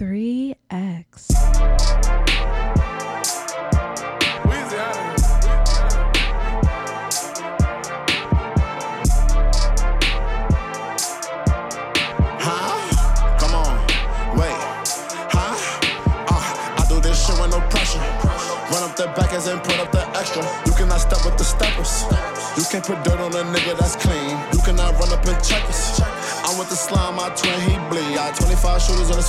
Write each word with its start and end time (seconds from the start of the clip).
3X. 0.00 1.28
Huh? 12.40 13.36
Come 13.36 13.54
on, 13.54 13.76
wait, 14.38 14.56
huh? 15.28 15.52
Uh, 16.28 16.80
I 16.80 16.86
do 16.88 16.98
this 17.00 17.26
shit 17.26 17.38
with 17.38 17.50
no 17.50 17.60
pressure. 17.68 17.98
Run 18.72 18.82
up 18.88 18.96
the 18.96 19.12
backers 19.14 19.48
and 19.48 19.62
put 19.62 19.78
up 19.80 19.92
the 19.92 20.00
extra. 20.16 20.42
You 20.64 20.72
cannot 20.72 21.02
step 21.02 21.22
with 21.26 21.36
the 21.36 21.44
steppers. 21.44 22.04
You 22.56 22.64
can't 22.72 22.84
put 22.84 23.04
dirt 23.04 23.20
on 23.20 23.32
a 23.34 23.44
nigga 23.52 23.76
that's 23.78 23.96
clean. 23.96 24.38
You 24.54 24.60
cannot 24.64 24.98
run 24.98 25.12
up 25.12 25.26
and 25.26 25.44
check 25.44 25.62
us. 25.68 26.00
I'm 26.44 26.58
with 26.58 26.68
the 26.68 26.74
slime, 26.74 27.16
my 27.16 27.28
twin, 27.30 27.60
he 27.60 27.76
bleed. 27.90 28.14
Got 28.14 28.34
25 28.36 28.82
shooters 28.82 29.10
in 29.10 29.18
a 29.18 29.22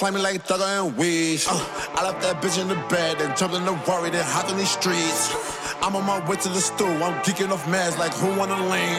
Slimy 0.00 0.22
like 0.22 0.46
Thugger 0.46 0.86
and 0.86 0.96
Weeds. 0.96 1.46
Uh, 1.46 1.52
I 1.94 2.04
left 2.04 2.22
that 2.22 2.40
bitch 2.40 2.58
in 2.58 2.68
the 2.68 2.74
bed, 2.88 3.18
then 3.18 3.36
jumped 3.36 3.54
in 3.54 3.66
the 3.66 3.74
worry, 3.86 4.08
then 4.08 4.24
hopped 4.24 4.50
in 4.50 4.56
these 4.56 4.70
streets. 4.70 5.28
I'm 5.82 5.94
on 5.94 6.06
my 6.06 6.26
way 6.26 6.36
to 6.36 6.48
the 6.48 6.58
stool, 6.58 6.88
I'm 7.04 7.20
geeking 7.20 7.50
off 7.50 7.68
mads 7.68 7.98
like 7.98 8.14
who 8.14 8.28
wanna 8.28 8.56
lean? 8.56 8.96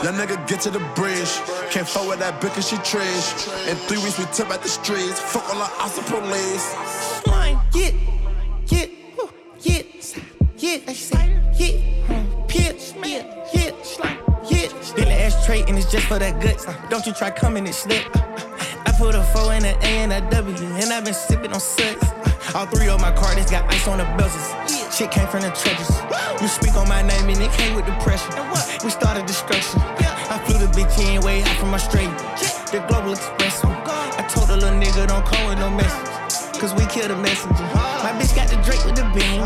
That 0.00 0.14
nigga 0.16 0.40
get 0.48 0.62
to 0.62 0.70
the 0.70 0.78
bridge. 0.96 1.28
Can't 1.70 1.86
fuck 1.86 2.08
with 2.08 2.20
that 2.20 2.40
bitch 2.40 2.54
cause 2.54 2.66
she 2.66 2.76
trash. 2.76 3.46
In 3.68 3.76
three 3.84 3.98
weeks 3.98 4.18
we 4.18 4.24
tip 4.32 4.48
at 4.48 4.62
the 4.62 4.70
streets. 4.70 5.20
Fuck 5.20 5.44
all 5.52 5.58
the 5.60 5.68
ops 5.84 5.98
and 5.98 6.06
police. 6.06 6.64
Slime, 7.24 7.60
get, 7.70 7.92
get, 8.66 8.88
woo, 9.18 9.28
get, 9.62 10.18
get, 10.56 10.88
I 10.88 10.94
say, 10.94 11.28
get, 11.58 11.74
hmm, 12.08 12.46
pit, 12.46 12.94
yeah, 13.04 13.48
get, 13.52 13.84
slime, 13.84 14.16
get. 14.48 14.72
Still 14.82 15.08
an 15.08 15.12
ashtray 15.12 15.62
and 15.68 15.76
it's 15.76 15.92
just 15.92 16.06
for 16.06 16.18
that 16.18 16.40
guts. 16.40 16.64
Don't 16.88 17.04
you 17.04 17.12
try 17.12 17.30
coming 17.30 17.66
and 17.66 17.74
slip. 17.74 18.06
I 18.86 18.92
put 18.92 19.14
a 19.14 19.22
four 19.22 19.54
in 19.54 19.64
a 19.64 19.74
A 19.82 19.92
and 20.04 20.12
a 20.12 20.20
W, 20.30 20.56
and 20.56 20.92
I've 20.92 21.04
been 21.04 21.14
sipping 21.14 21.52
on 21.52 21.60
suds. 21.60 22.04
All 22.54 22.66
three 22.66 22.88
of 22.88 23.00
my 23.00 23.12
cards 23.12 23.50
got 23.50 23.64
ice 23.72 23.88
on 23.88 23.98
the 23.98 24.04
bezels. 24.18 24.92
Shit 24.92 25.10
came 25.10 25.26
from 25.28 25.40
the 25.40 25.50
trenches. 25.56 25.88
You 26.42 26.48
speak 26.48 26.76
on 26.76 26.88
my 26.88 27.00
name 27.00 27.28
and 27.30 27.40
it 27.40 27.50
came 27.52 27.74
with 27.74 27.86
the 27.86 27.96
pressure. 28.04 28.28
We 28.84 28.90
started 28.90 29.24
destruction. 29.24 29.80
I 30.28 30.36
flew 30.44 30.58
the 30.58 30.68
bitch 30.76 30.92
in 31.00 31.22
way 31.22 31.42
out 31.42 31.56
from 31.56 31.72
Australia. 31.72 32.12
The 32.68 32.84
Global 32.88 33.12
Express. 33.12 33.64
I 33.64 34.26
told 34.28 34.48
the 34.48 34.56
little 34.56 34.76
nigga 34.76 35.08
don't 35.08 35.24
call 35.24 35.48
with 35.48 35.58
no 35.58 35.70
message. 35.70 36.12
Cause 36.60 36.74
we 36.74 36.84
kill 36.86 37.08
the 37.08 37.16
messenger. 37.16 37.64
My 38.04 38.12
bitch 38.20 38.36
got 38.36 38.48
the 38.48 38.60
Drake 38.62 38.84
with 38.84 38.96
the 39.00 39.08
beam. 39.16 39.40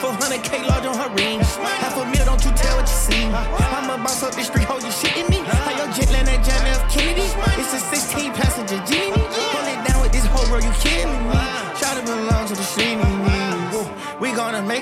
400k 0.00 0.66
large 0.66 0.86
on 0.86 0.96
her 0.96 1.12
ring. 1.14 1.40
Half 1.40 1.96
a 2.00 2.04
mil, 2.08 2.24
don't 2.24 2.42
you 2.42 2.50
tell 2.56 2.74
what 2.76 2.88
you 2.88 2.96
see. 2.96 3.24
I'm 3.28 3.90
a 3.90 4.02
boss 4.02 4.22
up 4.22 4.34
the 4.34 4.42
street, 4.42 4.64
hold 4.64 4.82
you 4.82 4.88
shitting 4.88 5.28
me. 5.28 5.44
How 5.44 5.76
your 5.76 5.92
jet 5.92 6.10
land 6.10 6.28
at 6.28 6.42
John 6.42 6.66
F. 6.66 6.90
Kennedy? 6.90 7.28
It's 7.60 7.74
a 7.74 7.78
16 7.78 8.32
passenger 8.32 8.45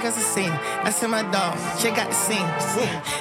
Us 0.02 0.18
a 0.18 0.20
scene. 0.20 0.50
I 0.50 0.90
see 0.90 1.06
my 1.06 1.22
dog, 1.22 1.56
she 1.78 1.88
got 1.88 2.10
the 2.10 2.14
scene. 2.14 2.44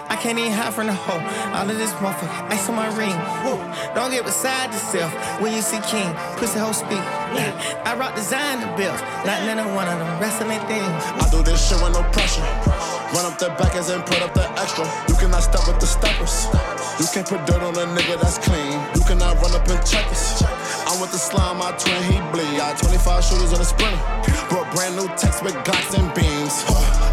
I 0.09 0.17
can't 0.19 0.37
even 0.37 0.51
hide 0.51 0.73
from 0.73 0.87
the 0.87 0.93
hoe. 0.93 1.21
All 1.55 1.69
of 1.69 1.77
this 1.77 1.93
motherfucker, 1.93 2.51
ice 2.51 2.67
on 2.67 2.75
my 2.75 2.89
ring. 2.97 3.15
Don't 3.95 4.11
get 4.11 4.25
beside 4.25 4.73
yourself 4.73 5.13
when 5.39 5.53
you 5.53 5.61
see 5.61 5.79
King. 5.87 6.13
Pussy 6.35 6.59
hoe 6.59 6.73
speak. 6.73 6.99
I 7.87 7.95
rock 7.97 8.15
designer 8.15 8.67
bills, 8.75 8.99
not 9.23 9.45
none 9.45 9.59
of 9.59 9.73
one 9.73 9.87
of 9.87 9.97
them 9.97 10.19
wrestling 10.19 10.59
things. 10.67 11.03
I 11.23 11.29
do 11.31 11.41
this 11.41 11.69
shit 11.69 11.81
with 11.81 11.93
no 11.93 12.03
pressure. 12.11 12.43
The 13.43 13.49
backers 13.59 13.89
and 13.89 13.99
put 14.05 14.23
up 14.23 14.33
the 14.33 14.47
extra. 14.55 14.87
You 15.11 15.19
cannot 15.19 15.43
step 15.43 15.67
with 15.67 15.75
the 15.75 15.85
steppers. 15.85 16.47
You 16.95 17.03
can't 17.11 17.27
put 17.27 17.43
dirt 17.43 17.59
on 17.59 17.75
a 17.75 17.83
nigga 17.91 18.15
that's 18.15 18.39
clean. 18.39 18.79
You 18.95 19.03
cannot 19.03 19.35
run 19.43 19.51
up 19.51 19.67
and 19.67 19.83
check 19.83 20.07
us. 20.15 20.39
I'm 20.87 21.03
with 21.03 21.11
the 21.11 21.19
slime, 21.19 21.59
my 21.59 21.75
twin, 21.75 21.99
he 22.07 22.23
bleed. 22.31 22.55
I 22.63 22.71
got 22.71 22.79
25 22.79 23.19
shooters 23.19 23.51
in 23.51 23.59
a 23.59 23.67
sprinter. 23.67 23.99
Brought 24.47 24.71
brand 24.71 24.95
new 24.95 25.11
text 25.19 25.43
with 25.43 25.59
Glocks 25.67 25.91
and 25.91 26.07
beams. 26.15 26.63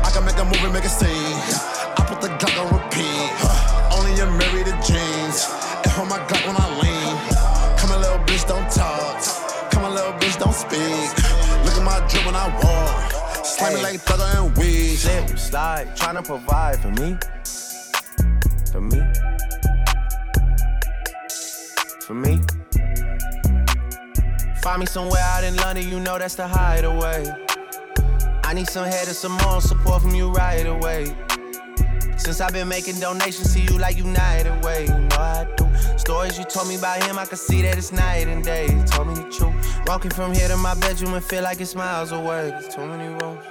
I 0.06 0.14
can 0.14 0.22
make 0.22 0.38
a 0.38 0.46
movie, 0.46 0.70
make 0.70 0.86
a 0.86 0.94
scene. 0.94 1.34
I 1.98 2.06
put 2.06 2.22
the 2.22 2.30
Glock 2.38 2.54
on 2.62 2.78
repeat. 2.78 3.26
Only 3.91 4.14
you 4.14 4.30
married 4.30 4.70
to 4.70 4.76
jeans. 4.86 5.50
And 5.82 5.91
hold 5.98 6.14
my 6.14 6.22
Glock 6.30 6.47
when 6.47 6.54
I 6.54 6.70
lean. 6.78 7.10
Come 7.74 7.91
a 7.91 7.98
little 7.98 8.22
bitch, 8.22 8.47
don't 8.47 8.70
talk. 8.70 9.18
Come 9.74 9.82
a 9.82 9.91
little 9.91 10.14
bitch, 10.22 10.38
don't 10.38 10.54
speak. 10.54 11.10
Look 11.66 11.74
at 11.74 11.82
my 11.82 11.98
drip 12.06 12.22
when 12.22 12.38
I 12.38 12.47
walk. 12.62 12.69
Hey. 13.60 13.82
like 13.82 14.00
Thugger 14.00 14.43
and 14.43 14.56
Weeds. 14.56 15.03
Slip, 15.03 15.38
slide, 15.38 15.88
tryna 15.94 16.25
provide 16.25 16.81
for 16.81 16.88
me. 16.93 17.19
For 18.72 18.81
me. 18.81 19.00
For 22.00 22.15
me. 22.15 22.41
Find 24.62 24.81
me 24.81 24.87
somewhere 24.87 25.21
out 25.21 25.44
in 25.44 25.56
London, 25.56 25.87
you 25.88 26.00
know 26.00 26.19
that's 26.19 26.37
the 26.37 26.48
hideaway. 26.48 27.26
I 28.44 28.54
need 28.54 28.66
some 28.66 28.87
head 28.87 29.06
and 29.06 29.16
some 29.16 29.32
more 29.44 29.60
support 29.60 30.03
from 30.03 30.15
you 30.15 30.31
right 30.31 30.66
away. 30.66 31.15
Since 32.20 32.42
I've 32.42 32.53
been 32.53 32.69
making 32.69 33.00
donations 33.00 33.54
to 33.54 33.60
you 33.60 33.78
like 33.78 33.97
United 33.97 34.62
Way, 34.62 34.84
you 34.84 34.92
know 34.92 35.16
I 35.16 35.47
do. 35.56 35.66
Stories 35.97 36.38
you 36.38 36.44
told 36.44 36.69
me 36.69 36.76
about 36.76 37.03
him, 37.03 37.19
I 37.19 37.25
can 37.25 37.38
see 37.38 37.62
that 37.62 37.78
it's 37.78 37.92
night 37.92 38.28
and 38.28 38.44
day. 38.44 38.66
You 38.66 38.82
told 38.84 39.08
me 39.08 39.14
the 39.14 39.22
truth. 39.31 39.54
Walking 39.86 40.10
from 40.10 40.34
here 40.34 40.47
to 40.48 40.56
my 40.59 40.75
bedroom 40.75 41.14
and 41.14 41.25
feel 41.25 41.42
like 41.42 41.62
it's 41.62 41.75
miles 41.75 42.12
away. 42.12 42.50
There's 42.50 42.75
too 42.75 42.84
many 42.86 43.09
rooms. 43.09 43.42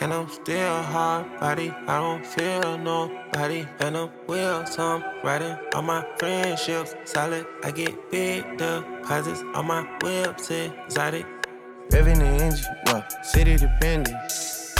And 0.00 0.14
I'm 0.14 0.28
still 0.28 0.82
hard 0.82 1.26
body, 1.40 1.74
I 1.88 1.98
don't 1.98 2.24
feel 2.24 2.78
nobody. 2.78 3.66
And 3.80 3.96
I'm 3.96 4.08
wheels, 4.28 4.78
I'm 4.78 5.02
riding 5.24 5.56
on 5.74 5.86
my 5.86 6.06
friendships. 6.16 6.94
Solid, 7.04 7.44
I 7.64 7.72
get 7.72 8.10
big 8.12 8.56
deposits 8.56 9.42
on 9.54 9.66
my 9.66 9.82
whips, 10.00 10.48
exotic. 10.52 11.26
Revving 11.88 12.20
the 12.20 12.44
engine, 12.44 12.64
well, 12.86 13.04
city 13.24 13.56
dependent. 13.56 14.16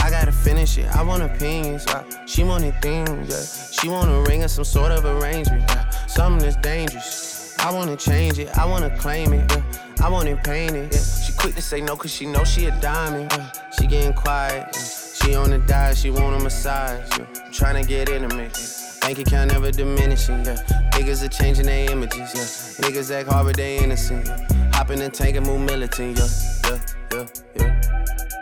I 0.03 0.11
gotta 0.11 0.33
finish 0.33 0.79
it, 0.79 0.87
I 0.97 1.03
want 1.03 1.23
opinions, 1.23 1.85
yeah. 1.87 2.05
She 2.27 2.43
wanted 2.43 2.75
things, 2.83 3.29
yeah. 3.29 3.71
She 3.71 3.89
want 3.89 4.11
a 4.11 4.29
ring 4.29 4.43
or 4.43 4.49
some 4.49 4.65
sort 4.65 4.93
of 4.93 5.05
arrangement, 5.05 5.65
yeah. 5.69 5.89
Something 6.07 6.43
that's 6.43 6.57
dangerous. 6.57 7.55
I 7.59 7.71
wanna 7.73 7.97
change 7.97 8.39
it, 8.39 8.57
I 8.57 8.65
wanna 8.65 8.97
claim 8.99 9.33
it, 9.33 9.51
yeah. 9.51 9.63
I 10.03 10.09
want 10.09 10.29
it 10.29 10.43
painted, 10.43 10.93
yeah. 10.93 11.01
She 11.01 11.33
quick 11.35 11.55
to 11.57 11.63
say 11.63 11.81
no, 11.81 11.97
cause 11.97 12.13
she 12.13 12.27
know 12.27 12.45
she 12.45 12.67
a 12.67 12.81
diamond, 12.81 13.31
yeah. 13.33 13.53
She 13.79 13.87
getting 13.87 14.15
quiet, 14.15 14.69
yeah. 14.75 14.83
She 15.23 15.35
on 15.35 15.51
the 15.51 15.59
diet, 15.59 15.99
she 15.99 16.11
want 16.11 16.41
a 16.41 16.43
massage, 16.43 17.19
yeah. 17.19 17.27
I'm 17.45 17.53
tryna 17.53 17.87
get 17.87 18.09
intimate. 18.09 18.59
Bank 19.03 19.19
account 19.19 19.53
never 19.53 19.71
diminishing, 19.71 20.45
yeah. 20.45 20.57
Niggas 20.93 21.23
are 21.25 21.29
changing 21.29 21.67
their 21.67 21.91
images, 21.91 22.19
yeah. 22.35 22.89
Niggas 22.89 23.11
act 23.11 23.29
hard, 23.29 23.47
but 23.47 23.57
they 23.57 23.79
innocent, 23.79 24.27
yeah. 24.27 24.71
Hop 24.73 24.91
in 24.91 24.99
the 24.99 25.11
tank 25.11 25.37
and 25.37 25.47
move 25.47 25.61
militant, 25.61 26.19
yeah. 26.19 26.27
Yeah, 26.71 26.79
yeah, 27.13 27.27
yeah. 27.57 28.40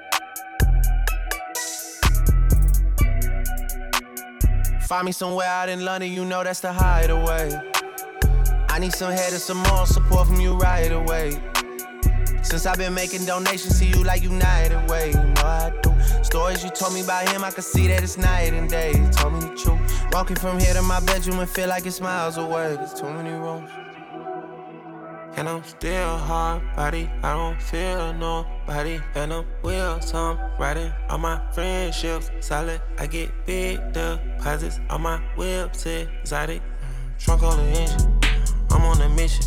Find 4.89 5.05
me 5.05 5.13
somewhere 5.13 5.47
out 5.47 5.69
in 5.69 5.85
London, 5.85 6.11
you 6.11 6.25
know 6.25 6.43
that's 6.43 6.61
the 6.61 6.73
hideaway. 6.73 7.53
I 8.71 8.79
need 8.79 8.95
some 8.95 9.13
head 9.13 9.33
and 9.35 9.43
some 9.43 9.59
moral 9.59 9.85
support 9.85 10.29
from 10.29 10.41
you 10.41 10.57
right 10.57 10.91
away. 10.91 11.33
Since 12.43 12.65
I've 12.65 12.79
been 12.79 12.95
making 12.95 13.27
donations 13.27 13.79
to 13.81 13.85
you 13.85 14.03
like 14.03 14.23
United 14.23 14.89
Way, 14.89 15.09
you 15.09 15.23
know 15.23 15.43
I 15.45 15.75
do. 15.83 16.25
Stories 16.25 16.65
you 16.65 16.71
told 16.71 16.95
me 16.95 17.03
about 17.03 17.29
him, 17.29 17.45
I 17.45 17.51
can 17.51 17.65
see 17.65 17.87
that 17.89 18.03
it's 18.03 18.17
night 18.17 18.55
and 18.55 18.67
day. 18.71 18.93
You 18.93 19.07
told 19.11 19.35
me 19.35 19.41
the 19.41 19.55
truth. 19.55 19.79
Walking 20.11 20.37
from 20.37 20.59
here 20.59 20.73
to 20.73 20.81
my 20.81 21.01
bedroom 21.01 21.41
and 21.41 21.51
feel 21.51 21.69
like 21.69 21.85
it's 21.85 22.01
miles 22.01 22.39
away. 22.39 22.77
There's 22.77 22.95
too 22.95 23.11
many 23.11 23.33
rooms. 23.33 23.69
And 25.39 25.49
I'm 25.49 25.63
still 25.63 26.17
hard 26.17 26.63
body, 26.75 27.09
I 27.23 27.33
don't 27.35 27.63
feel 27.63 28.13
nobody. 28.13 28.99
And 29.15 29.33
I'm 29.33 29.45
wheels, 29.63 30.13
I'm 30.13 30.37
riding 30.59 30.93
on 31.09 31.21
my 31.21 31.41
friendships. 31.53 32.33
Solid, 32.41 32.81
I 32.99 33.07
get 33.07 33.31
big 33.47 33.79
deposits 33.93 34.81
on 34.91 35.03
my 35.03 35.19
whips, 35.37 35.87
exotic. 35.87 36.61
Trunk 37.21 37.45
on 37.45 37.57
the 37.57 37.63
engine, 37.71 38.19
I'm 38.71 38.83
on 38.83 39.01
a 39.01 39.09
mission. 39.11 39.45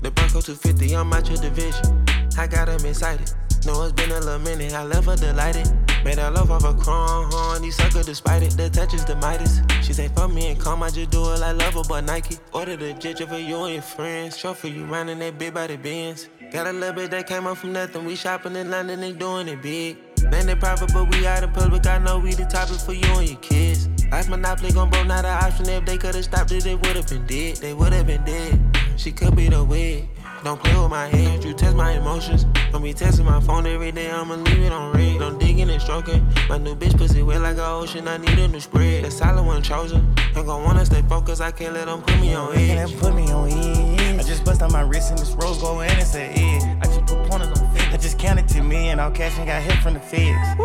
The 0.00 0.12
Bronco 0.12 0.42
250, 0.42 0.94
I'm 0.94 1.12
out 1.12 1.28
your 1.28 1.38
division. 1.38 2.06
I 2.38 2.46
got 2.46 2.68
him 2.68 2.86
excited. 2.86 3.32
Know 3.66 3.82
it's 3.82 3.92
been 3.94 4.12
a 4.12 4.20
little 4.20 4.38
minute, 4.38 4.74
I 4.74 4.84
left 4.84 5.06
her 5.06 5.16
delighted. 5.16 5.66
Made 6.04 6.18
her 6.18 6.30
love 6.30 6.50
off 6.50 6.64
a 6.64 6.72
horn, 6.72 7.62
these 7.62 7.76
sucker 7.76 8.02
despite 8.02 8.42
it. 8.42 8.56
The 8.56 8.68
touch 8.70 8.94
is 8.94 9.04
the 9.04 9.16
Midas. 9.16 9.60
She 9.82 9.92
say, 9.92 10.08
fuck 10.08 10.32
me 10.32 10.48
and 10.48 10.58
calm, 10.60 10.82
I 10.82 10.90
just 10.90 11.10
do 11.10 11.22
it 11.32 11.38
like 11.40 11.56
love 11.56 11.74
her, 11.74 11.82
but 11.88 12.04
Nike. 12.04 12.38
Ordered 12.52 12.82
a 12.82 12.92
ginger 12.94 13.26
for 13.26 13.38
you 13.38 13.64
and 13.64 13.74
your 13.74 13.82
friends. 13.82 14.38
For 14.38 14.68
you 14.68 14.84
running 14.86 15.20
that 15.20 15.38
big 15.38 15.54
body 15.54 15.76
Benz. 15.76 16.28
Got 16.50 16.66
a 16.66 16.72
little 16.72 16.94
bit 16.94 17.10
that 17.12 17.26
came 17.26 17.46
up 17.46 17.56
from 17.56 17.72
nothing. 17.72 18.04
We 18.04 18.16
shopping 18.16 18.56
in 18.56 18.70
London 18.70 19.02
and 19.02 19.18
doing 19.18 19.48
it 19.48 19.62
big. 19.62 19.96
They 20.30 20.54
private, 20.54 20.92
but 20.92 21.14
we 21.14 21.26
out 21.26 21.42
in 21.42 21.50
public. 21.50 21.86
I 21.86 21.98
know 21.98 22.18
we 22.18 22.34
the 22.34 22.44
topic 22.46 22.76
for 22.76 22.92
you 22.92 23.18
and 23.18 23.28
your 23.28 23.38
kids. 23.40 23.88
Life 24.10 24.28
monopoly 24.28 24.72
gon' 24.72 24.90
broke, 24.90 25.06
not 25.06 25.24
an 25.24 25.44
option. 25.44 25.68
If 25.68 25.84
they 25.84 25.98
could've 25.98 26.24
stopped 26.24 26.52
it, 26.52 26.64
they 26.64 26.74
would've 26.74 27.06
been 27.06 27.26
dead. 27.26 27.56
They 27.56 27.74
would've 27.74 28.06
been 28.06 28.24
dead. 28.24 28.60
She 28.96 29.12
could 29.12 29.36
be 29.36 29.48
the 29.48 29.62
wig. 29.62 30.08
Don't 30.44 30.60
play 30.60 30.76
with 30.76 30.90
my 30.90 31.06
hands, 31.06 31.44
you 31.44 31.54
test 31.54 31.76
my 31.76 31.92
emotions. 31.92 32.46
Don't 32.72 32.82
be 32.82 32.92
testing 32.92 33.24
my 33.24 33.38
phone 33.38 33.64
every 33.64 33.92
day, 33.92 34.10
I'ma 34.10 34.34
leave 34.34 34.58
it 34.58 34.72
on 34.72 34.92
red. 34.92 35.20
Don't 35.20 35.38
digging 35.38 35.70
and 35.70 35.80
stroking. 35.80 36.26
My 36.48 36.58
new 36.58 36.74
bitch 36.74 36.98
pussy 36.98 37.22
wet 37.22 37.42
like 37.42 37.58
an 37.58 37.60
ocean, 37.60 38.08
I 38.08 38.16
need 38.16 38.36
a 38.36 38.48
new 38.48 38.58
spread. 38.58 39.04
The 39.04 39.10
silent 39.12 39.46
one 39.46 39.62
chosen. 39.62 40.12
Ain't 40.34 40.46
gon' 40.46 40.64
wanna 40.64 40.84
stay 40.84 41.02
focused, 41.02 41.40
I 41.40 41.52
can't 41.52 41.74
let 41.74 41.86
them 41.86 42.02
put 42.02 42.20
me 42.20 42.34
on 42.34 42.56
edge. 42.56 42.90
Can't 42.90 43.00
put 43.00 43.14
me 43.14 43.30
on 43.30 43.50
edge. 43.50 44.18
I 44.18 44.22
just 44.24 44.44
bust 44.44 44.62
on 44.62 44.72
my 44.72 44.80
wrist 44.80 45.10
and 45.10 45.18
this 45.20 45.30
rose 45.30 45.60
gold 45.60 45.82
and 45.82 46.00
it's 46.00 46.16
an 46.16 46.32
edge. 46.32 46.62
I 46.82 46.86
just 46.86 47.06
put 47.06 47.30
pointers 47.30 47.60
on 47.60 47.74
feds. 47.76 47.94
I 47.94 47.96
just 47.98 48.18
counted 48.18 48.48
to 48.48 48.62
me 48.64 48.88
and 48.88 49.00
all 49.00 49.12
cash 49.12 49.38
and 49.38 49.46
got 49.46 49.62
hit 49.62 49.78
from 49.78 49.94
the 49.94 50.00
feds. 50.00 50.58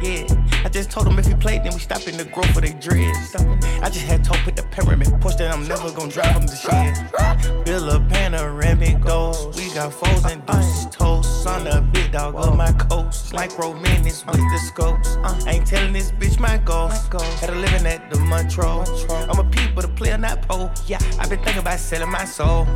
Yeah. 0.00 0.43
I 0.64 0.70
just 0.70 0.90
told 0.90 1.06
them 1.06 1.18
if 1.18 1.26
he 1.26 1.34
played, 1.34 1.62
then 1.62 1.74
we 1.74 1.78
stop 1.78 2.08
in 2.08 2.16
the 2.16 2.24
growth 2.24 2.50
for 2.54 2.62
they 2.62 2.72
dreads. 2.72 3.36
I 3.36 3.90
just 3.90 4.06
had 4.06 4.24
to 4.24 4.32
put 4.44 4.56
the 4.56 4.62
pyramid 4.62 5.12
push 5.20 5.34
that 5.36 5.52
I'm 5.52 5.68
never 5.68 5.92
gonna 5.92 6.10
drive 6.10 6.34
them 6.34 6.46
to 6.46 6.56
shit. 6.56 7.64
Build 7.66 7.88
a 7.90 8.00
panoramic 8.08 9.00
ghost. 9.00 9.58
We 9.58 9.72
got 9.74 9.92
foes 9.92 10.24
and 10.24 10.44
deuces 10.46 10.86
toast. 10.86 11.46
On 11.46 11.64
the 11.64 11.86
big 11.92 12.12
dog 12.12 12.34
of 12.36 12.56
my 12.56 12.72
coast. 12.72 13.34
Like 13.34 13.58
romantics 13.58 14.24
with 14.24 14.36
the 14.36 14.58
scopes. 14.58 15.18
Ain't 15.46 15.66
telling 15.66 15.92
this 15.92 16.10
bitch 16.12 16.40
my 16.40 16.56
ghost. 16.56 17.12
Had 17.40 17.50
a 17.50 17.54
living 17.54 17.86
at 17.86 18.10
the 18.10 18.18
Montrose. 18.20 19.04
I'm 19.10 19.38
a 19.38 19.44
peep, 19.44 19.74
but 19.74 19.84
a 19.84 19.88
player, 19.88 20.16
not 20.16 20.48
pole. 20.48 20.70
Yeah, 20.86 20.98
I've 21.18 21.28
been 21.28 21.42
thinking 21.44 21.60
about 21.60 21.78
selling 21.78 22.10
my 22.10 22.24
soul. 22.24 22.66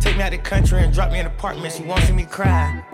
Take 0.00 0.18
me 0.18 0.22
out 0.22 0.32
the 0.32 0.38
country 0.38 0.82
and 0.82 0.92
drop 0.92 1.10
me 1.10 1.20
in 1.20 1.26
an 1.26 1.32
apartment. 1.32 1.72
She 1.72 1.82
won't 1.84 2.02
see 2.02 2.12
me 2.12 2.24
cry. 2.24 2.84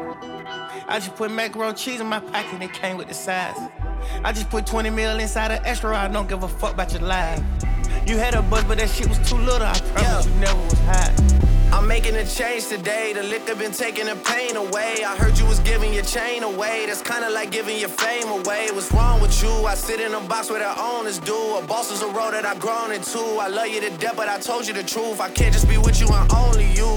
I 0.86 1.00
just 1.00 1.16
put 1.16 1.32
macaroni 1.32 1.74
cheese 1.74 2.00
in 2.00 2.06
my 2.06 2.20
pocket 2.20 2.52
and 2.52 2.62
it 2.62 2.72
came 2.72 2.96
with 2.96 3.08
the 3.08 3.14
size. 3.14 3.56
I 4.24 4.32
just 4.32 4.50
put 4.50 4.66
20 4.66 4.90
mil 4.90 5.18
inside 5.18 5.50
an 5.50 5.64
extra. 5.64 5.96
I 5.96 6.08
don't 6.08 6.28
give 6.28 6.42
a 6.42 6.48
fuck 6.48 6.74
about 6.74 6.92
your 6.92 7.02
life. 7.02 7.42
You 8.06 8.16
had 8.16 8.34
a 8.34 8.42
buzz, 8.42 8.64
but 8.64 8.78
that 8.78 8.88
shit 8.88 9.08
was 9.08 9.18
too 9.28 9.36
little. 9.36 9.66
I 9.66 9.78
promise 9.94 10.26
you 10.26 10.34
never 10.36 10.62
was 10.64 10.78
hot. 10.80 11.38
I'm 11.72 11.86
making 11.86 12.16
a 12.16 12.24
change 12.24 12.68
today. 12.68 13.12
The 13.12 13.22
liquor 13.22 13.54
been 13.54 13.72
taking 13.72 14.06
the 14.06 14.16
pain 14.16 14.56
away. 14.56 15.04
I 15.04 15.14
heard 15.16 15.38
you 15.38 15.44
was 15.44 15.60
giving 15.60 15.92
your 15.92 16.02
chain 16.04 16.42
away. 16.42 16.86
That's 16.86 17.02
kinda 17.02 17.28
like 17.28 17.50
giving 17.50 17.78
your 17.78 17.90
fame 17.90 18.28
away. 18.28 18.68
What's 18.72 18.90
wrong 18.90 19.20
with 19.20 19.42
you? 19.42 19.50
I 19.66 19.74
sit 19.74 20.00
in 20.00 20.14
a 20.14 20.20
box 20.20 20.48
where 20.48 20.60
the 20.60 20.80
owners 20.80 21.18
do. 21.18 21.36
A 21.56 21.62
boss 21.62 21.90
is 21.90 22.00
a 22.00 22.08
role 22.08 22.30
that 22.30 22.46
I've 22.46 22.58
grown 22.58 22.92
into. 22.92 23.20
I 23.38 23.48
love 23.48 23.68
you 23.68 23.80
to 23.82 23.90
death, 23.90 24.16
but 24.16 24.28
I 24.28 24.38
told 24.38 24.66
you 24.66 24.72
the 24.72 24.82
truth. 24.82 25.20
I 25.20 25.28
can't 25.28 25.52
just 25.52 25.68
be 25.68 25.76
with 25.76 26.00
you 26.00 26.08
and 26.08 26.32
only 26.32 26.72
you. 26.72 26.96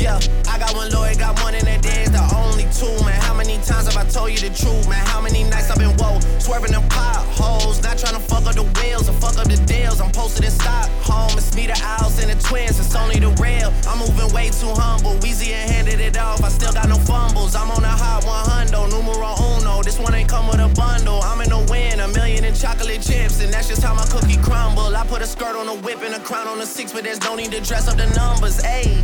yeah, 0.00 0.18
I 0.48 0.58
got 0.58 0.74
one 0.74 0.90
lawyer, 0.90 1.14
got 1.14 1.40
one 1.42 1.54
in 1.54 1.64
that 1.66 1.82
day 1.82 2.04
the 2.08 2.24
only 2.36 2.64
two, 2.72 2.90
man. 3.04 3.20
How 3.20 3.34
many 3.34 3.56
times 3.62 3.86
have 3.86 3.96
I 3.96 4.04
told 4.08 4.30
you 4.30 4.40
the 4.40 4.52
truth, 4.54 4.88
man? 4.88 5.04
How 5.06 5.20
many 5.20 5.44
nights 5.44 5.70
I've 5.70 5.78
been 5.78 5.96
woke, 5.96 6.22
swerving 6.40 6.72
them 6.72 6.86
potholes, 6.88 7.82
not 7.82 7.98
trying 7.98 8.14
to 8.14 8.20
fuck 8.20 8.46
up 8.46 8.54
the 8.54 8.64
wheels 8.80 9.08
or 9.08 9.12
fuck 9.12 9.36
up 9.38 9.48
the 9.48 9.60
deals. 9.66 10.00
I'm 10.00 10.10
posted 10.10 10.44
in 10.44 10.50
Stockholm, 10.50 11.36
it's 11.36 11.54
me, 11.54 11.66
the 11.66 11.78
owls, 11.84 12.18
and 12.22 12.30
the 12.30 12.38
twins, 12.42 12.80
it's 12.80 12.94
only 12.94 13.20
the 13.20 13.30
real. 13.40 13.72
I'm 13.86 13.98
moving 14.00 14.32
way 14.32 14.50
too 14.50 14.72
humble, 14.72 15.14
Weezy 15.20 15.52
and 15.52 15.70
handed 15.70 16.00
it 16.00 16.16
off, 16.18 16.42
I 16.42 16.48
still 16.48 16.72
got 16.72 16.88
no 16.88 16.96
fumbles. 16.96 17.54
I'm 17.54 17.70
on 17.70 17.84
a 17.84 17.88
hot 17.92 18.24
100, 18.24 18.72
numero 18.90 19.34
uno. 19.56 19.82
This 19.82 19.98
one 19.98 20.14
ain't 20.14 20.28
come 20.28 20.46
with 20.48 20.60
a 20.60 20.68
bundle. 20.74 21.20
I'm 21.22 21.40
in 21.40 21.50
the 21.50 21.60
win, 21.70 22.00
a 22.00 22.08
million 22.08 22.44
in 22.44 22.54
chocolate 22.54 23.02
chips, 23.02 23.40
and 23.40 23.52
that's 23.52 23.68
just 23.68 23.82
how 23.82 23.94
my 23.94 24.06
cookie 24.06 24.36
crumble. 24.38 24.94
I 24.96 25.06
put 25.06 25.22
a 25.22 25.26
skirt 25.26 25.56
on 25.56 25.68
a 25.68 25.76
whip 25.82 26.02
and 26.02 26.14
a 26.14 26.20
crown 26.20 26.48
on 26.48 26.60
a 26.60 26.66
six, 26.66 26.92
but 26.92 27.04
there's 27.04 27.20
no 27.22 27.34
need 27.34 27.52
to 27.52 27.60
dress 27.60 27.88
up 27.88 27.96
the 27.96 28.08
numbers. 28.14 28.58
Ayy, 28.62 29.02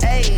ayy. 0.00 0.37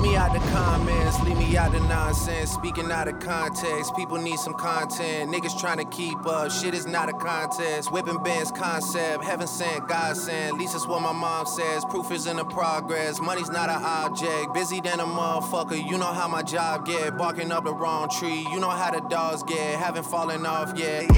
Leave 0.00 0.12
me 0.12 0.16
out 0.16 0.32
the 0.32 0.38
comments, 0.48 1.20
leave 1.20 1.36
me 1.36 1.58
out 1.58 1.72
the 1.72 1.80
nonsense. 1.80 2.52
Speaking 2.52 2.90
out 2.90 3.06
of 3.06 3.20
context, 3.20 3.94
people 3.94 4.16
need 4.16 4.38
some 4.38 4.54
content. 4.54 5.30
Niggas 5.30 5.60
trying 5.60 5.76
to 5.76 5.84
keep 5.84 6.24
up, 6.24 6.50
shit 6.50 6.72
is 6.72 6.86
not 6.86 7.10
a 7.10 7.12
contest. 7.12 7.92
Whipping 7.92 8.16
bands 8.22 8.50
concept, 8.50 9.22
heaven 9.22 9.46
sent, 9.46 9.86
God 9.88 10.16
sent. 10.16 10.54
At 10.54 10.58
least 10.58 10.74
it's 10.74 10.86
what 10.86 11.02
my 11.02 11.12
mom 11.12 11.44
says. 11.44 11.84
Proof 11.84 12.10
is 12.12 12.26
in 12.26 12.38
the 12.38 12.46
progress, 12.46 13.20
money's 13.20 13.50
not 13.50 13.68
an 13.68 13.82
object. 13.82 14.54
Busy 14.54 14.80
than 14.80 15.00
a 15.00 15.04
motherfucker, 15.04 15.76
you 15.76 15.98
know 15.98 16.12
how 16.14 16.28
my 16.28 16.42
job 16.42 16.86
get. 16.86 17.18
Barking 17.18 17.52
up 17.52 17.64
the 17.64 17.74
wrong 17.74 18.08
tree, 18.08 18.46
you 18.50 18.58
know 18.58 18.70
how 18.70 18.90
the 18.90 19.06
dogs 19.10 19.42
get. 19.42 19.78
Haven't 19.78 20.06
fallen 20.06 20.46
off 20.46 20.72
yet. 20.78 21.10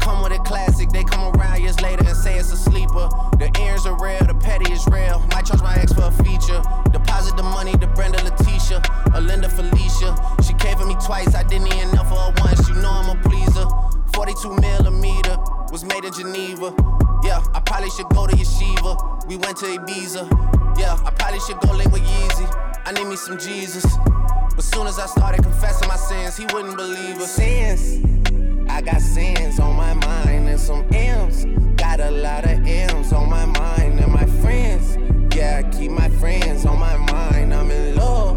Come 0.00 0.22
with 0.22 0.32
a 0.32 0.42
classic, 0.44 0.90
they 0.90 1.04
come 1.04 1.34
around 1.34 1.62
years 1.62 1.80
later 1.80 2.04
and 2.06 2.14
say 2.14 2.36
it's 2.36 2.52
a 2.52 2.56
sleeper. 2.58 3.08
The 3.38 3.50
earrings 3.58 3.86
are 3.86 3.96
real, 3.98 4.26
the 4.26 4.34
petty 4.34 4.70
is 4.70 4.86
real. 4.88 5.20
Might 5.32 5.46
charge 5.46 5.62
my 5.62 5.76
ex 5.76 5.94
for 5.94 6.02
a 6.02 6.10
feature. 6.10 6.62
The 7.34 7.42
money 7.42 7.72
to 7.72 7.88
Brenda 7.88 8.22
Letitia, 8.22 8.80
or 9.12 9.20
Linda 9.20 9.48
Felicia. 9.48 10.14
She 10.46 10.54
came 10.54 10.78
for 10.78 10.86
me 10.86 10.94
twice, 11.04 11.34
I 11.34 11.42
didn't 11.42 11.66
eat 11.66 11.82
enough 11.82 12.08
for 12.08 12.14
her 12.14 12.32
once. 12.38 12.68
You 12.68 12.76
know 12.76 12.90
I'm 12.90 13.10
a 13.10 13.20
pleaser. 13.22 13.66
42 14.14 14.54
millimeter 14.54 15.36
was 15.72 15.82
made 15.82 16.04
in 16.04 16.12
Geneva. 16.12 16.72
Yeah, 17.24 17.42
I 17.52 17.58
probably 17.58 17.90
should 17.90 18.08
go 18.10 18.28
to 18.28 18.36
Yeshiva. 18.36 19.26
We 19.26 19.36
went 19.38 19.56
to 19.56 19.64
Ibiza. 19.66 20.78
Yeah, 20.78 20.96
I 21.04 21.10
probably 21.10 21.40
should 21.40 21.58
go 21.58 21.72
link 21.72 21.90
with 21.90 22.02
Yeezy. 22.02 22.46
I 22.86 22.92
need 22.92 23.08
me 23.08 23.16
some 23.16 23.36
Jesus. 23.36 23.84
But 24.54 24.62
soon 24.62 24.86
as 24.86 25.00
I 25.00 25.06
started 25.06 25.42
confessing 25.42 25.88
my 25.88 25.96
sins, 25.96 26.36
he 26.36 26.44
wouldn't 26.54 26.76
believe 26.76 27.16
us. 27.16 27.32
Sins. 27.32 28.04
I 28.70 28.80
got 28.80 29.00
sins 29.00 29.58
on 29.58 29.74
my 29.74 29.94
mind 29.94 30.48
and 30.48 30.60
some 30.60 30.86
M's. 30.92 31.46
Got 31.74 31.98
a 31.98 32.12
lot 32.12 32.44
of 32.44 32.64
M's 32.64 33.12
on 33.12 33.28
my 33.28 33.46
mind 33.46 33.98
and 33.98 34.12
my 34.12 34.26
friends. 34.40 35.03
Yeah, 35.34 35.62
I 35.64 35.76
keep 35.76 35.90
my 35.90 36.08
friends 36.08 36.64
on 36.64 36.78
my 36.78 36.96
mind. 36.96 37.52
I'm 37.52 37.68
in 37.68 37.96
love. 37.96 38.36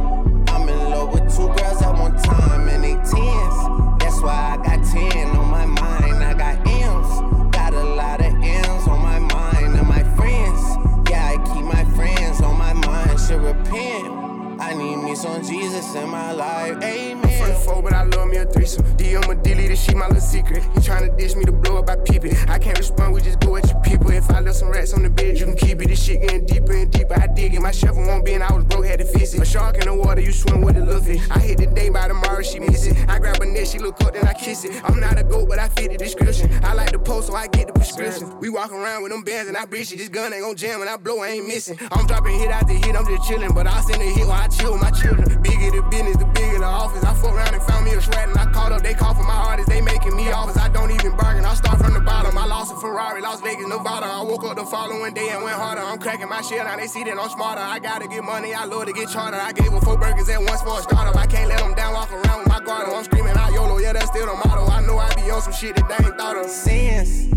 I'm 0.49 0.67
in 0.67 0.89
love 0.89 1.13
with 1.13 1.35
two 1.35 1.45
girls 1.45 1.79
at 1.83 1.93
one 1.93 2.17
time 2.23 2.67
and 2.67 2.83
they 2.83 2.95
tens. 2.95 3.99
That's 3.99 4.19
why 4.19 4.57
I 4.57 4.65
got 4.65 4.83
10 4.83 5.27
on 5.37 5.47
my 5.47 5.67
mind. 5.67 6.23
I 6.23 6.33
got 6.33 6.57
M's. 6.65 7.55
Got 7.55 7.73
a 7.73 7.83
lot 7.83 8.19
of 8.19 8.33
M's 8.33 8.87
on 8.87 8.99
my 9.03 9.19
mind 9.19 9.77
and 9.77 9.87
my 9.87 10.03
friends. 10.15 10.59
Yeah, 11.07 11.35
I 11.35 11.53
keep 11.53 11.65
my 11.65 11.85
friends 11.95 12.41
on 12.41 12.57
my 12.57 12.73
mind. 12.73 13.19
Should 13.19 13.43
repent. 13.43 14.59
I 14.59 14.73
need 14.75 14.95
me 14.95 15.13
some 15.13 15.43
Jesus 15.43 15.93
in 15.93 16.09
my 16.09 16.31
life. 16.31 16.81
Amen. 16.81 17.26
Four, 17.57 17.81
but 17.81 17.93
I 17.93 18.03
love 18.03 18.27
me 18.27 18.37
a 18.37 18.45
threesome. 18.45 18.85
DM 18.97 19.29
a 19.29 19.35
delete 19.35 19.69
this 19.69 19.83
shit, 19.83 19.95
my 19.95 20.07
little 20.07 20.21
secret. 20.21 20.63
He 20.73 20.79
tryna 20.79 21.17
dish 21.17 21.35
me 21.35 21.43
to 21.45 21.51
blow 21.51 21.79
up, 21.79 21.89
I 21.89 21.95
peep 21.97 22.25
it. 22.25 22.49
I 22.49 22.59
can't 22.59 22.77
respond, 22.77 23.13
we 23.13 23.21
just 23.21 23.39
go 23.39 23.55
at 23.55 23.69
your 23.69 23.81
people. 23.81 24.11
If 24.11 24.29
I 24.29 24.39
left 24.39 24.57
some 24.57 24.69
rats 24.69 24.93
on 24.93 25.03
the 25.03 25.09
bed, 25.09 25.39
you 25.39 25.45
can 25.45 25.55
keep 25.55 25.81
it. 25.81 25.87
This 25.89 26.03
shit 26.03 26.21
getting 26.21 26.45
deeper 26.45 26.73
and 26.73 26.91
deeper. 26.91 27.19
I 27.19 27.27
dig 27.27 27.53
it. 27.53 27.61
My 27.61 27.71
shovel 27.71 28.05
won't 28.05 28.25
be, 28.25 28.33
and 28.33 28.43
I 28.43 28.53
was 28.53 28.65
broke, 28.65 28.85
had 28.85 28.99
to 28.99 29.05
fix 29.05 29.33
it. 29.33 29.41
A 29.41 29.45
shark 29.45 29.77
in 29.77 29.85
the 29.85 29.93
water, 29.93 30.21
you 30.21 30.31
swim 30.31 30.61
with 30.61 30.77
a 30.77 30.85
little 30.85 31.01
fish. 31.01 31.21
I 31.29 31.39
hit 31.39 31.57
the 31.57 31.67
day 31.67 31.89
by 31.89 32.07
tomorrow, 32.07 32.41
she 32.41 32.59
miss 32.59 32.85
it. 32.85 32.97
I 33.09 33.19
grab 33.19 33.41
a 33.41 33.45
neck, 33.45 33.65
she 33.65 33.79
look 33.79 34.01
up, 34.03 34.13
then 34.13 34.27
I 34.27 34.33
kiss 34.33 34.63
it. 34.65 34.81
I'm 34.83 34.99
not 34.99 35.19
a 35.19 35.23
goat, 35.23 35.49
but 35.49 35.59
I 35.59 35.69
fit 35.69 35.91
the 35.91 35.97
description. 35.97 36.51
I 36.63 36.73
like 36.73 36.91
the 36.91 36.99
post, 36.99 37.27
so 37.27 37.35
I 37.35 37.47
get 37.47 37.67
the 37.67 37.73
prescription. 37.73 38.39
We 38.39 38.49
walk 38.49 38.71
around 38.71 39.03
with 39.03 39.11
them 39.11 39.23
bands 39.23 39.47
and 39.47 39.57
I 39.57 39.65
breach 39.65 39.91
it. 39.91 39.97
This 39.97 40.09
gun 40.09 40.33
ain't 40.33 40.43
gon' 40.43 40.55
jam 40.55 40.79
when 40.79 40.87
I 40.87 40.97
blow, 40.97 41.19
I 41.19 41.29
ain't 41.29 41.47
missing. 41.47 41.77
I'm 41.91 42.05
dropping 42.07 42.39
hit 42.39 42.49
after 42.49 42.73
hit, 42.73 42.95
I'm 42.95 43.05
just 43.05 43.29
chillin'. 43.29 43.53
But 43.53 43.67
I 43.67 43.81
send 43.81 44.01
a 44.01 44.05
hit 44.05 44.27
while 44.27 44.41
I 44.41 44.47
chill 44.47 44.73
with 44.73 44.81
my 44.81 44.91
children. 44.91 45.41
Bigger 45.41 45.71
the 45.71 45.81
business, 45.89 46.17
the 46.17 46.25
bigger 46.25 46.59
the 46.59 46.65
office. 46.65 47.03
I 47.03 47.13
fuck 47.13 47.33
around 47.33 47.46
and 47.53 47.63
found 47.63 47.85
me 47.85 47.91
a 47.93 48.01
shred 48.01 48.29
and 48.29 48.37
I 48.37 48.45
called 48.51 48.73
up. 48.73 48.81
They 48.81 48.93
call 48.93 49.13
for 49.13 49.23
my 49.23 49.35
artists, 49.49 49.69
they 49.69 49.81
making 49.81 50.15
me 50.15 50.31
offers. 50.31 50.57
I 50.57 50.69
don't 50.69 50.91
even 50.91 51.15
bargain, 51.15 51.45
I 51.45 51.53
start 51.53 51.79
from 51.79 51.93
the 51.93 51.99
bottom. 51.99 52.37
I 52.37 52.45
lost 52.45 52.73
a 52.73 52.75
Ferrari, 52.75 53.21
Las 53.21 53.41
Vegas, 53.41 53.67
Nevada. 53.67 54.05
I 54.05 54.21
woke 54.21 54.43
up 54.43 54.55
the 54.55 54.65
following 54.65 55.13
day 55.13 55.29
and 55.29 55.43
went 55.43 55.55
harder. 55.55 55.81
I'm 55.81 55.99
cracking 55.99 56.29
my 56.29 56.41
shit, 56.41 56.63
now 56.63 56.75
they 56.75 56.87
see 56.87 57.03
that 57.03 57.17
I'm 57.17 57.29
smarter. 57.29 57.61
I 57.61 57.79
gotta 57.79 58.07
get 58.07 58.23
money, 58.23 58.53
I 58.53 58.65
love 58.65 58.85
to 58.85 58.93
get 58.93 59.09
charter. 59.09 59.37
I 59.37 59.51
gave 59.51 59.71
them 59.71 59.81
four 59.81 59.97
burgers 59.97 60.29
at 60.29 60.39
once 60.39 60.61
for 60.61 60.79
a 60.79 60.81
startup. 60.81 61.15
I 61.15 61.25
can't 61.25 61.49
let 61.49 61.59
them 61.59 61.73
down, 61.73 61.93
walk 61.93 62.11
around 62.11 62.39
with 62.39 62.47
my 62.47 62.59
guard. 62.59 62.87
I'm 62.87 63.03
screaming 63.03 63.35
out 63.35 63.51
YOLO, 63.53 63.77
yeah, 63.79 63.93
that's 63.93 64.07
still 64.07 64.25
the 64.25 64.33
motto. 64.33 64.65
I 64.67 64.81
know 64.85 64.97
I 64.97 65.13
be 65.15 65.29
on 65.29 65.41
some 65.41 65.53
shit 65.53 65.75
that 65.75 65.87
they 65.87 66.05
ain't 66.05 66.17
thought 66.17 66.37
of. 66.37 66.49
Sins, 66.49 67.33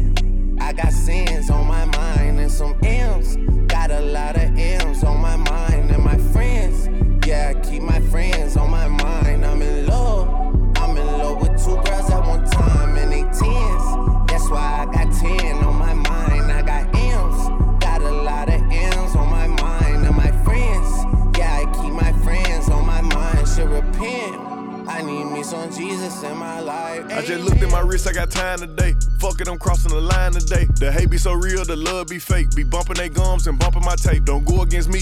I 0.61 0.73
got 0.73 0.93
sins 0.93 1.51
on 1.51 1.67
my 1.67 1.90
the 31.65 31.77
love 31.77 32.09
be 32.09 32.19
fake. 32.19 32.55
Be 32.55 32.63
bumping 32.63 32.97
they 32.97 33.09
gums 33.09 33.47
and 33.47 33.59
bumping 33.59 33.85
my 33.85 33.97
tape. 33.97 34.25
Don't 34.25 34.45
go 34.45 34.63
against 34.63 34.89
me, 34.89 35.00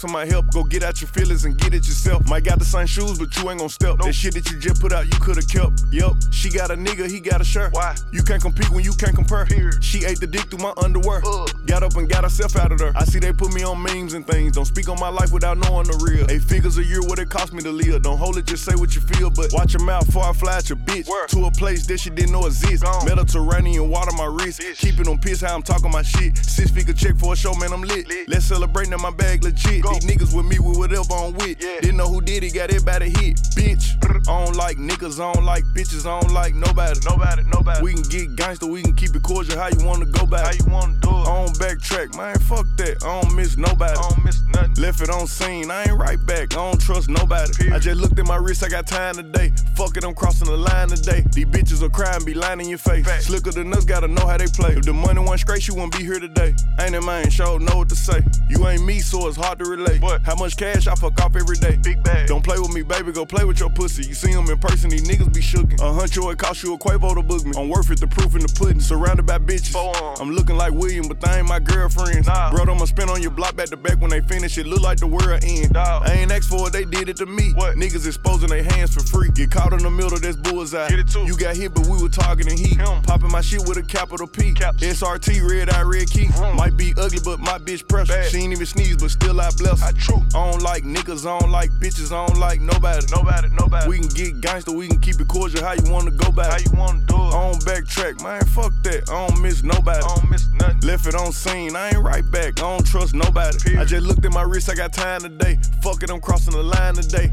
for 0.00 0.08
my 0.08 0.24
help. 0.24 0.50
Go 0.52 0.64
get 0.64 0.82
out 0.82 1.00
your 1.00 1.08
feelings 1.08 1.44
and 1.44 1.56
get 1.56 1.74
it 1.74 1.86
yourself. 1.86 2.26
Might 2.28 2.44
got 2.44 2.58
the 2.58 2.64
same 2.64 2.86
shoes, 2.86 3.18
but 3.18 3.36
you 3.36 3.50
ain't 3.50 3.60
gon' 3.60 3.68
step. 3.68 3.98
That 3.98 4.14
shit 4.14 4.34
that 4.34 4.50
you 4.50 4.58
just 4.58 4.80
put 4.80 4.92
out, 4.92 5.04
you 5.04 5.20
could've 5.20 5.46
kept. 5.46 5.84
Yup, 5.90 6.16
she 6.30 6.48
got 6.48 6.70
a 6.70 6.74
nigga, 6.74 7.08
he 7.10 7.20
got 7.20 7.40
a 7.40 7.44
shirt. 7.44 7.72
Why? 7.72 7.94
You 8.10 8.22
can't 8.22 8.40
compete 8.40 8.70
when 8.70 8.82
you 8.82 8.92
can't 8.92 9.14
compare. 9.14 9.44
Period. 9.44 9.84
She 9.84 10.04
ate 10.04 10.20
the 10.20 10.26
dick 10.26 10.48
through 10.48 10.60
my 10.60 10.72
underwear. 10.82 11.20
Got 11.66 11.82
up 11.82 11.96
and 11.96 12.08
got 12.08 12.24
herself 12.24 12.56
out 12.56 12.72
of 12.72 12.78
there. 12.78 12.92
I 12.96 13.04
see 13.04 13.18
they 13.18 13.32
put 13.32 13.52
me 13.52 13.62
on 13.62 13.82
memes 13.82 14.14
and 14.14 14.26
things. 14.26 14.52
Don't 14.52 14.64
speak 14.64 14.88
on 14.88 14.98
my 14.98 15.08
life 15.08 15.32
without 15.32 15.58
knowing 15.58 15.86
the 15.86 15.96
real. 16.04 16.30
Eight 16.30 16.42
figures 16.42 16.78
a 16.78 16.84
year, 16.84 17.02
what 17.02 17.18
it 17.18 17.28
cost 17.28 17.52
me 17.52 17.62
to 17.62 17.70
live. 17.70 18.02
Don't 18.02 18.18
hold 18.18 18.38
it, 18.38 18.46
just 18.46 18.64
say 18.64 18.74
what 18.74 18.94
you 18.94 19.02
feel, 19.02 19.30
but 19.30 19.52
watch 19.52 19.74
your 19.74 19.84
mouth 19.84 20.06
before 20.06 20.24
I 20.24 20.32
fly 20.32 20.56
at 20.56 20.68
your 20.68 20.78
bitch. 20.78 21.06
To 21.28 21.44
a 21.44 21.50
place 21.50 21.86
that 21.86 22.00
she 22.00 22.10
didn't 22.10 22.32
know 22.32 22.46
exist. 22.46 22.84
Mediterranean 23.04 23.88
water 23.88 24.12
my 24.16 24.24
wrist. 24.24 24.62
Keeping 24.78 25.08
on 25.08 25.18
piss 25.18 25.42
how 25.42 25.54
I'm 25.54 25.62
talking 25.62 25.90
my 25.90 26.02
shit. 26.02 26.36
Six 26.38 26.70
figure 26.70 26.94
check 26.94 27.18
for 27.18 27.34
a 27.34 27.36
show, 27.36 27.54
man, 27.54 27.72
I'm 27.72 27.82
lit. 27.82 28.06
Let's 28.28 28.46
celebrate 28.46 28.88
now 28.88 28.96
my 28.96 29.10
bag 29.10 29.44
legit. 29.44 29.82
These 29.92 30.04
niggas 30.04 30.34
with 30.34 30.46
me 30.46 30.58
with 30.58 30.78
whatever 30.78 31.14
I'm 31.14 31.34
with. 31.34 31.58
Didn't 31.58 31.96
know 31.96 32.08
who 32.08 32.20
did 32.20 32.44
it, 32.44 32.54
got 32.54 32.70
everybody 32.70 33.10
hit. 33.10 33.36
Bitch. 33.56 33.96
I 34.28 34.44
don't 34.44 34.56
like 34.56 34.76
niggas, 34.76 35.18
I 35.18 35.32
don't 35.32 35.44
like 35.44 35.64
bitches, 35.74 36.06
I 36.06 36.20
don't 36.20 36.32
like 36.32 36.54
nobody. 36.54 37.00
Nobody, 37.08 37.42
nobody. 37.52 37.82
We 37.82 37.94
can 37.94 38.02
get 38.02 38.36
gangster, 38.36 38.66
we 38.66 38.82
can 38.82 38.94
keep 38.94 39.14
it 39.16 39.22
cordial. 39.22 39.58
How 39.58 39.68
you 39.68 39.84
wanna 39.84 40.06
go 40.06 40.26
back? 40.26 40.46
How 40.46 40.52
you 40.52 40.70
wanna 40.70 40.98
do 41.00 41.08
it? 41.08 41.26
I 41.26 41.44
don't 41.44 41.58
backtrack, 41.58 42.16
man. 42.16 42.38
Fuck 42.40 42.66
that. 42.76 43.02
I 43.02 43.20
don't 43.20 43.34
miss 43.34 43.56
nobody. 43.56 43.98
I 43.98 44.08
don't 44.08 44.24
miss 44.24 44.42
nothing. 44.54 44.74
Left 44.82 45.00
it 45.00 45.10
on 45.10 45.26
scene, 45.26 45.70
I 45.70 45.84
ain't 45.84 45.98
right 45.98 46.24
back. 46.26 46.52
I 46.52 46.56
don't 46.56 46.80
trust 46.80 47.08
nobody. 47.08 47.72
I 47.72 47.78
just 47.78 48.00
looked 48.00 48.18
at 48.18 48.26
my 48.26 48.36
wrist, 48.36 48.62
I 48.62 48.68
got 48.68 48.86
time 48.86 49.14
today. 49.14 49.52
Fuck 49.74 49.96
it, 49.96 50.04
I'm 50.04 50.14
crossing 50.14 50.48
the 50.48 50.56
line 50.56 50.88
today. 50.88 51.24
These 51.32 51.46
bitches 51.46 51.82
will 51.82 51.90
cry 51.90 52.14
and 52.14 52.24
be 52.24 52.34
lying 52.34 52.60
in 52.60 52.68
your 52.68 52.78
face. 52.78 53.06
Slicker 53.24 53.52
than 53.52 53.72
us, 53.74 53.84
gotta 53.84 54.08
know 54.08 54.26
how 54.26 54.36
they 54.36 54.46
play. 54.46 54.74
If 54.74 54.84
the 54.84 54.92
money 54.92 55.20
wasn't 55.20 55.40
straight, 55.40 55.66
you 55.66 55.74
wouldn't 55.74 55.96
be 55.96 56.04
here 56.04 56.20
today. 56.20 56.54
Ain't 56.78 56.94
it 56.94 57.02
man, 57.02 57.30
show 57.30 57.58
know 57.58 57.78
what 57.78 57.88
to 57.88 57.96
say. 57.96 58.22
You 58.48 58.66
ain't 58.68 58.84
me, 58.84 59.00
so 59.00 59.26
it's 59.28 59.36
hard 59.36 59.58
to 59.58 59.64
relate. 59.64 59.79
What? 60.00 60.22
How 60.22 60.34
much 60.34 60.56
cash 60.56 60.86
I 60.86 60.94
fuck 60.94 61.20
off 61.22 61.36
every 61.36 61.56
day? 61.56 61.78
Big 61.82 62.02
bag. 62.02 62.28
Don't 62.28 62.44
play 62.44 62.58
with 62.58 62.72
me, 62.72 62.82
baby, 62.82 63.12
go 63.12 63.24
play 63.24 63.44
with 63.44 63.60
your 63.60 63.70
pussy. 63.70 64.06
You 64.06 64.14
see 64.14 64.32
them 64.32 64.48
in 64.48 64.58
person, 64.58 64.90
these 64.90 65.06
niggas 65.06 65.32
be 65.32 65.40
shookin'. 65.40 65.80
A 65.80 66.00
huncho, 66.00 66.30
it 66.32 66.38
cost 66.38 66.62
you 66.62 66.74
a 66.74 66.78
Quavo 66.78 67.14
to 67.14 67.22
book 67.22 67.44
me. 67.44 67.52
I'm 67.56 67.68
worth 67.68 67.90
it, 67.90 68.00
the 68.00 68.06
proof 68.06 68.34
in 68.34 68.42
the 68.42 68.52
pudding. 68.56 68.80
Surrounded 68.80 69.26
by 69.26 69.38
bitches. 69.38 69.74
I'm 70.20 70.32
looking 70.32 70.56
like 70.56 70.72
William, 70.72 71.08
but 71.08 71.20
they 71.20 71.38
ain't 71.38 71.48
my 71.48 71.58
girlfriends. 71.58 72.26
Nah. 72.26 72.50
Bro, 72.50 72.64
I'ma 72.74 72.84
spin 72.84 73.08
on 73.08 73.22
your 73.22 73.30
block 73.30 73.56
back 73.56 73.68
to 73.68 73.76
back 73.76 74.00
when 74.00 74.10
they 74.10 74.20
finish. 74.20 74.58
It 74.58 74.66
look 74.66 74.82
like 74.82 74.98
the 74.98 75.06
world 75.06 75.42
end. 75.42 75.76
I 75.76 76.12
ain't 76.12 76.30
asked 76.30 76.50
for 76.50 76.68
it, 76.68 76.72
they 76.72 76.84
did 76.84 77.08
it 77.08 77.16
to 77.16 77.26
me. 77.26 77.52
What? 77.54 77.76
Niggas 77.76 78.06
exposing 78.06 78.50
their 78.50 78.62
hands 78.62 78.94
for 78.94 79.00
free. 79.00 79.30
Get 79.30 79.50
caught 79.50 79.72
in 79.72 79.80
the 79.80 79.90
middle, 79.90 80.18
that's 80.18 80.36
bullseye. 80.36 80.88
Get 80.88 80.98
it 80.98 81.08
too. 81.08 81.24
You 81.24 81.36
got 81.36 81.56
hit, 81.56 81.74
but 81.74 81.86
we 81.86 82.02
were 82.02 82.08
targeting 82.08 82.58
heat. 82.58 82.76
Him. 82.76 83.02
Popping 83.02 83.32
my 83.32 83.40
shit 83.40 83.60
with 83.66 83.78
a 83.78 83.82
capital 83.82 84.26
P. 84.26 84.52
Caps. 84.52 84.82
SRT, 84.82 85.48
red 85.48 85.70
eye, 85.70 85.82
red 85.82 86.10
key. 86.10 86.28
Might 86.54 86.76
be 86.76 86.92
ugly, 86.98 87.20
but 87.24 87.40
my 87.40 87.58
bitch 87.58 87.86
precious. 87.88 88.30
She 88.30 88.38
ain't 88.38 88.52
even 88.52 88.66
sneeze, 88.66 88.96
but 88.96 89.10
still 89.10 89.40
I 89.40 89.50
bless. 89.56 89.69
I 89.78 89.92
true. 89.92 90.22
I 90.34 90.50
don't 90.50 90.62
like 90.62 90.82
niggas, 90.82 91.26
I 91.26 91.38
don't 91.38 91.50
like 91.50 91.70
bitches, 91.78 92.10
I 92.12 92.26
don't 92.26 92.38
like 92.38 92.60
nobody. 92.60 93.06
Nobody, 93.14 93.48
nobody. 93.58 93.88
We 93.88 93.98
can 93.98 94.08
get 94.08 94.40
gangster, 94.40 94.72
we 94.72 94.88
can 94.88 94.98
keep 94.98 95.20
it 95.20 95.28
cordial. 95.28 95.62
How 95.64 95.74
you 95.74 95.90
wanna 95.92 96.10
go 96.10 96.32
back? 96.32 96.50
How 96.50 96.58
you 96.58 96.78
wanna 96.78 97.00
do 97.06 97.14
it? 97.14 97.34
I 97.34 97.50
don't 97.50 97.64
backtrack, 97.64 98.22
man. 98.22 98.44
Fuck 98.46 98.72
that. 98.82 99.08
I 99.08 99.26
don't 99.26 99.40
miss 99.40 99.62
nobody. 99.62 100.02
I 100.02 100.14
don't 100.14 100.30
miss 100.30 100.48
nothing. 100.54 100.80
Left 100.80 101.06
it 101.06 101.14
on 101.14 101.32
scene, 101.32 101.76
I 101.76 101.90
ain't 101.90 101.98
right 101.98 102.28
back. 102.30 102.58
I 102.58 102.66
don't 102.66 102.86
trust 102.86 103.14
nobody. 103.14 103.58
Period. 103.58 103.80
I 103.80 103.84
just 103.84 104.06
looked 104.06 104.24
at 104.24 104.32
my 104.32 104.42
wrist, 104.42 104.70
I 104.70 104.74
got 104.74 104.92
time 104.92 105.20
today. 105.20 105.58
Fuck 105.82 106.02
it, 106.02 106.10
I'm 106.10 106.20
crossing 106.20 106.54
the 106.54 106.62
line 106.62 106.94
today. 106.94 107.30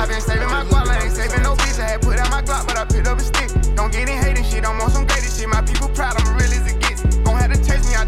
I 0.00 0.06
been 0.06 0.20
saving 0.20 0.48
my 0.48 0.64
guap, 0.64 0.88
I 0.88 1.04
ain't 1.04 1.12
saving 1.12 1.42
no 1.42 1.54
bitch. 1.54 1.78
I 1.78 1.90
had 1.90 2.02
put 2.02 2.18
out 2.18 2.30
my 2.30 2.42
Glock, 2.42 2.66
but 2.66 2.76
I 2.78 2.84
picked 2.84 3.06
up 3.06 3.18
a 3.18 3.20
stick. 3.20 3.50
Don't 3.76 3.92
get 3.92 4.08
in 4.08 4.16
hating 4.16 4.44
shit, 4.44 4.64
I'm 4.64 4.80
on 4.80 4.90
some 4.90 5.06
gated 5.06 5.30
shit. 5.30 5.48
My 5.48 5.62
people 5.62 5.88
proud, 5.88 6.20
I'm 6.20 6.36
real 6.36 6.50
as 6.50 6.72
it 6.72 6.79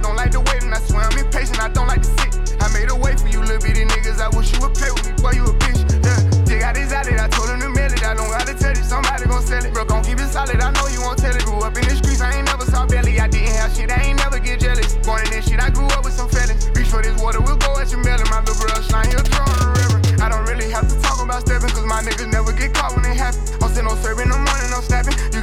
don't 0.03 0.17
like 0.17 0.33
the 0.35 0.43
wait, 0.51 0.63
and 0.67 0.75
I 0.75 0.81
swear 0.83 1.07
I'm 1.07 1.17
impatient, 1.17 1.63
I 1.63 1.71
don't 1.71 1.87
like 1.87 2.03
to 2.03 2.11
sit. 2.19 2.59
I 2.59 2.67
made 2.75 2.91
a 2.91 2.99
way 2.99 3.15
for 3.15 3.31
you, 3.31 3.41
little 3.41 3.63
bitty 3.63 3.87
niggas. 3.87 4.19
I 4.19 4.29
wish 4.35 4.51
you 4.53 4.59
would 4.61 4.75
play 4.75 4.91
with 4.91 5.07
me, 5.07 5.15
boy, 5.23 5.33
you 5.39 5.47
a 5.47 5.55
bitch. 5.55 5.79
Yeah, 6.03 6.19
they 6.45 6.59
got 6.59 6.75
this 6.75 6.93
out 6.93 7.07
it, 7.07 7.19
I 7.23 7.31
told 7.31 7.49
him 7.49 7.63
to 7.63 7.71
mail 7.71 7.89
it. 7.89 8.03
I 8.03 8.15
don't 8.19 8.29
gotta 8.29 8.53
tell 8.59 8.75
it, 8.75 8.83
somebody 8.83 9.25
gon' 9.31 9.43
sell 9.43 9.63
it. 9.63 9.73
Bro, 9.73 9.87
gon' 9.87 10.03
keep 10.03 10.19
it 10.19 10.29
solid, 10.29 10.59
I 10.59 10.75
know 10.75 10.87
you 10.91 11.01
won't 11.01 11.19
tell 11.23 11.35
it. 11.35 11.45
Grew 11.47 11.63
up 11.63 11.79
in 11.79 11.87
the 11.87 11.95
streets, 11.95 12.21
I 12.21 12.35
ain't 12.35 12.47
never 12.51 12.67
saw 12.67 12.85
belly. 12.85 13.19
I 13.23 13.31
didn't 13.31 13.55
have 13.63 13.71
shit, 13.71 13.91
I 13.91 14.03
ain't 14.03 14.19
never 14.19 14.43
get 14.43 14.59
jealous. 14.59 14.99
Born 15.07 15.23
in 15.23 15.31
this 15.31 15.47
shit, 15.47 15.63
I 15.63 15.71
grew 15.71 15.87
up 15.95 16.03
with 16.05 16.15
some 16.15 16.29
fellas. 16.29 16.59
Reach 16.75 16.91
for 16.91 17.03
this 17.03 17.15
water, 17.23 17.41
we'll 17.41 17.57
go 17.63 17.79
at 17.79 17.91
your 17.95 18.03
melon. 18.03 18.27
My 18.29 18.43
little 18.43 18.59
bro, 18.59 18.75
slime, 18.83 19.07
he'll 19.07 19.23
draw 19.23 19.47
the 19.47 19.71
river. 19.79 19.99
I 20.23 20.29
don't 20.29 20.47
really 20.47 20.71
have 20.71 20.87
to 20.91 20.97
talk 21.03 21.23
about 21.23 21.47
stepping, 21.47 21.71
cause 21.71 21.87
my 21.87 22.03
niggas 22.03 22.31
never 22.31 22.53
get 22.53 22.75
caught 22.75 22.95
when 22.95 23.07
it 23.07 23.15
happen. 23.15 23.39
I'm 23.63 23.71
still 23.71 23.87
on 23.87 23.99
serving 24.03 24.31
the 24.31 24.39
morning, 24.39 24.71
I'm 24.75 24.83
snapping. 24.83 25.15
You 25.35 25.42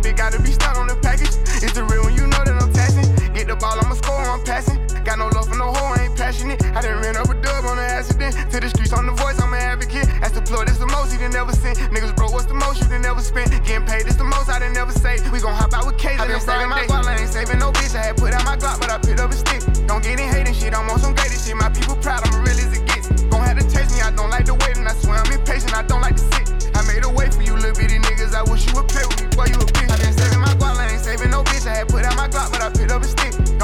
Those 0.00 0.12
it 0.12 0.16
gotta 0.16 0.40
be 0.40 0.52
stuck 0.52 0.76
on 0.78 0.86
the 0.88 0.96
package. 0.96 1.36
It's 1.60 1.76
the 1.76 1.84
real 1.84 2.04
when 2.04 2.16
you 2.16 2.24
know 2.24 2.40
that 2.40 2.56
I'm 2.56 2.72
taxing. 2.72 3.04
Get 3.36 3.48
the 3.48 3.56
ball, 3.56 3.76
I'ma 3.76 3.94
score, 4.00 4.16
I'm 4.16 4.40
passing. 4.44 4.80
Got 5.04 5.18
no 5.18 5.28
love 5.28 5.48
for 5.48 5.56
no 5.56 5.72
hoe, 5.72 5.92
I 5.92 6.08
ain't 6.08 6.16
passionate. 6.16 6.56
I 6.72 6.80
done 6.80 7.00
ran 7.04 7.16
up 7.16 7.28
a 7.28 7.36
dub 7.36 7.64
on 7.68 7.76
an 7.76 7.84
accident. 7.84 8.32
To 8.52 8.60
the 8.60 8.68
streets 8.72 8.92
on 8.92 9.04
the 9.04 9.12
voice, 9.12 9.36
I'm 9.40 9.52
an 9.52 9.60
advocate. 9.60 10.08
That's 10.20 10.32
the 10.32 10.40
plug, 10.40 10.68
this 10.68 10.78
the 10.78 10.88
most 10.88 11.12
you 11.12 11.18
done 11.20 11.36
never 11.36 11.52
seen. 11.52 11.76
Niggas 11.92 12.16
broke, 12.16 12.32
what's 12.32 12.48
the 12.48 12.56
most 12.56 12.80
you 12.80 12.88
done 12.88 13.02
never 13.02 13.20
spent? 13.20 13.52
Getting 13.64 13.84
paid, 13.84 14.08
this 14.08 14.16
the 14.16 14.24
most 14.24 14.48
I 14.48 14.58
done 14.60 14.72
never 14.72 14.92
saved. 14.92 15.28
We 15.32 15.40
gon' 15.40 15.52
hop 15.52 15.76
out 15.76 15.84
with 15.84 16.00
I 16.00 16.24
been 16.24 16.40
saving 16.40 16.72
my 16.72 16.88
guap, 16.88 17.04
I 17.04 17.20
ain't 17.20 17.28
saving 17.28 17.60
no 17.60 17.68
bitch. 17.72 17.92
I 17.92 18.08
had 18.08 18.16
put 18.16 18.32
out 18.32 18.44
my 18.44 18.56
Glock, 18.56 18.80
but 18.80 18.88
I 18.88 18.96
picked 18.96 19.20
up 19.20 19.30
a 19.30 19.36
stick. 19.36 19.60
Don't 19.84 20.02
get 20.02 20.16
in 20.16 20.28
hating 20.32 20.54
shit, 20.54 20.72
I'm 20.72 20.88
on 20.88 20.98
some 20.98 21.12
gated 21.12 21.40
shit. 21.44 21.56
My 21.56 21.68
people 21.68 21.96
proud, 22.00 22.24
I'm 22.24 22.40
real 22.40 22.56
as 22.56 22.72
it 22.72 22.88
gets. 22.88 23.12
Gon' 23.28 23.44
have 23.44 23.60
to 23.60 23.68
taste 23.68 23.92
me, 23.92 24.00
I 24.00 24.16
don't 24.16 24.30
like 24.30 24.46
the 24.48 24.56
wait, 24.64 24.80
and 24.80 24.88
I 24.88 24.96
swear 24.96 25.20
I'm 25.20 25.28
impatient, 25.28 25.76
I 25.76 25.84
don't 25.84 26.00
like 26.00 26.16
to 26.16 26.24
sit. 26.32 26.72
I 26.72 26.80
made 26.88 27.04
a 27.04 27.12
way 27.12 27.28
for 27.28 27.42
you, 27.42 27.52
little 27.52 27.76
bitty 27.76 28.00
niggas. 28.00 28.32
I 28.32 28.48
wish 28.48 28.64
you 28.64 28.72
would 28.80 28.88
play 28.88 29.09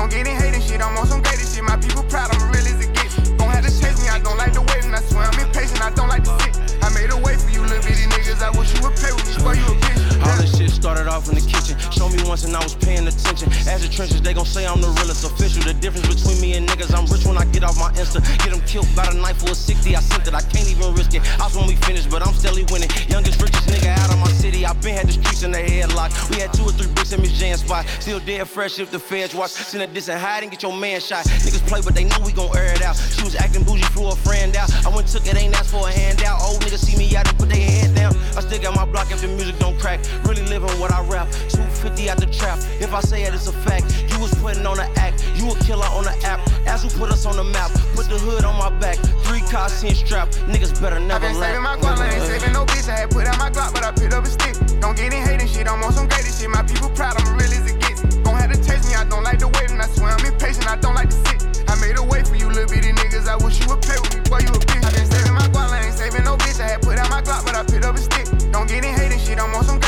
stick. 0.09 0.25
Don't 0.25 0.25
get 0.25 0.33
in 0.33 0.41
hating 0.41 0.61
shit, 0.61 0.81
I'm 0.81 0.97
on 0.97 1.07
some 1.07 1.23
gated 1.23 1.47
shit. 1.47 1.65
My 1.65 1.77
people 1.77 2.03
proud, 2.05 2.35
I'm 2.35 2.51
real 2.51 2.67
as 2.67 2.85
it 2.85 2.95
gets. 2.95 3.31
Gon' 3.31 3.51
have 3.51 3.65
to 3.65 3.71
taste 3.71 4.03
me, 4.03 4.09
I 4.09 4.21
don't 4.21 4.37
like 4.39 4.53
the 4.53 4.63
wait, 4.63 4.85
and 4.85 4.95
I 4.95 5.01
swear 5.01 5.25
I'm 5.27 5.39
impatient, 5.41 5.83
I 5.83 5.91
don't 5.91 6.09
like 6.09 6.25
to 6.25 6.39
sit. 6.41 6.83
I 6.83 6.89
made 6.95 7.11
a 7.11 7.17
way 7.17 7.37
for 7.37 7.51
you, 7.51 7.63
little 7.63 7.83
bitty 7.83 8.07
niggas. 8.07 8.43
I 8.43 8.51
wish 8.59 8.75
you 8.75 8.83
would 8.83 8.97
play 8.97 9.13
with 9.13 9.27
me, 9.27 9.43
boy, 9.43 9.55
you 9.55 9.67
a 9.67 9.77
bitch. 9.77 10.27
All 10.27 10.37
this 10.39 10.57
shit 10.57 10.71
started 10.71 11.07
off 11.09 11.29
in 11.29 11.35
the 11.35 11.41
kitchen. 11.41 11.66
Show 11.97 12.09
me 12.11 12.21
once 12.29 12.45
and 12.45 12.55
I 12.55 12.63
was 12.63 12.75
paying 12.75 13.07
attention. 13.09 13.49
As 13.65 13.81
the 13.81 13.89
trenches, 13.89 14.21
they 14.21 14.35
gon' 14.35 14.45
say 14.45 14.67
I'm 14.67 14.81
the 14.81 14.93
realest 15.01 15.25
official. 15.25 15.63
The 15.65 15.73
difference 15.73 16.13
between 16.13 16.41
me 16.45 16.53
and 16.57 16.69
niggas, 16.69 16.93
I'm 16.93 17.09
rich 17.09 17.25
when 17.25 17.39
I 17.39 17.45
get 17.57 17.65
off 17.65 17.81
my 17.81 17.91
Insta. 17.97 18.21
Get 18.45 18.53
him 18.53 18.61
killed, 18.69 18.85
got 18.95 19.13
a 19.13 19.17
knife 19.17 19.41
for 19.41 19.51
a 19.51 19.55
60, 19.55 19.97
I 19.97 20.01
sent 20.01 20.29
it, 20.29 20.35
I 20.35 20.43
can't 20.43 20.69
even 20.69 20.93
risk 20.93 21.15
it. 21.15 21.25
I 21.41 21.49
was 21.49 21.57
when 21.57 21.67
we 21.67 21.77
finished, 21.89 22.11
but 22.11 22.21
I'm 22.21 22.35
still 22.35 22.53
winning. 22.69 22.91
Youngest, 23.09 23.41
richest 23.41 23.69
nigga 23.73 23.97
out 23.97 24.13
of 24.13 24.19
my 24.21 24.29
city, 24.29 24.67
I 24.67 24.75
been 24.85 24.93
had 24.93 25.09
the 25.09 25.13
streets 25.13 25.43
in 25.43 25.53
the 25.53 25.59
headlock. 25.65 26.13
We 26.29 26.37
had 26.37 26.53
two 26.53 26.65
or 26.69 26.73
three 26.77 26.93
bricks 26.93 27.13
in 27.13 27.23
Miss 27.23 27.33
Jan 27.33 27.57
spot. 27.57 27.87
Still 28.01 28.21
dead 28.21 28.47
fresh 28.47 28.79
if 28.79 28.91
the 28.91 28.99
feds 28.99 29.35
watch. 29.35 29.53
Send 29.53 29.83
a 29.83 29.87
diss 29.87 30.09
and 30.09 30.21
hide 30.21 30.43
and 30.43 30.51
get 30.51 30.63
your 30.63 30.77
man 30.77 31.01
shot. 31.01 31.25
Niggas 31.25 31.67
play, 31.67 31.81
but 31.81 31.95
they 31.95 32.05
know 32.05 32.21
we 32.25 32.33
gon' 32.33 32.55
air 32.57 32.75
it 32.77 32.83
out. 32.83 32.97
She 32.97 33.25
was 33.25 33.37
acting 33.37 33.65
bougie, 33.65 33.89
flew 33.97 34.09
a 34.09 34.17
friend 34.17 34.55
out. 34.57 34.69
I 34.85 34.89
went 34.95 35.09
took 35.09 35.27
it, 35.27 35.37
ain't 35.37 35.57
asked 35.59 35.71
for 35.71 35.89
a 35.89 35.91
handout. 35.91 36.43
Old 36.43 36.61
niggas 36.61 36.85
see 36.85 36.97
me 36.97 37.09
out 37.17 37.27
and 37.27 37.39
put 37.39 37.49
their 37.49 37.65
hand 37.65 37.97
down. 37.97 38.13
I 38.37 38.41
still 38.41 38.61
got 38.61 38.77
my 38.77 38.85
block 38.85 39.11
if 39.11 39.23
the 39.23 39.29
music 39.29 39.59
don't 39.59 39.79
crack. 39.79 40.01
Really 40.25 40.43
living 40.43 40.69
what 40.79 40.93
I 40.93 41.01
rap. 41.09 41.29
250 41.97 42.11
out 42.11 42.19
the 42.21 42.27
trap. 42.27 42.59
If 42.81 42.93
I 42.93 43.01
say 43.01 43.25
it, 43.25 43.35
it's 43.35 43.47
a 43.47 43.53
fact. 43.53 43.89
You 44.13 44.21
was 44.21 44.33
putting 44.37 44.67
on 44.67 44.79
an 44.79 44.91
act. 44.97 45.25
You 45.35 45.51
a 45.51 45.55
killer 45.65 45.89
on 45.97 46.05
the 46.05 46.15
app. 46.25 46.41
As 46.67 46.83
who 46.83 46.91
put 46.99 47.11
us 47.11 47.25
on 47.27 47.37
the 47.37 47.45
map. 47.45 47.71
Put 47.95 48.09
the 48.09 48.19
hood 48.19 48.45
on 48.45 48.57
my 48.59 48.71
back. 48.79 48.99
Three 49.25 49.41
cars, 49.41 49.81
10 49.81 49.95
strap. 49.95 50.29
Niggas 50.53 50.81
better 50.81 51.01
never 51.01 51.27
lack. 51.33 51.57
saving 51.57 51.63
my 51.63 51.77
guap, 51.77 51.99
I 51.99 52.15
ain't 52.15 52.25
saving 52.25 52.53
no 52.53 52.65
bitch. 52.65 52.89
I 52.89 53.05
had 53.05 53.11
put 53.11 53.27
out 53.27 53.39
my 53.39 53.51
Glock, 53.51 53.73
but 53.73 53.85
I 53.85 53.93
picked 53.93 54.13
up 54.13 54.25
a 54.25 54.29
stick. 54.29 54.55
Don't 54.81 54.97
get 54.97 55.13
in 55.13 55.23
hating 55.23 55.49
shit, 55.49 55.69
I'm 55.69 55.83
on 55.83 55.93
some 55.93 56.09
gated 56.09 56.33
shit. 56.33 56.51
My 56.51 56.63
people 56.63 56.91
proud, 56.91 57.17
I'm 57.17 57.37
real 57.37 57.49
as 57.49 57.65
it 57.65 57.81
gets. 57.81 58.03
Gon' 58.21 58.37
have 58.37 58.53
to 58.53 58.61
taste 58.61 58.89
me, 58.89 58.95
I 58.95 59.05
don't 59.05 59.25
like 59.25 59.39
the 59.39 59.49
waiting. 59.49 59.81
I 59.81 59.87
swear 59.89 60.13
I'm 60.13 60.25
impatient, 60.25 60.69
I 60.69 60.77
don't 60.77 60.95
like 60.95 61.11
to 61.11 61.19
sit. 61.27 61.65
I 61.69 61.75
made 61.81 61.97
a 61.97 62.05
way 62.05 62.23
for 62.23 62.37
you 62.37 62.49
little 62.49 62.69
bitty 62.69 62.93
niggas. 62.93 63.27
I 63.27 63.37
wish 63.43 63.61
you 63.61 63.67
would 63.73 63.83
play 63.83 63.97
with 63.97 64.15
me, 64.15 64.21
boy, 64.29 64.45
you 64.45 64.53
a 64.53 64.61
bitch. 64.61 64.85
I 64.85 64.91
been 64.93 65.09
saving 65.09 65.35
my 65.35 65.49
guap, 65.49 65.73
I 65.73 65.87
ain't 65.87 65.95
saving 65.95 66.25
no 66.25 66.37
bitch. 66.37 66.61
I 66.61 66.77
had 66.77 66.83
put 66.83 66.99
out 66.99 67.11
my 67.11 67.23
Glock, 67.23 67.45
but 67.47 67.55
I 67.57 67.65
picked 67.65 67.85
up 67.85 67.97
a 67.97 68.03
stick. 68.03 68.27
Don't 68.53 68.69
get 68.69 68.85
in 68.85 68.95
hating 68.95 69.19
shit, 69.19 69.41
I'm 69.41 69.55
on 69.55 69.65
some 69.65 69.81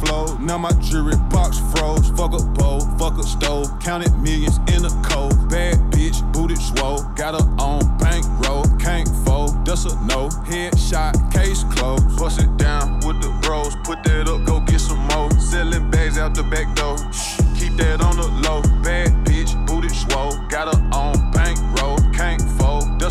floor, 0.00 0.38
now 0.38 0.58
my 0.58 0.72
jewelry 0.80 1.16
box 1.30 1.58
froze. 1.72 2.08
Fuck 2.10 2.32
a 2.32 2.42
bowl, 2.42 2.80
fuck 2.98 3.18
a 3.18 3.22
stove, 3.22 3.68
counted 3.80 4.16
millions 4.18 4.58
in 4.72 4.84
a 4.84 4.90
cold. 5.02 5.48
Bad 5.48 5.78
bitch, 5.92 6.20
booted 6.32 6.58
swole, 6.58 7.02
got 7.16 7.34
her 7.34 7.46
on 7.58 7.80
bankroll, 7.98 8.64
can't 8.78 9.08
fold, 9.24 9.64
that's 9.64 9.84
a 9.84 9.94
no. 10.06 10.28
Headshot, 10.48 11.32
case 11.32 11.64
closed, 11.64 12.16
bust 12.18 12.40
it 12.40 12.56
down 12.56 13.00
with 13.06 13.20
the 13.20 13.30
bros, 13.42 13.76
put 13.84 14.02
that 14.04 14.28
up, 14.28 14.44
go 14.44 14.60
get 14.60 14.80
some 14.80 14.98
more. 15.08 15.30
Selling 15.40 15.90
bags 15.90 16.18
out 16.18 16.34
the 16.34 16.42
back 16.44 16.74
door, 16.76 16.96
Shh, 17.12 17.36
keep 17.58 17.74
that 17.74 18.00
on 18.00 18.16
the 18.16 18.28
low. 18.48 18.62
Bad 18.82 19.10
bitch, 19.26 19.54
booted 19.66 19.94
swole, 19.94 20.36
got 20.48 20.74
her 20.74 20.80
on 20.92 21.19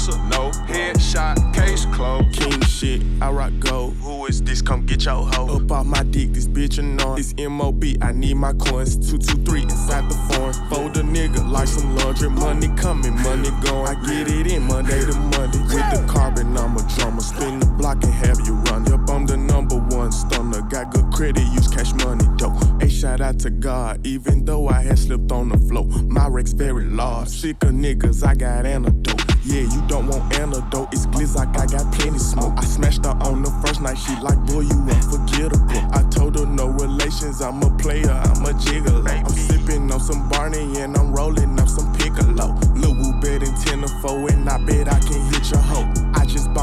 no. 0.07 0.51
Headshot, 0.67 1.53
case 1.53 1.85
closed. 1.87 2.31
King 2.33 2.61
shit, 2.61 3.01
I 3.21 3.31
rock 3.31 3.51
gold. 3.59 3.93
Who 3.95 4.25
is 4.27 4.41
this? 4.41 4.61
Come 4.61 4.85
get 4.85 5.05
your 5.05 5.25
hoe. 5.25 5.57
Up 5.57 5.71
off 5.71 5.85
my 5.85 6.03
dick, 6.03 6.33
this 6.33 6.47
bitch 6.47 6.79
annoying. 6.79 7.15
This 7.15 7.33
MOB, 7.37 7.83
I 8.01 8.11
need 8.11 8.35
my 8.35 8.53
coins. 8.53 8.95
223 8.95 9.63
inside 9.63 10.09
the 10.09 10.15
foreign. 10.31 10.53
Fold 10.69 10.97
a 10.97 11.01
nigga 11.01 11.47
like 11.49 11.67
some 11.67 11.95
laundry. 11.95 12.29
Money 12.29 12.69
coming, 12.77 13.15
money 13.21 13.49
going. 13.63 13.87
I 13.87 13.95
get 14.05 14.29
it 14.29 14.47
in 14.47 14.63
Monday 14.63 15.05
to 15.05 15.15
Monday. 15.15 15.59
With 15.59 15.89
the 15.91 16.05
carbon, 16.07 16.57
I'm 16.57 16.77
a 16.77 16.87
drummer. 16.95 17.21
Spin 17.21 17.59
the 17.59 17.65
block 17.65 18.03
and 18.03 18.13
have 18.13 18.39
you 18.45 18.53
run. 18.69 18.85
Yup, 18.85 19.09
I'm 19.09 19.25
the 19.25 19.37
number 19.37 19.75
one 19.75 20.11
stunner. 20.11 20.61
Got 20.69 20.91
good 20.91 21.11
credit, 21.11 21.45
use 21.53 21.67
cash 21.67 21.93
money, 22.05 22.25
dope. 22.37 22.55
A 22.81 22.89
shout 22.89 23.21
out 23.21 23.39
to 23.39 23.49
God, 23.49 24.05
even 24.05 24.45
though 24.45 24.67
I 24.67 24.81
had 24.81 24.99
slipped 24.99 25.31
on 25.31 25.49
the 25.49 25.57
floor. 25.57 25.85
My 26.07 26.27
Rex 26.27 26.53
very 26.53 26.85
large. 26.85 27.27
Sick 27.27 27.61
of 27.63 27.69
niggas, 27.69 28.25
I 28.25 28.35
got 28.35 28.65
antidote. 28.65 29.38
Yeah, 29.49 29.61
you 29.61 29.81
don't 29.87 30.05
want 30.05 30.31
antidote. 30.37 30.93
It's 30.93 31.07
Glizzock, 31.07 31.57
I 31.57 31.65
got 31.65 31.91
plenty 31.95 32.19
smoke. 32.19 32.53
I 32.55 32.63
smashed 32.65 33.03
her 33.03 33.17
on 33.21 33.41
the 33.41 33.49
first 33.65 33.81
night. 33.81 33.97
She 33.97 34.13
like, 34.21 34.37
boy, 34.45 34.61
you 34.61 34.77
unforgettable. 34.77 35.89
I 35.91 36.03
told 36.11 36.37
her 36.37 36.45
no 36.45 36.67
relations. 36.67 37.41
I'm 37.41 37.63
a 37.63 37.69
player, 37.77 38.11
I'm 38.11 38.45
a 38.45 38.53
gigolo. 38.53 39.09
I'm 39.09 39.29
sipping 39.29 39.91
on 39.91 39.99
some 40.01 40.29
Barney 40.29 40.79
and 40.81 40.95
I'm 40.95 41.11
rolling 41.11 41.59
up 41.59 41.67
some 41.67 41.91
Piccolo. 41.97 42.53
Lil 42.75 42.93
Woo 42.93 43.19
betting 43.21 43.55
10 43.55 43.81
to 43.81 43.87
4 44.01 44.29
and 44.29 44.47
I 44.47 44.63
bet 44.65 44.87
I 44.87 44.99
can 44.99 45.19
hit 45.33 45.49
your 45.49 45.61
hoe. 45.61 46.08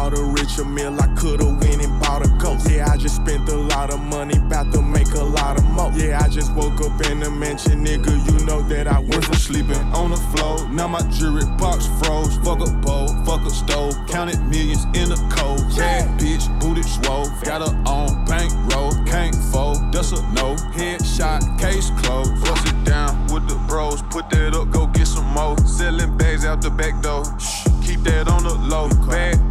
Bought 0.07 0.21
a 0.21 0.23
richer 0.23 0.65
meal. 0.65 0.97
I 1.01 1.09
could've 1.17 1.59
went 1.59 1.83
and 1.83 2.01
bought 2.01 2.25
a 2.25 2.29
ghost. 2.39 2.71
Yeah, 2.71 2.89
I 2.89 2.97
just 2.97 3.17
spent 3.17 3.49
a 3.49 3.57
lot 3.57 3.93
of 3.93 4.01
money, 4.05 4.39
bout 4.39 4.73
to 4.73 4.81
make 4.81 5.13
a 5.15 5.25
lot 5.25 5.59
of 5.59 5.65
more. 5.65 5.91
Yeah, 5.97 6.21
I 6.23 6.29
just 6.29 6.55
woke 6.55 6.81
up 6.81 7.05
in 7.07 7.25
a 7.25 7.31
mansion, 7.31 7.85
nigga. 7.85 8.15
You 8.31 8.47
know 8.47 8.63
that 8.69 8.87
I 8.87 9.01
went 9.01 9.25
from 9.25 9.35
sleeping 9.35 9.83
on 9.93 10.13
the 10.13 10.17
floor. 10.17 10.69
Now 10.71 10.87
my 10.87 11.03
jewelry 11.11 11.45
box 11.59 11.89
froze. 11.99 12.37
Fuck 12.37 12.61
a 12.61 12.71
bowl, 12.87 13.09
fuck 13.25 13.45
a 13.47 13.51
stove. 13.51 13.95
Counted 14.07 14.39
millions 14.47 14.85
in 14.95 15.11
a 15.11 15.17
cold. 15.35 15.59
Bad 15.77 16.21
bitch, 16.21 16.47
booted 16.61 16.85
swole. 16.85 17.27
Got 17.43 17.67
her 17.67 17.77
on 17.91 18.25
bankroll, 18.27 18.93
can't 19.07 19.35
fold. 19.51 19.91
That's 19.91 20.13
a 20.13 20.23
no. 20.35 20.55
Headshot, 20.79 21.59
case 21.59 21.91
closed. 21.99 22.45
Bust 22.45 22.65
it 22.69 22.85
down 22.85 23.27
with 23.27 23.49
the 23.49 23.57
bros. 23.67 24.03
Put 24.03 24.31
that 24.31 24.55
up, 24.55 24.71
go 24.71 24.87
get 24.87 25.09
some 25.09 25.27
more. 25.27 25.59
Selling 25.67 26.17
bags 26.17 26.45
out 26.45 26.63
the 26.63 26.71
back 26.71 27.03
door. 27.03 27.25
Shh, 27.41 27.67
keep 27.83 28.01
that 28.05 28.29
on 28.29 28.45
the 28.45 28.55
low. 28.55 28.89
Bad 29.11 29.46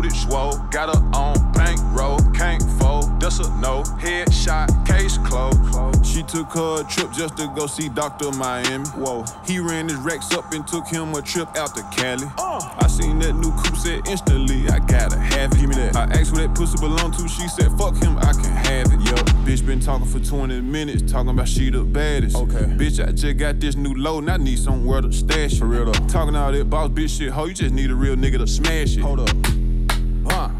booted 0.00 0.16
swole. 0.16 0.56
Got 0.70 0.94
her 0.94 1.02
on 1.14 1.52
bankroll, 1.52 2.18
can't 2.32 2.62
fold. 2.78 3.20
That's 3.20 3.38
a 3.38 3.50
no. 3.60 3.82
Headshot, 4.00 4.86
case 4.86 5.18
closed. 5.18 6.06
She 6.06 6.22
took 6.22 6.52
her 6.52 6.80
a 6.80 6.84
trip 6.84 7.12
just 7.12 7.36
to 7.36 7.52
go 7.54 7.66
see 7.66 7.88
Dr. 7.88 8.30
Miami. 8.32 8.86
Whoa. 8.88 9.24
He 9.44 9.58
ran 9.58 9.88
his 9.88 9.98
Rex 9.98 10.32
up 10.32 10.52
and 10.52 10.66
took 10.66 10.86
him 10.86 11.14
a 11.14 11.22
trip 11.22 11.48
out 11.56 11.74
to 11.76 11.82
Cali. 11.94 12.26
Uh. 12.38 12.60
I 12.78 12.86
seen 12.88 13.18
that 13.20 13.34
new 13.34 13.52
coupe 13.52 13.76
said 13.76 14.06
instantly, 14.08 14.68
I 14.68 14.78
gotta 14.78 15.18
have 15.18 15.52
it. 15.52 15.60
Give 15.60 15.68
me 15.68 15.76
that. 15.76 15.96
I 15.96 16.04
asked 16.18 16.32
where 16.32 16.46
that 16.46 16.56
pussy 16.56 16.78
belong 16.78 17.12
to. 17.12 17.28
She 17.28 17.46
said, 17.48 17.70
fuck 17.78 17.94
him, 17.96 18.16
I 18.18 18.32
can 18.32 18.52
have 18.52 18.86
it. 18.86 19.00
Yo, 19.00 19.14
bitch 19.44 19.66
been 19.66 19.80
talking 19.80 20.06
for 20.06 20.18
20 20.18 20.60
minutes, 20.62 21.10
talking 21.10 21.30
about 21.30 21.48
she 21.48 21.70
the 21.70 21.84
baddest. 21.84 22.36
Okay. 22.36 22.64
Bitch, 22.76 23.06
I 23.06 23.12
just 23.12 23.36
got 23.36 23.60
this 23.60 23.76
new 23.76 23.94
load 23.94 24.20
and 24.20 24.30
I 24.30 24.36
need 24.38 24.58
somewhere 24.58 25.02
to 25.02 25.12
stash 25.12 25.54
it. 25.54 25.58
For 25.58 25.66
real 25.66 25.84
though. 25.84 26.06
Talking 26.08 26.34
all 26.36 26.52
that 26.52 26.70
boss 26.70 26.88
bitch 26.88 27.18
shit, 27.18 27.30
ho, 27.30 27.44
you 27.44 27.54
just 27.54 27.74
need 27.74 27.90
a 27.90 27.94
real 27.94 28.16
nigga 28.16 28.38
to 28.38 28.46
smash 28.46 28.96
it. 28.96 29.00
Hold 29.00 29.20
up. 29.20 29.59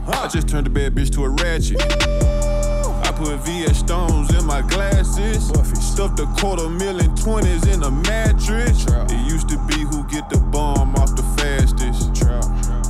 Huh. 0.07 0.25
I 0.25 0.29
just 0.29 0.49
turned 0.49 0.67
the 0.67 0.71
bad 0.71 0.95
bitch 0.95 1.13
to 1.15 1.25
a 1.25 1.29
ratchet. 1.29 1.81
I 1.81 3.13
put 3.13 3.39
VS 3.41 3.79
Stones 3.79 4.35
in 4.35 4.45
my 4.45 4.63
glasses. 4.63 5.49
Stuffed 5.81 6.21
a 6.21 6.27
quarter 6.39 6.69
million 6.69 7.15
twenties 7.17 7.67
in 7.67 7.83
a 7.83 7.91
mattress. 7.91 8.87
It 8.87 9.31
used 9.31 9.49
to 9.49 9.59
be 9.67 9.81
who 9.81 10.05
get 10.09 10.29
the 10.31 10.39
bomb 10.39 10.95
off 10.97 11.15
the 11.17 11.23
fastest. 11.37 12.23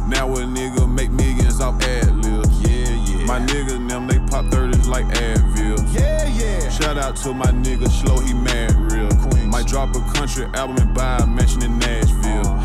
Now 0.08 0.26
a 0.34 0.40
nigga 0.40 0.92
make 0.92 1.10
millions 1.10 1.60
off 1.60 1.80
ad 1.82 2.16
libs. 2.24 2.60
Yeah, 2.62 2.90
yeah. 3.04 3.26
My 3.26 3.38
niggas 3.38 3.80
them, 3.88 4.06
they 4.06 4.18
pop 4.30 4.44
30s 4.46 4.86
like 4.86 5.06
Advil. 5.06 5.78
Yeah, 5.92 6.26
yeah. 6.28 6.68
Shout 6.70 6.96
out 6.96 7.16
to 7.16 7.34
my 7.34 7.46
nigga 7.46 7.88
Slow, 7.88 8.18
he 8.18 8.32
mad 8.32 8.74
real. 8.92 9.08
Queens. 9.08 9.46
Might 9.46 9.66
drop 9.66 9.94
a 9.94 10.00
country 10.12 10.46
album 10.54 10.76
and 10.78 10.94
buy 10.94 11.18
a 11.18 11.26
mansion 11.26 11.62
in 11.62 11.78
Nashville. 11.78 12.42
Yeah, 12.44 12.59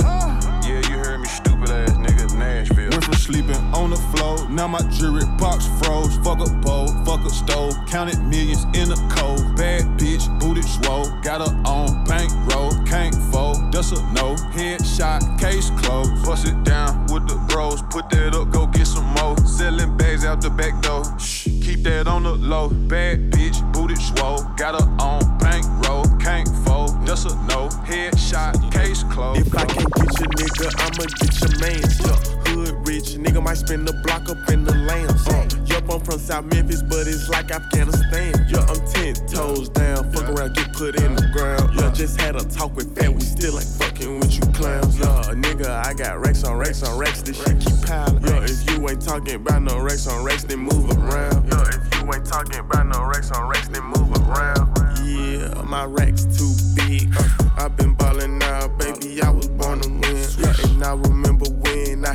sleeping 3.26 3.58
on 3.74 3.90
the 3.90 3.98
floor, 4.14 4.48
now 4.50 4.68
my 4.68 4.82
jewelry 4.92 5.26
box 5.40 5.66
froze. 5.80 6.16
Fuck 6.18 6.40
a 6.46 6.50
bowl, 6.62 6.88
fuck 7.06 7.26
a 7.26 7.30
stove, 7.30 7.74
counted 7.88 8.22
millions 8.22 8.66
in 8.78 8.92
a 8.92 9.00
cold. 9.10 9.42
Bad 9.58 9.84
bitch, 9.98 10.26
booted 10.40 10.64
swole, 10.64 11.10
got 11.24 11.42
her 11.42 11.54
on 11.66 12.06
bankroll, 12.06 12.72
can't 12.86 13.16
fold, 13.32 13.72
that's 13.72 13.92
a 13.92 14.02
no. 14.14 14.36
Headshot, 14.54 15.40
case 15.40 15.72
closed, 15.82 16.24
bust 16.24 16.48
it 16.48 16.64
down 16.64 17.08
with 17.08 17.28
the 17.28 17.36
bros, 17.50 17.82
put 17.90 18.10
that 18.12 18.36
up, 18.36 18.52
go 18.52 18.68
get 18.68 18.86
some 18.86 19.08
more. 19.18 19.36
Selling 19.46 19.98
bags 19.98 20.24
out 20.24 20.42
the 20.42 20.52
back 20.52 20.80
door, 20.84 21.04
shh, 21.18 21.46
keep 21.66 21.82
that 21.84 22.08
on 22.08 22.24
the 22.24 22.34
low. 22.34 22.70
Bad 22.70 23.32
bitch, 23.32 23.58
booted 23.74 23.98
swole, 23.98 24.44
got 24.56 24.80
her 24.80 24.88
on 25.02 25.38
bankroll, 25.40 26.06
can't 26.20 26.50
fold, 26.64 26.94
that's 27.08 27.26
a 27.26 27.34
no. 27.48 27.70
Headshot, 27.90 28.72
case 28.72 29.04
closed. 29.04 29.48
If 29.48 29.56
I 29.56 29.66
can't 29.66 29.92
get 29.96 30.20
your 30.20 30.30
nigga, 30.38 30.68
I'ma 30.78 31.06
get 31.20 31.34
your 31.42 31.54
man. 31.60 31.82
Yeah, 32.06 32.45
hood 32.56 32.88
rich, 32.88 33.20
nigga 33.20 33.44
might 33.44 33.58
spend 33.58 33.88
the 33.88 33.94
block 34.04 34.30
up 34.30 34.50
in 34.50 34.64
the 34.64 34.74
lambs. 34.88 35.28
Uh, 35.28 35.44
yup, 35.66 35.92
I'm 35.92 36.00
from 36.00 36.20
South 36.20 36.46
Memphis, 36.46 36.82
but 36.82 37.08
it's 37.08 37.28
like 37.28 37.52
Afghanistan. 37.52 38.34
Yeah, 38.48 38.66
I'm 38.72 38.80
ten 38.88 39.14
toes 39.28 39.70
down, 39.70 40.12
fuck 40.12 40.30
around, 40.30 40.56
get 40.56 40.72
put 40.74 40.96
in 40.96 41.16
the 41.16 41.28
ground. 41.34 41.76
Yeah, 41.76 41.92
just 41.92 42.20
had 42.20 42.36
a 42.36 42.44
talk 42.46 42.76
with 42.76 42.96
Fat, 42.96 43.14
we 43.14 43.20
still 43.22 43.60
ain't 43.60 43.68
fucking 43.68 44.20
with 44.20 44.34
you 44.34 44.48
clowns. 44.54 44.98
Yeah, 44.98 45.36
nigga, 45.36 45.68
I 45.86 45.94
got 45.94 46.20
racks 46.20 46.44
on 46.44 46.58
racks 46.58 46.82
on 46.84 46.98
racks, 46.98 47.22
this 47.22 47.38
shit 47.44 47.60
keep 47.60 47.76
piling. 47.86 48.24
Yeah, 48.24 48.44
if 48.44 48.70
you 48.70 48.90
ain't 48.90 49.02
talking 49.02 49.36
about 49.36 49.62
no 49.62 49.80
racks 49.80 50.08
on 50.08 50.24
racks, 50.24 50.46
then 50.46 50.60
move 50.60 50.90
around. 50.98 51.52
Yeah, 51.52 51.68
if 51.68 51.84
you 52.00 52.14
ain't 52.14 52.26
talking 52.26 52.60
about 52.60 52.88
no 52.88 53.04
racks 53.04 53.32
on 53.32 53.48
racks, 53.50 53.68
then 53.68 53.84
move 53.84 54.12
around. 54.24 54.72
Yeah, 55.04 55.62
my 55.64 55.86
racks 55.86 56.24
too 56.38 56.54
big. 56.76 57.14
Uh, 57.18 57.50
i 57.58 57.68
been 57.68 57.94
ballin' 57.96 58.38
now, 58.38 58.68
baby, 58.80 59.22
I 59.22 59.30
was 59.30 59.48
born 59.48 59.82
to 59.82 59.90
win. 59.90 60.02
Yeah, 60.40 60.54
and 60.72 60.84
I 60.84 60.94
remember 60.94 61.25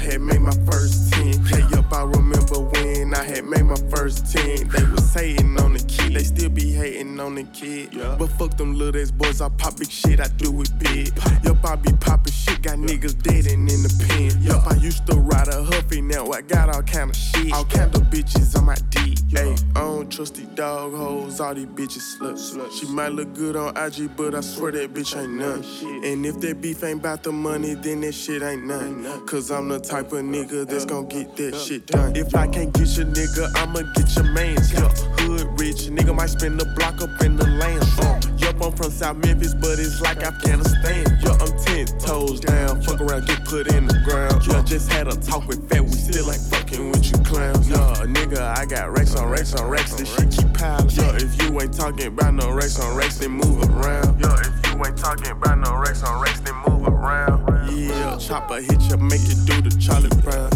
had 0.00 0.20
made 0.22 0.40
my 0.40 0.54
first 0.70 1.12
10. 1.12 1.44
Hey, 1.44 1.62
up, 1.76 1.92
I 1.92 2.02
remember 2.02 2.60
when 2.60 3.14
I 3.14 3.22
had 3.22 3.44
made 3.44 3.64
my 3.64 3.76
first 3.90 4.32
10. 4.32 4.68
They 4.68 4.84
was 4.84 5.12
hating 5.12 5.60
on 5.60 5.74
the 5.74 5.80
kid, 6.10 6.20
they 6.20 6.24
still 6.24 6.50
be 6.50 6.72
hating 6.72 7.18
on 7.20 7.34
the 7.34 7.44
kid. 7.44 7.92
Yeah. 7.92 8.16
But 8.18 8.28
fuck 8.30 8.56
them 8.56 8.74
little 8.74 9.00
ass 9.00 9.10
boys, 9.10 9.40
I 9.40 9.48
pop 9.48 9.78
big 9.78 9.90
shit, 9.90 10.20
I 10.20 10.28
do 10.28 10.60
it 10.60 10.70
big. 10.78 11.12
Yup, 11.44 11.64
I 11.64 11.76
be 11.76 11.92
popping 11.92 12.32
shit, 12.32 12.62
got 12.62 12.78
niggas 12.78 13.20
dead 13.22 13.46
and 13.46 13.70
in 13.70 13.82
the 13.82 14.06
pen. 14.08 14.42
Yup, 14.42 14.66
I 14.66 14.76
used 14.76 15.06
to 15.06 15.16
ride 15.16 15.48
a 15.48 15.62
Huffy, 15.64 16.00
now 16.00 16.30
I 16.30 16.42
got 16.42 16.74
all 16.74 16.82
kind 16.82 17.10
of 17.10 17.16
shit. 17.16 17.52
All 17.52 17.64
kind 17.64 17.94
of 17.94 18.02
bitches 18.02 18.56
on 18.56 18.66
my 18.66 18.76
D. 18.90 19.16
Hey, 19.30 19.54
I 19.76 19.80
don't 19.80 20.10
trust 20.10 20.34
these 20.34 20.46
dog 20.48 20.92
hoes, 20.92 21.40
all 21.40 21.54
these 21.54 21.66
bitches 21.66 22.18
sluts. 22.18 22.78
She 22.78 22.86
might 22.86 23.12
look 23.12 23.32
good 23.34 23.56
on 23.56 23.76
IG, 23.76 24.16
but 24.16 24.34
I 24.34 24.40
swear 24.40 24.72
that 24.72 24.92
bitch 24.92 25.16
ain't 25.16 25.34
none. 25.34 25.64
And 26.04 26.26
if 26.26 26.40
that 26.40 26.60
beef 26.60 26.82
ain't 26.82 27.00
about 27.00 27.22
the 27.22 27.32
money, 27.32 27.74
then 27.74 28.00
that 28.00 28.12
shit 28.12 28.42
ain't 28.42 28.64
none. 28.64 29.26
Cause 29.26 29.50
I'm 29.50 29.68
the 29.68 29.78
type 29.78 30.12
of 30.12 30.24
nigga 30.24 30.66
that's 30.66 30.84
gon' 30.84 31.06
get 31.08 31.36
that 31.36 31.54
shit 31.54 31.86
done. 31.86 32.16
If 32.16 32.34
I 32.34 32.48
can't 32.48 32.72
get 32.72 32.88
your 32.96 33.06
nigga, 33.06 33.52
I'ma 33.56 33.82
get 33.94 34.14
your 34.16 34.32
man's. 34.32 34.70
Hood 34.72 35.60
rich, 35.60 35.88
nigga 35.88 35.99
might 36.08 36.30
spend 36.30 36.60
the 36.60 36.64
block 36.76 37.00
up 37.02 37.22
in 37.22 37.36
the 37.36 37.46
land. 37.46 37.82
Uh, 37.98 38.20
yup, 38.36 38.60
I'm 38.62 38.72
from 38.72 38.90
South 38.90 39.16
Memphis, 39.16 39.54
but 39.54 39.78
it's 39.78 40.00
like 40.00 40.18
Afghanistan. 40.18 41.06
Yeah, 41.22 41.36
I'm 41.40 41.52
ten 41.64 41.86
toes 41.98 42.40
down, 42.40 42.82
fuck 42.82 43.00
around, 43.00 43.26
get 43.26 43.44
put 43.44 43.72
in 43.72 43.86
the 43.86 43.98
ground. 44.04 44.46
Yeah, 44.46 44.62
just 44.62 44.90
had 44.92 45.08
a 45.08 45.16
talk 45.16 45.48
with 45.48 45.68
Fat, 45.68 45.82
we 45.82 45.90
still 45.90 46.26
like 46.26 46.40
fucking 46.40 46.90
with 46.90 47.10
you 47.10 47.18
clowns. 47.24 47.68
Yeah, 47.68 48.04
nigga, 48.04 48.40
I 48.56 48.66
got 48.66 48.92
racks 48.92 49.14
on 49.14 49.28
racks 49.28 49.54
on 49.54 49.68
racks, 49.68 49.94
this 49.94 50.14
shit 50.14 50.30
keep 50.30 50.52
piling. 50.54 50.90
Yeah, 50.90 51.16
if 51.16 51.40
you 51.42 51.60
ain't 51.60 51.72
talking 51.72 52.06
about 52.06 52.34
no 52.34 52.50
racks 52.50 52.78
on 52.78 52.96
racks, 52.96 53.18
then 53.18 53.32
move 53.32 53.62
around. 53.70 54.20
Yeah, 54.20 54.36
if 54.40 54.72
you 54.72 54.84
ain't 54.84 54.98
talking 54.98 55.30
about 55.30 55.58
no 55.58 55.76
racks 55.76 56.02
on 56.02 56.20
racks, 56.20 56.40
then 56.40 56.54
move 56.68 56.86
around. 56.88 57.40
Yeah, 57.72 58.16
chopper 58.18 58.60
hit 58.60 58.80
you, 58.90 58.96
make 58.96 59.22
it 59.22 59.40
do 59.46 59.60
the 59.60 59.70
Charlie 59.80 60.08
Brown. 60.22 60.50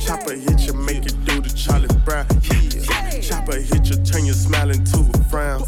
Chopper 0.00 0.34
hit 0.34 0.60
you, 0.66 0.74
make 0.74 1.03
Charlie 1.64 1.88
Brown. 2.04 2.26
Yeah, 2.50 3.20
chopper 3.20 3.56
hit 3.56 3.88
you, 3.88 3.96
turn 4.04 4.26
your 4.26 4.34
smile 4.34 4.70
into 4.70 4.98
a 4.98 5.24
frown. 5.30 5.62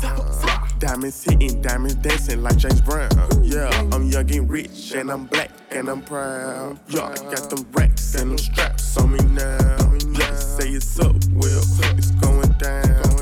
Diamonds 0.78 1.24
hitting, 1.24 1.62
diamonds 1.62 1.94
dancing 1.94 2.42
like 2.42 2.58
James 2.58 2.82
Brown. 2.82 3.08
Yeah, 3.42 3.70
I'm 3.92 4.10
young 4.10 4.30
and 4.30 4.50
rich, 4.50 4.92
and 4.94 5.10
I'm 5.10 5.24
black, 5.24 5.50
and 5.70 5.88
I'm 5.88 6.02
proud. 6.02 6.78
Yeah, 6.88 7.06
I 7.06 7.14
got 7.14 7.48
them 7.48 7.66
racks 7.72 8.14
and 8.14 8.32
them 8.32 8.38
straps 8.38 8.98
on 8.98 9.12
me 9.12 9.20
now. 9.30 9.94
Yeah, 10.12 10.36
say 10.36 10.68
it's 10.68 11.00
up, 11.00 11.16
well, 11.32 11.62
it's 11.96 12.10
going 12.10 12.52
down. 12.58 13.15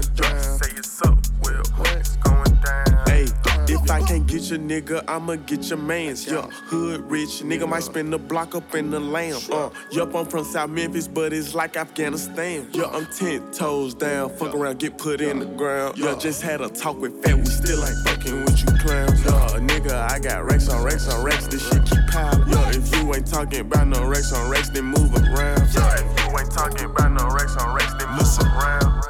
If 3.84 3.90
I 3.90 4.02
can't 4.02 4.26
get 4.26 4.42
your 4.50 4.58
nigga, 4.58 5.04
I'ma 5.06 5.36
get 5.36 5.68
your 5.68 5.78
mans. 5.78 6.26
Yeah, 6.26 6.48
hood 6.50 7.02
rich, 7.10 7.42
nigga 7.42 7.68
might 7.68 7.82
spend 7.82 8.12
the 8.12 8.18
block 8.18 8.54
up 8.54 8.74
in 8.74 8.90
the 8.90 9.00
lamb. 9.00 9.40
Uh, 9.52 9.70
yup, 9.90 10.14
I'm 10.14 10.26
from 10.26 10.44
South 10.44 10.70
Memphis, 10.70 11.06
but 11.06 11.32
it's 11.32 11.54
like 11.54 11.76
Afghanistan. 11.76 12.68
Yeah, 12.72 12.84
I'm 12.86 13.06
ten 13.06 13.50
toes 13.52 13.94
down, 13.94 14.30
fuck 14.30 14.54
around, 14.54 14.78
get 14.78 14.96
put 14.96 15.20
in 15.20 15.38
the 15.38 15.46
ground. 15.46 15.98
Yeah, 15.98 16.14
just 16.18 16.42
had 16.42 16.60
a 16.60 16.68
talk 16.68 16.98
with 16.98 17.22
Fat, 17.22 17.36
we 17.36 17.44
still 17.44 17.84
ain't 17.84 17.96
fucking 18.08 18.44
with 18.44 18.60
you 18.60 18.78
clowns. 18.78 19.22
Yeah, 19.24 19.58
nigga, 19.60 20.10
I 20.10 20.18
got 20.18 20.44
racks 20.44 20.68
on 20.68 20.82
racks 20.82 21.08
on 21.08 21.24
racks, 21.24 21.46
this 21.48 21.68
shit 21.68 21.84
keep 21.84 22.06
piling. 22.08 22.48
Yeah, 22.48 22.70
if 22.70 22.96
you 22.96 23.14
ain't 23.14 23.26
talking 23.26 23.60
about 23.60 23.88
no 23.88 24.06
racks 24.06 24.32
on 24.32 24.50
racks, 24.50 24.70
then 24.70 24.84
move 24.84 25.12
around. 25.14 25.68
Yeah, 25.74 25.94
if 25.98 26.24
you 26.24 26.38
ain't 26.38 26.50
talking 26.50 26.86
about 26.86 27.12
no 27.12 27.28
racks 27.28 27.56
on 27.56 27.74
racks, 27.74 27.92
then 27.94 28.08
move 28.10 28.38
around. 28.40 29.04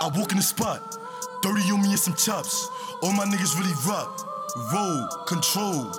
I 0.00 0.10
walk 0.14 0.30
in 0.30 0.36
the 0.38 0.42
spot, 0.42 0.98
30 1.42 1.72
on 1.72 1.82
me 1.82 1.90
and 1.90 1.98
some 1.98 2.14
chops. 2.14 2.70
All 3.02 3.12
my 3.12 3.24
niggas 3.24 3.58
really 3.58 3.74
rock. 3.86 4.28
Roll, 4.72 5.08
control. 5.26 5.92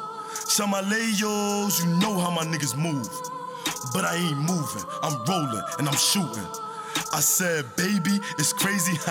Shout 0.47 0.69
my 0.69 0.81
layos, 0.81 1.83
you 1.83 1.89
know 1.97 2.17
how 2.17 2.31
my 2.31 2.45
niggas 2.45 2.77
move. 2.77 3.09
But 3.93 4.05
I 4.05 4.15
ain't 4.15 4.37
moving, 4.37 4.83
I'm 5.01 5.23
rolling 5.25 5.63
and 5.79 5.87
I'm 5.87 5.95
shooting. 5.95 6.47
I 7.11 7.19
said, 7.19 7.65
baby, 7.75 8.19
it's 8.37 8.53
crazy. 8.53 8.97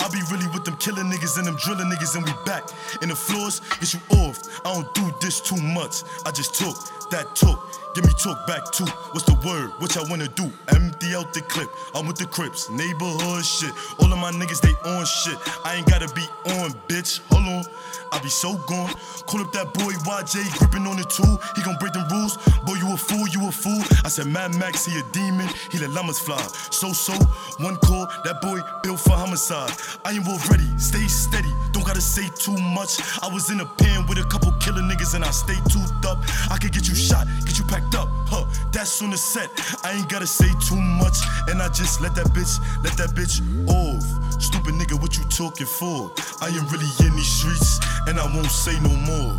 I 0.00 0.08
be 0.12 0.20
really 0.30 0.46
with 0.52 0.64
them 0.64 0.76
killing 0.76 1.06
niggas 1.06 1.36
and 1.38 1.46
them 1.46 1.56
drilling 1.56 1.90
niggas, 1.90 2.16
and 2.16 2.24
we 2.24 2.32
back 2.44 2.64
in 3.02 3.08
the 3.08 3.16
floors. 3.16 3.60
Get 3.80 3.94
you 3.94 4.00
off. 4.20 4.40
I 4.64 4.72
don't 4.72 4.92
do 4.94 5.10
this 5.20 5.40
too 5.40 5.60
much. 5.60 6.02
I 6.24 6.30
just 6.30 6.54
talk 6.54 6.76
that 7.10 7.34
took? 7.34 7.58
Give 7.94 8.04
me 8.04 8.12
took 8.18 8.46
back 8.46 8.70
too. 8.70 8.86
What's 9.12 9.26
the 9.26 9.34
word? 9.46 9.70
What 9.80 9.94
y'all 9.94 10.08
wanna 10.08 10.28
do? 10.28 10.52
Empty 10.68 11.14
out 11.14 11.32
the 11.32 11.40
clip. 11.42 11.68
I'm 11.94 12.06
with 12.06 12.16
the 12.16 12.26
Crips, 12.26 12.70
neighborhood 12.70 13.44
shit. 13.44 13.72
All 13.98 14.12
of 14.12 14.18
my 14.18 14.30
niggas, 14.30 14.60
they 14.60 14.74
on 14.88 15.04
shit. 15.04 15.38
I 15.64 15.76
ain't 15.76 15.88
gotta 15.88 16.12
be 16.14 16.22
on, 16.60 16.70
bitch. 16.86 17.20
Hold 17.30 17.46
on. 17.46 17.64
I 18.12 18.18
be 18.20 18.28
so 18.28 18.56
gone. 18.68 18.92
Call 19.26 19.40
up 19.42 19.52
that 19.52 19.72
boy 19.74 19.92
YJ, 20.06 20.58
gripping 20.58 20.86
on 20.86 20.96
the 20.96 21.04
tool. 21.04 21.40
He 21.56 21.62
gon' 21.62 21.76
break 21.80 21.92
the 21.92 22.04
rules. 22.10 22.36
Boy, 22.64 22.76
you 22.80 22.92
a 22.92 22.96
fool, 22.96 23.26
you 23.28 23.48
a 23.48 23.52
fool. 23.52 23.82
I 24.04 24.08
said, 24.08 24.26
Mad 24.26 24.54
Max, 24.56 24.86
he 24.86 24.98
a 24.98 25.02
demon. 25.12 25.48
He 25.70 25.78
let 25.78 25.90
llamas 25.90 26.18
fly. 26.18 26.40
So, 26.70 26.92
so, 26.92 27.12
one 27.58 27.76
call, 27.76 28.06
that 28.24 28.40
boy 28.40 28.60
built 28.82 29.00
for 29.00 29.12
homicide. 29.12 29.72
I 30.04 30.12
ain't 30.12 30.26
ready, 30.48 30.66
stay 30.78 31.06
steady. 31.06 31.52
Don't 31.72 31.86
gotta 31.86 32.00
say 32.00 32.28
too 32.38 32.56
much. 32.74 33.00
I 33.22 33.28
was 33.32 33.50
in 33.50 33.60
a 33.60 33.66
pen 33.66 34.06
with 34.06 34.18
a 34.18 34.24
couple 34.24 34.52
killer 34.60 34.82
niggas 34.82 35.14
and 35.14 35.24
I 35.24 35.30
stay 35.30 35.56
toothed 35.68 36.04
up. 36.06 36.18
I 36.50 36.58
could 36.58 36.72
get 36.72 36.88
you 36.88 36.94
shot, 36.98 37.26
get 37.46 37.58
you 37.58 37.64
packed 37.64 37.94
up. 37.94 38.08
Huh, 38.26 38.44
that's 38.72 39.00
on 39.02 39.10
the 39.10 39.16
set. 39.16 39.50
I 39.84 39.92
ain't 39.92 40.08
gotta 40.08 40.26
say 40.26 40.48
too 40.68 40.80
much. 40.80 41.18
And 41.48 41.62
I 41.62 41.68
just 41.68 42.00
let 42.00 42.14
that 42.16 42.26
bitch, 42.36 42.58
let 42.84 42.96
that 42.98 43.10
bitch 43.16 43.40
off. 43.68 44.04
Stupid 44.42 44.74
nigga, 44.74 45.00
what 45.00 45.16
you 45.16 45.24
talking 45.24 45.66
for? 45.66 46.12
I 46.40 46.48
ain't 46.48 46.70
really 46.70 46.90
in 47.06 47.14
these 47.16 47.28
streets, 47.28 47.80
and 48.06 48.18
I 48.18 48.24
won't 48.34 48.50
say 48.50 48.78
no 48.80 48.90
more. 49.08 49.32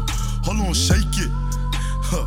Hold 0.45 0.59
on, 0.65 0.73
shake 0.73 1.19
it. 1.19 1.31
Huh. 2.09 2.25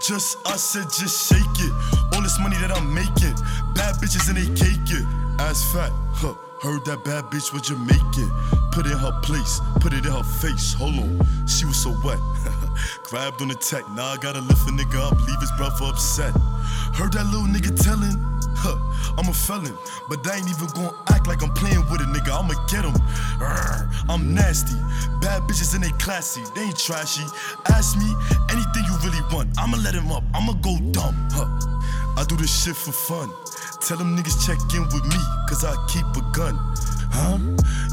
Just 0.00 0.38
I 0.46 0.56
said, 0.56 0.88
just 0.88 1.28
shake 1.28 1.58
it. 1.60 1.72
All 2.14 2.22
this 2.22 2.38
money 2.40 2.56
that 2.56 2.72
I'm 2.74 2.94
making, 2.94 3.36
bad 3.74 3.96
bitches 4.00 4.28
and 4.28 4.38
they 4.38 4.48
cake 4.56 4.88
it. 4.88 5.06
Ass 5.38 5.72
fat, 5.72 5.92
huh? 6.14 6.34
Heard 6.60 6.84
that 6.84 7.04
bad 7.04 7.24
bitch 7.32 7.54
was 7.54 7.62
Jamaican. 7.62 8.28
Put 8.70 8.84
it 8.84 8.92
in 8.92 8.98
her 8.98 9.18
place, 9.22 9.60
put 9.80 9.94
it 9.94 10.04
in 10.04 10.12
her 10.12 10.22
face. 10.22 10.74
Hold 10.74 10.92
on, 10.92 11.46
she 11.48 11.64
was 11.64 11.80
so 11.80 11.96
wet. 12.04 12.20
Grabbed 13.08 13.40
on 13.40 13.48
the 13.48 13.54
tech, 13.54 13.88
now 13.96 14.12
I 14.12 14.18
gotta 14.18 14.42
lift 14.42 14.68
a 14.68 14.72
nigga 14.72 15.00
up, 15.00 15.16
leave 15.26 15.40
his 15.40 15.50
brother 15.56 15.86
upset. 15.88 16.36
Heard 16.92 17.16
that 17.16 17.24
little 17.32 17.48
nigga 17.48 17.72
telling, 17.72 18.12
huh, 18.60 18.76
I'm 19.16 19.30
a 19.30 19.32
felon, 19.32 19.72
but 20.10 20.20
I 20.28 20.36
ain't 20.36 20.50
even 20.52 20.68
gonna 20.76 20.92
act 21.08 21.26
like 21.26 21.42
I'm 21.42 21.48
playing 21.56 21.80
with 21.88 22.04
a 22.04 22.08
nigga. 22.12 22.28
I'ma 22.28 22.52
get 22.68 22.84
him. 22.84 22.92
I'm 24.12 24.34
nasty. 24.34 24.76
Bad 25.24 25.48
bitches 25.48 25.74
and 25.74 25.82
they 25.82 25.96
classy, 25.96 26.44
they 26.54 26.68
ain't 26.68 26.76
trashy. 26.76 27.24
Ask 27.72 27.96
me 27.96 28.12
anything 28.52 28.84
you 28.84 28.96
really 29.00 29.24
want, 29.32 29.48
I'ma 29.56 29.78
let 29.78 29.94
him 29.94 30.12
up, 30.12 30.24
I'ma 30.34 30.52
go 30.60 30.76
dumb, 30.92 31.16
huh. 31.32 31.48
I 32.20 32.24
do 32.28 32.36
this 32.36 32.52
shit 32.52 32.76
for 32.76 32.92
fun. 32.92 33.32
Tell 33.80 33.96
them 33.96 34.16
niggas 34.16 34.46
check 34.46 34.58
in 34.74 34.82
with 34.84 35.04
me, 35.04 35.16
cause 35.48 35.64
I 35.64 35.74
keep 35.88 36.04
a 36.16 36.22
gun. 36.32 36.54
Huh? 37.12 37.38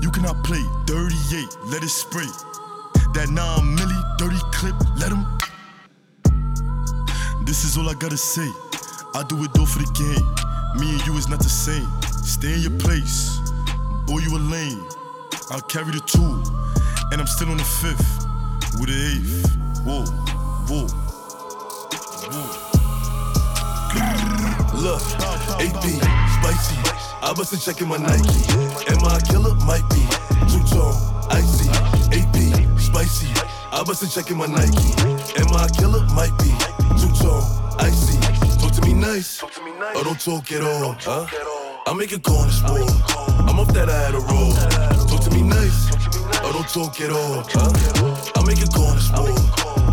You 0.02 0.12
cannot 0.12 0.44
play 0.44 0.62
38, 0.86 1.58
let 1.72 1.84
it 1.84 1.90
spray. 1.90 2.28
That 3.14 3.30
9 3.30 3.78
milli, 3.78 4.18
dirty 4.18 4.40
clip, 4.52 4.76
let 5.00 5.10
them. 5.10 5.26
This 7.46 7.64
is 7.64 7.78
all 7.78 7.90
I 7.90 7.94
gotta 7.94 8.18
say. 8.18 8.48
I 9.16 9.24
do 9.28 9.42
it 9.44 9.54
though 9.54 9.66
for 9.66 9.80
the 9.80 9.90
game. 9.96 10.28
Me 10.80 10.92
and 10.92 11.08
you 11.08 11.18
is 11.18 11.30
not 11.30 11.40
the 11.40 11.50
same. 11.50 11.88
Stay 12.22 12.54
in 12.54 12.60
your 12.60 12.78
place. 12.78 13.40
Boy, 14.06 14.20
you 14.20 14.36
a 14.36 14.38
lame. 14.38 14.86
I'll 15.50 15.62
carry 15.62 15.92
the 15.94 16.02
two. 16.06 16.44
And 17.12 17.22
I'm 17.22 17.28
still 17.28 17.50
on 17.50 17.58
the 17.58 17.64
fifth. 17.64 18.28
With 18.80 18.90
the 18.90 19.00
eighth. 19.16 19.56
Whoa, 19.86 20.04
whoa, 20.68 20.88
whoa. 22.30 22.57
Look, 24.78 25.02
AP, 25.58 25.84
spicy. 26.38 26.78
I 27.24 27.34
wasn't 27.36 27.64
checking 27.64 27.88
my 27.88 27.98
Nike. 27.98 28.46
Am 28.94 29.04
I 29.06 29.18
a 29.18 29.22
killer? 29.26 29.56
Might 29.66 29.82
be. 29.90 30.06
Two 30.46 30.62
tone, 30.70 30.94
icy. 31.32 31.68
AP, 32.14 32.38
spicy. 32.80 33.28
I 33.72 33.84
wasn't 33.88 34.12
checking 34.12 34.38
my 34.38 34.46
Nike. 34.46 34.94
Am 35.42 35.50
I 35.58 35.66
a 35.66 35.70
killer? 35.70 36.06
Might 36.14 36.38
be. 36.38 36.54
Two 37.02 37.10
tone, 37.18 37.42
icy. 37.80 38.20
Talk 38.62 38.72
to 38.74 38.82
me 38.86 38.94
nice. 38.94 39.42
Or 39.42 40.04
don't 40.04 40.22
talk 40.22 40.52
at 40.52 40.62
all. 40.62 40.96
Huh? 41.00 41.26
I 41.88 41.94
make 41.94 42.12
a 42.12 42.20
corner 42.20 42.52
sport. 42.52 42.92
I'm 43.50 43.60
off 43.60 43.74
that 43.74 43.90
I 43.90 43.98
had 43.98 44.14
a 44.14 44.20
roll. 44.20 44.54
Talk 45.08 45.22
to 45.24 45.32
me 45.32 45.42
nice. 45.42 45.90
Or 46.46 46.54
don't 46.54 46.70
talk 46.70 47.02
at 47.02 47.10
all. 47.10 47.44
Huh? 47.50 48.32
I 48.36 48.46
make 48.46 48.62
a 48.62 48.68
corner 48.68 49.00
sport. 49.00 49.42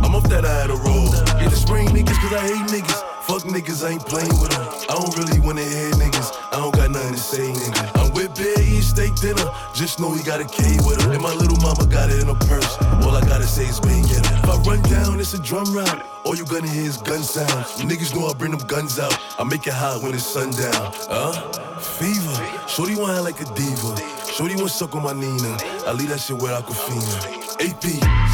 I'm 0.05 0.14
off 0.14 0.29
that 0.29 0.44
I 0.44 0.61
had 0.61 0.68
a 0.68 0.77
roll. 0.77 1.09
Yeah, 1.40 1.49
the 1.49 1.57
spring 1.57 1.88
niggas, 1.88 2.20
cause 2.20 2.35
I 2.35 2.40
hate 2.40 2.83
niggas. 2.83 3.13
Fuck 3.24 3.44
niggas, 3.44 3.80
I 3.80 3.92
ain't 3.92 4.04
playing 4.04 4.37
with 4.37 4.52
them. 4.52 4.68
I 4.84 5.00
don't 5.00 5.16
really 5.16 5.40
wanna 5.40 5.64
hear 5.64 5.90
niggas. 5.96 6.28
I 6.52 6.60
don't 6.60 6.74
got 6.76 6.90
nothing 6.90 7.14
to 7.14 7.18
say, 7.18 7.52
nigga. 7.52 7.96
I'm 7.96 8.12
with 8.12 8.34
Bear 8.37 8.60
eating 8.60 8.82
steak 8.82 9.14
dinner. 9.16 9.48
Just 9.72 9.98
know 9.98 10.12
he 10.12 10.22
got 10.22 10.42
a 10.42 10.44
K 10.44 10.76
with 10.84 11.00
her. 11.00 11.12
And 11.12 11.22
my 11.22 11.32
little 11.32 11.56
mama 11.64 11.87
got 11.87 12.10
it 12.10 12.20
in 12.20 12.28
her 12.28 12.34
purse. 12.44 12.76
All 13.00 13.16
I 13.16 13.22
gotta 13.22 13.46
say 13.46 13.64
is 13.64 13.80
bang 13.80 14.04
it. 14.04 14.20
If 14.20 14.44
I 14.44 14.56
run 14.68 14.82
down, 14.82 15.20
it's 15.20 15.32
a 15.32 15.40
drum 15.40 15.72
round. 15.72 16.02
All 16.24 16.37
you 16.37 16.44
gonna 16.44 16.68
hear 16.68 16.84
is 16.84 16.98
gun 16.98 17.22
sounds. 17.22 17.80
Niggas 17.80 18.14
know 18.14 18.28
I 18.28 18.34
bring 18.34 18.50
them 18.50 18.66
guns 18.66 18.98
out. 18.98 19.18
I 19.38 19.44
make 19.44 19.66
it 19.66 19.72
hot 19.72 20.02
when 20.02 20.12
it's 20.12 20.26
sundown. 20.26 20.92
Huh? 21.08 21.32
Fever. 21.80 22.68
Shorty 22.68 22.94
want 22.94 23.24
like 23.24 23.40
a 23.40 23.46
diva. 23.56 23.96
Shorty 24.28 24.54
wanna 24.54 24.68
suck 24.68 24.94
on 24.94 25.02
my 25.02 25.14
Nina. 25.14 25.56
I 25.88 25.92
leave 25.92 26.10
that 26.10 26.20
shit 26.20 26.37
where 26.37 26.60
Aquafina. 26.60 27.40
AP, 27.56 27.84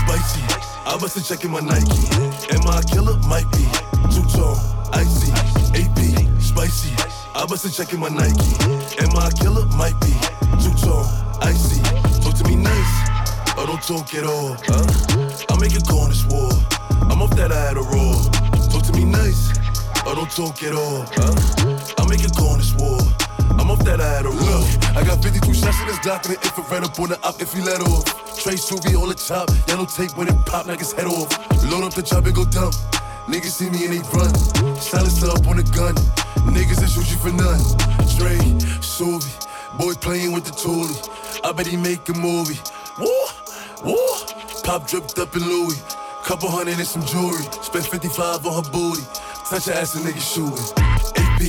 spicy. 0.02 0.42
I 0.84 0.98
wasn't 1.00 1.26
checking 1.26 1.52
my 1.52 1.60
Nike. 1.60 2.10
Am 2.50 2.66
I 2.66 2.80
a 2.80 2.82
killer? 2.82 3.16
Might 3.28 3.48
be. 3.52 3.99
Two 7.40 7.46
tone, 7.46 7.48
icy. 7.48 7.48
AP, 7.48 7.48
spicy. 7.48 7.48
I 7.48 7.48
wasn't 7.48 7.74
checking 7.74 8.00
my 8.00 8.08
Nike. 8.08 8.54
Am 9.00 9.16
I 9.16 9.28
a 9.28 9.32
killer? 9.32 9.66
Might 9.76 9.98
be. 10.00 10.12
Too 10.62 10.74
tall, 10.84 11.04
icy. 11.42 11.82
Talk 12.20 12.34
to 12.34 12.44
me 12.44 12.56
nice, 12.56 12.94
or 13.56 13.66
don't 13.66 13.82
talk 13.82 14.14
at 14.14 14.24
all. 14.24 14.56
Huh? 14.66 14.86
I 15.48 15.60
make 15.60 15.74
a 15.74 15.80
go 15.80 15.98
on 16.00 16.10
this 16.10 16.24
war. 16.26 16.50
I'm 17.10 17.22
off 17.22 17.34
that 17.36 17.52
I 17.52 17.60
had 17.68 17.76
a 17.76 17.82
roll. 17.82 18.20
Talk 18.68 18.82
to 18.84 18.92
me 18.92 19.04
nice, 19.04 19.50
or 20.06 20.14
don't 20.14 20.30
talk 20.30 20.62
at 20.62 20.74
all. 20.74 21.06
Huh? 21.16 21.34
I 21.98 22.08
make 22.08 22.24
a 22.24 22.30
go 22.36 22.46
on 22.48 22.58
this 22.58 22.74
war. 22.74 23.00
I'm 23.58 23.70
off 23.70 23.84
that 23.84 24.00
I 24.00 24.08
had 24.14 24.26
a 24.26 24.30
roll. 24.30 24.64
I 24.96 25.04
got 25.04 25.22
52 25.22 25.54
shots 25.54 25.80
in 25.80 25.86
this 25.88 25.98
Glock 26.00 26.26
and 26.26 26.36
the 26.36 26.42
infrared 26.44 26.84
up 26.84 26.98
on 27.00 27.08
the 27.10 27.18
up 27.26 27.40
if 27.40 27.54
you 27.56 27.64
let 27.64 27.80
off. 27.80 28.04
Trey 28.36 28.54
Suvi 28.54 29.00
on 29.00 29.08
the 29.08 29.14
top, 29.14 29.50
yellow 29.68 29.86
tape 29.86 30.16
when 30.16 30.28
it 30.28 30.36
pop 30.46 30.66
like 30.66 30.80
his 30.80 30.92
head 30.92 31.06
off. 31.06 31.30
Load 31.64 31.84
up 31.84 31.94
the 31.94 32.02
chop 32.02 32.26
and 32.26 32.34
go 32.34 32.44
dump. 32.44 32.74
Niggas 33.28 33.56
see 33.60 33.70
me 33.70 33.84
and 33.84 33.94
they 33.94 34.02
run. 34.12 34.34
Silence 34.76 35.22
up 35.22 35.46
on 35.46 35.56
the 35.56 35.62
gun. 35.76 35.94
Niggas 36.48 36.80
that 36.80 36.90
shoot 36.90 37.10
you 37.10 37.18
for 37.18 37.32
none. 37.32 37.60
Dre, 38.16 38.36
Suvi, 38.80 39.30
boy 39.78 39.94
playing 39.94 40.32
with 40.32 40.44
the 40.44 40.52
toolie. 40.52 41.00
I 41.44 41.52
bet 41.52 41.66
he 41.66 41.76
make 41.76 42.08
a 42.08 42.14
movie. 42.14 42.58
Woo, 42.98 43.26
woo. 43.84 44.16
Pop 44.64 44.86
dripped 44.86 45.18
up 45.18 45.34
in 45.36 45.42
Louis. 45.42 45.80
Couple 46.24 46.48
hundred 46.48 46.78
and 46.78 46.86
some 46.86 47.04
jewelry. 47.04 47.42
Spent 47.62 47.86
55 47.86 48.46
on 48.46 48.64
her 48.64 48.70
booty. 48.70 49.02
Touch 49.48 49.66
her 49.66 49.72
ass 49.72 49.94
and 49.96 50.04
nigga 50.04 50.20
shooting. 50.20 50.64
AP, 51.18 51.42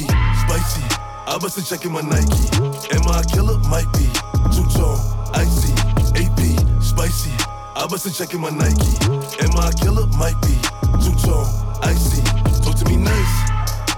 spicy. 0.43 0.83
I 1.27 1.37
wasn't 1.41 1.67
checking 1.67 1.91
my 1.91 2.01
Nike. 2.01 2.49
Am 2.91 3.07
I 3.07 3.21
a 3.21 3.23
killer? 3.23 3.57
Might 3.69 3.91
be. 3.93 4.07
Too 4.55 4.65
tall, 4.75 4.97
icy. 5.33 5.71
AP, 6.17 6.39
spicy. 6.81 7.31
I 7.75 7.85
wasn't 7.89 8.15
checking 8.15 8.41
my 8.41 8.49
Nike. 8.49 8.97
Am 9.39 9.55
I 9.55 9.69
a 9.69 9.73
killer? 9.73 10.07
Might 10.17 10.39
be. 10.41 10.55
Too 11.03 11.15
tall, 11.23 11.45
icy. 11.83 12.10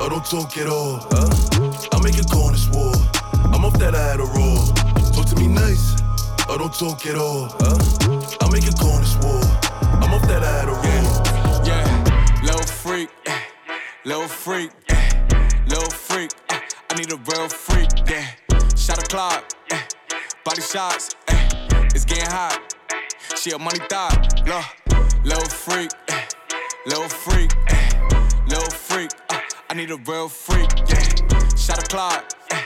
Or 0.04 0.10
don't 0.10 0.26
talk 0.26 0.58
at 0.58 0.68
all. 0.68 1.00
I 1.94 2.00
make 2.04 2.20
on 2.36 2.52
this 2.52 2.68
war. 2.70 2.94
I'm 3.54 3.63
off 3.63 3.78
that 3.80 3.96
I 3.96 4.16
a 4.16 4.26
roll. 4.36 4.68
Talk 5.13 5.28
to 5.28 5.36
me 5.38 5.48
nice, 5.48 5.96
or 6.50 6.58
don't 6.58 6.74
talk 6.74 7.06
at 7.06 7.16
all. 7.16 7.48
I 8.42 8.50
make 8.52 8.68
on 8.68 9.00
this 9.00 9.16
war. 9.24 9.39
I'm 10.04 10.13
off 10.13 10.28
that 10.28 10.44
I 10.44 10.63
a 10.63 10.74
roll. 10.74 11.63
Yeah, 11.66 11.86
yeah. 11.88 12.44
Little 12.44 12.68
freak, 12.68 13.10
eh. 13.28 13.39
little 14.04 14.28
freak, 14.28 14.72
eh. 14.89 15.10
little 15.68 15.89
freak. 15.89 16.32
Uh, 16.50 16.60
I 16.89 16.96
need 16.96 17.12
a 17.13 17.20
real 17.32 17.48
freak, 17.48 17.89
yeah. 18.10 18.28
Shot 18.76 19.02
a 19.02 19.08
clock, 19.08 19.54
eh. 19.72 19.82
body 20.44 20.62
shots, 20.62 21.16
eh. 21.30 21.50
it's 21.96 22.04
getting 22.04 22.30
hot. 22.30 22.60
She 23.38 23.52
a 23.52 23.58
money 23.58 23.80
thought, 23.89 24.42
low, 24.46 24.62
little 25.24 25.50
freak, 25.50 25.92
eh. 26.10 26.26
little 26.88 27.08
freak, 27.08 27.52
eh. 27.70 27.89
little 28.48 28.70
freak. 28.70 29.23
I 29.74 29.76
need 29.76 29.90
a 29.90 29.98
real 30.06 30.30
freak, 30.30 30.70
yeah. 30.86 31.02
Shot 31.58 31.82
a 31.82 31.88
clock, 31.90 32.32
eh. 32.52 32.62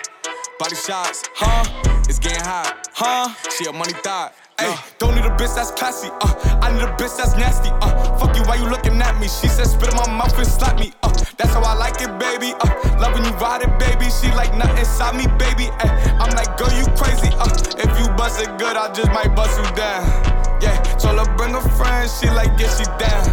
body 0.60 0.76
shots, 0.76 1.24
huh? 1.36 1.63
It's 2.04 2.20
getting 2.20 2.43
hot, 2.43 2.89
huh? 2.91 3.34
She 3.50 3.63
a 3.63 3.72
money 3.72 3.93
thought. 4.04 4.36
Hey, 4.60 4.76
don't 5.00 5.15
need 5.15 5.24
a 5.24 5.30
bitch 5.30 5.56
that's 5.56 5.72
classy, 5.72 6.10
uh. 6.20 6.60
I 6.62 6.70
need 6.74 6.84
a 6.84 6.91
bitch 7.00 7.15
that's 7.15 7.38
nasty, 7.38 7.70
uh. 7.80 8.17
Fuck 8.17 8.36
you, 8.36 8.43
why 8.43 8.56
you 8.56 8.70
looking 8.70 9.02
at 9.02 9.17
me? 9.22 9.30
She 9.30 9.48
said 9.48 9.67
spit 9.67 9.88
in 9.88 9.96
my 9.96 10.17
mouth 10.17 10.38
and 10.38 10.46
slap 10.46 10.78
me, 10.78 10.91
uh. 11.02 11.08
That's 11.38 11.54
how 11.54 11.62
I 11.62 11.76
like 11.76 12.02
it, 12.02 12.12
baby, 12.20 12.52
uh. 12.60 13.00
Loving 13.00 13.24
you 13.24 13.32
ride 13.39 13.62
it, 13.62 13.72
baby. 13.80 14.12
She 14.12 14.28
like 14.36 14.54
nothing 14.58 14.80
inside 14.80 15.15
me, 15.15 15.28
baby. 15.39 15.72
Ay, 15.80 16.17
I'm 16.20 16.36
like, 16.36 16.58
girl, 16.58 16.74
you 16.76 16.84
crazy, 17.00 17.32
uh. 17.39 17.48
If 17.80 17.88
you 18.04 18.12
bust 18.17 18.41
it 18.41 18.52
good, 18.60 18.76
I 18.76 18.91
just 18.91 19.13
might 19.13 19.34
bust 19.34 19.56
you 19.56 19.76
down. 19.78 20.46
Yeah, 20.62 20.82
told 20.98 21.20
her 21.20 21.36
bring 21.38 21.56
a 21.56 21.62
friend, 21.78 22.10
she 22.10 22.30
like, 22.30 22.60
yeah, 22.60 22.70
she 22.76 22.86
down. 22.98 23.24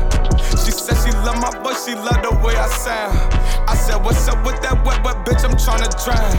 She 0.65 0.71
said 0.71 0.97
she 1.05 1.11
love 1.25 1.41
my 1.41 1.51
voice, 1.63 1.85
she 1.87 1.95
love 1.95 2.23
the 2.23 2.31
way 2.45 2.55
I 2.57 2.69
sound. 2.69 3.17
I 3.69 3.75
said, 3.75 4.03
what's 4.05 4.29
up 4.29 4.45
with 4.45 4.61
that 4.63 4.85
wet, 4.85 5.03
wet 5.05 5.25
bitch? 5.25 5.45
I'm 5.45 5.57
tryna 5.57 5.91
drown. 6.05 6.35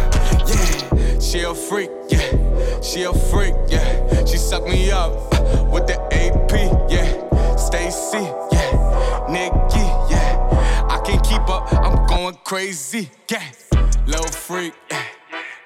Yeah, 0.48 1.20
she 1.20 1.42
a 1.42 1.54
freak, 1.54 1.90
yeah. 2.10 2.82
She 2.82 3.04
a 3.04 3.14
freak, 3.14 3.56
yeah. 3.68 4.26
She 4.26 4.38
suck 4.38 4.64
me 4.64 4.92
up 4.92 5.12
uh, 5.34 5.66
with 5.72 5.88
the 5.88 5.98
AP, 6.14 6.52
yeah. 6.90 7.56
Stacy, 7.56 8.24
yeah. 8.52 9.26
Nikki, 9.30 9.86
yeah. 10.14 10.88
I 10.90 11.02
can't 11.04 11.24
keep 11.24 11.48
up, 11.50 11.74
I'm 11.74 12.06
going 12.06 12.38
crazy, 12.44 13.10
yeah. 13.30 13.44
Little 14.06 14.32
freak, 14.32 14.74
yeah. 14.92 15.04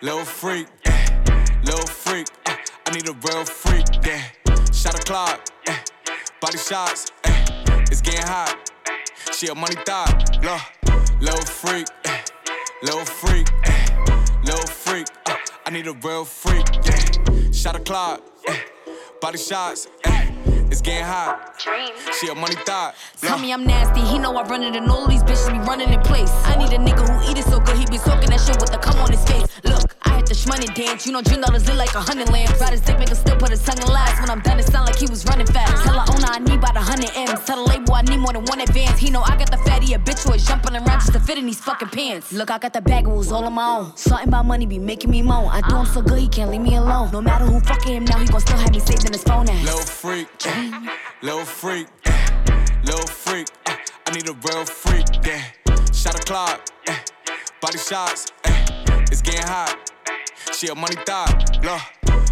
Little 0.02 0.26
freak, 0.26 0.68
yeah. 0.86 1.60
Little 1.64 1.88
freak, 1.88 2.28
uh, 2.46 2.56
I 2.88 2.92
need 2.92 3.08
a 3.10 3.14
real 3.14 3.46
freak, 3.46 3.86
yeah. 4.06 4.24
Shot 4.80 4.96
a 4.98 5.04
clock, 5.04 5.46
yeah. 5.68 5.78
Body 6.40 6.58
shots, 6.58 7.12
yeah. 7.26 7.84
It's 7.92 8.00
getting 8.00 8.26
hot. 8.26 8.72
She 9.34 9.48
a 9.48 9.54
money 9.54 9.76
thought, 9.86 10.40
low. 10.42 10.58
Little 11.20 11.46
freak, 11.46 11.86
yeah. 12.06 12.22
Little 12.82 13.04
freak, 13.04 13.50
yeah. 13.66 14.40
Little 14.46 14.68
freak, 14.68 15.08
uh, 15.26 15.36
I 15.66 15.72
need 15.72 15.86
a 15.88 15.92
real 15.92 16.24
freak, 16.24 16.66
yeah. 16.86 17.52
Shot 17.52 17.76
a 17.76 17.80
clock, 17.80 18.22
yeah. 18.48 18.56
Body 19.20 19.38
shots, 19.38 19.90
yeah. 20.06 20.32
It's 20.72 20.82
getting 20.82 21.04
hot. 21.04 21.62
She 22.18 22.30
a 22.30 22.36
money 22.36 22.56
thought. 22.66 22.96
Tell 23.20 23.38
me 23.38 23.52
I'm 23.52 23.66
nasty. 23.66 24.00
He 24.00 24.18
know 24.18 24.38
I 24.38 24.44
run 24.44 24.64
it 24.64 24.78
and 24.78 24.90
all 24.90 25.10
these 25.10 25.24
bitches 25.24 25.52
be 25.52 25.60
running 25.68 25.92
in 25.92 26.00
place. 26.02 26.32
I 26.46 26.56
need 26.56 26.72
a 26.72 26.78
nigga 26.78 27.04
who 27.06 27.30
eat 27.30 27.38
it 27.38 27.44
so 27.44 27.60
good 27.60 27.76
he 27.76 27.86
be 27.88 27.98
soaking 27.98 28.30
that 28.30 28.40
shit 28.40 28.56
with 28.62 28.72
the 28.72 28.78
cum 28.78 28.96
on 29.00 29.12
his 29.12 29.26
face. 29.26 29.46
Look, 29.66 29.96
I 30.04 30.18
hit 30.18 30.19
the 30.30 30.36
shmoney 30.36 30.74
dance. 30.76 31.08
You 31.08 31.12
know 31.12 31.22
Dream 31.22 31.42
dollars 31.42 31.68
look 31.68 31.78
like 31.78 31.94
a 31.96 32.00
hundred 32.00 32.30
lamps. 32.30 32.62
Ride 32.62 32.74
his 32.74 32.82
dick, 32.82 33.00
make 33.00 33.10
him 33.10 33.16
still 33.16 33.36
put 33.36 33.50
his 33.50 33.64
tongue 33.64 33.82
in 33.82 33.92
last. 33.92 34.22
When 34.22 34.30
I'm 34.30 34.42
done, 34.42 34.60
it 34.60 34.68
sound 34.68 34.86
like 34.86 34.98
he 34.98 35.08
was 35.08 35.26
running 35.26 35.48
fast. 35.48 35.84
Tell 35.84 35.98
her 35.98 36.06
owner 36.14 36.28
I 36.30 36.40
need 36.40 36.60
about 36.60 36.78
a 36.78 36.82
hundred 36.82 37.10
M's. 37.16 37.44
Tell 37.46 37.66
the 37.66 37.70
label 37.70 37.94
I 37.96 38.04
need 38.04 38.18
more 38.18 38.32
than 38.32 38.46
one 38.46 38.62
advance. 38.62 39.00
He 39.00 39.10
know 39.10 39.22
I 39.22 39.36
got 39.36 39.50
the 39.50 39.58
fatty, 39.58 39.94
a 39.94 40.00
bitch 40.00 40.28
who 40.28 40.34
is 40.34 40.46
jumping 40.46 40.76
around 40.76 41.00
just 41.02 41.14
to 41.14 41.20
fit 41.20 41.40
in 41.40 41.48
these 41.48 41.60
fucking 41.60 41.90
pants. 41.90 42.32
Look, 42.32 42.52
I 42.52 42.60
got 42.60 42.74
the 42.74 42.82
bag, 42.82 43.06
it 43.06 43.10
was 43.10 43.32
all 43.32 43.44
on 43.44 43.54
my 43.54 43.78
own. 43.78 43.98
Something 43.98 44.28
about 44.28 44.46
money 44.46 44.68
be 44.68 44.78
making 44.78 45.10
me 45.10 45.24
moan. 45.24 45.50
I 45.50 45.68
do 45.68 45.76
him 45.76 45.86
so 45.88 46.02
good, 46.02 46.20
he 46.20 46.28
can't 46.28 46.52
leave 46.52 46.62
me 46.62 46.76
alone. 46.76 47.12
No 47.12 47.22
matter 47.22 47.46
who 47.46 47.60
fucking 47.62 47.94
him 47.94 48.06
now, 48.06 48.20
he 48.20 48.28
gon' 48.28 48.40
still 48.42 48.58
have 48.58 48.72
me 48.72 48.80
saved 48.80 49.06
in 49.06 49.14
his 49.14 49.24
phone 49.24 49.50
ass. 49.50 49.66
Little 49.66 49.82
freak, 49.82 50.28
little 51.24 51.46
freak, 51.46 51.88
little 52.84 53.08
freak. 53.08 53.48
I 53.66 54.12
need 54.12 54.30
a 54.30 54.34
real 54.34 54.66
freak, 54.66 55.08
yeah. 55.26 55.42
Shot 55.92 56.16
a 56.16 56.24
clock, 56.24 56.70
body 57.62 57.80
shots, 57.80 58.32
it's 59.12 59.24
getting 59.24 59.48
hot. 59.48 59.99
She 60.52 60.68
a 60.68 60.76
money 60.76 60.96
thought, 61.06 61.64
low, 61.64 61.78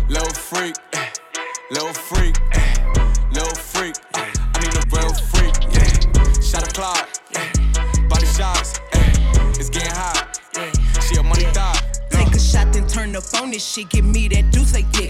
little 0.10 0.34
freak, 0.34 0.76
eh. 0.94 1.10
little 1.72 1.94
freak, 1.94 2.36
eh. 2.52 2.74
little 3.32 3.56
freak. 3.56 3.96
uh, 4.14 4.26
I 4.54 4.60
need 4.60 4.76
a 4.76 4.84
real 4.94 5.14
freak, 5.32 5.56
yeah. 5.72 6.42
Shot 6.42 6.68
a 6.68 6.72
clock, 6.74 7.08
eh. 7.36 8.08
body 8.10 8.26
shots, 8.26 8.80
eh. 8.94 9.14
it's 9.58 9.70
getting 9.70 9.92
hot. 9.92 10.42
Yeah. 10.56 10.72
She 11.02 11.16
a 11.16 11.24
money 11.24 11.46
thought. 11.54 12.02
Take 12.10 12.36
a 12.36 12.40
shot, 12.40 12.74
then 12.74 12.86
turn 12.88 13.16
up 13.16 13.24
on 13.42 13.52
this 13.52 13.66
shit. 13.66 13.90
Give 13.90 14.04
me 14.04 14.28
that 14.30 14.52
deuce 14.52 14.72
they 14.72 14.82
get. 14.82 15.07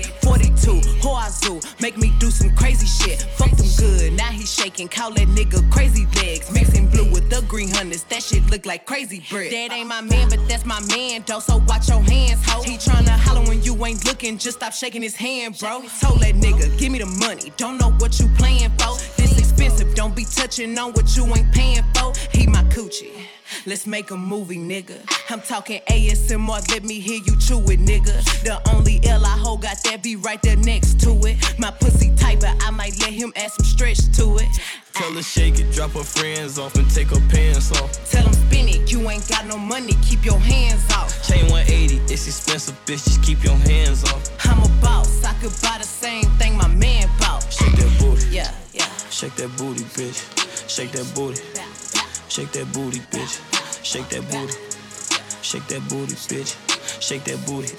He. 4.78 4.88
Call 4.88 5.12
that 5.12 5.28
nigga 5.28 5.70
crazy 5.72 6.06
legs. 6.16 6.52
Mixing 6.52 6.90
blue 6.90 7.12
with 7.12 7.30
the 7.30 7.42
green 7.48 7.70
hunters, 7.70 8.04
that 8.06 8.24
shit 8.24 8.50
look 8.50 8.66
like 8.66 8.86
crazy 8.86 9.24
bread. 9.30 9.52
That 9.52 9.72
ain't 9.74 9.88
my 9.88 10.02
man, 10.02 10.30
but 10.30 10.40
that's 10.48 10.66
my 10.66 10.80
man, 10.88 11.24
though. 11.26 11.40
So 11.40 11.58
watch 11.68 11.90
your 11.90 12.02
hands, 12.02 12.42
ho. 12.46 12.62
He 12.64 12.78
tryna 12.78 13.10
holler 13.10 13.48
when 13.48 13.62
you 13.64 13.74
ain't 13.86 14.06
looking, 14.06 14.38
just 14.38 14.58
stop 14.58 14.74
shaking 14.74 15.02
his 15.02 15.16
hand, 15.16 15.58
bro. 15.60 15.84
Told 16.02 16.22
that 16.22 16.36
nigga, 16.36 16.78
give 16.78 16.92
me 16.92 17.00
the 17.00 17.06
money. 17.06 17.52
Don't 17.58 17.78
know 17.78 17.92
what 18.00 18.20
you 18.20 18.28
playing 18.38 18.72
for. 18.78 18.96
This 19.18 19.38
expensive, 19.40 19.94
don't 19.96 20.16
be 20.16 20.26
touching 20.26 20.78
on 20.78 20.94
what 20.94 21.16
you 21.16 21.26
ain't 21.26 21.52
paying 21.54 21.84
for. 21.94 22.14
He 22.32 22.48
my 22.48 22.64
coochie. 22.64 23.37
Let's 23.68 23.86
make 23.86 24.12
a 24.12 24.16
movie, 24.16 24.56
nigga. 24.58 24.98
I'm 25.30 25.42
talking 25.42 25.82
ASMR, 25.90 26.72
let 26.72 26.86
me 26.86 27.02
hear 27.02 27.20
you 27.26 27.36
chew 27.38 27.60
it, 27.70 27.82
nigga. 27.82 28.16
The 28.46 28.62
only 28.74 29.02
L 29.04 29.26
I 29.26 29.38
hold 29.38 29.64
got 29.64 29.84
that 29.84 30.02
be 30.02 30.16
right 30.16 30.42
there 30.42 30.56
next 30.56 31.02
to 31.02 31.10
it. 31.28 31.36
My 31.60 31.72
pussy 31.72 32.16
tight, 32.16 32.40
but 32.40 32.56
I 32.66 32.72
might 32.72 32.98
let 33.02 33.12
him 33.12 33.34
add 33.36 33.52
some 33.52 33.66
stretch 33.66 33.98
to 34.16 34.38
it. 34.38 34.48
Tell 34.94 35.12
her 35.12 35.22
shake 35.22 35.60
it, 35.60 35.70
drop 35.74 35.92
her 35.92 36.04
friends 36.06 36.58
off 36.58 36.76
and 36.76 36.90
take 36.90 37.10
her 37.10 37.20
pants 37.28 37.74
off. 37.74 37.92
Tell 38.10 38.26
him 38.26 38.32
spin 38.32 38.70
it, 38.70 38.90
you 38.90 39.02
ain't 39.10 39.28
got 39.28 39.46
no 39.48 39.58
money, 39.58 39.92
keep 40.02 40.24
your 40.24 40.40
hands 40.40 40.90
off. 40.94 41.12
Chain 41.28 41.44
180, 41.52 41.98
it's 42.14 42.26
expensive, 42.26 42.74
bitch, 42.86 43.04
just 43.04 43.22
keep 43.22 43.44
your 43.44 43.58
hands 43.68 44.06
off. 44.06 44.24
I'm 44.46 44.64
a 44.64 44.70
boss, 44.82 45.26
I 45.26 45.34
could 45.42 45.52
buy 45.62 45.76
the 45.78 45.84
same 45.84 46.24
thing 46.40 46.56
my 46.56 46.70
man 46.70 47.10
bought. 47.20 47.46
Shake 47.52 47.76
that 47.76 48.00
booty, 48.00 48.28
Yeah, 48.34 48.50
yeah. 48.74 48.88
shake 49.10 49.36
that 49.36 49.50
booty, 49.58 49.84
bitch. 49.84 50.24
Shake 50.70 50.92
that 50.94 51.14
booty, 51.14 51.42
shake 52.30 52.52
that 52.54 52.72
booty, 52.72 53.00
bitch. 53.12 53.57
Shake 53.88 54.10
that 54.10 54.30
booty, 54.30 54.54
shake 55.42 55.66
that 55.68 55.82
booty, 55.88 56.14
bitch. 56.28 57.02
Shake 57.02 57.24
that 57.24 57.40
booty, 57.48 57.70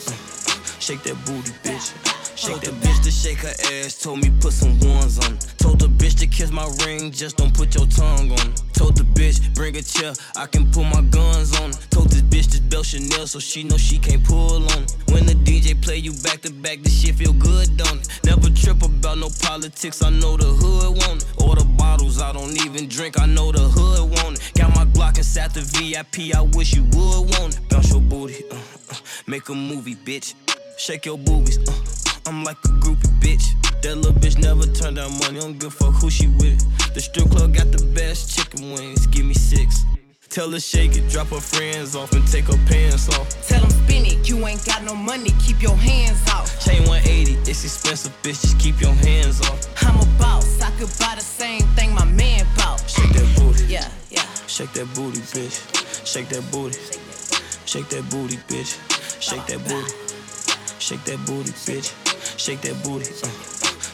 shake 0.81 1.03
that 1.03 1.23
booty, 1.27 1.53
bitch. 1.63 2.18
Shake 2.39 2.61
that 2.61 2.75
bitch 2.75 3.03
to 3.03 3.11
shake 3.11 3.39
her 3.39 3.55
ass, 3.75 4.01
told 4.01 4.23
me 4.23 4.31
put 4.41 4.53
some 4.53 4.79
ones 4.79 5.19
on. 5.19 5.39
Told 5.59 5.81
the 5.81 5.89
bitch 5.89 6.17
to 6.21 6.27
kiss 6.29 6.53
my 6.53 6.71
ring, 6.87 7.11
just 7.11 7.37
don't 7.37 7.53
put 7.53 7.75
your 7.75 7.87
tongue 7.89 8.31
on. 8.31 8.55
Told 8.75 8.97
the 8.97 9.03
bitch 9.03 9.53
bring 9.57 9.75
a 9.77 9.83
chair, 9.83 10.13
I 10.37 10.47
can 10.47 10.71
put 10.71 10.85
my 10.85 11.01
guns 11.11 11.59
on. 11.59 11.73
Told 11.91 12.11
this 12.11 12.23
bitch 12.23 12.47
this 12.47 12.61
belt 12.61 12.87
Chanel, 12.87 13.27
so 13.27 13.41
she 13.41 13.65
know 13.65 13.77
she 13.77 13.99
can't 13.99 14.23
pull 14.23 14.63
on. 14.71 14.87
When 15.11 15.27
the 15.27 15.35
DJ 15.35 15.83
play 15.83 15.97
you 15.97 16.13
back 16.23 16.43
to 16.43 16.53
back, 16.53 16.79
this 16.83 17.03
shit 17.03 17.17
feel 17.17 17.33
good, 17.33 17.77
don't 17.77 18.01
it? 18.01 18.09
Never 18.25 18.51
trip 18.51 18.85
about 18.85 19.19
no 19.19 19.31
politics, 19.43 20.01
I 20.01 20.11
know 20.11 20.37
the 20.37 20.47
hood 20.47 20.97
want 20.97 21.25
it. 21.25 21.59
the 21.59 21.65
bottles, 21.77 22.23
I 22.23 22.33
don't 22.33 22.57
even 22.65 22.89
drink, 22.89 23.21
I 23.21 23.27
know 23.27 23.51
the 23.51 23.67
hood 23.67 24.11
want 24.11 24.39
it. 24.39 24.53
Got 24.55 24.77
my 24.77 24.85
Glock 24.85 25.19
inside 25.19 25.55
the 25.55 25.63
VIP, 25.63 26.33
I 26.37 26.43
wish 26.43 26.73
you 26.73 26.85
would 26.85 27.35
want 27.35 27.59
it. 27.59 27.69
Bounce 27.69 27.91
your 27.91 28.01
booty, 28.01 28.45
uh, 28.49 28.55
uh, 28.55 28.95
make 29.27 29.49
a 29.49 29.55
movie, 29.57 29.97
bitch. 29.97 30.35
Shake 30.79 31.07
your 31.07 31.19
boobies, 31.19 31.59
uh, 31.59 32.08
I'm 32.29 32.45
like 32.45 32.59
a 32.67 32.69
groupie, 32.85 33.09
bitch. 33.21 33.57
That 33.81 33.97
little 33.97 34.13
bitch 34.13 34.37
never 34.37 34.67
turned 34.67 34.97
down 34.97 35.19
money, 35.19 35.41
don't 35.41 35.59
give 35.59 35.69
a 35.69 35.71
fuck 35.71 35.95
who 35.95 36.11
she 36.11 36.27
with. 36.27 36.61
The 36.93 37.01
strip 37.01 37.31
club 37.31 37.55
got 37.55 37.73
the 37.73 37.83
best 37.95 38.37
chicken 38.37 38.71
wings, 38.73 39.07
give 39.07 39.25
me 39.25 39.33
six. 39.33 39.87
Tell 40.29 40.51
her 40.51 40.61
shake 40.61 40.95
it, 40.95 41.09
drop 41.09 41.29
her 41.29 41.41
friends 41.41 41.97
off 41.97 42.13
and 42.13 42.29
take 42.29 42.45
her 42.45 42.59
pants 42.69 43.09
off. 43.09 43.31
Tell 43.49 43.63
them 43.63 43.71
spin 43.71 44.05
it, 44.05 44.29
you 44.29 44.47
ain't 44.47 44.63
got 44.67 44.85
no 44.85 44.95
money, 44.95 45.31
keep 45.41 45.63
your 45.63 45.75
hands 45.75 46.21
off. 46.29 46.53
Chain 46.63 46.83
180, 46.85 47.51
it's 47.51 47.65
expensive, 47.65 48.13
bitch, 48.23 48.43
just 48.43 48.59
keep 48.61 48.79
your 48.79 48.93
hands 48.93 49.41
off. 49.49 49.65
I'm 49.83 49.97
a 49.97 50.05
boss, 50.19 50.61
I 50.61 50.71
could 50.73 50.93
buy 51.01 51.15
the 51.17 51.25
same 51.25 51.63
thing 51.77 51.95
my 51.95 52.05
man 52.05 52.47
bought. 52.59 52.85
Shake 52.91 53.11
that 53.15 53.37
booty. 53.39 53.65
Yeah, 53.73 53.89
yeah. 54.11 54.29
Shake 54.47 54.75
that 54.75 54.93
booty, 54.95 55.21
bitch. 55.33 55.57
Shake 56.05 56.29
that 56.29 56.45
booty. 56.53 56.77
Shake 57.65 57.89
that 57.89 58.05
booty, 58.11 58.37
bitch. 58.53 58.77
Shake 59.19 59.47
that 59.47 59.67
booty. 59.67 60.09
Shake 60.79 61.05
that 61.05 61.25
booty, 61.27 61.53
bitch. 61.65 62.08
Shake 62.39 62.61
that 62.61 62.81
booty. 62.85 63.05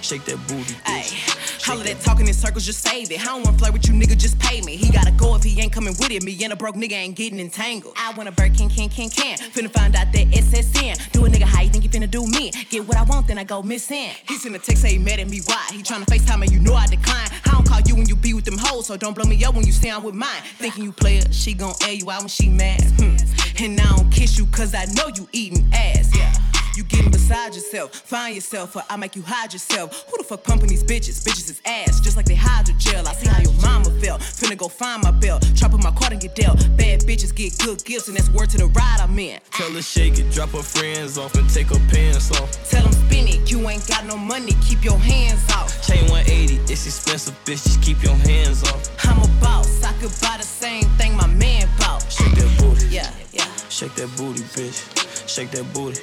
Shake 0.02 0.26
that 0.26 0.37
booty, 0.46 0.74
bitch. 0.85 1.70
All 1.70 1.78
of 1.78 1.85
that 1.87 1.98
talking 2.00 2.28
in 2.28 2.35
circles, 2.35 2.66
just 2.66 2.83
save 2.87 3.11
it. 3.11 3.22
I 3.22 3.24
don't 3.24 3.42
wanna 3.42 3.57
flirt 3.57 3.72
with 3.72 3.88
you, 3.88 3.94
nigga, 3.94 4.18
just 4.18 4.38
pay 4.38 4.61
me. 4.61 4.76
He 4.76 4.92
gotta 4.92 5.12
go 5.12 5.35
if 5.35 5.42
he 5.42 5.59
ain't 5.62 5.72
coming 5.72 5.94
with 5.98 6.11
it. 6.11 6.22
Me 6.22 6.38
and 6.44 6.52
a 6.52 6.57
broke 6.57 6.74
nigga 6.74 6.92
ain't 6.92 7.16
getting 7.16 7.40
entangled. 7.40 7.94
I 7.96 8.12
wanna 8.12 8.33
Birkin, 8.33 8.68
can, 8.68 8.90
can, 8.90 9.09
can. 9.09 9.38
Can. 9.38 9.38
Finna 9.38 9.72
find 9.72 9.96
out 9.96 10.12
that 10.12 10.26
SSN. 10.28 11.12
Do 11.12 11.24
a 11.24 11.28
nigga 11.30 11.44
how 11.44 11.62
you 11.62 11.70
think 11.70 11.85
you 11.85 11.90
finna 11.90 12.11
do 12.11 12.26
me? 12.26 12.50
Get 12.68 12.87
what 12.87 12.98
I 12.98 13.04
want, 13.04 13.28
then 13.28 13.38
I 13.38 13.44
go 13.44 13.62
missing. 13.62 14.11
He 14.28 14.37
send 14.37 14.54
a 14.54 14.59
text, 14.59 14.83
say 14.83 14.90
he 14.92 14.98
mad 14.98 15.20
at 15.20 15.28
me, 15.28 15.40
why? 15.46 15.66
He 15.72 15.83
tryna 15.83 16.04
FaceTime 16.04 16.42
and 16.42 16.52
you 16.52 16.61
know 16.61 16.74
I 16.74 16.87
decline. 16.87 17.30
I 17.46 17.52
don't 17.52 17.66
call 17.66 17.80
you 17.80 17.96
when 17.96 18.07
you 18.07 18.14
be 18.14 18.35
with 18.35 18.44
them 18.44 18.59
hoes, 18.59 18.88
so 18.88 18.98
don't 18.98 19.14
blow 19.14 19.24
me 19.24 19.42
up 19.42 19.54
when 19.54 19.66
you 19.66 19.72
stay 19.72 19.88
on 19.88 20.02
with 20.02 20.14
mine. 20.14 20.42
Thinking 20.59 20.85
you 20.85 20.92
play 20.92 21.16
her, 21.16 21.33
she 21.33 21.54
gon' 21.54 21.72
air 21.83 21.94
you 21.94 22.11
out 22.11 22.20
when 22.20 22.28
she 22.28 22.50
mad. 22.50 22.83
Hmm. 22.98 23.16
And 23.64 23.80
I 23.80 23.96
don't 23.96 24.11
kiss 24.11 24.37
you 24.37 24.44
cause 24.46 24.74
I 24.74 24.85
know 24.92 25.09
you 25.14 25.26
eating 25.33 25.64
ass, 25.72 26.14
yeah. 26.14 26.54
You 26.76 26.82
getting 26.82 27.12
beside 27.12 27.54
yourself, 27.54 27.94
find 27.94 28.34
yourself, 28.34 28.74
or 28.74 28.82
I 28.90 28.96
make 28.96 29.14
you 29.14 29.22
hide 29.22 29.52
yourself. 29.52 30.06
Who 30.10 30.18
the 30.18 30.24
fuck 30.24 30.42
pumping 30.42 30.68
these 30.68 30.82
bitches? 30.82 31.22
Bitches 31.22 31.48
is 31.48 31.62
ass, 31.64 32.00
just 32.00 32.16
like 32.16 32.26
they 32.26 32.34
hydrogel. 32.34 33.06
I 33.06 33.12
see 33.14 33.28
how 33.28 33.40
your 33.40 33.52
mama 33.62 33.90
felt. 34.00 34.20
Finna 34.20 34.58
go 34.58 34.66
find 34.66 35.00
my 35.02 35.12
belt, 35.12 35.46
trap 35.54 35.72
in 35.72 35.80
my 35.80 35.92
card 35.92 36.12
and 36.12 36.20
get 36.20 36.34
dealt. 36.34 36.58
Bad 36.76 37.02
bitches 37.02 37.32
get 37.32 37.56
good 37.58 37.84
gifts, 37.84 38.08
and 38.08 38.16
that's 38.16 38.28
word 38.30 38.50
to 38.50 38.58
the 38.58 38.66
ride 38.66 38.98
I'm 39.00 39.16
in. 39.18 39.38
Tell 39.52 39.70
her 39.70 39.82
shake 39.82 40.18
it, 40.18 40.32
drop 40.32 40.50
her 40.50 40.62
friends 40.62 41.16
off 41.16 41.34
and 41.37 41.48
take 41.48 41.68
her 41.68 41.78
pants 41.92 42.32
off. 42.32 42.50
Tell 42.68 42.82
them 42.82 42.92
spin 42.92 43.28
it, 43.28 43.48
you 43.50 43.68
ain't 43.68 43.87
got 43.87 44.04
no 44.06 44.16
money, 44.16 44.52
keep 44.66 44.82
your 44.82 44.98
hands 44.98 45.48
off. 45.52 45.70
Chain 45.87 46.10
180, 46.10 46.56
it's 46.72 46.87
expensive, 46.87 47.34
bitch, 47.44 47.62
just 47.62 47.82
keep 47.82 48.02
your 48.02 48.16
hands 48.26 48.64
off. 48.64 48.90
I'm 49.06 49.22
a 49.22 49.28
boss, 49.40 49.84
I 49.84 49.92
could 50.00 50.10
buy 50.20 50.38
the 50.38 50.46
same 50.46 50.84
thing 50.98 51.16
my 51.16 51.28
man 51.28 51.68
bought. 51.78 52.04
Shake 52.10 52.34
that 52.34 52.58
booty. 52.58 52.87
Yeah, 52.88 53.10
yeah. 53.32 53.46
Shake 53.68 53.94
that 53.94 54.10
booty, 54.16 54.42
bitch. 54.42 55.28
Shake 55.28 55.50
that 55.52 55.72
booty. 55.72 56.00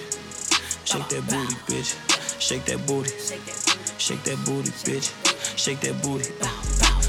Shake 0.91 1.08
that 1.08 1.23
booty, 1.32 1.56
bitch. 1.71 1.95
Shake 2.41 2.65
that 2.65 2.86
booty. 2.86 3.12
Shake 3.97 4.23
that 4.23 4.43
booty, 4.43 4.71
bitch. 4.84 5.08
Shake 5.56 5.80
that 5.80 5.95
booty. 6.04 6.25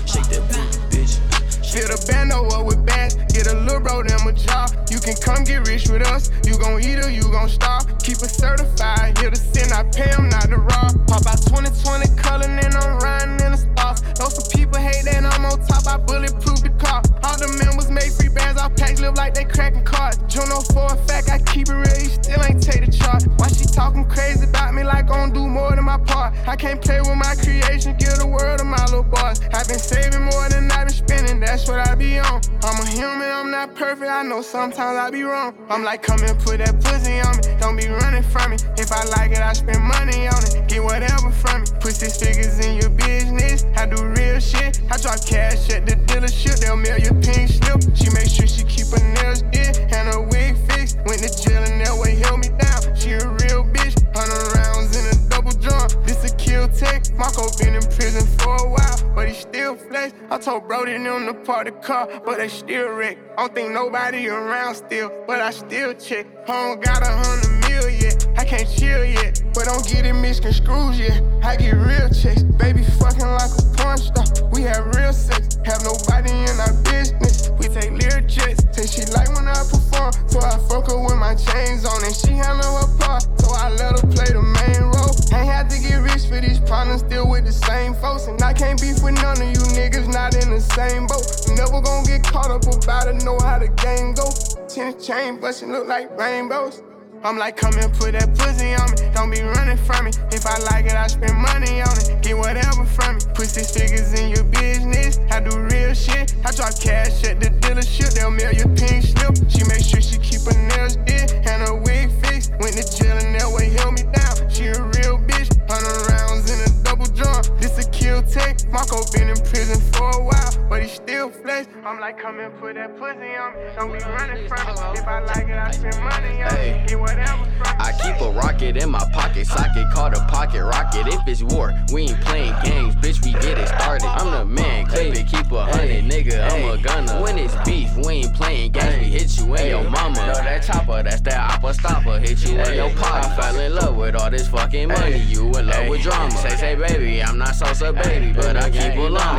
Shake 0.07 0.31
that 0.31 0.47
booty, 0.47 0.79
bitch. 0.95 1.19
Fill 1.67 1.89
the 1.91 1.99
bando 2.07 2.47
up 2.55 2.65
with 2.65 2.87
bags, 2.87 3.17
get 3.35 3.49
a 3.51 3.59
little 3.59 3.81
bro 3.81 4.05
them 4.05 4.23
a 4.29 4.33
job. 4.35 4.71
You 4.89 5.01
can 5.01 5.17
come 5.19 5.43
get 5.43 5.67
rich 5.67 5.89
with 5.89 6.07
us, 6.07 6.31
you 6.47 6.57
gon' 6.59 6.79
eat 6.79 7.03
or 7.03 7.11
you 7.11 7.23
gon' 7.23 7.49
starve. 7.49 7.83
Keep 7.99 8.23
it 8.23 8.31
certified, 8.31 9.19
here 9.19 9.31
to 9.31 9.41
sin, 9.51 9.73
I 9.73 9.83
pay 9.91 10.15
them 10.15 10.29
not 10.29 10.47
to 10.55 10.59
rob. 10.63 10.95
Pop 11.11 11.27
out 11.27 11.43
2020 11.43 12.07
color, 12.23 12.47
and 12.47 12.75
I'm 12.79 13.01
riding 13.03 13.41
in 13.43 13.51
the 13.51 13.59
stars. 13.59 13.92
Know 14.23 14.29
some 14.29 14.47
people 14.55 14.79
hate 14.79 15.03
that 15.11 15.27
I'm 15.27 15.45
on 15.45 15.59
top, 15.67 15.83
I 15.91 15.99
bulletproof 15.99 16.63
the 16.63 16.71
car. 16.79 17.03
All 17.27 17.35
the 17.43 17.51
members 17.59 17.91
make 17.91 18.15
free 18.15 18.29
bands, 18.29 18.55
our 18.55 18.71
packs 18.71 19.01
live 19.01 19.17
like 19.17 19.35
they 19.35 19.43
cracking 19.43 19.83
cards. 19.83 20.15
Juno 20.31 20.63
for 20.71 20.87
a 20.87 20.97
fact, 21.11 21.29
I 21.29 21.43
keep 21.43 21.67
it 21.67 21.75
real, 21.75 21.99
he 21.99 22.07
still 22.07 22.39
ain't 22.39 22.63
take 22.63 22.87
the 22.87 22.93
chart. 22.95 23.27
Why 23.35 23.49
she 23.49 23.67
talking 23.67 24.07
crazy 24.07 24.47
about 24.47 24.75
me 24.75 24.85
like 24.85 25.11
I'm 25.11 25.33
do 25.33 25.49
more 25.49 25.75
than 25.75 25.83
my 25.83 25.99
part? 25.99 26.39
I 26.47 26.55
can't 26.55 26.81
play 26.81 27.01
with 27.01 27.19
my 27.19 27.35
creation, 27.35 27.99
give 27.99 28.15
the 28.23 28.27
world 28.31 28.61
to 28.61 28.65
my 28.65 28.79
little 28.95 29.03
boss. 29.03 29.43
I've 29.51 29.67
been 29.67 29.83
saving 29.83 30.23
more 30.23 30.47
than 30.49 30.71
I've 30.71 30.87
been 30.87 30.95
spending, 30.95 31.41
that's 31.41 31.67
what 31.67 31.83
I 31.83 31.97
be 31.97 32.21
on. 32.21 32.39
I'm 32.63 32.79
a 32.79 32.87
human, 32.87 33.27
I'm 33.27 33.51
not 33.51 33.75
perfect, 33.75 34.07
I 34.09 34.23
know 34.23 34.41
sometimes 34.41 35.03
I 35.03 35.11
be 35.11 35.25
wrong. 35.25 35.53
I'm 35.69 35.83
like, 35.83 36.01
come 36.07 36.23
and 36.23 36.39
put 36.39 36.63
that 36.63 36.79
pussy 36.79 37.19
on 37.19 37.43
me, 37.43 37.59
don't 37.59 37.75
be 37.75 37.89
running 37.91 38.23
from 38.23 38.53
me. 38.53 38.57
If 38.79 38.93
I 38.93 39.03
like 39.19 39.33
it, 39.33 39.43
I 39.43 39.53
spend 39.53 39.83
money 39.83 40.29
on 40.31 40.39
it, 40.47 40.69
get 40.69 40.79
whatever 40.79 41.33
from 41.43 41.63
me. 41.63 41.67
Put 41.83 41.99
six 41.99 42.23
figures 42.23 42.65
in 42.65 42.79
your 42.79 42.91
business, 42.91 43.67
I 43.75 43.87
do 43.87 44.12
real 44.17 44.41
shit. 44.41 44.81
I 44.91 44.97
drop 44.99 45.25
cash 45.25 45.71
at 45.71 45.87
the 45.87 45.97
dealership, 46.07 46.61
they'll 46.61 46.77
mail 46.77 46.99
you 46.99 47.13
pink 47.21 47.51
slip. 47.51 47.81
She 47.97 48.11
make 48.11 48.29
sure 48.29 48.47
she 48.47 48.65
keep 48.65 48.89
her 48.89 49.03
nails 49.15 49.43
did 49.53 49.79
and 49.93 50.09
her 50.13 50.21
wig 50.21 50.57
fixed. 50.69 50.99
Went 51.07 51.23
to 51.23 51.31
jail 51.31 51.63
and 51.63 51.81
that 51.81 51.97
way 51.97 52.17
held 52.17 52.41
me 52.41 52.49
down. 52.59 52.95
She 52.97 53.13
a 53.13 53.27
real 53.27 53.65
bitch, 53.65 53.95
hundred 54.15 54.45
rounds 54.57 54.97
in 54.97 55.05
a 55.11 55.29
double 55.29 55.53
drum. 55.53 55.89
This 56.05 56.31
a 56.31 56.37
Kel-Tec. 56.37 57.15
Marco 57.17 57.49
been 57.59 57.75
in 57.75 57.83
prison 57.83 58.27
for 58.39 58.57
a 58.57 58.69
while, 58.69 59.13
but 59.15 59.29
he 59.29 59.35
still 59.35 59.77
flex. 59.77 60.15
I 60.31 60.39
told 60.39 60.69
Brody 60.69 60.93
them 60.93 61.27
to 61.27 61.35
park 61.35 61.67
the 61.67 61.73
car, 61.73 62.09
but 62.25 62.39
they 62.39 62.49
still 62.49 62.91
wreck. 62.91 63.19
I 63.37 63.47
don't 63.47 63.55
think 63.55 63.71
nobody 63.73 64.29
around 64.29 64.75
still, 64.75 65.11
but 65.27 65.41
I 65.41 65.51
still 65.51 65.95
check. 65.95 66.27
Don't 66.47 66.83
got 66.83 67.03
a 67.03 67.11
hundred 67.11 67.69
mil 67.69 67.91
yet, 67.91 68.22
I 68.37 68.45
can't 68.45 68.69
chill 68.69 69.05
yet, 69.05 69.43
but 69.55 69.65
don't 69.65 69.87
get 69.87 70.07
it 70.07 70.15
misconstrued 70.15 70.95
yet. 70.97 71.23
I 71.43 71.57
get 71.57 71.75
real 71.75 72.09
checks, 72.09 72.43
baby 72.43 72.83
fucking 72.83 73.27
like 73.27 73.51
a 73.51 73.63
porn 73.77 73.99
star. 73.99 74.25
We 74.51 74.63
have 74.63 74.87
real 74.97 75.13
sex, 75.13 75.59
have 75.65 75.83
nobody 75.85 76.31
in 76.31 76.57
our 76.61 76.73
business. 76.85 77.51
We 77.59 77.69
take 77.69 77.93
Lear 77.93 78.21
jets, 78.23 78.65
say 78.73 78.87
she 78.87 79.05
like 79.13 79.29
when 79.35 79.49
I 79.49 79.61
perform, 79.65 80.13
so 80.29 80.41
I 80.41 80.57
fuck 80.69 80.91
her 80.91 80.99
with 80.99 81.17
my 81.17 81.35
chains 81.35 81.85
on, 81.85 82.05
and 82.05 82.15
she 82.15 82.33
handle 82.33 82.77
her 82.79 82.91
part, 82.99 83.23
so 83.41 83.53
I 83.53 83.71
let 83.71 84.01
her 84.01 84.07
play 84.09 84.31
the 84.33 84.43
main 84.43 84.83
role. 84.91 85.15
Ain't 85.33 85.49
had 85.49 85.71
to 85.71 85.79
get 85.81 85.97
rich 86.01 86.27
for 86.27 86.41
these 86.41 86.59
problems, 86.61 87.01
still 87.01 87.29
with 87.29 87.45
the 87.45 87.53
same 87.53 87.95
folks, 87.95 88.27
and 88.27 88.41
I 88.43 88.53
can't 88.53 88.81
beef 88.81 89.03
with 89.03 89.15
none 89.21 89.41
of 89.41 89.49
you 89.49 89.63
niggas, 89.77 90.09
not 90.13 90.35
in 90.35 90.51
the 90.51 90.61
same 90.61 91.07
boat. 91.07 91.25
Never 91.57 91.81
gonna 91.81 92.07
get 92.07 92.23
caught 92.25 92.51
up 92.51 92.65
about 92.65 93.09
it, 93.09 93.25
know 93.25 93.39
how 93.41 93.59
the 93.59 93.69
game 93.83 94.15
go. 94.15 94.29
Ten 94.69 94.99
chain 95.01 95.41
bustin' 95.41 95.73
look 95.73 95.87
like 95.87 96.17
rainbows. 96.19 96.83
I'm 97.25 97.39
like, 97.39 97.57
come 97.57 97.73
and 97.79 97.93
put 97.95 98.13
that 98.13 98.35
pussy 98.35 98.75
on 98.75 98.91
me. 98.91 99.15
Don't 99.15 99.31
be 99.31 99.41
running 99.43 99.77
from 99.77 100.07
me. 100.07 100.11
If 100.35 100.45
I 100.45 100.59
like 100.67 100.87
it, 100.87 100.99
I 100.99 101.07
spend 101.07 101.39
money 101.39 101.81
on 101.81 101.95
it. 101.95 102.21
Get 102.21 102.37
whatever 102.37 102.85
from 102.85 103.15
me. 103.15 103.21
Put 103.35 103.47
six 103.47 103.71
figures 103.71 104.13
in 104.19 104.31
your 104.31 104.43
business. 104.43 105.21
I 105.31 105.39
do 105.39 105.55
real 105.71 105.95
shit. 105.95 106.35
I 106.45 106.51
drop 106.51 106.75
cash 106.81 107.23
at 107.23 107.39
the 107.39 107.51
dealership. 107.63 108.15
They'll 108.15 108.31
mail 108.35 108.51
your 108.51 108.67
pink 108.75 109.07
slip. 109.07 109.39
She 109.47 109.63
make 109.71 109.87
sure 109.87 110.03
she 110.03 110.19
keep 110.19 110.43
her 110.51 110.59
nails 110.75 110.97
did 111.07 111.31
and 111.47 111.63
her 111.63 111.75
wig 111.79 112.11
fixed. 112.27 112.51
Went 112.59 112.75
to 112.75 112.85
jail 112.91 113.15
and 113.15 113.39
that 113.39 113.47
way 113.55 113.71
held 113.71 113.95
me 113.95 114.03
down. 114.11 114.51
She 114.51 114.67
a 114.75 114.83
real 114.83 115.23
bitch. 115.23 115.47
Hundred 115.71 115.95
rounds 116.11 116.51
in 116.51 116.59
a 116.59 116.71
double 116.83 117.07
drum. 117.07 117.39
This 117.63 117.79
a 117.79 117.89
kill 117.91 118.23
take. 118.23 118.67
Marco 118.67 118.99
been 119.15 119.31
in 119.31 119.39
prison 119.47 119.79
for 120.03 120.21
a 120.21 120.25
while, 120.25 120.69
but 120.69 120.83
he 120.83 120.89
still 120.89 121.31
flex. 121.31 121.69
I'm 121.85 122.01
like, 122.01 122.19
come 122.19 122.41
and 122.41 122.53
put 122.59 122.75
that 122.75 122.99
pussy 122.99 123.37
on 123.37 123.55
me. 123.55 123.61
Don't 123.77 123.93
be 123.93 123.99
running 124.05 124.49
from 124.49 124.67
me. 124.67 124.99
If 124.99 125.07
I 125.07 125.21
like 125.21 125.49
it, 125.49 125.57
I 125.57 125.71
spend 125.71 125.99
money 126.03 126.43
on 126.43 126.55
it. 126.57 126.89
Get 126.89 126.99
whatever 126.99 127.45
from. 127.45 127.77
I 127.79 127.93
keep 128.03 128.21
a 128.21 128.31
rocket 128.31 128.77
in 128.77 128.91
my 128.91 129.05
pocket, 129.13 129.47
socket 129.47 129.87
called 129.93 130.15
a 130.15 130.21
pocket 130.27 130.63
rocket. 130.63 131.07
If 131.07 131.21
it's 131.27 131.43
war, 131.43 131.73
we 131.93 132.03
ain't 132.03 132.21
playing 132.21 132.55
games, 132.65 132.95
bitch. 132.97 133.25
We 133.25 133.33
get 133.33 133.59
it 133.59 133.69
started. 133.69 134.07
I'm 134.07 134.31
the 134.31 134.45
man, 134.45 134.87
clip 134.87 135.15
it, 135.15 135.27
keep 135.27 135.51
a 135.53 135.65
hundred, 135.65 136.05
nigga. 136.05 136.51
I'm 136.51 136.79
a 136.79 136.83
gunner. 136.83 137.23
When 137.23 137.39
it's 137.39 137.55
beef, 137.65 137.91
we 137.97 138.25
ain't 138.25 138.35
playing 138.35 138.73
games. 138.73 138.99
We 138.99 139.19
hit 139.19 139.39
you 139.39 139.55
in 139.55 139.67
your 139.69 139.91
mama. 139.91 140.27
No, 140.27 140.35
that 140.35 140.63
chopper, 140.63 141.03
that's 141.03 141.21
that 141.23 141.51
oppa 141.51 141.75
stopper. 141.75 142.19
Hit 142.19 142.45
you 142.45 142.59
in 142.59 142.75
your 142.75 142.91
pocket. 142.97 143.31
I 143.31 143.41
fell 143.41 143.61
in 143.61 143.75
love 143.75 143.97
with 143.97 144.17
all 144.17 144.31
this 144.31 144.49
fucking 144.49 144.89
money. 144.89 145.19
You 145.19 145.51
in 145.53 145.67
love 145.67 145.89
with 145.89 146.03
drama. 146.03 146.31
Say, 146.39 146.57
say, 146.57 146.75
baby, 146.75 147.23
I'm 147.23 147.39
not 147.39 147.55
Sosa, 147.55 147.93
baby, 147.93 148.33
but 148.33 148.57
I 148.57 148.71
keep 148.71 148.97
a 148.97 149.09
long. 149.09 149.39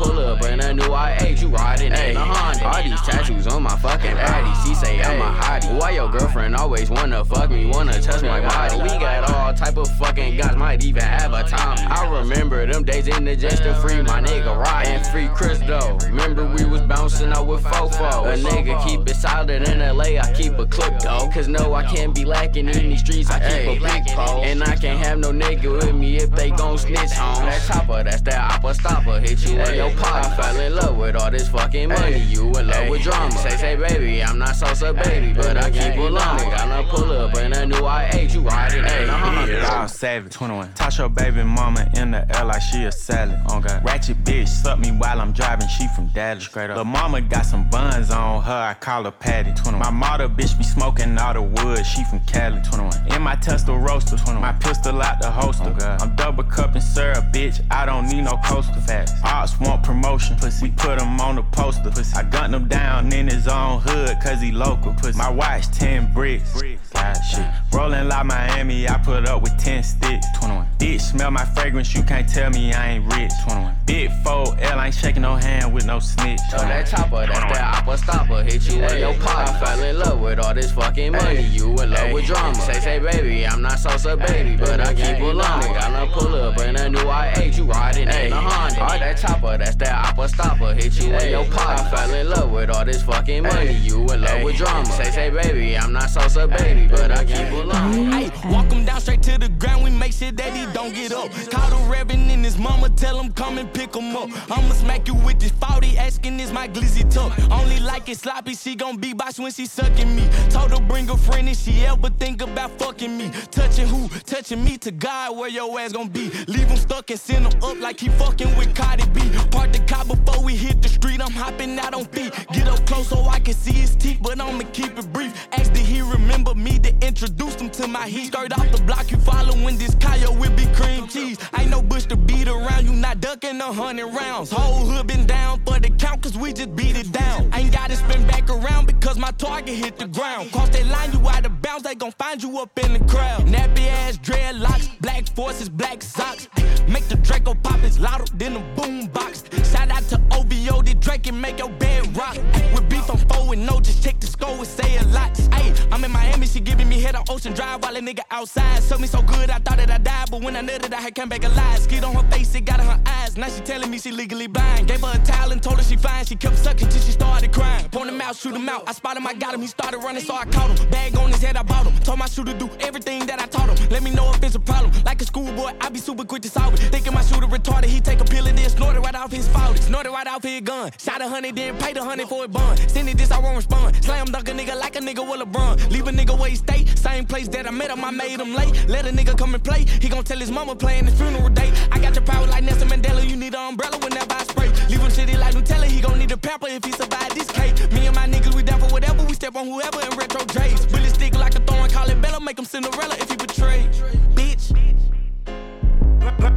Pull 0.00 0.18
up 0.18 0.42
in 0.44 0.60
a 0.60 0.72
new 0.72 0.82
I8. 0.82 1.42
You 1.42 1.48
riding 1.48 1.92
in 1.92 2.16
a 2.16 2.20
Honda. 2.20 2.66
All 2.66 2.82
these 2.82 3.00
tattoos 3.02 3.46
on 3.46 3.62
my 3.62 3.76
fucking 3.76 4.14
body. 4.14 4.50
She 4.64 4.74
say 4.74 5.00
I'm 5.02 5.20
a 5.20 5.38
hottie. 5.38 5.78
Why 5.78 5.90
your 5.90 6.10
girlfriend 6.10 6.56
always 6.56 6.88
wanna 6.88 7.22
fuck 7.24 7.50
me? 7.50 7.66
Wanna 7.66 8.00
touch 8.00 8.22
my 8.22 8.40
body? 8.40 8.76
We 8.80 8.88
got 8.98 9.30
all 9.30 9.52
type 9.52 9.76
of 9.76 9.88
fucking 9.98 10.38
guys. 10.38 10.56
Might 10.56 10.84
even 10.84 11.02
have 11.02 11.34
a 11.34 11.42
time. 11.42 11.76
I 11.90 12.18
remember 12.18 12.66
them 12.66 12.82
days 12.82 13.08
in 13.08 13.24
the 13.24 13.36
just 13.36 13.62
to 13.64 13.74
free 13.74 14.00
my 14.00 14.22
nigga 14.22 14.56
Ryan 14.56 15.00
and 15.00 15.06
free 15.06 15.28
Chris 15.34 15.58
though. 15.60 15.98
Remember 16.04 16.46
we 16.46 16.64
was 16.64 16.80
bouncing 16.82 17.32
out 17.32 17.46
with 17.46 17.62
Fofo. 17.62 18.32
A 18.32 18.36
nigga 18.36 18.82
keep 18.86 19.08
it 19.08 19.16
solid 19.16 19.68
in 19.68 19.78
LA. 19.80 20.18
I 20.18 20.32
keep 20.34 20.58
a 20.58 20.66
clip 20.66 20.98
though. 21.00 21.28
Cause 21.32 21.48
no, 21.48 21.74
I 21.74 21.84
can't 21.84 22.14
be 22.14 22.24
lacking 22.24 22.68
in 22.68 22.90
these 22.90 23.00
streets. 23.00 23.30
I 23.30 23.38
keep 23.38 23.82
a 23.82 23.84
big 23.84 24.06
pole. 24.16 24.42
And 24.42 24.62
I 24.62 24.76
can't 24.76 25.04
have 25.04 25.18
no 25.18 25.30
nigga 25.30 25.70
with 25.72 25.94
me 25.94 26.16
if 26.16 26.30
they 26.30 26.50
gon' 26.50 26.78
snitch 26.78 27.18
on. 27.18 27.44
That 27.44 27.62
chopper, 27.66 28.02
that's 28.04 28.22
that 28.22 28.50
oppa 28.50 28.74
stopper. 28.74 29.20
Hit 29.20 29.46
you 29.46 29.58
in 29.60 29.74
your 29.74 29.89
pocket. 29.96 30.30
I 30.30 30.36
fell 30.36 30.60
in 30.60 30.74
love 30.74 30.96
with 30.96 31.16
all 31.16 31.30
this 31.30 31.48
fucking 31.48 31.88
money. 31.88 32.18
You 32.18 32.46
in 32.48 32.66
love 32.66 32.88
with 32.88 33.02
drama. 33.02 33.32
Say, 33.32 33.56
say, 33.56 33.76
baby, 33.76 34.22
I'm 34.22 34.38
not 34.38 34.56
Sosa, 34.56 34.92
baby, 34.92 35.32
but 35.32 35.56
I 35.56 35.70
keep 35.70 35.96
a 35.96 36.00
long. 36.00 36.38
Got 36.38 36.68
no 36.68 36.90
pull 36.90 37.10
up 37.12 37.36
in 37.36 37.52
a 37.52 37.66
new 37.66 37.76
I8. 37.76 38.34
You 38.34 38.40
riding 38.40 38.84
in 38.84 39.08
a 39.08 39.16
Honda. 39.16 39.88
savage. 39.88 40.32
21. 40.32 40.72
Toss 40.74 40.98
your 40.98 41.08
baby 41.08 41.42
mama 41.42 41.88
in 41.96 42.10
the 42.12 42.36
air 42.36 42.44
like 42.44 42.62
she 42.62 42.84
a 42.84 42.92
salad. 42.92 43.38
Oh 43.48 43.60
God. 43.60 43.84
Ratchet 43.84 44.22
bitch, 44.24 44.48
suck 44.48 44.78
me 44.78 44.90
while 44.90 45.20
I'm 45.20 45.32
driving. 45.32 45.68
She 45.68 45.86
from 45.94 46.08
Dallas. 46.08 46.44
Straight 46.44 46.70
up. 46.70 46.76
The 46.76 46.84
mama 46.84 47.20
got 47.20 47.46
some 47.46 47.68
buns 47.70 48.10
on 48.10 48.42
her. 48.42 48.52
I 48.52 48.74
call 48.74 49.04
her 49.04 49.10
Patty. 49.10 49.52
21. 49.54 49.78
My 49.78 49.90
mother 49.90 50.28
bitch 50.28 50.56
be 50.56 50.64
smoking 50.64 51.16
all 51.18 51.34
the 51.34 51.42
wood. 51.42 51.84
She 51.84 52.04
from 52.04 52.20
Cali. 52.20 52.60
21. 52.62 53.14
In 53.14 53.22
my 53.22 53.36
Tesla 53.36 53.76
Roadster. 53.76 54.16
21. 54.16 54.40
My 54.40 54.52
pistol 54.52 55.00
out 55.02 55.20
the 55.20 55.30
holster. 55.30 55.64
Oh 55.66 55.78
God. 55.78 56.02
I'm 56.02 56.14
double 56.16 56.44
cupping 56.44 56.80
syrup, 56.80 57.24
bitch. 57.32 57.60
I 57.70 57.86
don't 57.86 58.08
need 58.08 58.22
no 58.22 58.38
coaster. 58.44 58.80
Facts. 58.80 59.12
Ops 59.24 59.58
want 59.60 59.79
promotion. 59.82 60.36
Pussy. 60.36 60.66
We 60.66 60.70
put 60.72 61.00
him 61.00 61.20
on 61.20 61.36
the 61.36 61.42
poster. 61.42 61.90
Pussy. 61.90 62.16
I 62.16 62.22
gunned 62.22 62.54
him 62.54 62.68
down 62.68 63.12
in 63.12 63.28
his 63.28 63.48
own 63.48 63.80
hood, 63.80 64.16
cause 64.22 64.40
he 64.40 64.52
local. 64.52 64.94
Pussy. 64.94 65.18
My 65.18 65.30
watch 65.30 65.70
10 65.72 66.12
bricks. 66.12 66.52
God, 66.92 67.14
shit. 67.22 67.46
Rolling 67.72 68.08
like 68.08 68.26
Miami, 68.26 68.88
I 68.88 68.98
put 68.98 69.28
up 69.28 69.42
with 69.42 69.56
10 69.58 69.82
sticks. 69.82 70.26
21. 70.38 70.66
Bitch, 70.78 71.00
smell 71.00 71.30
my 71.30 71.44
fragrance, 71.44 71.94
you 71.94 72.02
can't 72.02 72.28
tell 72.28 72.50
me 72.50 72.72
I 72.72 72.92
ain't 72.92 73.14
rich. 73.14 73.32
21. 73.44 73.76
Big 73.86 74.10
4L, 74.24 74.84
ain't 74.84 74.94
shaking 74.94 75.22
no 75.22 75.36
hand 75.36 75.72
with 75.72 75.84
no 75.86 75.98
snitch. 75.98 76.40
Oh, 76.54 76.58
that 76.58 76.86
chopper, 76.86 77.26
that's 77.26 77.52
that 77.52 77.78
opera 77.78 77.98
stopper. 77.98 78.42
Hit 78.42 78.68
you 78.68 78.82
in 78.82 78.98
your 78.98 79.14
pot. 79.14 79.48
I 79.48 79.60
fell 79.64 79.82
in 79.82 79.98
love 79.98 80.20
with 80.20 80.38
all 80.38 80.54
this 80.54 80.72
fucking 80.72 81.12
money. 81.12 81.42
You 81.42 81.74
in 81.74 81.90
love 81.90 82.12
with 82.12 82.26
drama. 82.26 82.54
Say, 82.54 82.80
say, 82.80 82.98
baby, 82.98 83.46
I'm 83.46 83.62
not 83.62 83.78
Sosa, 83.78 84.16
baby, 84.16 84.56
but 84.56 84.80
I 84.80 84.94
keep 84.94 85.22
along. 85.22 85.60
Got 85.60 86.04
to 86.04 86.12
pull 86.12 86.34
up 86.34 86.58
in 86.60 86.76
a 86.76 86.88
new 86.88 86.98
I8, 86.98 87.56
you 87.56 87.64
riding 87.64 88.08
in 88.08 88.32
a 88.32 88.36
Honda. 88.36 88.84
Oh, 88.84 88.98
that 88.98 89.18
chopper, 89.18 89.58
that's 89.60 89.76
that 89.76 90.08
opera 90.08 90.28
stopper. 90.28 90.74
Hit 90.74 90.98
you 91.00 91.14
in 91.14 91.30
your 91.30 91.44
pot. 91.46 91.80
I 91.80 91.90
fell 91.90 92.14
in 92.14 92.28
love 92.30 92.50
with 92.50 92.70
all 92.70 92.84
this 92.84 93.02
fucking 93.02 93.42
money. 93.42 93.74
You 93.74 94.06
in 94.08 94.22
love 94.22 94.42
with 94.42 94.56
drama. 94.56 94.86
Say, 94.86 95.10
say, 95.10 95.30
baby, 95.30 95.76
I'm 95.76 95.92
not 95.92 96.10
Sosa, 96.10 96.48
baby, 96.48 96.86
but 96.88 97.10
I 97.10 97.24
keep 97.24 97.50
along. 97.52 98.10
Hey, 98.12 98.30
walk 98.50 98.72
him 98.72 98.84
down 98.84 99.00
straight 99.00 99.22
to 99.22 99.38
the 99.38 99.48
ground, 99.48 99.84
we 99.84 99.90
make 99.90 100.12
sure 100.12 100.32
that 100.32 100.56
he 100.56 100.66
don't 100.72 100.94
get 100.94 101.12
up. 101.12 101.30
Call 101.50 101.70
the 101.70 101.90
reverend 101.90 102.30
and 102.30 102.44
his 102.44 102.58
mama, 102.58 102.88
tell 102.90 103.20
him 103.20 103.32
come 103.32 103.58
and 103.58 103.72
pick 103.72 103.94
him 103.94 104.16
up. 104.16 104.30
I'ma 104.50 104.72
smack 104.74 105.06
you 105.06 105.14
with 105.14 105.38
this 105.38 105.52
40, 105.52 105.98
asking 105.98 106.40
is 106.40 106.52
my 106.52 106.66
glizzy 106.68 107.08
tuck. 107.10 107.32
Only 107.50 107.80
like 107.80 108.08
it 108.08 108.18
sloppy, 108.18 108.54
she 108.54 108.74
gon' 108.74 108.96
be 108.96 109.12
boss 109.12 109.38
when 109.38 109.52
she 109.52 109.66
sucking 109.66 110.14
me. 110.14 110.28
Told 110.48 110.70
her 110.70 110.80
bring 110.80 111.08
a 111.10 111.16
friend 111.16 111.48
if 111.48 111.58
she 111.58 111.84
ever 111.84 112.10
think 112.10 112.42
about 112.42 112.70
fucking 112.78 113.16
me. 113.16 113.30
Touching 113.50 113.86
who? 113.86 114.08
Touching 114.20 114.64
me 114.64 114.78
to 114.78 114.90
God, 114.90 115.36
where 115.36 115.50
your 115.50 115.78
ass 115.78 115.92
gon' 115.92 116.08
be. 116.08 116.30
Leave 116.46 116.68
him 116.68 116.76
stuck 116.76 117.10
and 117.10 117.20
send 117.20 117.46
him 117.46 117.62
up 117.62 117.78
like 117.80 118.00
he 118.00 118.08
fucking 118.08 118.56
with 118.56 118.74
Cardi 118.74 119.04
B. 119.10 119.20
Park 119.50 119.72
the 119.72 119.80
car 119.80 120.04
before 120.04 120.42
we 120.44 120.54
hit 120.56 120.82
the 120.82 120.88
street, 120.88 121.20
I'm 121.20 121.32
hopping 121.32 121.78
out 121.78 121.94
on 121.94 122.04
feet. 122.06 122.32
Get 122.52 122.68
up 122.68 122.84
close 122.86 123.08
so 123.08 123.24
I 123.24 123.40
can 123.40 123.54
see 123.54 123.72
his 123.72 123.94
teeth, 123.96 124.18
but 124.22 124.40
I'ma 124.40 124.64
keep 124.72 124.98
it 124.98 125.12
brief. 125.12 125.32
Ask 125.52 125.72
did 125.72 125.86
he 125.86 126.00
remember 126.00 126.54
me 126.54 126.78
to 126.80 126.90
introduce 127.06 127.54
him 127.56 127.70
to 127.70 127.88
my 127.88 128.06
heat? 128.08 128.26
Skirt 128.32 128.52
off 128.58 128.70
the 128.70 128.82
block, 128.82 129.10
you 129.10 129.18
following 129.18 129.76
this 129.76 129.94
Kyle 129.96 130.34
with 130.36 130.56
big 130.56 130.72
cream 130.74 131.08
cheese. 131.08 131.38
Ain't 131.58 131.70
no 131.70 131.82
bush 131.82 132.06
to 132.06 132.16
beat 132.16 132.48
around, 132.48 132.86
you 132.86 132.92
not 132.92 133.20
ducking 133.20 133.60
a 133.60 133.72
hundred 133.72 134.08
rounds. 134.08 134.50
Whole 134.50 134.86
hood 134.86 135.06
been 135.06 135.26
down 135.26 135.60
for 135.64 135.78
the 135.78 135.90
count, 135.90 136.22
cause 136.22 136.36
we 136.36 136.52
just 136.52 136.74
beat 136.76 136.96
it 136.96 137.10
down. 137.12 137.50
Ain't 137.54 137.72
gotta 137.72 137.96
spin 137.96 138.26
back 138.26 138.48
around 138.48 138.86
because 138.86 139.18
my 139.18 139.30
target 139.32 139.74
hit 139.74 139.98
the 139.98 140.06
ground. 140.06 140.52
Cross 140.52 140.70
that 140.70 140.86
line, 140.86 141.12
you 141.12 141.28
out 141.28 141.46
of 141.46 141.60
bounds, 141.62 141.82
they 141.82 141.94
gon' 141.94 142.12
find 142.12 142.42
you 142.42 142.58
up 142.58 142.78
in 142.78 142.92
the 142.92 143.04
crowd. 143.10 143.46
Nappy 143.46 143.86
ass 143.88 144.16
dreadlocks, 144.18 144.88
black 145.00 145.26
forces, 145.34 145.68
black 145.68 146.02
socks. 146.02 146.48
Make 146.88 147.06
the 147.08 147.16
Draco 147.16 147.54
pop, 147.54 147.82
it's 147.82 147.98
louder 147.98 148.24
than 148.34 148.56
a 148.56 148.60
boom 148.74 149.06
box. 149.42 149.70
Shout 149.70 149.90
out 149.90 150.02
to 150.08 150.20
OVO, 150.32 150.82
the 150.82 150.94
Drake 150.94 151.26
and 151.26 151.40
make 151.40 151.58
your 151.58 151.70
bed 151.70 152.16
rock. 152.16 152.36
With 152.74 152.88
beef, 152.88 153.08
I'm 153.10 153.18
four 153.28 153.52
and 153.52 153.66
no, 153.66 153.80
just 153.80 154.02
check 154.02 154.18
the 154.20 154.26
score 154.26 154.50
and 154.50 154.66
say 154.66 154.96
a 154.98 155.04
lot. 155.04 155.34
Ayy, 155.34 155.88
I'm 155.92 156.04
in 156.04 156.10
Miami, 156.10 156.46
she 156.46 156.60
giving 156.60 156.88
me 156.88 157.00
head 157.00 157.14
on 157.14 157.24
Ocean 157.28 157.52
Drive 157.52 157.82
while 157.82 157.96
a 157.96 158.00
nigga 158.00 158.20
outside. 158.30 158.82
Suck 158.82 159.00
me 159.00 159.06
so 159.06 159.22
good, 159.22 159.50
I 159.50 159.58
thought 159.58 159.78
that 159.78 159.90
I 159.90 159.98
died, 159.98 160.30
but 160.30 160.42
when 160.42 160.56
I 160.56 160.62
nutted, 160.62 160.92
I 160.92 161.00
had 161.00 161.14
come 161.14 161.28
back 161.28 161.44
alive. 161.44 161.78
Skid 161.78 162.04
on 162.04 162.14
her 162.14 162.30
face, 162.30 162.54
it 162.54 162.64
got 162.64 162.80
in 162.80 162.86
her 162.86 163.00
eyes. 163.06 163.36
Now 163.36 163.48
she 163.48 163.60
telling 163.60 163.90
me 163.90 163.98
she 163.98 164.10
legally 164.10 164.46
blind. 164.46 164.88
Gave 164.88 165.00
her 165.00 165.12
a 165.14 165.18
towel 165.24 165.52
and 165.52 165.62
told 165.62 165.78
her 165.78 165.84
she 165.84 165.96
fine. 165.96 166.24
She 166.24 166.36
kept 166.36 166.58
sucking 166.58 166.88
till 166.88 167.00
she 167.00 167.12
started 167.12 167.52
crying. 167.52 167.88
Point 167.90 168.08
him 168.08 168.20
out, 168.20 168.36
shoot 168.36 168.54
him 168.54 168.68
out. 168.68 168.84
I 168.86 168.92
spot 168.92 169.16
him, 169.16 169.26
I 169.26 169.34
got 169.34 169.54
him. 169.54 169.60
He 169.60 169.66
started 169.66 169.98
running, 169.98 170.22
so 170.22 170.34
I 170.34 170.44
caught 170.46 170.78
him. 170.78 170.90
Bag 170.90 171.16
on 171.16 171.30
his 171.30 171.42
head, 171.42 171.56
I 171.56 171.62
bought 171.62 171.86
him. 171.86 171.96
Told 172.00 172.18
my 172.18 172.26
shooter 172.26 172.54
do 172.54 172.68
everything 172.80 173.26
that 173.26 173.40
I 173.40 173.46
taught 173.46 173.68
him. 173.68 173.88
Let 173.90 174.02
me 174.02 174.10
know 174.10 174.30
if 174.32 174.42
it's 174.42 174.54
a 174.54 174.60
problem. 174.60 174.92
Like 175.04 175.20
a 175.22 175.24
schoolboy, 175.24 175.72
I 175.80 175.88
be 175.88 175.98
super 175.98 176.24
quick 176.24 176.42
to 176.42 176.48
solve 176.50 176.74
it. 176.74 176.80
Thinking 176.90 177.14
my 177.14 177.22
shooter 177.22 177.46
retarded, 177.46 177.86
he 177.86 178.00
take 178.00 178.20
a 178.20 178.24
pill 178.24 178.46
and 178.46 178.56
then 178.56 178.68
snort 178.70 178.96
it 178.96 179.00
right 179.00 179.14
off 179.14 179.29
his 179.30 179.48
fault. 179.48 179.78
Snort 179.78 180.06
it 180.06 180.10
right 180.10 180.26
off 180.26 180.42
his 180.42 180.60
gun. 180.60 180.90
Shot 180.98 181.20
a 181.20 181.28
hundred, 181.28 181.56
then 181.56 181.76
paid 181.78 181.96
a 181.96 182.04
hundred 182.04 182.28
for 182.28 182.44
a 182.44 182.48
bun. 182.48 182.76
Send 182.88 183.08
it 183.08 183.18
this, 183.18 183.30
I 183.30 183.38
won't 183.38 183.56
respond. 183.56 184.02
Slam 184.04 184.26
dunk 184.26 184.48
a 184.48 184.52
nigga 184.52 184.78
like 184.78 184.96
a 184.96 185.00
nigga 185.00 185.22
with 185.28 185.40
LeBron. 185.40 185.90
Leave 185.90 186.06
a 186.06 186.10
nigga 186.10 186.38
where 186.38 186.50
he 186.50 186.56
stay. 186.56 186.84
Same 186.96 187.24
place 187.26 187.48
that 187.48 187.66
I 187.66 187.70
met 187.70 187.90
him, 187.90 188.04
I 188.04 188.10
made 188.10 188.40
him 188.40 188.54
late. 188.54 188.88
Let 188.88 189.06
a 189.06 189.10
nigga 189.10 189.36
come 189.36 189.54
and 189.54 189.62
play. 189.62 189.84
He 190.00 190.08
gon' 190.08 190.24
tell 190.24 190.38
his 190.38 190.50
mama 190.50 190.74
playing 190.74 191.06
his 191.06 191.14
funeral 191.14 191.48
date. 191.48 191.72
I 191.92 191.98
got 191.98 192.14
your 192.14 192.24
power 192.24 192.46
like 192.46 192.64
Nelson 192.64 192.88
Mandela. 192.88 193.28
You 193.28 193.36
need 193.36 193.54
an 193.54 193.70
umbrella 193.70 193.98
whenever 193.98 194.32
I 194.32 194.42
spray. 194.44 194.68
Leave 194.88 195.00
him 195.00 195.10
shitty 195.10 195.38
like 195.38 195.54
Nutella. 195.54 195.84
He 195.86 196.00
gon' 196.00 196.18
need 196.18 196.32
a 196.32 196.36
pamper 196.36 196.68
if 196.68 196.84
he 196.84 196.92
survive 196.92 197.34
this 197.34 197.50
cake. 197.50 197.74
Me 197.92 198.06
and 198.06 198.16
my 198.16 198.26
niggas, 198.26 198.54
we 198.54 198.62
down 198.62 198.80
for 198.80 198.88
whatever. 198.88 199.24
We 199.24 199.34
step 199.34 199.56
on 199.56 199.66
whoever 199.66 200.00
in 200.00 200.16
retro 200.16 200.44
J's. 200.46 200.86
Really 200.92 201.08
stick 201.08 201.34
like 201.34 201.54
a 201.54 201.60
thorn, 201.60 201.90
call 201.90 202.08
it 202.08 202.20
Bella. 202.20 202.40
Make 202.40 202.58
him 202.58 202.64
Cinderella 202.64 203.14
if 203.18 203.30
he 203.30 203.36
betray. 203.36 203.88
Bitch. 204.34 204.74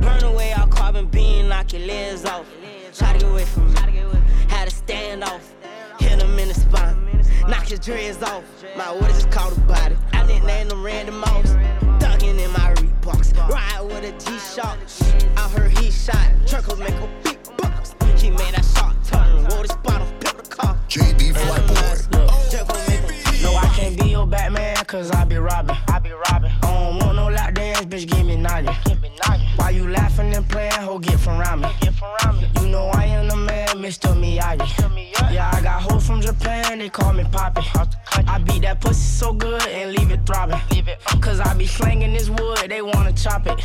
Burn 0.01 0.24
away 0.24 0.53
all 0.53 0.67
carbon 0.67 1.07
beam, 1.07 1.49
knock 1.49 1.71
your 1.74 1.82
legs 1.86 2.26
off. 2.26 2.45
Try 2.96 3.14
to 3.14 3.20
get 3.20 3.30
away 3.30 3.46
from 3.46 3.74
me. 3.74 3.80
Had 4.50 4.70
to 4.70 4.76
stand 4.76 5.24
off. 5.24 5.56
Hit 6.00 6.22
him 6.22 6.38
in 6.38 6.48
the 6.48 6.54
spine. 6.54 6.96
Knock 7.48 7.68
his 7.68 7.80
dreads 7.80 8.22
off. 8.22 8.44
My 8.78 8.89
orders 8.89 9.24
just 9.24 9.32
caught 9.32 9.56
a 9.56 9.60
body. 9.62 9.96
I 10.12 10.26
didn't 10.28 10.46
name 10.46 10.68
them 10.68 10.84
random 10.84 11.20
mouse. 11.20 11.56
Ducking 12.00 12.39
in 12.39 12.52
my 12.52 12.74
Reeboks. 12.76 13.36
Ride 13.50 13.82
with 13.82 14.04
a 14.04 14.12
G-Shock. 14.24 14.78
I 15.36 15.50
heard 15.50 15.76
he 15.80 15.89
shot. 15.89 16.30
Truckles 16.46 16.80
make 16.80 16.94
a 16.94 17.10
big 17.24 17.39
box. 17.58 17.96
He 18.16 18.30
made 18.30 18.54
a 18.56 18.64
shot 18.64 18.96
turn. 19.04 19.44
Roll 19.46 19.64
the 19.64 19.70
spot 19.70 20.02
on, 20.02 20.20
built 20.20 20.44
the 20.44 20.50
car. 20.50 20.78
JB 20.88 21.34
Flyboy. 21.34 23.03
Can't 23.84 24.00
be 24.00 24.10
your 24.12 24.26
Batman, 24.26 24.76
cause 24.86 25.12
I 25.12 25.26
be 25.26 25.36
robbing. 25.36 25.76
I 25.90 26.00
be 26.00 26.12
robbing. 26.12 26.52
I 26.64 26.74
don't 26.74 27.00
want 27.00 27.16
no 27.18 27.28
lap 27.28 27.54
dance, 27.54 27.82
bitch, 27.82 28.08
give 28.08 28.26
me 28.26 28.38
noggin. 28.38 28.74
Why 29.58 29.72
you 29.72 29.90
laughing 29.90 30.34
and 30.34 30.48
playing, 30.48 30.72
ho, 30.72 31.00
get 31.00 31.20
from 31.20 31.42
around 31.42 31.62
me. 31.62 31.70
You 32.62 32.70
know 32.70 32.88
I 32.94 33.06
am 33.06 33.28
the 33.28 33.36
man, 33.36 33.68
Mr. 33.86 34.16
Miyagi. 34.16 34.70
Yeah, 35.34 35.52
I 35.54 35.62
got 35.62 35.82
hoes 35.82 36.08
from 36.08 36.22
Japan, 36.22 36.80
they 36.80 36.90
call 36.90 37.12
me 37.12 37.26
Poppy. 37.26 37.62
I 38.26 38.40
beat 38.40 38.62
that 38.62 38.80
pussy 38.80 39.02
so 39.02 39.34
good 39.34 39.68
and 39.68 39.92
leave 39.92 40.12
it 40.12 40.26
throbbing. 40.26 40.62
Cause 41.20 41.42
I 41.42 41.54
be 41.54 41.66
slanging 41.66 42.14
this 42.14 42.30
wood, 42.30 42.66
they 42.70 42.82
wanna 42.82 43.12
chop 43.12 43.48
it. 43.48 43.60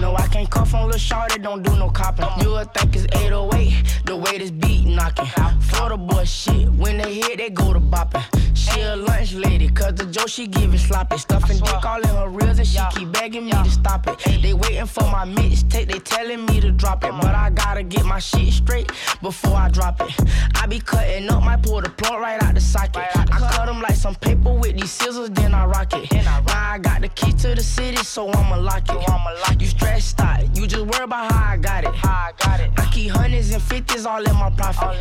No, 0.00 0.16
I 0.16 0.26
can't 0.28 0.48
cuff 0.48 0.74
on 0.74 0.88
Lil 0.88 0.98
Shorty, 0.98 1.38
don't 1.38 1.62
do 1.62 1.76
no 1.76 1.90
copping. 1.90 2.26
You 2.40 2.52
would 2.52 2.72
think 2.72 2.96
it's 2.96 3.04
808, 3.14 4.02
the 4.06 4.16
way 4.16 4.38
this 4.38 4.50
beat 4.50 4.86
knocking. 4.86 5.26
Florida 5.60 5.98
boy 5.98 6.24
shit, 6.24 6.72
when 6.72 6.96
they 6.96 7.14
hit, 7.14 7.36
they 7.36 7.50
go 7.50 7.74
to 7.74 7.80
bopping. 7.80 8.24
She 8.54 8.80
a 8.82 8.94
lunch 8.94 9.32
lady, 9.34 9.49
cause 9.80 9.94
the 9.94 10.06
Joe 10.06 10.26
she 10.26 10.46
give 10.46 10.74
it 10.74 10.78
sloppy. 10.78 11.18
Stuffing 11.18 11.58
dick 11.58 11.84
all 11.84 12.00
in 12.00 12.08
her 12.08 12.28
reels 12.28 12.58
and 12.58 12.66
she 12.66 12.78
keep 12.94 13.12
begging 13.12 13.46
me 13.46 13.52
to 13.52 13.70
stop 13.70 14.06
it. 14.06 14.18
They 14.42 14.54
waiting 14.54 14.86
for 14.86 15.04
my 15.04 15.24
mixtape, 15.24 15.90
they 15.92 15.98
telling 15.98 16.46
me 16.46 16.60
to 16.60 16.70
drop 16.70 17.04
it. 17.04 17.12
But 17.20 17.34
I 17.34 17.50
gotta 17.50 17.82
get 17.82 18.04
my 18.04 18.18
shit 18.18 18.52
straight 18.52 18.90
before 19.22 19.56
I 19.56 19.68
drop 19.68 20.00
it. 20.00 20.12
I 20.54 20.66
be 20.66 20.78
cutting 20.80 21.28
up, 21.30 21.42
might 21.42 21.62
pull 21.62 21.80
the 21.80 21.90
plug 21.90 22.20
right 22.20 22.42
out 22.42 22.54
the 22.54 22.60
socket. 22.60 23.04
I 23.14 23.24
cut 23.26 23.66
them 23.66 23.80
like 23.80 23.94
some 23.94 24.14
paper 24.14 24.52
with 24.52 24.76
these 24.76 24.90
scissors, 24.90 25.30
then 25.30 25.54
I 25.54 25.64
rock 25.66 25.92
it. 25.94 26.12
Now 26.12 26.42
I 26.46 26.78
got 26.78 27.00
the 27.00 27.08
key 27.08 27.32
to 27.32 27.54
the 27.54 27.62
city, 27.62 27.96
so 27.98 28.30
I'ma 28.30 28.56
lock 28.56 28.88
it. 28.88 29.08
I'ma 29.08 29.30
lock 29.42 29.60
You 29.60 29.66
stressed 29.66 30.20
out, 30.20 30.56
you 30.56 30.66
just 30.66 30.86
worry 30.86 31.04
about 31.04 31.32
how 31.32 31.54
I 31.54 31.56
got 31.56 31.84
it. 31.84 31.90
I 32.04 32.90
keep 32.92 33.10
hundreds 33.10 33.50
and 33.52 33.62
fifties 33.62 34.06
all 34.06 34.22
in 34.22 34.34
my 34.36 34.50
profit. 34.50 35.00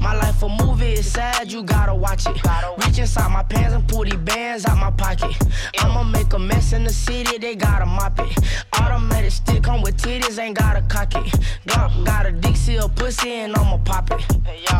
My 0.00 0.14
life 0.14 0.42
a 0.42 0.48
movie, 0.48 0.92
it's 0.92 1.08
sad, 1.08 1.50
you 1.50 1.62
gotta 1.62 1.94
watch 1.94 2.26
it. 2.26 2.36
Reach 2.84 2.98
inside 2.98 3.30
my 3.30 3.42
pants 3.42 3.74
and 3.74 3.87
pull 3.88 4.04
these 4.04 4.14
bands 4.16 4.66
out 4.66 4.78
my 4.78 4.90
pocket. 4.90 5.34
I'ma 5.78 6.04
make 6.04 6.32
a 6.32 6.38
mess 6.38 6.72
in 6.72 6.84
the 6.84 6.92
city, 6.92 7.38
they 7.38 7.56
gotta 7.56 7.86
mop 7.86 8.18
it. 8.20 8.38
Automatic 8.78 9.32
stick 9.32 9.62
come 9.62 9.82
with 9.82 9.96
titties, 9.96 10.38
ain't 10.38 10.56
gotta 10.56 10.82
cock 10.82 11.14
it. 11.16 11.34
Got, 11.66 12.04
got 12.04 12.26
a 12.26 12.32
Dixie, 12.32 12.76
a 12.76 12.88
pussy, 12.88 13.30
and 13.30 13.56
I'ma 13.56 13.78
pop 13.78 14.10
it. 14.12 14.22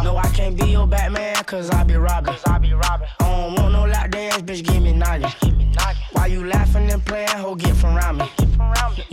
No, 0.04 0.16
I 0.16 0.28
can't 0.28 0.56
be 0.56 0.68
your 0.68 0.86
Batman, 0.86 1.34
cause 1.44 1.70
I 1.70 1.82
be 1.82 1.96
robbing. 1.96 2.36
I 2.46 2.58
don't 3.18 3.54
want 3.54 3.72
no 3.72 3.86
lap 3.86 4.10
dance, 4.10 4.42
bitch, 4.42 4.64
give 4.64 4.82
me 4.82 4.92
noggin. 4.92 5.57
Why 6.12 6.26
you 6.26 6.46
laughing 6.46 6.90
and 6.90 7.04
playing, 7.04 7.28
ho, 7.28 7.54
get 7.54 7.76
from 7.76 7.96
around 7.96 8.18
me. 8.18 8.30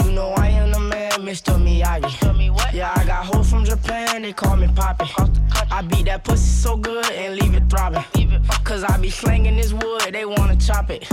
You 0.03 0.11
know 0.11 0.31
I 0.37 0.47
am 0.47 0.71
the 0.71 0.79
man, 0.79 1.11
Mr. 1.11 1.55
Miyagi. 1.59 2.73
Yeah, 2.73 2.93
I 2.95 3.05
got 3.05 3.25
hoes 3.25 3.49
from 3.49 3.63
Japan, 3.63 4.21
they 4.21 4.33
call 4.33 4.55
me 4.57 4.67
Poppy. 4.75 5.05
I 5.71 5.81
beat 5.81 6.05
that 6.05 6.23
pussy 6.23 6.43
so 6.43 6.75
good 6.77 7.09
and 7.11 7.35
leave 7.35 7.53
it 7.53 7.69
throbbing. 7.69 8.03
Cause 8.63 8.83
I 8.83 8.97
be 8.97 9.09
slanging 9.09 9.55
this 9.57 9.73
wood, 9.73 10.11
they 10.11 10.25
wanna 10.25 10.55
chop 10.57 10.89
it. 10.89 11.07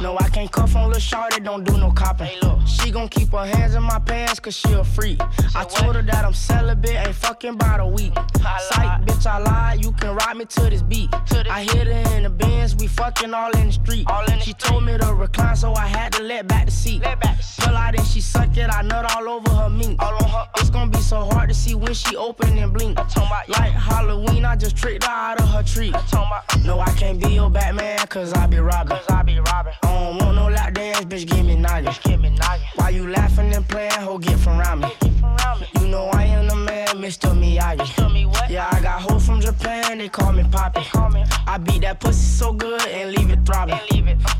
No, 0.00 0.16
I 0.18 0.28
can't 0.28 0.50
cuff 0.50 0.76
on 0.76 0.90
Lil 0.90 1.00
Shorty, 1.00 1.40
don't 1.40 1.64
do 1.64 1.78
no 1.78 1.90
copping. 1.92 2.28
She 2.66 2.90
gon' 2.90 3.08
keep 3.08 3.32
her 3.32 3.46
hands 3.46 3.74
in 3.74 3.82
my 3.82 3.98
pants 3.98 4.40
cause 4.40 4.56
she 4.56 4.72
a 4.72 4.84
freak. 4.84 5.20
I 5.54 5.64
told 5.64 5.96
her 5.96 6.02
that 6.02 6.24
I'm 6.24 6.34
celibate, 6.34 6.94
ain't 7.06 7.14
fucking 7.14 7.56
by 7.56 7.78
the 7.78 7.86
week. 7.86 8.12
Psych, 8.68 9.02
bitch, 9.06 9.26
I 9.26 9.38
lied, 9.38 9.84
you 9.84 9.92
can 9.92 10.14
ride 10.14 10.36
me 10.36 10.44
to 10.44 10.60
this 10.70 10.82
beat. 10.82 11.08
I 11.50 11.62
hit 11.62 11.86
her 11.86 12.16
in 12.16 12.24
the 12.24 12.30
bins, 12.30 12.76
we 12.76 12.86
fucking 12.86 13.32
all 13.32 13.50
in 13.52 13.66
the 13.68 13.72
street. 13.72 14.06
She 14.42 14.52
told 14.54 14.79
me 14.82 14.98
to 14.98 15.14
recline, 15.14 15.56
so 15.56 15.74
I 15.74 15.86
had 15.86 16.12
to 16.14 16.22
let 16.22 16.46
back 16.46 16.66
the 16.66 16.72
seat. 16.72 17.02
Pull 17.58 17.76
out 17.76 17.94
and 17.94 18.06
she 18.06 18.20
suck 18.20 18.56
it, 18.56 18.70
I 18.72 18.82
nut 18.82 19.14
all 19.16 19.28
over 19.28 19.50
her 19.50 19.70
meat. 19.70 19.96
It's 20.56 20.70
gonna 20.70 20.90
be 20.90 21.00
so 21.00 21.24
hard 21.24 21.48
to 21.48 21.54
see 21.54 21.74
when 21.74 21.94
she 21.94 22.16
open 22.16 22.56
and 22.58 22.72
blink. 22.72 22.98
Like 23.48 23.72
Halloween, 23.72 24.44
I 24.44 24.56
just 24.56 24.76
tricked 24.76 25.04
her 25.04 25.10
out 25.10 25.40
of 25.40 25.48
her 25.48 25.62
tree. 25.62 25.92
No, 26.64 26.80
I 26.80 26.90
can't 26.92 27.20
be 27.20 27.30
your 27.30 27.50
Batman, 27.50 27.98
cause 28.08 28.32
I 28.32 28.46
be 28.46 28.58
robbing. 28.58 28.98
I 29.08 29.22
be 29.22 29.38
robbing. 29.38 29.74
I 29.82 29.92
don't 29.92 30.18
want 30.18 30.36
no 30.36 30.48
lap 30.48 30.74
dance, 30.74 31.04
bitch, 31.04 31.26
give 31.26 31.44
me 31.44 31.56
noggin. 31.56 31.92
Give 32.04 32.20
me 32.20 32.30
noggin. 32.30 32.66
Why 32.76 32.90
you 32.90 33.08
laughing 33.08 33.52
and 33.54 33.66
playing, 33.68 33.92
ho, 33.92 34.18
get 34.18 34.38
from 34.38 34.58
around 34.60 34.80
me. 34.80 34.92
You 35.80 35.88
know 35.88 36.06
I 36.12 36.24
am 36.24 36.46
the 36.48 36.56
man, 36.56 36.88
Mr. 36.88 37.34
Miyagi. 37.34 38.50
Yeah, 38.50 38.68
I 38.70 38.80
got 38.80 39.00
hoes 39.00 39.26
from 39.26 39.40
Japan, 39.40 39.98
they 39.98 40.08
call 40.08 40.32
me 40.32 40.44
Poppy. 40.50 40.80
I 41.46 41.58
beat 41.58 41.82
that 41.82 42.00
pussy 42.00 42.22
so 42.22 42.52
good 42.52 42.80
and 42.88 43.12
leave 43.12 43.30
it 43.30 43.44
throbbing. 43.44 43.78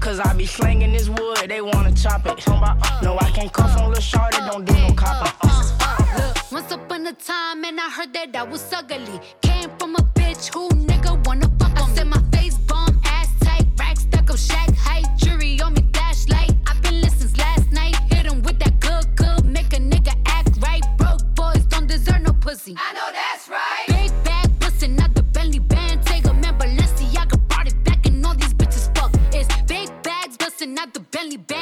Cause 0.01 0.21
I 0.21 0.30
be 0.37 0.47
slanging 0.47 0.93
this 0.93 1.09
wood, 1.09 1.49
they 1.49 1.61
wanna 1.61 1.93
chop 1.93 2.27
it. 2.27 2.47
Uh, 2.49 2.77
no, 3.03 3.19
I 3.19 3.31
can't 3.31 3.53
cuff 3.53 3.77
on 3.79 3.91
Lil 3.93 4.01
Shorty, 4.01 4.39
don't 4.39 4.65
do 4.65 4.73
no 4.75 4.93
copping. 4.95 5.33
Uh, 5.43 5.65
uh, 5.81 6.19
look, 6.19 6.53
once 6.53 6.73
upon 6.73 7.07
a 7.07 7.13
time, 7.13 7.65
and 7.65 7.81
I 7.81 7.91
heard 7.91 8.13
that 8.13 8.35
I 8.37 8.43
was 8.45 8.73
ugly. 8.73 9.21
Came 9.43 9.71
from 9.79 9.97
a 9.97 10.03
bitch 10.15 10.53
who 10.53 10.69
nigga 10.71 11.25
wanna 11.27 11.51
fuck 11.59 11.71
on 11.81 11.91
I 11.91 11.95
said 11.95 12.07
my 12.07 12.23
face 12.33 12.59
bomb, 12.59 13.01
ass 13.05 13.29
tight, 13.41 13.67
rack 13.79 13.97
stuck 13.99 14.31
up, 14.31 14.39
shack 14.39 14.71
height, 14.77 15.07
jury 15.17 15.61
on 15.61 15.75
me, 15.75 15.83
flashlight. 15.93 16.53
I've 16.67 16.81
been 16.83 17.01
listening 17.01 17.29
since 17.29 17.39
last 17.39 17.73
night. 17.73 17.97
Hit 18.11 18.27
him 18.27 18.43
with 18.43 18.59
that 18.61 18.79
good, 18.81 19.17
good, 19.17 19.45
make 19.45 19.73
a 19.73 19.79
nigga 19.79 20.15
act 20.27 20.59
right. 20.63 20.83
Broke 20.97 21.25
boys 21.35 21.65
don't 21.67 21.87
deserve 21.87 22.23
no 22.23 22.33
pussy. 22.33 22.75
I 22.79 22.93
know 22.95 23.09
that's 23.13 23.49
right. 23.49 23.90
Out 31.17 31.47
Bentley 31.47 31.60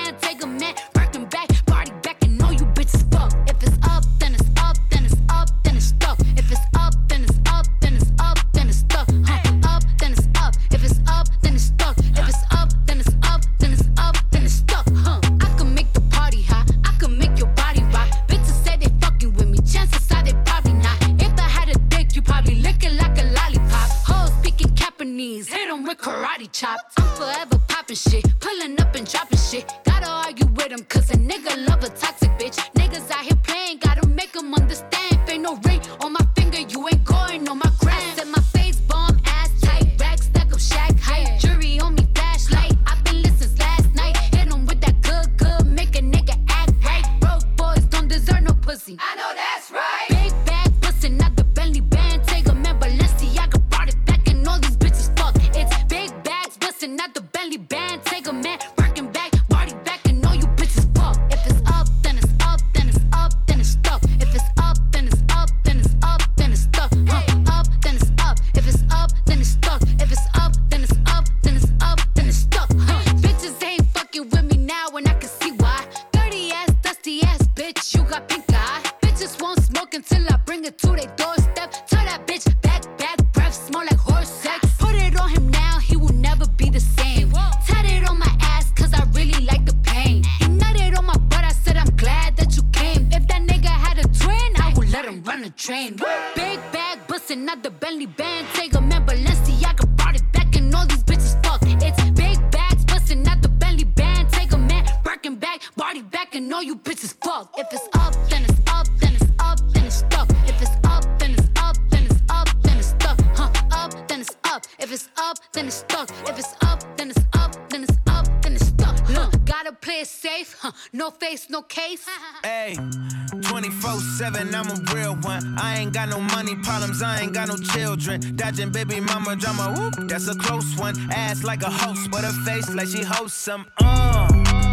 whoop, 129.37 129.95
that's 130.09 130.29
a 130.29 130.35
close 130.35 130.77
one. 130.77 130.95
Ass 131.11 131.45
like 131.45 131.63
a 131.63 131.71
host, 131.71 132.11
but 132.11 132.25
her 132.25 132.33
face 132.45 132.73
like 132.75 132.89
she 132.89 133.03
hosts 133.03 133.37
some. 133.37 133.67
Uh, 133.79 134.29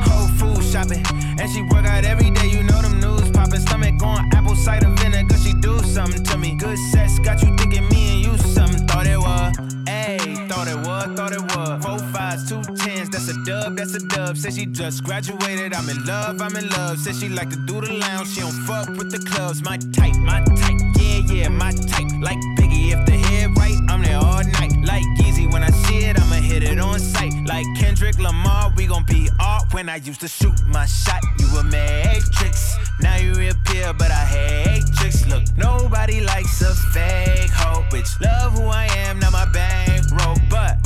whole 0.05 0.27
food 0.37 0.63
shopping, 0.63 1.03
and 1.39 1.49
she 1.51 1.61
work 1.63 1.85
out 1.85 2.05
every 2.05 2.31
day, 2.31 2.47
you 2.47 2.63
know 2.63 2.81
them 2.81 2.99
news 2.99 3.29
popping. 3.31 3.59
Stomach 3.59 4.01
on 4.01 4.29
apple 4.33 4.55
cider 4.55 4.89
vinegar, 4.89 5.37
she 5.37 5.53
do 5.53 5.79
something 5.79 6.23
to 6.23 6.37
me. 6.37 6.55
Good 6.55 6.77
sex 6.91 7.19
got 7.19 7.41
you 7.41 7.55
thinking 7.57 7.87
me 7.89 8.15
and 8.15 8.25
you 8.25 8.37
something. 8.37 8.87
Thought 8.87 9.07
it 9.07 9.17
was, 9.17 9.57
ayy, 9.87 10.49
thought 10.49 10.67
it 10.67 10.77
was, 10.77 11.05
thought 11.17 11.33
it 11.33 11.41
was. 11.41 11.83
Four 11.83 11.99
fives, 12.13 12.47
two 12.47 12.61
tens, 12.75 13.09
that's 13.09 13.27
a 13.27 13.45
dub, 13.45 13.75
that's 13.75 13.93
a 13.95 13.99
dub. 13.99 14.37
Said 14.37 14.53
she 14.53 14.65
just 14.65 15.03
graduated, 15.03 15.73
I'm 15.73 15.89
in 15.89 16.05
love, 16.05 16.41
I'm 16.41 16.55
in 16.55 16.69
love. 16.69 16.99
Said 16.99 17.15
she 17.15 17.29
like 17.29 17.49
to 17.49 17.57
do 17.65 17.81
the 17.81 17.93
lounge, 17.93 18.29
she 18.29 18.41
don't 18.41 18.51
fuck 18.51 18.87
with 18.89 19.11
the 19.11 19.19
clubs. 19.29 19.63
My 19.63 19.77
type, 19.77 20.15
my 20.15 20.41
type, 20.41 20.79
yeah, 20.97 21.19
yeah, 21.33 21.49
my 21.49 21.71
type. 21.71 22.07
Like 22.21 22.37
Biggie, 22.57 22.93
if 22.93 23.05
the 23.05 23.24
right, 23.65 23.79
I'm 23.89 24.01
there 24.01 24.17
all 24.17 24.43
night. 24.43 24.73
Like 24.83 25.03
Yeezy, 25.17 25.51
when 25.51 25.63
I 25.63 25.71
see 25.71 25.99
it, 26.05 26.19
I'ma 26.19 26.35
hit 26.35 26.63
it 26.63 26.79
on 26.79 26.99
sight. 26.99 27.33
Like 27.45 27.65
Kendrick 27.75 28.17
Lamar, 28.19 28.71
we 28.75 28.87
gon' 28.87 29.05
be 29.05 29.29
art. 29.39 29.73
When 29.73 29.89
I 29.89 29.97
used 29.97 30.21
to 30.21 30.27
shoot 30.27 30.57
my 30.67 30.85
shot, 30.85 31.21
you 31.39 31.47
a 31.57 31.63
matrix. 31.63 32.77
Now 33.01 33.17
you 33.17 33.33
reappear, 33.33 33.93
but 33.93 34.11
I 34.11 34.25
hate 34.35 34.85
tricks. 34.97 35.25
Look, 35.27 35.43
nobody 35.57 36.21
likes 36.21 36.61
a 36.61 36.73
fake 36.93 37.51
hoe, 37.51 37.83
bitch. 37.91 38.11
Love 38.21 38.53
who 38.53 38.65
I 38.65 38.85
am, 39.05 39.19
not 39.19 39.31
my 39.31 39.45
bankroll, 39.51 40.37
but 40.49 40.77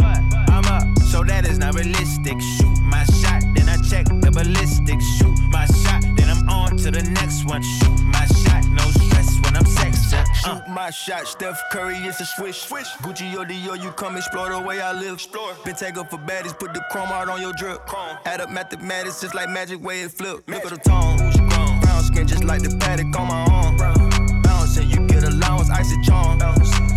I'm 0.55 0.65
up, 0.65 0.83
so 1.11 1.23
that 1.23 1.45
is 1.45 1.57
not 1.57 1.75
realistic. 1.75 2.37
Shoot 2.57 2.79
my 2.81 3.03
shot, 3.19 3.41
then 3.55 3.67
I 3.69 3.77
check 3.89 4.05
the 4.05 4.31
ballistics. 4.31 5.05
Shoot 5.17 5.37
my 5.51 5.65
shot, 5.65 6.01
then 6.17 6.29
I'm 6.29 6.49
on 6.49 6.77
to 6.77 6.91
the 6.91 7.03
next 7.03 7.45
one. 7.45 7.61
Shoot 7.61 7.99
my 8.15 8.25
shot, 8.25 8.63
no 8.65 8.85
stress 8.91 9.18
when 9.49 9.57
I'm 9.57 9.65
sexed 9.65 10.13
up. 10.13 10.25
Uh. 10.27 10.33
Shoot 10.33 10.67
my 10.69 10.89
shot, 10.89 11.27
Steph 11.27 11.59
Curry, 11.71 11.95
it's 11.97 12.19
a 12.19 12.25
swish. 12.25 12.57
swish. 12.57 12.87
Gucci 13.03 13.33
or 13.35 13.45
Dior, 13.45 13.81
you 13.81 13.91
come 13.91 14.17
explore 14.17 14.49
the 14.49 14.59
way 14.59 14.81
I 14.81 14.93
live. 14.93 15.15
Explore. 15.15 15.53
Been 15.65 15.75
take 15.75 15.97
up 15.97 16.09
for 16.09 16.17
baddies, 16.17 16.57
put 16.57 16.73
the 16.73 16.81
chrome 16.91 17.09
out 17.09 17.29
on 17.29 17.41
your 17.41 17.53
drip. 17.53 17.85
Chrome. 17.85 18.17
Add 18.25 18.41
up 18.41 18.49
mathematics, 18.49 19.21
just 19.21 19.35
like 19.35 19.49
magic 19.49 19.81
way 19.81 20.01
it 20.01 20.11
flip. 20.11 20.43
Look 20.47 20.65
at 20.65 20.71
the 20.71 20.77
tone. 20.77 21.17
Brown 21.81 22.03
skin, 22.03 22.27
just 22.27 22.43
like 22.43 22.61
the 22.61 22.75
paddock 22.77 23.17
on 23.19 23.27
my 23.27 23.45
arm. 23.51 24.41
Bouncing, 24.41 24.89
you 24.89 25.07
get 25.07 25.23
allowance, 25.23 25.69
icy 25.69 25.99
charm. 26.03 26.39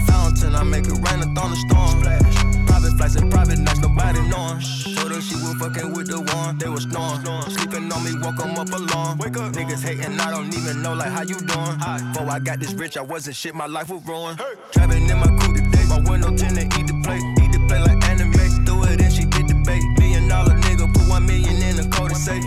Fountain, 0.07 0.55
I 0.55 0.63
make 0.63 0.85
it 0.87 0.93
rain, 0.93 1.21
a 1.21 1.35
thunderstorm. 1.35 2.52
Private 2.73 2.97
flights 2.97 3.17
and 3.17 3.31
private 3.31 3.59
nights, 3.59 3.81
nobody 3.81 4.21
knowing. 4.33 4.61
Told 4.97 5.13
her 5.13 5.21
she 5.21 5.37
was 5.37 5.55
fucking 5.61 5.93
with 5.93 6.09
the 6.09 6.21
one, 6.35 6.57
they 6.57 6.71
was 6.71 6.85
snoring. 6.85 7.21
Sleeping 7.53 7.93
on 7.93 8.01
me, 8.03 8.13
woke 8.17 8.41
'em 8.41 8.57
up 8.59 8.73
alone. 8.73 9.19
Wake 9.19 9.37
up. 9.37 9.53
Niggas 9.53 9.83
hating, 9.85 10.19
I 10.19 10.31
don't 10.31 10.53
even 10.57 10.81
know 10.81 10.95
like 10.95 11.13
how 11.13 11.23
you 11.23 11.37
doing. 11.37 11.77
Before 12.13 12.31
I 12.31 12.39
got 12.39 12.61
this 12.61 12.73
rich, 12.73 12.97
I 12.97 13.03
wasn't 13.03 13.37
shit, 13.37 13.55
my 13.55 13.67
life 13.67 13.91
was 13.91 14.03
ruined. 14.07 14.41
Hey. 14.41 14.55
Driving 14.73 15.05
in 15.09 15.19
my 15.19 15.31
coupe 15.41 15.57
today, 15.57 15.85
my 15.87 16.01
window 16.09 16.35
tinted, 16.35 16.73
eat 16.79 16.87
the 16.87 16.97
plate, 17.05 17.23
eat 17.43 17.53
the 17.53 17.61
plate 17.69 17.85
like 17.89 18.03
anime. 18.09 18.65
Threw 18.65 18.85
it 18.85 19.01
in, 19.03 19.11
she 19.11 19.27
bit 19.27 19.47
the 19.49 19.57
bait. 19.67 19.85
Million 20.01 20.27
dollar 20.29 20.57
nigga, 20.65 20.87
put 20.95 21.07
one 21.09 21.27
million 21.27 21.57
in 21.69 21.77
the 21.77 21.87
code 21.95 22.11
to 22.11 22.17
say. 22.17 22.41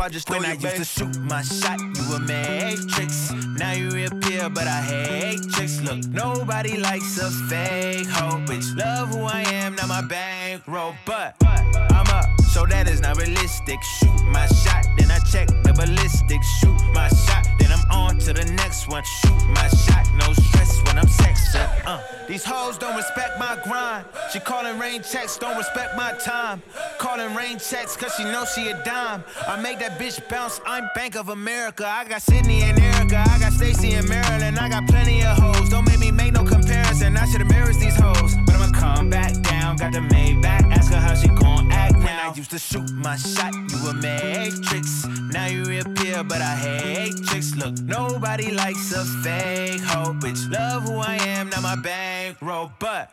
I 0.00 0.08
dress 0.08 0.24
in 0.24 0.32
the 0.32 0.40
coldest 0.40 0.40
way, 0.40 0.40
back 0.40 0.40
though 0.40 0.40
just 0.40 0.40
when 0.40 0.44
I 0.44 0.54
used 0.54 0.76
to 0.76 0.84
shoot 0.84 1.20
my 1.20 1.42
shot, 1.42 1.78
you 1.80 2.14
a 2.14 2.20
matrix. 2.20 3.32
Now 3.58 3.72
you 3.72 3.90
reappear, 3.90 4.48
but 4.48 4.66
I 4.66 4.80
hate 4.80 5.42
tricks. 5.52 5.80
Look, 5.82 6.06
nobody 6.06 6.76
likes 6.78 7.18
a 7.18 7.30
fake 7.48 8.06
hoe, 8.08 8.38
bitch. 8.46 8.76
Love 8.76 9.08
who 9.10 9.24
I 9.24 9.42
am, 9.42 9.74
not 9.74 9.88
my 9.88 10.02
bankroll, 10.02 10.94
but 11.04 11.36
I'm 11.42 12.06
up, 12.08 12.40
so 12.52 12.64
that 12.66 12.88
is 12.88 13.00
not 13.00 13.18
realistic. 13.18 13.82
Shoot 13.98 14.24
my 14.26 14.46
shot, 14.46 14.86
then 14.96 15.10
I 15.10 15.18
check 15.30 15.48
the 15.48 15.74
ballistics. 15.76 16.46
Shoot 16.60 16.80
my 16.94 17.08
shot, 17.08 17.46
then 17.58 17.70
I'm 17.70 17.90
on 17.90 18.18
to 18.20 18.32
the 18.32 18.44
next 18.52 18.88
one. 18.88 19.04
Shoot 19.04 19.46
my 19.48 19.68
shot, 19.68 20.06
no 20.16 20.32
stress 20.32 20.82
when 20.86 20.98
I'm 20.98 21.06
sexing. 21.06 21.68
Uh, 21.84 22.00
these 22.26 22.44
hoes 22.44 22.78
don't 22.78 22.96
respect 22.96 23.38
my 23.38 23.58
grind. 23.64 24.06
She 24.32 24.38
calling 24.38 24.78
rain 24.78 25.02
checks, 25.02 25.36
don't 25.36 25.56
respect 25.56 25.96
my 25.96 26.12
time. 26.12 26.62
Calling 26.98 27.34
rain 27.34 27.58
checks, 27.58 27.96
cause 27.96 28.14
she 28.14 28.24
know 28.24 28.44
she 28.44 28.68
a 28.68 28.84
dime. 28.84 29.24
I 29.48 29.60
make 29.60 29.80
that 29.80 29.89
bitch 29.98 30.26
bounce, 30.28 30.60
I'm 30.66 30.88
Bank 30.94 31.16
of 31.16 31.28
America. 31.28 31.86
I 31.86 32.04
got 32.04 32.22
Sydney 32.22 32.62
and 32.62 32.78
Erica, 32.78 33.24
I 33.28 33.38
got 33.38 33.52
Stacy 33.52 33.94
and 33.94 34.08
Maryland. 34.08 34.58
I 34.58 34.68
got 34.68 34.86
plenty 34.86 35.22
of 35.22 35.36
hoes, 35.36 35.68
don't 35.70 35.86
make 35.86 35.98
me 35.98 36.10
make 36.10 36.32
no 36.32 36.44
comparison. 36.44 37.16
I 37.16 37.26
should 37.26 37.40
embarrass 37.40 37.76
these 37.78 37.96
hoes, 37.96 38.34
but 38.46 38.54
I'ma 38.54 38.78
come 38.78 39.10
back 39.10 39.32
down. 39.42 39.76
Got 39.76 39.92
the 39.92 40.00
Maybach, 40.00 40.70
ask 40.72 40.92
her 40.92 40.98
how 40.98 41.14
she 41.14 41.28
gon' 41.28 41.70
act 41.72 41.94
now. 41.94 42.00
When 42.00 42.08
I 42.08 42.34
used 42.34 42.50
to 42.50 42.58
shoot 42.58 42.90
my 42.92 43.16
shot, 43.16 43.54
you 43.54 43.88
a 43.88 43.94
matrix. 43.94 45.06
Now 45.32 45.46
you 45.46 45.64
reappear, 45.64 46.22
but 46.24 46.40
I 46.40 46.54
hate 46.56 47.16
tricks. 47.26 47.54
Look, 47.56 47.80
nobody 47.80 48.52
likes 48.52 48.92
a 48.92 49.04
fake 49.22 49.80
hoe, 49.80 50.12
bitch. 50.12 50.50
Love 50.50 50.82
who 50.82 50.98
I 50.98 51.16
am, 51.16 51.48
not 51.50 51.62
my 51.62 51.76
bankroll, 51.76 52.72
but 52.78 53.10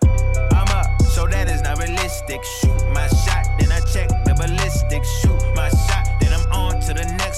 I'm 0.51 0.67
up, 0.69 1.01
so 1.03 1.28
that 1.28 1.49
is 1.49 1.61
not 1.61 1.80
realistic. 1.80 2.43
Shoot 2.43 2.84
my 2.93 3.07
shot, 3.07 3.45
then 3.59 3.71
I 3.71 3.80
check 3.82 4.09
the 4.25 4.34
ballistics. 4.36 5.09
Shoot 5.21 5.41
my 5.55 5.69
shot, 5.69 5.78
then 5.78 5.78
I'm 5.78 5.86
on 5.86 5.86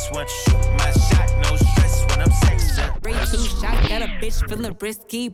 the 0.08 0.14
one. 0.14 0.28
Shoot 0.28 0.54
my 0.78 0.92
shot, 0.92 1.30
no 1.44 1.56
stress 1.56 2.06
when 2.10 2.22
I'm 2.22 2.30
sexing. 2.30 3.06
Ray 3.06 3.14
two 3.14 3.44
shots, 3.44 3.88
got 3.90 4.02
a 4.02 4.08
bitch 4.22 4.48
feeling 4.48 4.76
risky. 4.80 5.34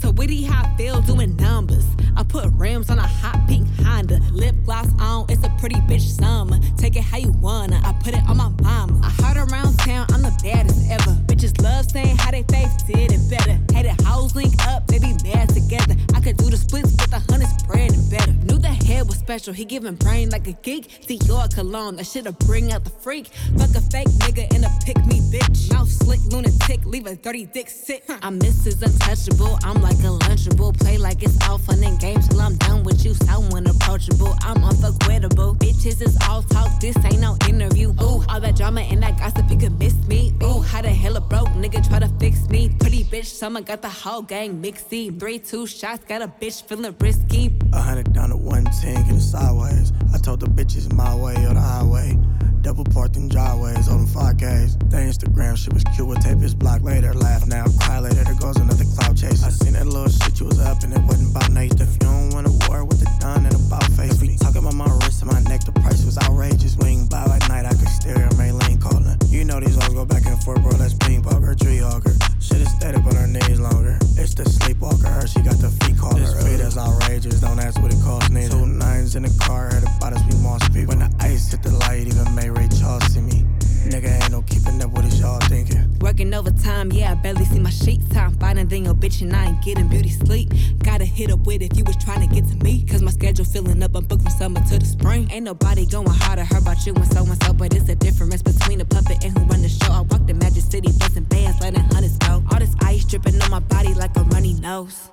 So 0.00 0.10
witty 0.10 0.44
how 0.44 0.64
I 0.64 0.76
feel 0.76 1.00
doing 1.02 1.36
numbers. 1.36 1.84
I 2.16 2.22
put 2.22 2.46
rims 2.54 2.90
on 2.90 2.98
a 2.98 3.06
hot 3.06 3.46
pink 3.48 3.67
Honda. 3.98 4.20
Lip 4.32 4.54
gloss 4.64 4.86
on, 5.00 5.26
it's 5.28 5.44
a 5.44 5.50
pretty 5.58 5.74
bitch 5.90 6.06
summer. 6.20 6.56
Take 6.76 6.94
it 6.94 7.02
how 7.02 7.18
you 7.18 7.32
wanna. 7.32 7.80
I 7.84 7.92
put 7.94 8.14
it 8.14 8.22
on 8.28 8.36
my 8.36 8.48
mama. 8.62 9.00
I 9.02 9.10
heard 9.22 9.36
around 9.36 9.76
town, 9.80 10.06
I'm 10.10 10.22
the 10.22 10.30
baddest 10.40 10.88
ever. 10.88 11.18
Bitches 11.26 11.60
love 11.60 11.90
saying 11.90 12.16
how 12.16 12.30
they 12.30 12.44
face 12.44 12.70
did 12.86 13.10
it 13.10 13.28
better. 13.28 13.58
Hated 13.72 14.00
hoes 14.02 14.36
link 14.36 14.54
up, 14.68 14.86
they 14.86 15.00
be 15.00 15.14
mad 15.24 15.48
together. 15.48 15.96
I 16.14 16.20
could 16.20 16.36
do 16.36 16.48
the 16.48 16.56
splits 16.56 16.92
with 16.92 17.12
a 17.12 17.18
hundred 17.18 17.48
spread 17.58 17.90
and 17.92 18.08
better. 18.08 18.32
Knew 18.46 18.58
the 18.58 18.68
head 18.68 19.08
was 19.08 19.16
special, 19.16 19.52
he 19.52 19.64
giving 19.64 19.96
brain 19.96 20.30
like 20.30 20.46
a 20.46 20.52
geek. 20.52 21.06
Dior 21.08 21.52
cologne, 21.52 21.96
that 21.96 22.06
shit'll 22.06 22.38
bring 22.46 22.70
out 22.70 22.84
the 22.84 22.90
freak. 22.90 23.26
Fuck 23.58 23.74
a 23.74 23.80
fake 23.80 24.08
nigga 24.22 24.46
and 24.54 24.64
a 24.64 24.70
pick 24.86 24.98
me 25.06 25.18
bitch. 25.32 25.72
Mouth 25.72 25.90
slick, 25.90 26.20
lunatic, 26.30 26.84
leave 26.84 27.06
a 27.06 27.16
dirty 27.16 27.46
dick 27.46 27.68
sick. 27.68 28.04
I'm 28.22 28.38
Mrs. 28.38 28.80
Untouchable, 28.80 29.58
I'm 29.64 29.82
like 29.82 29.98
a 30.06 30.14
lunchable. 30.22 30.78
Play 30.78 30.98
like 30.98 31.24
it's 31.24 31.36
all 31.48 31.58
fun 31.58 31.82
and 31.82 31.98
games 31.98 32.28
till 32.28 32.40
I'm 32.40 32.56
done 32.58 32.84
with 32.84 33.04
you. 33.04 33.14
Someone 33.14 33.66
approachable, 33.88 34.36
I'm 34.42 34.56
unfuckwittable. 34.56 35.56
Bitches 35.56 36.02
is 36.02 36.16
all 36.28 36.42
talk, 36.42 36.78
this 36.78 36.96
ain't 37.06 37.20
no 37.20 37.36
interview. 37.48 37.90
Ooh, 38.02 38.22
all 38.28 38.40
that 38.40 38.54
drama 38.54 38.82
and 38.82 39.02
that 39.02 39.18
gossip, 39.18 39.50
you 39.50 39.56
could 39.56 39.78
miss 39.78 39.94
me. 40.06 40.34
Ooh, 40.42 40.60
how 40.60 40.82
the 40.82 40.90
hell 40.90 41.16
a 41.16 41.20
broke 41.20 41.48
nigga 41.48 41.86
try 41.88 41.98
to 41.98 42.08
fix 42.20 42.48
me? 42.50 42.70
Pretty 42.80 43.04
bitch, 43.04 43.26
summer 43.26 43.62
got 43.62 43.80
the 43.80 43.88
whole 43.88 44.20
gang 44.22 44.62
mixy. 44.62 45.18
Three, 45.18 45.38
two 45.38 45.66
shots, 45.66 46.04
got 46.04 46.20
a 46.20 46.28
bitch 46.28 46.62
feeling 46.64 46.94
risky. 47.00 47.50
A 47.72 47.80
hundred 47.80 48.12
down 48.12 48.28
to 48.28 48.36
110, 48.36 49.06
get 49.06 49.14
it 49.14 49.20
sideways. 49.20 49.92
I 50.14 50.18
told 50.18 50.40
the 50.40 50.46
bitches 50.46 50.92
my 50.92 51.14
way 51.14 51.34
or 51.46 51.54
the 51.54 51.60
highway. 51.60 52.18
Double 52.62 52.84
parked 52.84 53.16
in 53.16 53.28
driveways 53.28 53.88
on 53.88 54.04
them 54.04 54.06
5Ks. 54.06 54.90
The 54.90 54.96
Instagram 54.96 55.56
shit 55.56 55.72
was 55.72 55.84
cute 55.94 56.06
with 56.06 56.20
tape 56.22 56.38
his 56.38 56.54
block 56.54 56.82
later. 56.82 57.14
Laugh 57.14 57.46
now, 57.46 57.64
cry 57.80 57.98
later. 57.98 58.24
There 58.24 58.34
goes 58.34 58.56
another 58.56 58.84
cloud 58.96 59.16
chase. 59.16 59.42
I 59.42 59.50
seen 59.50 59.74
that 59.74 59.86
little 59.86 60.08
shit 60.08 60.40
you 60.40 60.46
was 60.46 60.60
up 60.60 60.82
and 60.82 60.92
it 60.92 61.02
wasn't 61.02 61.30
about 61.30 61.50
Nate. 61.50 61.80
If 61.80 61.92
you 61.92 61.98
don't 61.98 62.30
want 62.34 62.46
a 62.46 62.68
war 62.68 62.84
with 62.84 63.00
the 63.00 63.10
done 63.20 63.46
and 63.46 63.54
about 63.54 63.84
face. 63.92 64.14
If 64.14 64.22
we 64.22 64.36
talking 64.36 64.62
about 64.62 64.74
my 64.74 64.90
wrist 65.04 65.22
and 65.22 65.32
my 65.32 65.40
neck, 65.42 65.64
the 65.64 65.72
price 65.72 66.04
was 66.04 66.18
outrageous. 66.18 66.76
We 66.76 66.88
ain't 66.88 67.10
by 67.10 67.24
at 67.24 67.48
night, 67.48 67.66
I 67.66 67.74
could 67.74 67.88
stare 67.88 68.16
at 68.16 68.32
Maylene 68.32 68.80
calling. 68.80 69.16
You 69.28 69.44
know 69.44 69.60
these 69.60 69.78
all 69.78 69.92
go 69.92 70.04
back 70.04 70.26
and 70.26 70.42
forth, 70.42 70.62
bro. 70.62 70.72
That's 70.72 70.94
ping 70.94 71.22
poker, 71.22 71.54
tree 71.54 71.78
hogger. 71.78 72.16
Shit 72.40 72.60
is 72.60 72.70
steady, 72.76 73.00
but 73.00 73.14
her 73.14 73.26
knees 73.26 73.60
longer. 73.60 73.98
It's 74.16 74.34
the 74.34 74.44
sleepwalker, 74.44 75.06
her, 75.06 75.26
she 75.26 75.40
got 75.42 75.58
the 75.58 75.70
feet 75.84 75.98
caller. 75.98 76.20
This 76.20 76.34
feet 76.42 76.60
is 76.60 76.76
outrageous, 76.76 77.40
don't 77.40 77.58
ask 77.58 77.80
what 77.82 77.92
it 77.92 78.00
costs 78.02 78.30
neither. 78.30 78.50
Two 78.50 78.66
nines 78.66 79.16
in 79.16 79.22
the 79.24 79.34
car, 79.44 79.70
heard 79.70 79.84
about 79.84 80.12
us, 80.12 80.22
we 80.26 80.40
moss 80.42 80.66
people. 80.68 80.96
When 80.96 80.98
the 81.00 81.10
ice 81.20 81.50
hit 81.50 81.62
the 81.62 81.72
light, 81.72 82.06
even 82.06 82.34
May 82.48 82.62
Ray 82.62 82.68
Charles 82.68 83.04
see 83.12 83.20
me. 83.20 83.44
Nigga 83.90 84.22
ain't 84.22 84.30
no 84.30 84.40
keeping 84.42 84.80
up 84.82 84.90
with 84.92 85.04
it, 85.04 85.20
y'all 85.20 85.38
thinking. 85.40 85.84
Working 86.00 86.32
overtime, 86.32 86.90
yeah, 86.92 87.12
I 87.12 87.14
barely 87.14 87.44
see 87.44 87.58
my 87.58 87.68
sheets. 87.68 88.08
Time 88.08 88.32
finding 88.38 88.68
than 88.68 88.84
your 88.86 88.94
bitch 88.94 89.20
and 89.20 89.34
I 89.34 89.48
ain't 89.48 89.62
getting 89.62 89.88
beauty 89.88 90.08
sleep. 90.08 90.50
Gotta 90.82 91.04
hit 91.04 91.30
up 91.30 91.40
with 91.40 91.60
if 91.60 91.76
you 91.76 91.84
was 91.84 91.96
trying 91.96 92.26
to 92.26 92.34
get 92.34 92.48
to 92.48 92.56
me. 92.64 92.84
Cause 92.86 93.02
my 93.02 93.10
schedule 93.10 93.44
filling 93.44 93.82
up, 93.82 93.94
I'm 93.94 94.04
booked 94.04 94.22
from 94.22 94.32
summer 94.32 94.60
to 94.62 94.78
the 94.78 94.86
spring. 94.86 95.28
Ain't 95.30 95.44
nobody 95.44 95.84
going 95.84 96.08
harder, 96.08 96.44
heard 96.44 96.62
about 96.62 96.86
you 96.86 96.94
and 96.94 97.12
so 97.12 97.22
and 97.22 97.42
so. 97.42 97.52
But 97.52 97.74
it's 97.74 97.88
a 97.90 97.96
difference 97.96 98.40
between 98.40 98.80
a 98.80 98.84
puppet 98.86 99.24
and 99.24 99.36
who 99.36 99.44
run 99.44 99.60
the 99.60 99.68
show. 99.68 99.92
I 99.92 100.00
walk 100.00 100.26
the 100.26 100.34
Magic 100.34 100.64
City, 100.64 100.90
busting 100.98 101.24
bands, 101.24 101.60
letting 101.60 101.84
hundreds 101.92 102.16
go. 102.18 102.42
All 102.50 102.58
this 102.58 102.74
ice 102.80 103.04
dripping 103.04 103.40
on 103.42 103.50
my 103.50 103.60
body 103.60 103.92
like 103.92 104.16
a 104.16 104.22
runny 104.22 104.54
nose. 104.54 105.10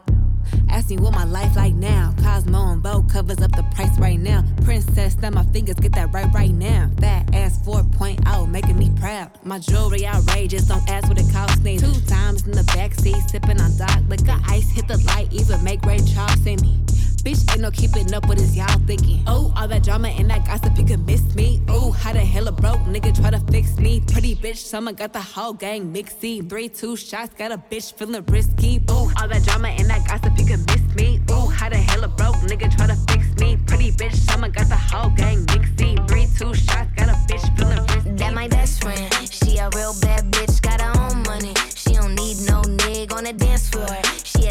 Ask 0.70 0.90
me 0.90 0.98
what 0.98 1.14
my 1.14 1.26
life 1.26 1.56
like 1.56 1.74
now. 1.74 2.14
Cosmo 2.22 2.72
and 2.72 2.82
Vogue 2.82 3.10
covers 3.10 3.42
up 3.42 3.52
the 3.56 3.64
price 3.76 3.98
right 4.00 4.20
now. 4.20 4.44
Princess, 4.64 5.14
snap 5.14 5.34
my 5.34 5.44
fingers, 5.46 5.76
get 5.76 5.94
that 5.94 6.12
right 6.14 6.32
right 6.34 6.54
now. 6.54 6.90
That 6.96 7.34
ass 7.34 7.60
4.0, 7.66 8.50
making 8.50 8.78
me 8.78 8.92
proud. 9.00 9.32
My 9.44 9.60
jewelry 9.60 10.06
outrageous, 10.06 10.68
don't 10.68 10.88
ask 10.90 11.08
what 11.08 11.20
it 11.20 11.32
costs 11.32 11.60
me. 11.62 11.78
Two 11.78 11.94
times 12.08 12.46
in 12.46 12.52
the 12.52 12.64
backseat, 12.76 13.30
sipping 13.30 13.60
on 13.62 13.76
dark 13.78 14.02
liquor. 14.08 14.40
Ice 14.50 14.70
hit 14.70 14.88
the 14.88 14.98
light, 15.06 15.32
even 15.32 15.64
make 15.64 15.84
Ray 15.86 16.00
Charles 16.00 16.42
see 16.44 16.58
me. 16.58 16.85
Bitch, 17.26 17.42
ain't 17.54 17.62
no 17.62 17.72
keeping 17.72 18.14
up 18.14 18.30
with 18.30 18.38
this 18.38 18.56
y'all 18.56 18.80
thinking. 18.86 19.24
Oh, 19.26 19.52
all 19.58 19.68
that 19.68 19.82
drama 19.84 20.10
and 20.10 20.30
that 20.30 20.46
gossip, 20.46 20.78
you 20.78 20.86
could 20.86 21.08
miss 21.08 21.24
me. 21.34 21.60
Oh, 21.68 21.90
how 21.90 22.14
the 22.14 22.20
hell 22.20 22.48
a 22.48 22.52
broke 22.52 22.82
nigga 22.82 23.20
try 23.20 23.32
to 23.32 23.40
fix 23.52 23.80
me? 23.80 24.00
Pretty 24.02 24.36
bitch, 24.36 24.58
summer 24.58 24.92
got 24.92 25.12
the 25.12 25.22
whole 25.22 25.54
gang 25.54 25.92
mixy. 25.92 26.48
Three, 26.48 26.70
two 26.70 26.96
shots, 26.96 27.34
got 27.34 27.52
a 27.52 27.58
bitch 27.58 27.96
feeling 27.96 28.24
risky. 28.28 28.80
Oh, 28.90 29.12
all 29.20 29.28
that 29.28 29.44
drama 29.44 29.70
and 29.70 29.90
that 29.90 30.08
gossip, 30.08 30.38
you 30.38 30.46
could 30.46 30.68
miss 30.68 30.96
me. 30.96 31.20
Oh, 31.30 31.48
how 31.48 31.68
the 31.68 31.78
hell 31.78 32.04
a 32.04 32.08
broke 32.10 32.36
nigga 32.46 32.70
try 32.78 32.86
to 32.86 32.96
fix 33.12 33.26
me? 33.40 33.58
Pretty 33.66 33.92
bitch, 33.92 34.14
summer 34.14 34.50
got 34.50 34.70
the 34.70 34.78
whole 34.78 35.10
gang 35.10 35.48
mixy. 35.48 36.08
Three, 36.08 36.28
two 36.38 36.54
shots, 36.54 36.92
got 36.96 37.10
a 37.10 37.18
bitch 37.26 37.58
feeling 37.58 37.84
risky. 37.88 38.12
That 38.12 38.36
my 38.36 38.48
best 38.48 38.84
friend. 38.84 39.12
She 39.32 39.58
a 39.58 39.72
real 39.74 39.96
bad 40.00 40.30
bitch, 40.32 40.62
got 40.62 40.80
her 40.80 40.94
own 41.02 41.24
money. 41.24 41.56
She 41.74 41.94
don't 41.94 42.14
need 42.14 42.38
no 42.46 42.62
nigga 42.62 43.14
on 43.14 43.24
the 43.24 43.34
dance 43.34 43.68
floor. 43.68 44.05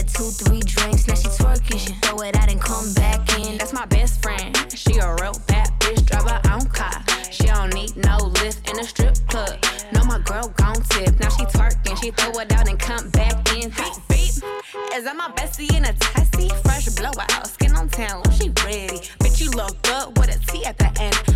Had 0.04 0.12
two, 0.12 0.24
three 0.24 0.60
drinks, 0.60 1.06
now 1.08 1.14
she 1.14 1.28
twerking. 1.28 1.78
She 1.78 1.94
throw 2.02 2.18
it 2.20 2.36
out 2.36 2.50
and 2.50 2.60
come 2.60 2.92
back 2.92 3.20
in. 3.38 3.56
That's 3.56 3.72
my 3.72 3.86
best 3.86 4.22
friend. 4.22 4.54
She 4.74 4.98
a 4.98 5.14
real 5.14 5.32
bad 5.46 5.70
bitch, 5.80 6.04
drive 6.04 6.28
her 6.28 6.40
own 6.52 6.66
car. 6.68 7.02
She 7.30 7.44
don't 7.44 7.72
need 7.72 7.96
no 7.96 8.18
lift 8.42 8.68
in 8.68 8.78
a 8.78 8.84
strip 8.84 9.16
club. 9.28 9.64
No, 9.92 10.04
my 10.04 10.18
girl 10.18 10.52
gon' 10.56 10.82
tip. 10.90 11.18
Now 11.20 11.30
she 11.30 11.44
twerking, 11.44 11.96
she 12.02 12.10
throw 12.10 12.38
it 12.40 12.52
out 12.52 12.68
and 12.68 12.78
come 12.78 13.08
back 13.10 13.50
in. 13.56 13.70
Beep, 13.70 13.94
beep. 14.08 14.34
Is 14.92 15.04
that 15.04 15.16
my 15.16 15.30
bestie 15.36 15.74
in 15.74 15.86
a 15.86 15.92
tessie? 15.94 16.50
Fresh 16.64 16.88
blowout, 16.96 17.46
skin 17.46 17.74
on 17.74 17.88
town, 17.88 18.22
she 18.32 18.50
ready. 18.64 18.98
Bitch, 19.20 19.40
you 19.40 19.50
look 19.52 19.80
good 19.82 20.18
with 20.18 20.36
a 20.36 20.52
T 20.52 20.66
at 20.66 20.76
the 20.76 20.92
end. 21.00 21.33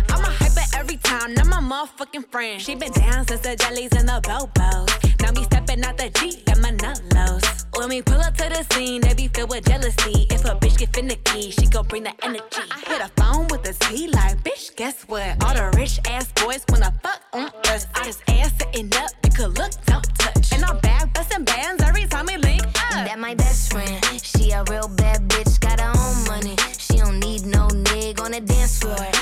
Every 0.75 0.97
time, 0.97 1.33
not 1.33 1.47
my 1.47 1.59
motherfucking 1.61 2.31
friend. 2.31 2.61
She 2.61 2.75
been 2.75 2.91
down 2.91 3.27
since 3.27 3.41
the 3.41 3.55
jellies 3.55 3.91
and 3.93 4.07
the 4.07 4.19
bobos. 4.23 5.21
Now 5.21 5.31
me 5.31 5.43
stepping 5.43 5.83
out 5.83 5.97
the 5.97 6.09
Jeep, 6.09 6.45
got 6.45 6.59
my 6.59 6.71
nut 6.71 7.01
lows. 7.13 7.65
When 7.75 7.89
we 7.89 8.01
pull 8.01 8.19
up 8.19 8.35
to 8.37 8.49
the 8.49 8.65
scene, 8.73 9.01
they 9.01 9.13
be 9.13 9.27
filled 9.27 9.49
with 9.49 9.65
jealousy. 9.65 10.27
If 10.29 10.45
a 10.45 10.55
bitch 10.55 10.77
get 10.77 10.93
finicky, 10.93 11.51
she 11.51 11.67
gon' 11.67 11.87
bring 11.87 12.03
the 12.03 12.13
energy. 12.23 12.43
I 12.71 12.79
hit 12.87 13.01
a 13.01 13.09
phone 13.21 13.47
with 13.47 13.67
a 13.69 13.73
T 13.73 14.07
like, 14.07 14.43
bitch, 14.43 14.75
guess 14.75 15.03
what? 15.03 15.43
All 15.43 15.53
the 15.53 15.71
rich 15.77 15.99
ass 16.09 16.31
boys 16.33 16.63
wanna 16.69 16.93
fuck 17.03 17.21
on 17.33 17.49
us. 17.71 17.87
I 17.95 18.03
just 18.03 18.21
ass 18.29 18.51
sitting 18.57 18.93
up, 18.95 19.11
you 19.23 19.31
could 19.31 19.57
look, 19.57 19.71
don't 19.85 20.03
touch. 20.17 20.51
And 20.53 20.65
I'm 20.65 20.77
back 20.79 21.13
busting 21.13 21.45
bands 21.45 21.83
every 21.83 22.05
time 22.05 22.25
we 22.25 22.37
link 22.37 22.63
up. 22.63 23.05
That 23.07 23.19
my 23.19 23.35
best 23.35 23.71
friend. 23.71 24.03
She 24.21 24.51
a 24.51 24.63
real 24.69 24.87
bad 24.87 25.27
bitch, 25.29 25.59
got 25.59 25.79
her 25.79 25.93
own 25.95 26.23
money. 26.27 26.55
She 26.77 26.97
don't 26.97 27.19
need 27.19 27.45
no 27.45 27.67
nigga 27.67 28.21
on 28.23 28.31
the 28.31 28.41
dance 28.41 28.79
floor. 28.79 29.18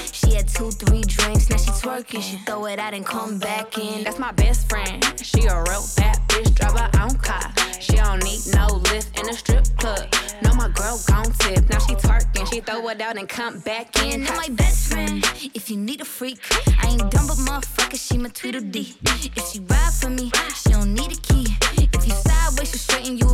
Two, 0.53 0.71
three 0.71 1.01
drinks, 1.01 1.49
now 1.49 1.57
she 1.57 1.69
twerking. 1.71 2.21
She 2.21 2.37
throw 2.37 2.65
it 2.65 2.79
out 2.79 2.93
and 2.93 3.05
come 3.05 3.37
back 3.37 3.77
in. 3.77 4.03
That's 4.03 4.17
my 4.17 4.31
best 4.31 4.67
friend. 4.69 5.03
She 5.21 5.45
a 5.45 5.61
real 5.63 5.83
bad 5.95 6.17
bitch, 6.27 6.55
drive 6.55 6.79
her 6.79 6.89
own 7.01 7.15
car. 7.17 7.53
She 7.79 7.97
don't 7.97 8.23
need 8.23 8.41
no 8.55 8.67
lift 8.91 9.19
in 9.19 9.29
a 9.29 9.33
strip 9.33 9.65
club. 9.77 10.07
No, 10.41 10.53
my 10.55 10.69
girl 10.69 10.99
gon' 11.07 11.31
tip. 11.39 11.69
Now 11.69 11.79
she 11.79 11.93
twerking, 11.95 12.51
she 12.51 12.61
throw 12.61 12.87
it 12.89 13.01
out 13.01 13.17
and 13.17 13.29
come 13.29 13.59
back 13.59 14.01
in. 14.03 14.25
And 14.25 14.35
my 14.35 14.49
best 14.49 14.91
friend, 14.91 15.23
if 15.53 15.69
you 15.69 15.77
need 15.77 16.01
a 16.01 16.05
freak, 16.05 16.39
I 16.81 16.87
ain't 16.87 17.11
dumb 17.11 17.27
but 17.27 17.37
motherfucker, 17.37 17.99
she 17.99 18.17
my 18.17 18.29
Tweedledee. 18.29 18.95
If 19.35 19.51
she 19.51 19.59
ride 19.59 19.93
for 19.93 20.09
me, 20.09 20.31
she 20.55 20.69
don't 20.71 20.93
need 20.93 21.11
a 21.11 21.21
key. 21.21 21.47
If 21.93 22.07
you 22.07 22.13
sideways, 22.13 22.71
she 22.71 22.77
straighten 22.77 23.17
you 23.17 23.26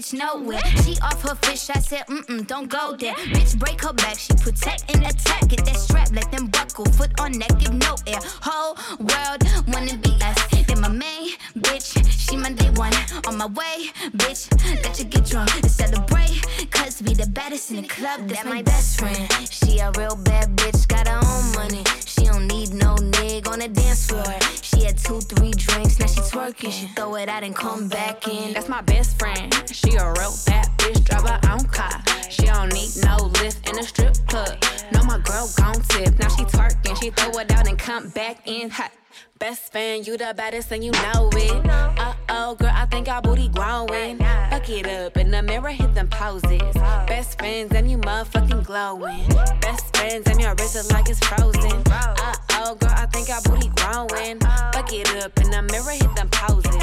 bitch 0.00 0.18
nowhere. 0.18 0.64
She 0.84 0.98
off 1.00 1.22
her 1.22 1.34
fish, 1.34 1.70
I 1.70 1.78
said, 1.78 2.06
mm 2.06 2.24
mm, 2.26 2.46
don't 2.46 2.68
go 2.68 2.96
there. 2.96 3.14
Bitch, 3.14 3.58
break 3.58 3.82
her 3.82 3.92
back, 3.92 4.18
she 4.18 4.32
protect 4.34 4.94
and 4.94 5.04
attack. 5.04 5.48
Get 5.48 5.64
that 5.64 5.76
strap, 5.76 6.08
let 6.12 6.30
them 6.32 6.46
buckle, 6.48 6.86
foot 6.92 7.18
on 7.20 7.32
neck, 7.32 7.50
give 7.58 7.74
no 7.74 7.96
air. 8.06 8.20
Whole 8.42 8.76
world 8.98 9.40
wanna 9.68 9.96
be 9.96 10.16
us. 10.22 10.38
Then 10.66 10.80
my 10.80 10.88
main 10.88 11.30
bitch, 11.58 11.88
she 12.08 12.36
my 12.36 12.52
day 12.52 12.70
one. 12.70 12.92
On 13.26 13.36
my 13.36 13.46
way, 13.46 13.90
bitch, 14.16 14.48
let 14.82 14.98
you 14.98 15.04
get 15.04 15.24
drunk 15.26 15.54
and 15.54 15.70
celebrate. 15.70 16.40
Cause 16.70 17.02
we 17.02 17.14
the 17.14 17.26
baddest 17.26 17.70
in 17.70 17.82
the 17.82 17.88
club, 17.88 18.28
that's 18.28 18.44
my 18.44 18.62
best 18.62 19.00
friend. 19.00 19.28
She 19.50 19.78
a 19.78 19.90
real 19.98 20.16
bad 20.16 20.56
bitch, 20.56 20.88
got 20.88 21.08
her 21.08 21.20
own 21.22 21.52
money. 21.54 21.84
She 22.20 22.26
don't 22.26 22.48
need 22.48 22.74
no 22.74 22.96
nigga 22.96 23.48
on 23.48 23.60
the 23.60 23.68
dance 23.68 24.08
floor. 24.08 24.36
She 24.60 24.84
had 24.84 24.98
two, 24.98 25.22
three 25.22 25.52
drinks, 25.52 25.98
now 25.98 26.06
she 26.06 26.20
twerking. 26.20 26.70
She 26.70 26.86
throw 26.88 27.14
it 27.14 27.30
out 27.30 27.42
and 27.42 27.56
come 27.56 27.88
back 27.88 28.28
in. 28.28 28.52
That's 28.52 28.68
my 28.68 28.82
best 28.82 29.18
friend. 29.18 29.50
She 29.72 29.94
a 29.94 30.12
real 30.12 30.34
bad 30.44 30.68
bitch, 30.76 31.02
drive 31.02 31.26
her 31.26 31.40
own 31.50 31.64
car. 31.68 32.02
She 32.28 32.42
don't 32.42 32.74
need 32.74 32.90
no 33.02 33.16
lift 33.40 33.66
in 33.70 33.78
a 33.78 33.82
strip 33.82 34.16
club. 34.28 34.62
No, 34.92 35.02
my 35.04 35.18
girl 35.20 35.48
gon' 35.56 35.80
tip. 35.88 36.18
Now 36.18 36.28
she 36.28 36.44
twerking, 36.44 37.00
she 37.00 37.08
throw 37.08 37.40
it 37.40 37.50
out 37.52 37.66
and 37.66 37.78
come 37.78 38.10
back 38.10 38.46
in 38.46 38.68
hot. 38.68 38.92
Best 39.38 39.72
fan, 39.72 40.04
you 40.04 40.16
the 40.16 40.34
baddest 40.36 40.70
and 40.72 40.84
you 40.84 40.92
know 40.92 41.30
it. 41.32 41.66
Uh 41.66 42.14
oh, 42.28 42.54
girl, 42.54 42.70
I 42.72 42.86
think 42.86 43.08
our 43.08 43.22
booty 43.22 43.48
growing. 43.48 44.18
Fuck 44.18 44.68
it 44.68 44.86
up 44.86 45.16
in 45.16 45.30
the 45.30 45.42
mirror, 45.42 45.70
hit 45.70 45.94
them 45.94 46.08
poses. 46.08 46.60
Best 47.06 47.38
friends 47.38 47.72
and 47.74 47.90
you 47.90 47.98
motherfucking 47.98 48.64
glowing. 48.64 49.26
Best 49.60 49.96
friends 49.96 50.26
and 50.28 50.40
your 50.40 50.54
wrist 50.54 50.76
is 50.76 50.90
like 50.92 51.08
it's 51.08 51.20
frozen. 51.26 51.82
Uh 51.86 52.34
oh, 52.52 52.74
girl, 52.74 52.90
I 52.94 53.06
think 53.06 53.30
our 53.30 53.40
booty 53.42 53.68
growing. 53.76 54.38
Fuck 54.72 54.92
it 54.92 55.08
up 55.24 55.38
in 55.40 55.50
the 55.50 55.62
mirror, 55.62 55.92
hit 55.92 56.14
them 56.16 56.28
poses. 56.30 56.76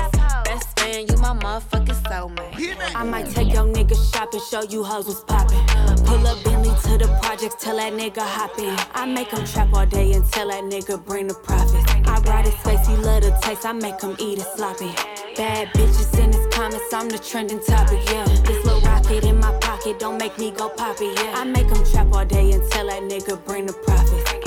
Best 0.45 0.76
friend, 0.87 1.09
you 1.09 1.17
my 1.17 1.33
motherfucking 1.33 2.01
soulmate. 2.03 2.95
I 2.95 3.03
might 3.03 3.27
take 3.27 3.53
your 3.53 3.65
nigga 3.65 3.95
shopping, 4.11 4.41
show 4.49 4.63
you 4.63 4.83
hoes 4.83 5.05
was 5.07 5.21
poppin'. 5.21 5.59
Pull 6.05 6.25
up 6.27 6.43
Bentley 6.43 6.73
to 6.83 6.97
the 6.97 7.19
projects, 7.21 7.63
tell 7.63 7.77
that 7.77 7.93
nigga 7.93 8.21
hop 8.21 8.57
in. 8.59 8.75
I 8.93 9.05
make 9.05 9.31
him 9.31 9.45
trap 9.45 9.73
all 9.73 9.85
day 9.85 10.13
and 10.13 10.25
tell 10.31 10.47
that 10.47 10.63
nigga 10.63 11.03
bring 11.05 11.27
the 11.27 11.33
profits. 11.33 11.85
I 12.07 12.19
ride 12.21 12.45
his 12.45 12.55
face, 12.55 12.87
he 12.87 12.95
love 12.95 13.23
the 13.23 13.37
taste, 13.41 13.65
I 13.65 13.73
make 13.73 14.01
him 14.01 14.15
eat 14.19 14.39
it 14.39 14.47
sloppy. 14.55 14.91
Bad 15.35 15.67
bitches 15.73 16.19
in 16.19 16.31
his 16.31 16.47
comments, 16.55 16.93
I'm 16.93 17.09
the 17.09 17.19
trending 17.19 17.61
topic, 17.63 18.01
yeah. 18.11 18.25
This 18.45 18.65
little 18.65 18.81
rocket 18.81 19.23
in 19.23 19.39
my 19.39 19.51
pocket, 19.59 19.99
don't 19.99 20.17
make 20.17 20.37
me 20.37 20.51
go 20.51 20.69
poppy, 20.69 21.11
yeah. 21.15 21.33
I 21.35 21.43
make 21.43 21.67
him 21.67 21.83
trap 21.91 22.07
all 22.13 22.25
day 22.25 22.51
and 22.51 22.63
tell 22.71 22.87
that 22.87 23.03
nigga 23.03 23.43
bring 23.45 23.65
the 23.65 23.73
profits. 23.73 24.46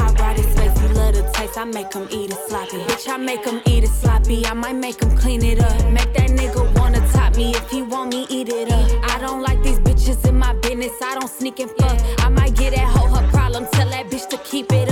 Taste, 1.51 1.59
I 1.59 1.65
make 1.65 1.93
him 1.93 2.09
eat 2.11 2.31
it 2.31 2.39
sloppy. 2.49 2.79
Bitch, 2.79 3.09
I 3.09 3.17
make 3.17 3.45
him 3.45 3.61
eat 3.67 3.85
it 3.85 3.89
sloppy, 3.89 4.47
I 4.47 4.55
might 4.55 4.77
make 4.77 5.03
him 5.03 5.17
clean 5.17 5.45
it 5.45 5.61
up. 5.61 5.91
Make 5.91 6.13
that 6.15 6.31
nigga 6.31 6.79
wanna 6.79 7.01
top 7.13 7.37
me 7.37 7.53
if 7.55 7.71
he 7.71 7.83
want 7.83 8.13
me, 8.13 8.27
eat 8.29 8.49
it 8.49 8.71
up. 8.71 8.91
I 9.11 9.19
don't 9.19 9.43
like 9.43 9.63
these 9.63 9.79
bitches 9.81 10.27
in 10.29 10.39
my 10.39 10.55
business, 10.55 10.93
I 11.03 11.15
don't 11.19 11.29
sneak 11.29 11.61
and 11.61 11.71
fuck. 11.71 11.99
I 12.25 12.29
might 12.29 12.55
get 12.55 12.75
that 12.75 12.89
hoe 12.89 13.09
her 13.15 13.27
problem, 13.31 13.67
tell 13.73 13.89
that 13.89 14.07
bitch 14.11 14.29
to 14.31 14.39
keep 14.39 14.73
it 14.73 14.89
up, 14.89 14.90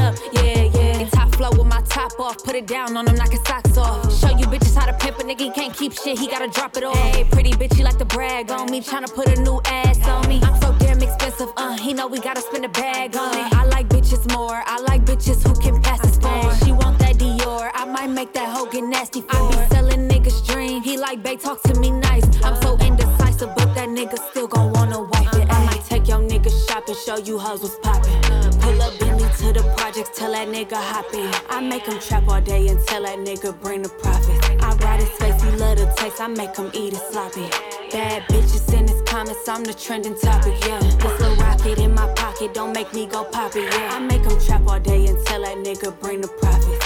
flow 1.38 1.50
with 1.50 1.66
my 1.66 1.80
top 1.82 2.18
off, 2.18 2.42
put 2.42 2.56
it 2.56 2.66
down 2.66 2.96
on 2.96 3.06
him, 3.06 3.14
knock 3.14 3.30
his 3.30 3.40
socks 3.46 3.76
off. 3.78 4.12
Show 4.20 4.36
you 4.36 4.46
bitches 4.46 4.74
how 4.74 4.86
to 4.86 4.92
pimp 4.92 5.18
a 5.20 5.22
nigga, 5.22 5.42
he 5.42 5.50
can't 5.50 5.74
keep 5.74 5.92
shit, 5.92 6.18
he 6.18 6.26
gotta 6.26 6.48
drop 6.48 6.76
it 6.76 6.82
off. 6.82 6.96
Hey, 7.14 7.24
pretty 7.24 7.52
bitch, 7.52 7.74
he 7.74 7.84
like 7.84 7.98
to 7.98 8.04
brag 8.04 8.50
on 8.50 8.70
me, 8.70 8.80
tryna 8.80 9.12
put 9.14 9.28
a 9.28 9.40
new 9.40 9.60
ass 9.64 10.06
on 10.08 10.28
me. 10.28 10.40
I'm 10.42 10.60
so 10.60 10.74
damn 10.78 11.00
expensive, 11.00 11.50
uh, 11.56 11.76
he 11.78 11.94
know 11.94 12.08
we 12.08 12.18
gotta 12.18 12.40
spend 12.40 12.64
a 12.64 12.68
bag 12.68 13.16
on 13.16 13.32
it. 13.38 13.52
I 13.54 13.64
like 13.66 13.88
bitches 13.88 14.22
more, 14.34 14.62
I 14.66 14.80
like 14.88 15.04
bitches 15.04 15.46
who 15.46 15.54
can 15.62 15.80
pass 15.80 16.00
the 16.00 16.20
phone. 16.20 16.54
She 16.64 16.72
want 16.72 16.98
that 16.98 17.16
Dior, 17.16 17.70
I 17.72 17.84
might 17.84 18.10
make 18.10 18.32
that 18.32 18.48
hoe 18.54 18.66
get 18.66 18.84
nasty 18.84 19.20
for 19.20 19.36
I 19.36 19.48
be 19.50 19.74
selling 19.74 20.08
niggas 20.08 20.44
dream, 20.46 20.82
he 20.82 20.96
like 20.98 21.22
babe, 21.22 21.40
talk 21.40 21.62
to 21.62 21.74
me 21.78 21.90
nice. 21.92 22.26
I'm 22.42 22.60
so 22.62 22.76
indecisive, 22.78 23.54
but 23.54 23.74
that 23.76 23.88
nigga 23.88 24.18
still 24.30 24.37
show 27.04 27.18
you 27.18 27.38
hoes 27.38 27.60
was 27.60 27.76
poppin'. 27.76 28.20
Pull 28.60 28.82
up 28.82 28.98
Bentley 28.98 29.28
to 29.38 29.52
the 29.52 29.74
projects, 29.76 30.18
tell 30.18 30.32
that 30.32 30.48
nigga 30.48 30.76
hop 30.76 31.12
in. 31.14 31.30
I 31.48 31.60
make 31.60 31.86
him 31.86 31.98
trap 32.00 32.28
all 32.28 32.40
day 32.40 32.66
and 32.68 32.80
tell 32.86 33.02
that 33.02 33.18
nigga 33.18 33.58
bring 33.60 33.82
the 33.82 33.88
profits. 33.88 34.40
I 34.62 34.74
ride 34.84 35.00
his 35.00 35.10
face, 35.10 35.40
he 35.42 35.50
love 35.52 35.78
the 35.78 35.86
taste, 35.96 36.20
I 36.20 36.26
make 36.26 36.56
him 36.56 36.70
eat 36.74 36.94
it 36.94 37.02
sloppy. 37.10 37.48
Bad 37.92 38.22
bitches 38.28 38.72
in 38.76 38.88
his 38.88 39.00
comments, 39.02 39.48
I'm 39.48 39.64
the 39.64 39.74
trending 39.74 40.18
topic, 40.18 40.54
yeah. 40.66 40.80
This 40.80 41.04
little 41.20 41.36
rocket 41.36 41.78
in 41.78 41.94
my 41.94 42.12
pocket, 42.14 42.52
don't 42.54 42.72
make 42.72 42.92
me 42.92 43.06
go 43.06 43.24
poppy, 43.24 43.60
yeah. 43.60 43.96
I 43.96 43.98
make 44.00 44.24
him 44.24 44.38
trap 44.40 44.66
all 44.66 44.80
day 44.80 45.06
and 45.06 45.18
tell 45.26 45.42
that 45.42 45.56
nigga 45.58 45.98
bring 46.00 46.20
the 46.20 46.28
profits. 46.28 46.77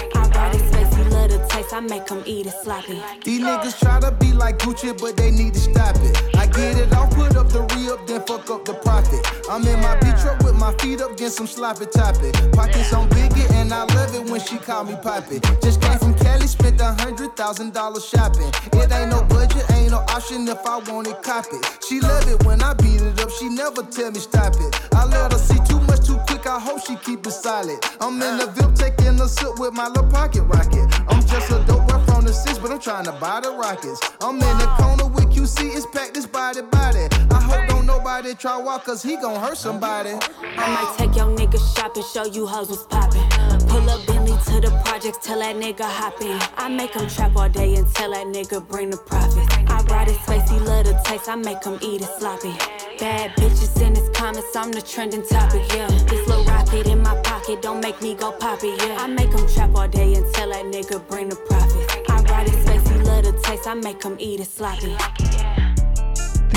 Taste, 1.52 1.72
I 1.72 1.80
make 1.80 2.08
him 2.08 2.22
eat 2.26 2.46
it 2.46 2.54
sloppy. 2.62 3.00
These 3.24 3.40
niggas 3.40 3.78
try 3.78 4.00
to 4.00 4.10
be 4.12 4.32
like 4.32 4.58
Gucci, 4.58 4.98
but 4.98 5.16
they 5.16 5.30
need 5.30 5.54
to 5.54 5.60
stop 5.60 5.96
it. 5.96 6.16
I 6.36 6.46
get 6.46 6.78
it, 6.78 6.92
I'll 6.92 7.08
put 7.08 7.36
up 7.36 7.48
the 7.48 7.62
re 7.72 7.90
up, 7.90 8.06
then 8.06 8.22
fuck 8.26 8.50
up 8.50 8.64
the 8.64 8.74
profit. 8.74 9.20
I'm 9.50 9.66
in 9.66 9.80
my 9.80 9.96
beach 10.00 10.20
truck 10.22 10.42
with 10.42 10.56
my 10.56 10.72
feet 10.78 11.00
up, 11.00 11.16
get 11.16 11.32
some 11.32 11.46
sloppy 11.46 11.86
toppy. 11.86 12.32
Pockets 12.52 12.92
on 12.92 13.08
biggie, 13.10 13.50
and 13.52 13.72
I 13.72 13.84
love 13.94 14.14
it 14.14 14.30
when 14.30 14.40
she 14.40 14.56
call 14.58 14.84
me 14.84 14.96
poppy. 15.02 15.40
Just 15.62 15.80
came 15.80 15.98
from 15.98 16.14
Cali, 16.14 16.31
spent 16.46 16.80
a 16.80 16.92
hundred 17.02 17.36
thousand 17.36 17.72
dollars 17.72 18.04
shopping. 18.04 18.50
It 18.74 18.92
ain't 18.92 19.10
no 19.10 19.22
budget, 19.24 19.64
ain't 19.72 19.90
no 19.90 19.98
option 20.08 20.48
if 20.48 20.64
I 20.66 20.78
want 20.90 21.08
it, 21.08 21.22
cop 21.22 21.46
it. 21.52 21.78
She 21.86 22.00
love 22.00 22.28
it 22.28 22.44
when 22.44 22.62
I 22.62 22.74
beat 22.74 23.00
it 23.00 23.20
up, 23.20 23.30
she 23.30 23.48
never 23.48 23.82
tell 23.82 24.10
me 24.10 24.20
stop 24.20 24.54
it. 24.58 24.80
I 24.94 25.04
let 25.06 25.32
her 25.32 25.38
see 25.38 25.58
too 25.68 25.80
much 25.80 26.06
too 26.06 26.18
quick, 26.28 26.46
I 26.46 26.58
hope 26.58 26.84
she 26.86 26.96
keep 26.96 27.26
it 27.26 27.32
solid. 27.32 27.78
I'm 28.00 28.20
in 28.22 28.38
the 28.38 28.46
VIP 28.46 28.74
taking 28.74 29.20
a 29.20 29.28
sip 29.28 29.58
with 29.58 29.72
my 29.74 29.88
little 29.88 30.10
pocket 30.10 30.42
rocket. 30.42 30.86
I'm 31.08 31.20
just 31.26 31.50
a 31.50 31.64
dope 31.66 31.86
boy 31.88 31.98
from 32.06 32.24
the 32.24 32.32
six, 32.32 32.58
but 32.58 32.70
I'm 32.70 32.80
trying 32.80 33.04
to 33.04 33.12
buy 33.12 33.40
the 33.40 33.50
rockets. 33.52 34.00
I'm 34.20 34.36
in 34.36 34.58
the 34.58 34.66
corner 34.78 35.06
with 35.06 35.26
QC, 35.32 35.76
it's 35.76 35.86
packed 35.86 36.14
this 36.14 36.26
body 36.26 36.62
body. 36.62 37.06
I 37.30 37.40
hope 37.40 37.68
don't 37.68 37.86
nobody 37.86 38.34
try 38.34 38.56
walk, 38.56 38.84
cause 38.84 39.02
he 39.02 39.16
gon' 39.16 39.40
hurt 39.40 39.56
somebody. 39.56 40.10
I 40.10 40.66
might 40.74 40.94
take 40.98 41.16
your 41.16 41.26
nigga 41.26 41.58
shopping, 41.76 42.04
show 42.12 42.24
you 42.26 42.46
hoes 42.46 42.70
what's 42.70 42.84
poppin'. 42.84 43.22
Pull 43.68 43.88
up 43.90 44.06
Bentley 44.06 44.21
to 44.46 44.60
the 44.60 44.70
projects, 44.84 45.26
tell 45.26 45.38
that 45.38 45.56
nigga 45.56 45.84
hop 45.84 46.20
in. 46.20 46.38
I 46.56 46.68
make 46.68 46.94
him 46.94 47.08
trap 47.08 47.36
all 47.36 47.48
day 47.48 47.74
and 47.74 47.86
tell 47.94 48.10
that 48.12 48.26
nigga 48.26 48.66
bring 48.66 48.90
the 48.90 48.96
profits. 48.96 49.46
I 49.68 49.82
ride 49.90 50.08
his 50.08 50.18
face, 50.18 50.48
he 50.50 50.58
love 50.58 50.86
the 50.86 51.00
taste, 51.04 51.28
I 51.28 51.36
make 51.36 51.64
him 51.64 51.78
eat 51.80 52.02
it 52.02 52.10
sloppy. 52.18 52.52
Bad 52.98 53.32
bitches 53.36 53.80
in 53.80 53.94
his 53.94 54.08
comments, 54.10 54.54
I'm 54.54 54.72
the 54.72 54.82
trending 54.82 55.26
topic, 55.26 55.62
yeah. 55.74 55.88
This 55.88 56.26
little 56.28 56.44
rocket 56.44 56.86
in 56.86 57.02
my 57.02 57.14
pocket, 57.22 57.62
don't 57.62 57.80
make 57.80 58.00
me 58.02 58.14
go 58.14 58.32
poppy, 58.32 58.74
yeah. 58.78 58.96
I 58.98 59.06
make 59.06 59.32
him 59.32 59.46
trap 59.48 59.74
all 59.74 59.88
day 59.88 60.14
and 60.14 60.26
tell 60.34 60.50
that 60.50 60.64
nigga 60.66 61.06
bring 61.08 61.28
the 61.28 61.36
profits. 61.36 61.94
I 62.08 62.22
ride 62.22 62.48
his 62.48 62.66
face, 62.66 62.88
he 62.88 62.98
love 62.98 63.24
the 63.24 63.32
taste, 63.42 63.66
I 63.66 63.74
make 63.74 64.02
him 64.02 64.16
eat 64.18 64.40
it 64.40 64.46
sloppy. 64.46 64.96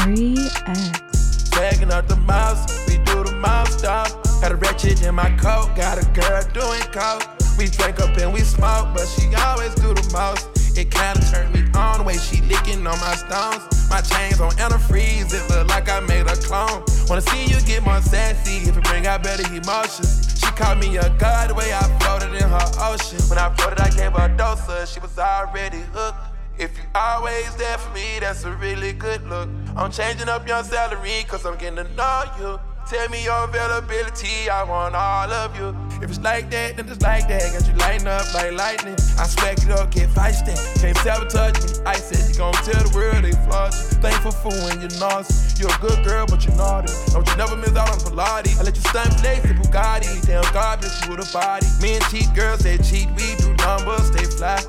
3X. 0.06 1.50
Tagging 1.52 1.92
up 1.92 2.08
the 2.08 2.18
mouse, 2.18 2.88
we 2.88 2.98
do 3.06 3.24
the 3.24 3.32
mouse 3.32 3.78
stop. 3.78 4.08
Got 4.42 4.52
a 4.52 4.56
ratchet 4.56 5.02
in 5.04 5.16
my 5.16 5.30
coat, 5.38 5.74
got 5.76 5.98
a 5.98 6.06
girl 6.12 6.44
doing 6.54 6.82
coke. 6.92 7.35
We 7.58 7.68
drink 7.68 7.99
up 7.99 8.18
and 8.18 8.34
we 8.34 8.41
smoke, 8.41 8.89
but 8.93 9.08
she 9.08 9.34
always 9.36 9.74
do 9.76 9.93
the 9.93 10.03
most. 10.12 10.49
It 10.78 10.91
kinda 10.91 11.22
turned 11.32 11.53
me 11.53 11.64
on 11.74 11.99
the 11.99 12.03
way 12.03 12.18
she 12.18 12.41
licking 12.41 12.86
on 12.86 12.99
my 12.99 13.16
stones. 13.16 13.64
My 13.89 14.01
chains 14.01 14.41
on 14.41 14.51
antifreeze, 14.51 15.34
it 15.34 15.49
look 15.49 15.70
like 15.70 15.88
I 15.89 16.01
made 16.01 16.28
a 16.28 16.36
clone. 16.36 16.84
Wanna 17.08 17.22
see 17.22 17.45
you 17.45 17.62
get 17.62 17.84
more 17.84 18.01
sassy 18.01 18.68
if 18.68 18.76
it 18.76 18.84
bring 18.84 19.08
out 19.08 19.24
better 19.24 19.47
emotions. 19.53 20.36
She 20.38 20.51
called 20.51 20.80
me 20.80 20.97
a 20.97 21.10
god 21.18 21.49
the 21.49 21.53
way 21.53 21.74
I 21.74 21.84
floated 21.99 22.34
in 22.36 22.49
her 22.49 22.70
ocean. 22.80 23.20
When 23.30 23.39
I 23.39 23.53
floated, 23.56 23.80
I 23.80 23.89
gave 23.89 24.12
her 24.12 24.26
a 24.26 24.38
dose 24.38 24.68
of, 24.68 24.89
she 24.89 24.99
was 24.99 25.18
already 25.18 25.82
hooked. 25.93 26.18
If 26.58 26.78
you 26.78 26.84
always 26.93 27.56
there 27.56 27.78
for 27.78 27.93
me, 27.93 28.20
that's 28.20 28.43
a 28.43 28.51
really 28.51 28.91
good 28.91 29.24
look. 29.30 29.49
I'm 29.78 29.91
changing 29.91 30.28
up 30.28 30.47
your 30.47 30.64
salary, 30.64 31.26
cause 31.28 31.45
I'm 31.45 31.58
getting 31.58 31.78
to 31.78 31.93
know 31.95 32.24
you. 32.38 32.60
Tell 32.88 33.10
me 33.10 33.24
your 33.24 33.46
availability, 33.46 34.48
I 34.48 34.62
want 34.62 34.94
all 34.94 35.32
of 35.32 35.58
you. 35.58 35.76
If 36.04 36.10
it's 36.12 36.20
like 36.20 36.52
that, 36.52 36.78
then 36.78 36.88
it's 36.88 37.02
like 37.02 37.28
that. 37.30 37.42
Got 37.52 37.68
you 37.68 37.74
lighting 37.80 38.06
up 38.06 38.32
like 38.36 38.54
lightning. 38.54 38.94
I 39.18 39.26
smack 39.26 39.58
it 39.58 39.72
up, 39.72 39.90
get 39.90 40.08
feisty. 40.10 40.54
Can't 40.80 40.96
sabotage 41.00 41.58
me. 41.66 41.84
I 41.84 41.96
said 41.96 42.30
you 42.30 42.38
gon' 42.38 42.54
tell 42.62 42.78
the 42.84 42.94
world 42.94 43.24
they 43.24 43.32
flaws. 43.50 43.90
Thankful 44.06 44.30
for 44.30 44.54
when 44.70 44.80
you're 44.82 45.00
nauseous. 45.00 45.60
You're 45.60 45.74
a 45.74 45.80
good 45.82 46.06
girl, 46.06 46.28
but 46.28 46.46
you're 46.46 46.56
naughty. 46.58 46.94
Don't 47.10 47.28
you 47.28 47.36
never 47.38 47.56
miss 47.56 47.76
out 47.76 47.90
on 47.90 47.98
Pilates. 48.06 48.60
I 48.60 48.64
let 48.64 48.76
you 48.76 48.86
stunt 48.86 49.20
flex 49.20 49.42
the 49.42 49.56
Bugatti. 49.58 50.24
Damn 50.28 50.46
God 50.54 50.82
bless 50.82 51.04
you 51.06 51.16
with 51.16 51.28
a 51.28 51.34
body. 51.34 51.66
Me 51.82 51.96
and 51.96 52.06
cheat 52.14 52.30
girls, 52.36 52.60
they 52.60 52.78
cheat. 52.78 53.10
We 53.18 53.34
do 53.42 53.50
numbers, 53.66 54.14
stay 54.14 54.30
fly. 54.30 54.62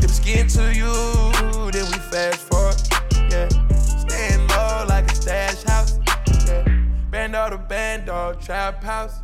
If 0.00 0.04
it's 0.04 0.20
getting 0.20 0.48
to 0.56 0.72
you, 0.72 0.88
then 1.72 1.84
we 1.92 1.98
fast 2.08 2.48
forward. 2.48 2.63
Dog, 8.14 8.40
trap 8.40 8.82
house. 8.84 9.16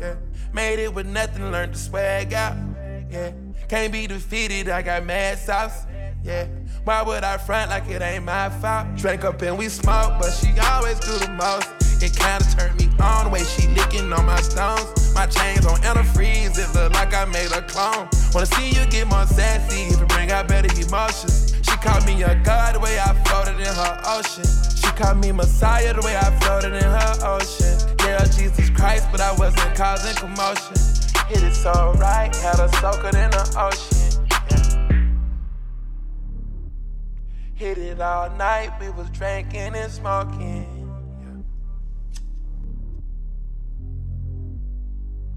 Yeah. 0.00 0.14
Made 0.54 0.78
it 0.78 0.94
with 0.94 1.06
nothing, 1.06 1.50
learned 1.52 1.74
to 1.74 1.78
swag 1.78 2.32
out. 2.32 2.56
Yeah. 3.10 3.32
Can't 3.68 3.92
be 3.92 4.06
defeated, 4.06 4.70
I 4.70 4.80
got 4.80 5.04
mad 5.04 5.38
sauce. 5.38 5.84
Yeah. 6.24 6.46
Why 6.84 7.02
would 7.02 7.24
I 7.24 7.36
front 7.36 7.68
like 7.70 7.88
it 7.90 8.00
ain't 8.00 8.24
my 8.24 8.48
fault? 8.48 8.86
Drank 8.96 9.24
up 9.24 9.42
and 9.42 9.58
we 9.58 9.68
smoke, 9.68 10.12
but 10.20 10.30
she 10.30 10.48
always 10.60 10.98
do 11.00 11.12
the 11.24 11.30
most. 11.32 11.68
It 12.02 12.16
kinda 12.16 12.44
turned 12.56 12.76
me 12.80 12.88
on 13.00 13.24
the 13.26 13.30
way 13.30 13.44
she 13.44 13.68
licking 13.68 14.10
on 14.12 14.24
my 14.24 14.40
stones. 14.40 14.88
My 15.14 15.26
chains 15.26 15.66
on 15.66 15.78
antifreeze, 15.82 16.56
it 16.58 16.74
look 16.74 16.92
like 16.94 17.12
I 17.12 17.26
made 17.26 17.52
a 17.52 17.60
clone. 17.60 18.08
Wanna 18.32 18.46
see 18.46 18.68
you 18.70 18.86
get 18.86 19.08
more 19.08 19.26
sassy 19.26 19.82
if 19.92 20.00
it 20.00 20.08
bring 20.08 20.30
out 20.30 20.48
better 20.48 20.72
emotions. 20.80 21.54
She 21.66 21.76
called 21.84 22.06
me 22.06 22.22
a 22.22 22.34
god 22.36 22.76
the 22.76 22.80
way 22.80 22.98
I 22.98 23.12
floated 23.24 23.60
in 23.60 23.74
her 23.82 23.94
ocean. 24.06 24.48
She 24.80 24.88
called 24.98 25.18
me 25.18 25.32
Messiah 25.32 25.92
the 25.92 26.00
way 26.00 26.16
I 26.16 26.30
floated 26.40 26.72
in 26.72 26.90
her 26.98 27.14
ocean. 27.36 27.97
Yeah, 28.18 28.24
Jesus 28.24 28.70
Christ, 28.70 29.06
but 29.12 29.20
I 29.20 29.32
wasn't 29.34 29.76
causing 29.76 30.14
commotion. 30.16 30.74
Hit 31.28 31.42
it 31.44 31.54
so 31.54 31.94
right, 31.98 32.34
had 32.34 32.56
her 32.56 32.68
soaking 32.80 33.16
in 33.20 33.30
the 33.30 33.44
ocean. 33.56 34.26
Yeah. 34.50 35.06
Hit 37.54 37.78
it 37.78 38.00
all 38.00 38.30
night, 38.30 38.72
we 38.80 38.88
was 38.90 39.08
drinking 39.10 39.76
and 39.76 39.92
smoking. 39.92 40.66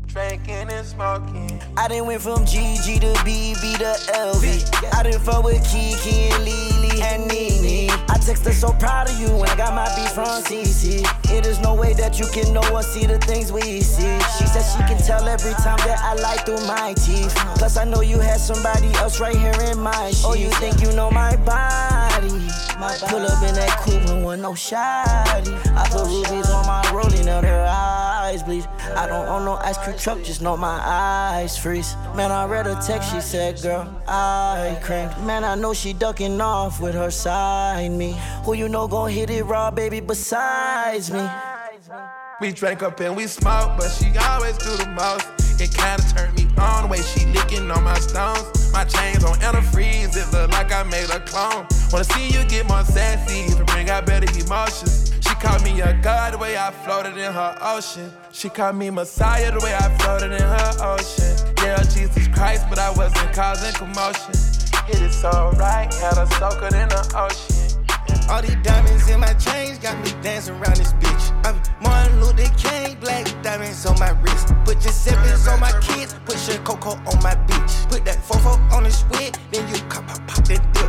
drinking 0.08 0.70
and 0.70 0.86
smoking. 0.86 1.62
I 1.78 1.88
done 1.88 2.06
went 2.06 2.22
from 2.22 2.44
GG 2.46 3.00
to 3.00 3.14
BB 3.24 3.78
to 3.78 4.12
LV. 4.12 4.94
I 4.94 5.04
done 5.04 5.22
fuck 5.22 5.44
with 5.44 5.64
Kiki 5.64 6.34
and 6.34 6.44
Lily 6.44 7.02
and 7.02 7.28
Nene. 7.28 8.01
I 8.12 8.18
text 8.18 8.44
her 8.44 8.52
so 8.52 8.74
proud 8.74 9.10
of 9.10 9.18
you 9.18 9.30
when 9.38 9.48
I 9.48 9.56
got 9.56 9.74
my 9.74 9.88
beat 9.96 10.10
from 10.10 10.44
CC. 10.44 11.08
It 11.32 11.46
is 11.46 11.62
no 11.62 11.74
way 11.74 11.94
that 11.94 12.20
you 12.20 12.26
can 12.28 12.54
know 12.54 12.62
or 12.74 12.84
see 12.84 13.06
the 13.06 13.18
things 13.20 13.54
we 13.54 13.80
see. 13.80 14.20
She 14.38 14.46
said 14.48 14.64
she 14.64 14.84
can 14.84 14.98
tell 15.02 15.26
every 15.30 15.54
time 15.54 15.78
that 15.88 15.98
I 16.04 16.16
lie 16.16 16.36
through 16.44 16.60
my 16.68 16.94
teeth. 16.94 17.34
Plus 17.56 17.78
I 17.78 17.86
know 17.86 18.02
you 18.02 18.20
had 18.20 18.42
somebody 18.42 18.88
else 18.96 19.22
right 19.22 19.36
here 19.36 19.56
in 19.72 19.80
my 19.80 20.10
sheets. 20.10 20.26
Oh, 20.26 20.34
you 20.34 20.50
think 20.60 20.82
you 20.82 20.92
know 20.92 21.10
my 21.10 21.38
body? 21.38 22.34
My 22.78 22.98
Pull 23.08 23.22
up 23.22 23.48
in 23.48 23.56
that 23.56 23.78
coupe 23.80 24.10
and 24.10 24.26
with 24.26 24.42
no 24.42 24.56
shoddy. 24.56 25.54
I 25.72 25.88
put 25.90 26.06
rubies 26.06 26.50
on 26.50 26.68
my 26.68 26.84
rolling 26.92 27.30
out 27.30 27.46
her 27.46 27.66
eyes 27.66 28.44
bleed. 28.44 28.68
I 28.96 29.08
don't 29.08 29.28
own 29.28 29.46
no 29.46 29.56
ice 29.56 29.78
cream 29.78 29.98
truck, 29.98 30.24
just 30.24 30.42
know 30.42 30.58
my 30.58 30.82
eyes 30.84 31.58
freeze. 31.58 31.96
Man, 32.16 32.32
I 32.32 32.46
read 32.46 32.68
a 32.68 32.76
text, 32.86 33.14
she 33.14 33.22
said, 33.22 33.62
girl, 33.62 33.88
I 34.08 34.78
cranked. 34.82 35.20
Man, 35.22 35.44
I 35.44 35.56
know 35.56 35.74
she 35.74 35.94
ducking 35.94 36.42
off 36.42 36.80
with 36.82 36.96
her 36.96 37.12
side 37.12 37.92
me. 38.02 38.20
Who 38.46 38.54
you 38.54 38.68
know 38.68 38.88
gon' 38.88 39.12
hit 39.12 39.30
it 39.30 39.44
raw, 39.44 39.70
baby, 39.70 40.00
besides 40.00 41.12
me? 41.12 41.24
We 42.42 42.52
drank 42.52 42.82
up 42.82 43.00
and 43.00 43.16
we 43.16 43.28
smoked, 43.28 43.78
but 43.78 43.90
she 43.98 44.08
always 44.18 44.58
do 44.58 44.72
the 44.84 44.90
most. 45.02 45.28
It 45.62 45.70
kinda 45.82 46.04
turned 46.14 46.34
me 46.40 46.46
on 46.58 46.84
the 46.84 46.90
way 46.94 47.02
she 47.12 47.22
licking 47.28 47.70
on 47.70 47.84
my 47.84 48.00
stones. 48.00 48.46
My 48.74 48.86
chains 48.86 49.24
on 49.24 49.36
antifreeze, 49.48 50.16
it 50.22 50.28
look 50.34 50.50
like 50.58 50.72
I 50.80 50.82
made 50.96 51.10
a 51.12 51.20
clone. 51.32 51.68
Wanna 51.92 52.06
see 52.16 52.26
you 52.36 52.44
get 52.46 52.68
more 52.68 52.84
sassy, 52.84 53.42
to 53.58 53.64
bring 53.66 53.88
out 53.92 54.08
better 54.08 54.30
emotions. 54.44 55.12
She 55.26 55.34
called 55.44 55.64
me 55.64 55.74
a 55.82 55.94
god 56.02 56.34
the 56.34 56.40
way 56.40 56.58
I 56.58 56.72
floated 56.84 57.16
in 57.26 57.32
her 57.42 57.54
ocean. 57.62 58.12
She 58.32 58.50
called 58.50 58.78
me 58.78 58.90
Messiah 58.90 59.52
the 59.52 59.60
way 59.66 59.76
I 59.76 59.88
floated 60.00 60.32
in 60.42 60.48
her 60.58 60.72
ocean. 60.94 61.34
Yeah, 61.64 61.84
Jesus 61.84 62.28
Christ, 62.30 62.64
but 62.70 62.80
I 62.80 62.90
wasn't 63.02 63.32
causing 63.34 63.74
commotion. 63.74 64.36
It 64.88 65.14
so 65.14 65.54
right, 65.58 65.94
had 66.02 66.18
her 66.18 66.30
soaking 66.40 66.76
in 66.82 66.90
the 66.90 67.04
ocean. 67.16 67.61
All 68.32 68.42
these 68.42 68.56
diamonds 68.64 69.10
in 69.10 69.20
my 69.20 69.34
chains 69.34 69.78
got 69.78 69.98
me 70.06 70.10
dancing 70.22 70.56
around 70.56 70.78
this 70.78 70.94
bitch. 70.94 71.46
I'm 71.46 71.62
Martin 71.84 72.22
Luther 72.22 72.48
King, 72.56 72.98
black 73.02 73.26
diamonds 73.44 73.86
on 73.86 74.00
my 74.00 74.12
wrist. 74.22 74.54
Put 74.64 74.82
your 74.86 74.94
Giuseppe's 74.94 75.50
on 75.50 75.60
my 75.60 75.74
kids, 75.82 76.16
put 76.26 76.40
your 76.48 76.58
Coco 76.64 76.92
on 76.92 77.22
my 77.22 77.36
beach. 77.36 77.74
Put 77.90 78.06
that 78.06 78.20
fofo 78.24 78.56
on 78.72 78.84
the 78.84 78.90
squid, 78.90 79.38
then 79.52 79.68
you 79.68 79.76
pop, 79.90 80.08
pop, 80.08 80.26
pop 80.28 80.46
that 80.48 80.64
dip. 80.72 80.88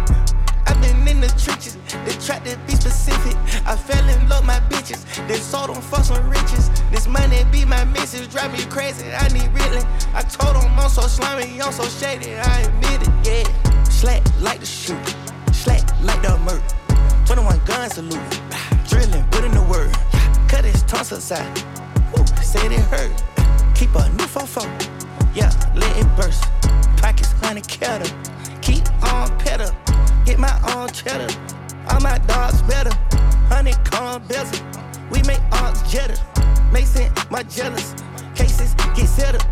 I've 0.69 0.81
been 0.81 1.09
in 1.09 1.21
the 1.21 1.27
trenches, 1.35 1.77
they 2.07 2.15
tried 2.25 2.45
to 2.45 2.57
be 2.65 2.77
specific. 2.77 3.35
I 3.67 3.75
fell 3.75 4.09
in 4.09 4.29
love 4.29 4.47
my 4.47 4.61
bitches, 4.71 5.03
they 5.27 5.39
sold 5.39 5.71
them 5.71 5.83
for 5.83 6.01
some 6.05 6.31
riches. 6.31 6.71
This 6.93 7.09
money 7.09 7.43
be 7.51 7.65
my 7.65 7.85
missus, 7.87 8.29
drive 8.29 8.53
me 8.53 8.63
crazy, 8.67 9.11
I 9.11 9.27
need 9.35 9.51
reeling. 9.51 9.87
I 10.15 10.23
told 10.23 10.55
them 10.55 10.79
I'm 10.79 10.89
so 10.89 11.03
slimy, 11.09 11.61
I'm 11.61 11.73
so 11.73 11.89
shady, 11.89 12.37
I 12.37 12.61
admit 12.61 13.03
it, 13.03 13.13
yeah. 13.27 13.83
Slack 13.83 14.23
like 14.41 14.61
the 14.61 14.67
shoot, 14.67 15.17
slack 15.51 15.83
like 16.05 16.23
the 16.23 16.39
murk. 16.39 16.63
21 17.35 17.65
guns 17.65 17.95
salute. 17.95 18.41
Drilling, 18.87 19.25
put 19.31 19.43
in 19.43 19.53
the 19.53 19.63
word. 19.63 19.91
Cut 20.49 20.67
his 20.67 20.83
tonsils 20.83 21.33
out. 21.33 21.65
Ooh, 22.19 22.27
said 22.43 22.71
it 22.71 22.81
hurt. 22.93 23.25
Keep 23.75 23.95
a 23.95 24.07
new 24.11 24.27
fofo. 24.27 24.63
Yeah, 25.35 25.51
let 25.75 25.97
it 25.97 26.07
burst. 26.15 26.45
Pockets 26.99 27.33
honey 27.41 27.63
kettle. 27.63 28.13
Keep 28.61 28.85
on 29.05 29.31
pedal. 29.39 29.71
Get 30.27 30.39
my 30.39 30.53
own 30.77 30.91
cheddar. 30.91 31.33
All 31.89 32.01
my 32.01 32.19
dogs 32.27 32.61
better. 32.63 32.93
Honeycomb 33.49 34.29
bezel. 34.29 34.63
We 35.11 35.23
make 35.23 35.41
arms 35.53 35.83
jetter. 35.85 36.21
Mason, 36.71 37.11
my 37.31 37.45
jealous. 37.45 37.95
Cases 38.35 38.75
get 38.95 39.09
settled. 39.09 39.47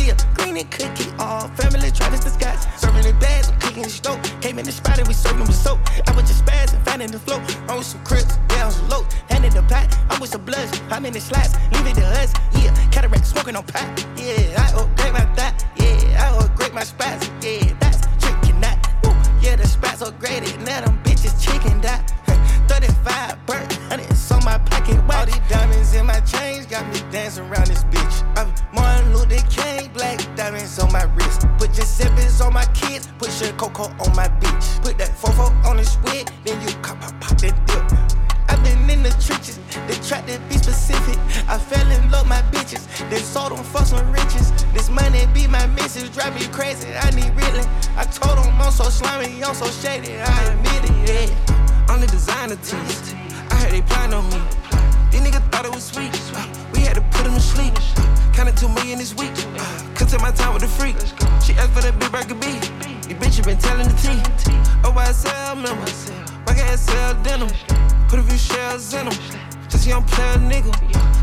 Yeah, 0.00 0.16
green 0.34 0.56
and 0.56 0.70
cookie, 0.70 1.10
all 1.18 1.48
family 1.48 1.90
the 1.90 2.30
skies. 2.30 2.66
Serving 2.80 3.02
the 3.02 3.12
bags, 3.20 3.50
I'm 3.50 3.60
cooking 3.60 3.82
the 3.82 3.90
stove. 3.90 4.18
Came 4.40 4.58
in 4.58 4.64
the 4.64 4.72
spot 4.72 4.98
and 4.98 5.06
we 5.06 5.14
serving 5.14 5.40
with 5.40 5.54
soap. 5.54 5.78
I 6.08 6.12
was 6.16 6.24
just 6.28 6.44
spazzing, 6.44 6.82
finding 6.84 7.10
the 7.10 7.18
flow. 7.18 7.38
I'm 7.68 7.82
some 7.82 8.02
crips, 8.04 8.38
yeah, 8.50 8.68
I'm 8.68 8.88
low. 8.88 9.04
Handed 9.28 9.52
the 9.52 9.62
pot, 9.62 9.86
I'm 10.08 10.20
with 10.20 10.30
some 10.30 10.44
bloods. 10.44 10.80
I'm 10.90 11.04
in 11.04 11.12
the 11.12 11.20
slots, 11.20 11.54
leave 11.72 11.86
it 11.86 11.94
to 11.96 12.06
us. 12.20 12.32
Yeah, 12.52 12.74
cataract 12.90 13.26
smoking 13.26 13.56
on 13.56 13.64
pot. 13.64 13.84
Yeah, 14.16 14.56
I 14.56 14.72
upgrade 14.80 15.12
my 15.12 15.24
thought. 15.36 15.64
Yeah, 15.76 16.24
I 16.24 16.44
upgrade 16.44 16.74
my 16.74 16.84
spots. 16.84 17.28
Yeah, 17.42 17.72
that's 17.80 18.00
tricking 18.24 18.60
that. 18.60 18.78
Woo, 19.04 19.12
yeah, 19.42 19.56
the 19.56 19.66
spots 19.66 20.02
upgraded. 20.02 20.58
Now 20.64 20.80
them 20.80 20.98
bitches 21.04 21.36
chicken 21.44 21.80
that. 21.82 22.19
35 22.70 23.46
bird, 23.46 23.72
hundreds 23.90 24.30
on 24.30 24.44
my 24.44 24.56
pocket. 24.58 24.96
All 25.10 25.26
these 25.26 25.42
diamonds 25.48 25.92
in 25.92 26.06
my 26.06 26.20
chains 26.20 26.66
got 26.66 26.86
me 26.86 27.00
dancing 27.10 27.44
around 27.50 27.66
this 27.66 27.82
bitch. 27.90 28.22
I'm 28.38 28.46
Martin 28.72 29.12
Luther 29.12 29.44
King, 29.50 29.90
black 29.92 30.18
diamonds 30.36 30.78
on 30.78 30.92
my 30.92 31.02
wrist. 31.16 31.48
Put 31.58 31.72
Giuseppe's 31.72 32.40
on 32.40 32.52
my 32.52 32.64
kids, 32.66 33.08
put 33.18 33.32
Sugar 33.32 33.56
Coco 33.56 33.90
on 34.04 34.14
my 34.14 34.28
beach. 34.38 34.66
Put 34.82 34.98
that 34.98 35.10
fofo 35.18 35.50
on 35.66 35.78
the 35.78 35.84
squid, 35.84 36.30
then 36.44 36.62
you 36.62 36.72
cop, 36.80 37.00
pop, 37.00 37.20
pop 37.20 37.38
that 37.38 37.58
dip. 37.66 37.82
I've 38.48 38.62
been 38.62 38.88
in 38.88 39.02
the 39.02 39.10
trenches, 39.18 39.58
they 39.88 39.98
tried 40.06 40.28
to 40.28 40.38
be 40.48 40.56
specific. 40.56 41.18
I 41.48 41.58
fell 41.58 41.90
in 41.90 42.08
love 42.08 42.28
my 42.28 42.42
bitches, 42.54 42.86
they 43.10 43.18
sold 43.18 43.50
them 43.50 43.64
for 43.64 43.84
some 43.84 44.12
riches. 44.12 44.52
This 44.74 44.88
money 44.88 45.26
be 45.34 45.48
my 45.48 45.66
missus, 45.66 46.08
drive 46.10 46.36
me 46.36 46.46
crazy, 46.46 46.86
I 46.94 47.10
need 47.10 47.34
reeling. 47.34 47.66
I 47.96 48.04
told 48.04 48.38
them 48.38 48.60
I'm 48.62 48.70
so 48.70 48.84
slimy, 48.84 49.42
I'm 49.42 49.56
so 49.56 49.66
shady, 49.66 50.14
I 50.20 50.44
admit 50.44 50.84
it, 50.88 51.08
yeah. 51.10 51.59
On 51.90 52.00
the 52.00 52.06
designer 52.06 52.54
tees, 52.56 53.14
I 53.50 53.56
heard 53.56 53.72
they 53.72 53.82
plan 53.82 54.14
on 54.14 54.24
me. 54.30 54.40
These 55.10 55.22
niggas 55.22 55.42
thought 55.50 55.64
it 55.66 55.74
was 55.74 55.82
sweet, 55.82 56.14
uh, 56.34 56.46
we 56.72 56.80
had 56.80 56.94
to 56.94 57.02
put 57.10 57.24
them 57.24 57.34
to 57.34 57.40
sleep. 57.40 57.74
Counted 58.32 58.56
two 58.56 58.68
million 58.68 58.98
this 58.98 59.12
week, 59.16 59.34
uh, 59.58 59.82
cut 59.96 60.08
to 60.10 60.18
my 60.20 60.30
time 60.30 60.54
with 60.54 60.62
the 60.62 60.68
freak. 60.68 60.96
She 61.42 61.52
asked 61.58 61.72
for 61.74 61.82
that 61.82 61.98
big 61.98 62.12
burger 62.12 62.38
B. 62.38 62.46
You 63.08 63.16
bitch, 63.18 63.38
you 63.38 63.44
been 63.44 63.58
telling 63.58 63.88
the 63.88 63.96
T. 63.98 64.06
Oh, 64.84 64.94
I 64.96 65.10
sell 65.10 65.56
members, 65.56 66.12
my 66.46 66.54
gas 66.54 66.80
sell 66.80 67.14
denim. 67.24 67.50
Put 68.08 68.20
a 68.20 68.22
few 68.22 68.38
shells 68.38 68.94
in 68.94 69.06
them, 69.06 69.18
just 69.70 69.86
young 69.86 70.04
player 70.04 70.36
nigga. 70.38 70.72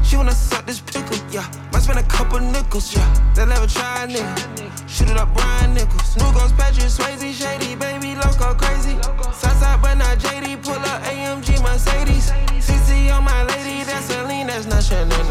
She 0.04 0.16
wanna 0.16 0.32
suck 0.32 0.66
this 0.66 0.80
pickle, 0.80 1.18
yeah. 1.32 1.45
Might 1.72 1.84
spend 1.84 2.00
a 2.00 2.04
couple 2.04 2.39
nickels, 2.39 2.95
yeah. 2.95 3.06
They 3.36 3.45
never 3.45 3.68
try 3.68 4.04
a 4.04 4.08
nigga. 4.08 4.89
Shoot 4.89 5.10
it 5.10 5.18
up, 5.18 5.34
Brian 5.34 5.74
Nichols. 5.74 6.16
New 6.18 6.32
Ghost 6.34 6.56
Patrick, 6.58 6.88
Swayze, 6.88 7.34
Shady, 7.34 7.76
baby, 7.76 8.16
loco, 8.16 8.56
crazy. 8.56 8.95
Southside, 9.34 9.82
but 9.82 9.95
not 9.95 10.18
JD. 10.18 10.64
Pull 10.64 10.74
up 10.74 11.04
AMG 11.04 11.62
Mercedes. 11.62 12.32
CC 12.66 13.12
on 13.16 13.24
my 13.24 13.43
lady, 13.43 13.84
that's 13.84 14.06
Celine, 14.06 14.48
that's 14.48 14.66
not 14.66 14.82
Chanel. 14.82 15.26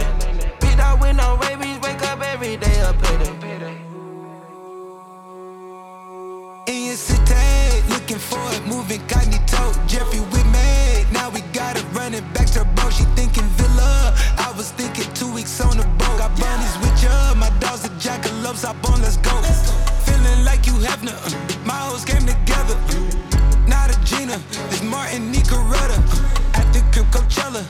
Beat 0.60 0.78
out 0.78 1.00
with 1.00 1.16
no 1.16 1.36
rabies, 1.38 1.78
wake 1.80 2.02
up 2.02 2.20
every 2.22 2.56
day, 2.58 2.80
up 2.80 2.96
payday. 3.02 3.32
In 6.68 6.86
your 6.86 6.96
city, 6.96 7.88
looking 7.88 8.18
for 8.18 8.44
it, 8.52 8.64
moving 8.66 9.00
cognito. 9.08 9.62
Jeffrey 9.86 10.20
with 10.20 10.46
me, 10.46 11.06
now 11.12 11.30
we 11.30 11.40
got 11.52 11.76
it 11.76 11.84
running 11.94 12.24
back 12.32 12.46
to. 12.50 12.75
She 12.96 13.04
thinking 13.12 13.44
Villa, 13.60 14.16
I 14.38 14.54
was 14.56 14.70
thinking 14.72 15.12
two 15.12 15.30
weeks 15.30 15.60
on 15.60 15.76
the 15.76 15.84
boat. 16.00 16.16
Got 16.16 16.32
bunnies 16.40 16.78
with 16.80 17.02
ya, 17.02 17.34
my 17.36 17.50
dogs 17.60 17.84
are 17.84 17.92
jackalopes, 18.00 18.64
hop 18.64 18.82
on, 18.88 19.02
let's 19.02 19.18
go. 19.18 19.36
Feeling 20.08 20.44
like 20.46 20.66
you 20.66 20.72
have 20.88 21.04
nothing, 21.04 21.36
my 21.66 21.76
hoes 21.76 22.06
came 22.06 22.24
together. 22.24 22.76
Not 23.68 23.92
a 23.92 23.96
Gina, 24.08 24.40
this 24.70 24.82
Martin 24.82 25.30
Nicoretta. 25.30 26.00
At 26.56 26.72
the 26.72 26.80
crib 26.90 27.04
Coachella, 27.12 27.60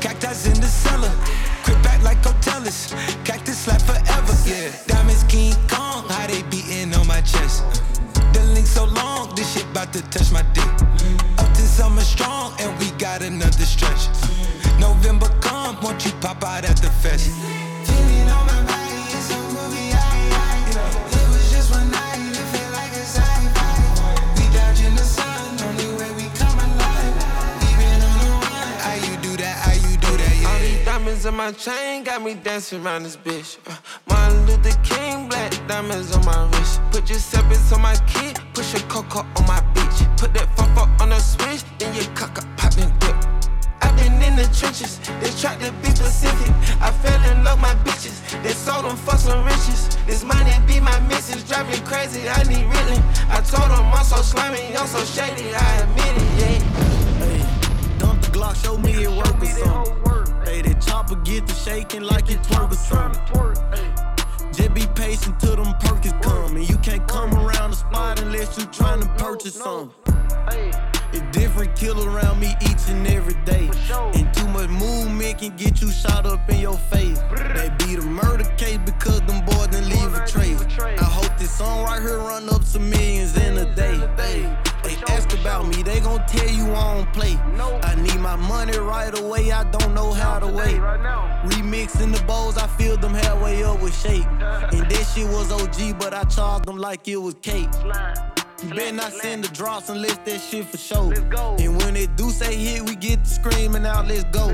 cactus 0.00 0.46
in 0.46 0.58
the 0.60 0.66
cellar. 0.66 1.14
Crib 1.62 1.80
back 1.84 2.02
like 2.02 2.20
Coachella, 2.20 2.72
cactus 3.24 3.68
like 3.68 3.82
forever. 3.82 4.34
Yeah, 4.44 4.74
diamonds 4.88 5.22
King 5.28 5.54
Kong, 5.70 6.08
how 6.08 6.26
they 6.26 6.42
beating 6.50 6.92
on 6.94 7.06
my 7.06 7.20
chest. 7.20 7.62
The 8.34 8.42
link 8.52 8.66
so 8.66 8.86
long, 8.86 9.32
this 9.36 9.46
shit 9.54 9.66
about 9.70 9.92
to 9.92 10.02
touch 10.10 10.32
my 10.32 10.42
dick. 10.54 10.66
Up 11.38 11.52
summer 11.72 12.02
strong, 12.02 12.52
and 12.60 12.78
we 12.78 12.90
got 12.98 13.22
another 13.22 13.64
stretch. 13.64 14.31
November 15.02 15.28
come, 15.40 15.76
won't 15.82 16.04
you 16.04 16.12
pop 16.20 16.44
out 16.44 16.64
at 16.64 16.76
the 16.76 16.88
fest? 17.02 17.28
Feeling 17.28 18.28
on 18.30 18.46
my 18.46 18.62
body, 18.70 19.02
it's 19.10 19.34
a 19.34 19.38
movie. 19.50 19.90
It 19.90 21.26
was 21.28 21.50
just 21.50 21.72
one 21.72 21.90
night, 21.90 22.20
it 22.30 22.36
felt 22.54 22.72
like 22.72 22.92
a 22.92 23.02
sci-fi. 23.02 24.14
We 24.38 24.44
dodging 24.54 24.94
the 24.94 25.02
sun, 25.02 25.58
only 25.66 25.88
way 25.98 26.12
we 26.14 26.30
come 26.38 26.56
alive. 26.56 27.18
On 27.34 28.38
how 28.78 28.94
you 28.94 29.16
do 29.26 29.36
that? 29.38 29.56
How 29.58 29.74
you 29.74 29.96
do 29.96 30.16
that? 30.22 30.46
All 30.46 30.60
these 30.60 30.84
diamonds 30.84 31.26
in 31.26 31.34
my 31.34 31.50
chain 31.50 32.04
got 32.04 32.22
me 32.22 32.34
dancing 32.34 32.86
around 32.86 33.02
this 33.02 33.16
bitch. 33.16 33.58
Uh, 33.66 33.74
Martin 34.08 34.46
Luther 34.46 34.78
King, 34.84 35.28
black 35.28 35.50
diamonds 35.66 36.14
on 36.14 36.24
my 36.24 36.48
wrist. 36.56 36.80
Put 36.92 37.10
your 37.10 37.18
Giuseppe 37.18 37.56
on 37.74 37.80
my 37.82 37.96
kid, 38.06 38.38
push 38.54 38.72
a 38.74 38.80
cocoa 38.86 39.26
on 39.34 39.46
my 39.48 39.58
bitch. 39.74 40.16
Put 40.16 40.32
that 40.34 40.48
fuck 40.56 40.88
on 41.00 41.08
the 41.08 41.18
switch, 41.18 41.64
then 41.80 41.92
you 41.92 42.04
cock 42.14 42.38
up, 42.38 42.46
pop 42.56 42.78
and 42.78 42.96
dip. 43.00 43.16
I 44.32 44.36
been 44.36 44.44
in 44.44 44.50
the 44.50 44.56
trenches, 44.56 44.98
they 45.20 45.30
tried 45.40 45.60
to 45.60 45.72
be 45.82 45.90
specific. 45.94 46.54
I 46.80 46.90
fell 46.90 47.20
in 47.30 47.44
love 47.44 47.60
my 47.60 47.74
bitches, 47.84 48.20
they 48.42 48.52
sold 48.52 48.84
them 48.84 48.96
for 48.96 49.16
some 49.16 49.44
riches. 49.44 49.96
This 50.06 50.24
money 50.24 50.52
be 50.66 50.80
my 50.80 50.98
missus, 51.00 51.44
driving 51.44 51.84
crazy, 51.84 52.28
I 52.28 52.42
need 52.44 52.64
reeling. 52.64 53.02
I 53.28 53.42
told 53.44 53.70
them 53.70 53.84
I'm 53.92 54.04
so 54.04 54.16
slimy, 54.22 54.74
I'm 54.76 54.86
so 54.86 55.04
shady, 55.04 55.54
I 55.54 55.76
admit 55.82 56.14
it, 56.16 56.30
yeah. 56.40 56.58
Hey, 57.20 57.98
dump 57.98 58.22
the 58.22 58.28
Glock, 58.28 58.56
show 58.62 58.78
me 58.78 59.04
it 59.04 59.10
work 59.10 59.42
or 59.42 59.46
something. 59.46 60.46
Hey, 60.46 60.62
that 60.62 60.80
chopper 60.80 61.16
get 61.16 61.46
to 61.46 61.54
shaking 61.54 62.02
like 62.02 62.30
it 62.30 62.40
twerk 62.42 62.72
or 62.72 62.74
something. 62.74 63.22
Just 64.52 64.74
be 64.74 64.86
patient 64.94 65.38
till 65.40 65.56
them 65.56 65.74
perkins 65.80 66.14
come. 66.22 66.56
And 66.56 66.68
you 66.68 66.76
can't 66.78 67.06
come 67.06 67.32
around 67.34 67.70
the 67.70 67.76
spot 67.76 68.20
unless 68.20 68.58
you 68.58 68.64
trying 68.66 69.00
to 69.00 69.08
purchase 69.22 69.54
something. 69.54 71.01
It's 71.12 71.36
different 71.36 71.76
kill 71.76 72.02
around 72.08 72.40
me 72.40 72.54
each 72.62 72.88
and 72.88 73.06
every 73.06 73.34
day. 73.44 73.68
And 74.14 74.32
too 74.34 74.48
much 74.48 74.70
movement 74.70 75.38
can 75.38 75.54
get 75.56 75.80
you 75.82 75.90
shot 75.90 76.24
up 76.24 76.48
in 76.48 76.60
your 76.60 76.78
face. 76.92 77.18
They 77.54 77.70
be 77.78 77.96
the 77.96 78.02
murder 78.02 78.44
case 78.56 78.78
because 78.78 79.20
them 79.22 79.44
boys 79.44 79.68
didn't 79.68 79.90
leave 79.90 80.14
a 80.14 80.26
trace. 80.26 80.62
I 80.80 81.04
hope 81.04 81.36
this 81.38 81.50
song 81.50 81.84
right 81.84 82.00
here 82.00 82.18
run 82.18 82.48
up 82.48 82.64
to 82.72 82.78
millions 82.78 83.36
in 83.36 83.58
a 83.58 83.74
day. 83.74 83.98
They, 84.16 84.40
they 84.82 84.96
ask 85.08 85.32
about 85.38 85.68
me, 85.68 85.82
they 85.82 86.00
gon' 86.00 86.24
tell 86.26 86.48
you 86.48 86.72
I 86.72 86.94
don't 86.94 87.12
play. 87.12 87.36
I 87.36 87.94
need 87.96 88.18
my 88.18 88.36
money 88.36 88.78
right 88.78 89.16
away, 89.18 89.52
I 89.52 89.64
don't 89.70 89.92
know 89.94 90.12
how 90.12 90.38
to 90.38 90.46
wait. 90.46 90.80
Remixing 91.52 92.16
the 92.16 92.24
bowls, 92.24 92.56
I 92.56 92.66
filled 92.68 93.02
them 93.02 93.12
halfway 93.14 93.62
up 93.64 93.82
with 93.82 93.94
shake. 94.00 94.24
And 94.72 94.90
that 94.90 95.12
shit 95.14 95.28
was 95.28 95.52
OG, 95.52 95.98
but 95.98 96.14
I 96.14 96.24
charged 96.24 96.66
them 96.66 96.78
like 96.78 97.06
it 97.06 97.16
was 97.16 97.34
cake. 97.42 97.68
You 98.62 98.68
better 98.68 98.92
not 98.92 99.12
send 99.12 99.42
the 99.44 99.48
drops 99.48 99.88
unless 99.88 100.18
that 100.18 100.40
shit 100.40 100.66
for 100.66 100.76
show. 100.76 101.10
And 101.58 101.76
when 101.78 101.94
they 101.94 102.06
do 102.06 102.30
say 102.30 102.54
hit, 102.54 102.82
we 102.82 102.94
get 102.94 103.24
to 103.24 103.30
screaming 103.30 103.84
out, 103.84 104.06
let's 104.06 104.24
go. 104.24 104.48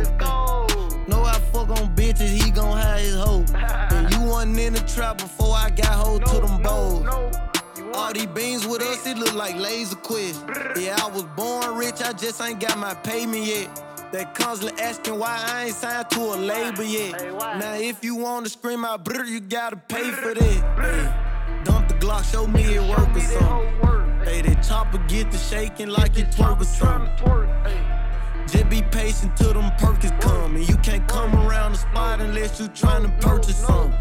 Know 1.06 1.22
I 1.24 1.38
fuck 1.52 1.68
on 1.68 1.94
bitches, 1.94 2.28
he 2.28 2.50
gon' 2.50 2.78
have 2.78 3.00
his 3.00 3.14
hoe. 3.14 3.44
And 3.90 4.10
you 4.12 4.20
wasn't 4.22 4.58
in 4.58 4.74
the 4.74 4.80
trap 4.80 5.18
before 5.18 5.54
I 5.54 5.70
got 5.70 5.92
hold 5.92 6.24
to 6.26 6.40
them 6.40 6.62
bowls. 6.62 7.06
All 7.94 8.12
these 8.12 8.26
beans 8.26 8.66
with 8.66 8.80
us, 8.80 9.06
it 9.06 9.18
look 9.18 9.34
like 9.34 9.56
laser 9.56 9.96
quest. 9.96 10.42
Yeah, 10.78 10.96
I 11.02 11.08
was 11.08 11.24
born 11.36 11.76
rich, 11.76 12.00
I 12.02 12.12
just 12.12 12.40
ain't 12.40 12.60
got 12.60 12.78
my 12.78 12.94
payment 12.94 13.44
yet. 13.44 13.68
That 14.12 14.34
constantly 14.34 14.80
asking 14.80 15.18
why 15.18 15.42
I 15.46 15.64
ain't 15.66 15.74
signed 15.74 16.08
to 16.10 16.20
a 16.20 16.36
label 16.36 16.84
yet. 16.84 17.12
Now 17.58 17.74
if 17.74 18.02
you 18.02 18.14
wanna 18.16 18.48
scream 18.48 18.84
out 18.84 19.04
brr, 19.04 19.24
you 19.24 19.40
gotta 19.40 19.76
pay 19.76 20.10
for 20.12 20.32
that. 20.32 20.40
Hey, 20.80 21.37
Glock, 22.08 22.24
show 22.32 22.46
me 22.46 22.62
it 22.62 22.80
work 22.88 23.14
or 23.14 23.20
something. 23.20 24.24
Hey, 24.24 24.40
that 24.40 24.62
chopper 24.66 24.96
get 25.08 25.30
to 25.30 25.36
shaking 25.36 25.88
like 25.88 26.16
it 26.16 26.30
twerk 26.30 26.58
or 26.58 26.64
something. 26.64 27.10
Just 28.46 28.70
be 28.70 28.80
patient 28.80 29.36
till 29.36 29.52
them 29.52 29.70
perkins 29.76 30.14
come. 30.18 30.56
And 30.56 30.66
you 30.66 30.78
can't 30.78 31.06
come 31.06 31.34
around 31.34 31.72
the 31.72 31.78
spot 31.78 32.22
unless 32.22 32.58
you 32.58 32.68
trying 32.68 33.02
to 33.02 33.10
purchase 33.20 33.56
something. 33.56 33.92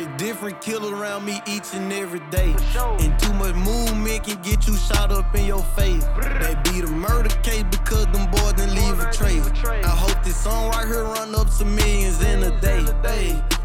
It's 0.00 0.20
different 0.20 0.60
kill 0.60 0.92
around 0.92 1.24
me 1.24 1.40
each 1.46 1.72
and 1.74 1.92
every 1.92 2.18
day. 2.30 2.56
And 2.98 3.16
too 3.20 3.34
much 3.34 3.54
movement 3.54 4.24
can 4.24 4.42
get 4.42 4.66
you 4.66 4.74
shot 4.74 5.12
up 5.12 5.32
in 5.36 5.44
your 5.46 5.62
face. 5.78 6.04
They 6.40 6.56
be 6.64 6.80
the 6.80 6.90
murder 6.90 7.30
case 7.44 7.66
because 7.70 8.06
them 8.06 8.28
boys 8.32 8.54
didn't 8.54 8.74
leave 8.74 8.98
a 8.98 9.12
trace. 9.12 9.48
I 9.64 9.94
hope 9.94 10.24
this 10.24 10.42
song 10.42 10.70
right 10.70 10.88
here 10.88 11.04
run 11.04 11.36
up 11.36 11.54
to 11.58 11.64
millions 11.64 12.20
in 12.20 12.42
a 12.42 12.60
day. 12.60 12.80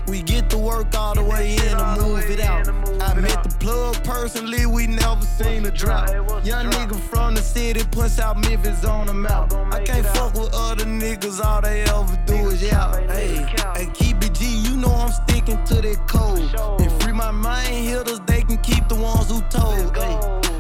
We 0.07 0.21
get 0.21 0.49
to 0.51 0.57
work 0.57 0.93
all 0.95 1.15
the 1.15 1.23
way 1.23 1.55
in 1.55 1.77
and 1.77 2.01
move 2.01 2.29
it 2.29 2.39
out. 2.39 2.67
I 3.01 3.13
met 3.19 3.43
the 3.43 3.55
plug 3.59 4.03
personally, 4.03 4.65
we 4.65 4.87
never 4.87 5.21
seen 5.21 5.65
a 5.65 5.71
drop. 5.71 6.09
Young 6.45 6.69
nigga 6.69 6.99
from 6.99 7.33
the 7.35 7.41
city, 7.41 7.83
punch 7.91 8.19
out 8.19 8.37
Memphis 8.37 8.85
on 8.85 9.07
the 9.07 9.13
mouth. 9.13 9.53
I 9.73 9.83
can't 9.83 10.05
fuck 10.05 10.33
with 10.35 10.53
other 10.53 10.85
niggas, 10.85 11.43
all 11.43 11.61
they 11.61 11.81
ever 11.81 12.23
do 12.27 12.49
is 12.49 12.61
yell. 12.61 12.93
Hey, 13.07 13.45
hey, 13.75 13.87
keep 13.93 14.23
it 14.23 14.33
G, 14.33 14.45
you 14.45 14.77
know 14.77 14.93
I'm 14.93 15.11
sticking 15.11 15.63
to 15.65 15.81
that 15.81 16.07
code. 16.07 16.39
And 16.81 17.01
free 17.01 17.13
my 17.13 17.31
mind 17.31 17.87
hitters, 17.87 18.19
they 18.27 18.43
can 18.43 18.57
keep 18.57 18.87
the 18.87 18.95
ones 18.95 19.29
who 19.29 19.41
told. 19.49 19.95
Hey, 19.97 20.54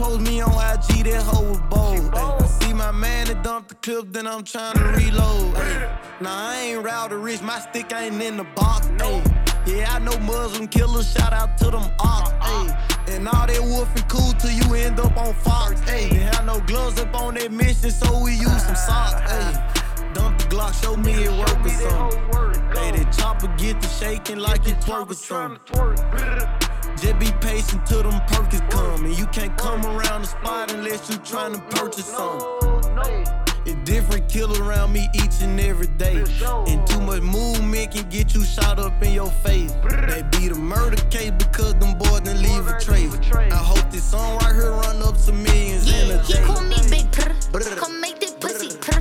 post 0.00 0.20
me 0.22 0.40
on 0.40 0.50
IG, 0.52 1.04
that 1.04 1.22
hoe 1.22 1.50
was 1.50 1.60
bold. 1.68 2.14
Ay, 2.14 2.36
I 2.40 2.46
see 2.46 2.72
my 2.72 2.90
man 2.90 3.26
that 3.26 3.42
dumped 3.44 3.68
the 3.68 3.74
clip, 3.76 4.06
then 4.12 4.26
I'm 4.26 4.44
trying 4.44 4.74
to 4.74 4.84
reload. 4.96 5.54
Ay, 5.56 5.98
nah, 6.22 6.50
I 6.50 6.56
ain't 6.60 6.82
router 6.82 7.18
rich, 7.18 7.42
my 7.42 7.60
stick 7.60 7.92
ain't 7.92 8.22
in 8.22 8.38
the 8.38 8.44
box. 8.56 8.88
Ay, 8.98 9.22
yeah, 9.66 9.94
I 9.94 9.98
know 9.98 10.18
Muslim 10.20 10.68
killers, 10.68 11.12
shout 11.12 11.34
out 11.34 11.58
to 11.58 11.70
them 11.70 11.86
ops. 12.00 12.32
Ay, 12.40 12.66
and 13.08 13.28
all 13.28 13.46
that 13.46 13.62
wolfing 13.62 14.08
cool 14.08 14.32
till 14.40 14.54
you 14.60 14.74
end 14.74 14.98
up 14.98 15.14
on 15.18 15.34
Fox. 15.34 15.80
Ay, 15.82 16.08
they 16.08 16.24
had 16.32 16.46
no 16.46 16.60
gloves 16.60 16.98
up 16.98 17.14
on 17.14 17.34
that 17.34 17.52
mission, 17.52 17.90
so 17.90 18.22
we 18.24 18.32
use 18.32 18.62
some 18.64 18.76
socks. 18.76 19.20
Ay, 19.36 20.12
dump 20.14 20.38
the 20.38 20.44
Glock, 20.44 20.72
show 20.82 20.96
me 20.96 21.12
it 21.12 21.32
work 21.40 21.60
or 21.66 21.68
something. 21.68 22.20
Hey, 22.74 22.90
that 22.92 23.12
chopper 23.18 23.48
get 23.58 23.82
to 23.82 23.88
shaking 23.88 24.38
like 24.38 24.66
it 24.66 24.80
twerk 24.80 25.10
or 25.10 25.14
something. 25.28 25.60
Just 27.00 27.18
be 27.18 27.32
patient 27.40 27.86
till 27.86 28.02
them 28.02 28.20
perkins 28.28 28.62
come. 28.68 29.06
And 29.06 29.18
you 29.18 29.26
can't 29.28 29.56
come 29.56 29.84
around 29.86 30.22
the 30.22 30.26
spot 30.26 30.70
unless 30.72 31.08
you 31.08 31.16
trying 31.18 31.54
to 31.54 31.60
purchase 31.76 32.04
something. 32.04 33.26
It's 33.64 33.76
different 33.84 34.28
kill 34.28 34.54
around 34.62 34.92
me 34.92 35.08
each 35.14 35.40
and 35.40 35.58
every 35.60 35.86
day. 35.86 36.22
And 36.66 36.86
too 36.86 37.00
much 37.00 37.22
movement 37.22 37.92
can 37.92 38.08
get 38.10 38.34
you 38.34 38.44
shot 38.44 38.78
up 38.78 39.02
in 39.02 39.14
your 39.14 39.30
face. 39.30 39.72
They 40.08 40.22
be 40.32 40.48
the 40.48 40.56
murder 40.56 40.96
case 41.08 41.32
because 41.38 41.74
them 41.76 41.96
boys 41.96 42.20
didn't 42.20 42.42
leave 42.42 42.66
a 42.66 42.78
trace. 42.78 43.14
I 43.32 43.54
hope 43.56 43.90
this 43.90 44.04
song 44.04 44.38
right 44.40 44.54
here 44.54 44.70
run 44.70 45.02
up 45.02 45.16
some 45.16 45.42
millions 45.42 45.90
in 45.90 46.10
a 46.10 46.22
He 46.22 46.34
day. 46.34 46.42
call 46.44 46.60
me 46.62 46.76
big. 46.90 47.10
Come 47.78 48.00
make 48.00 48.20
purr. 48.20 48.29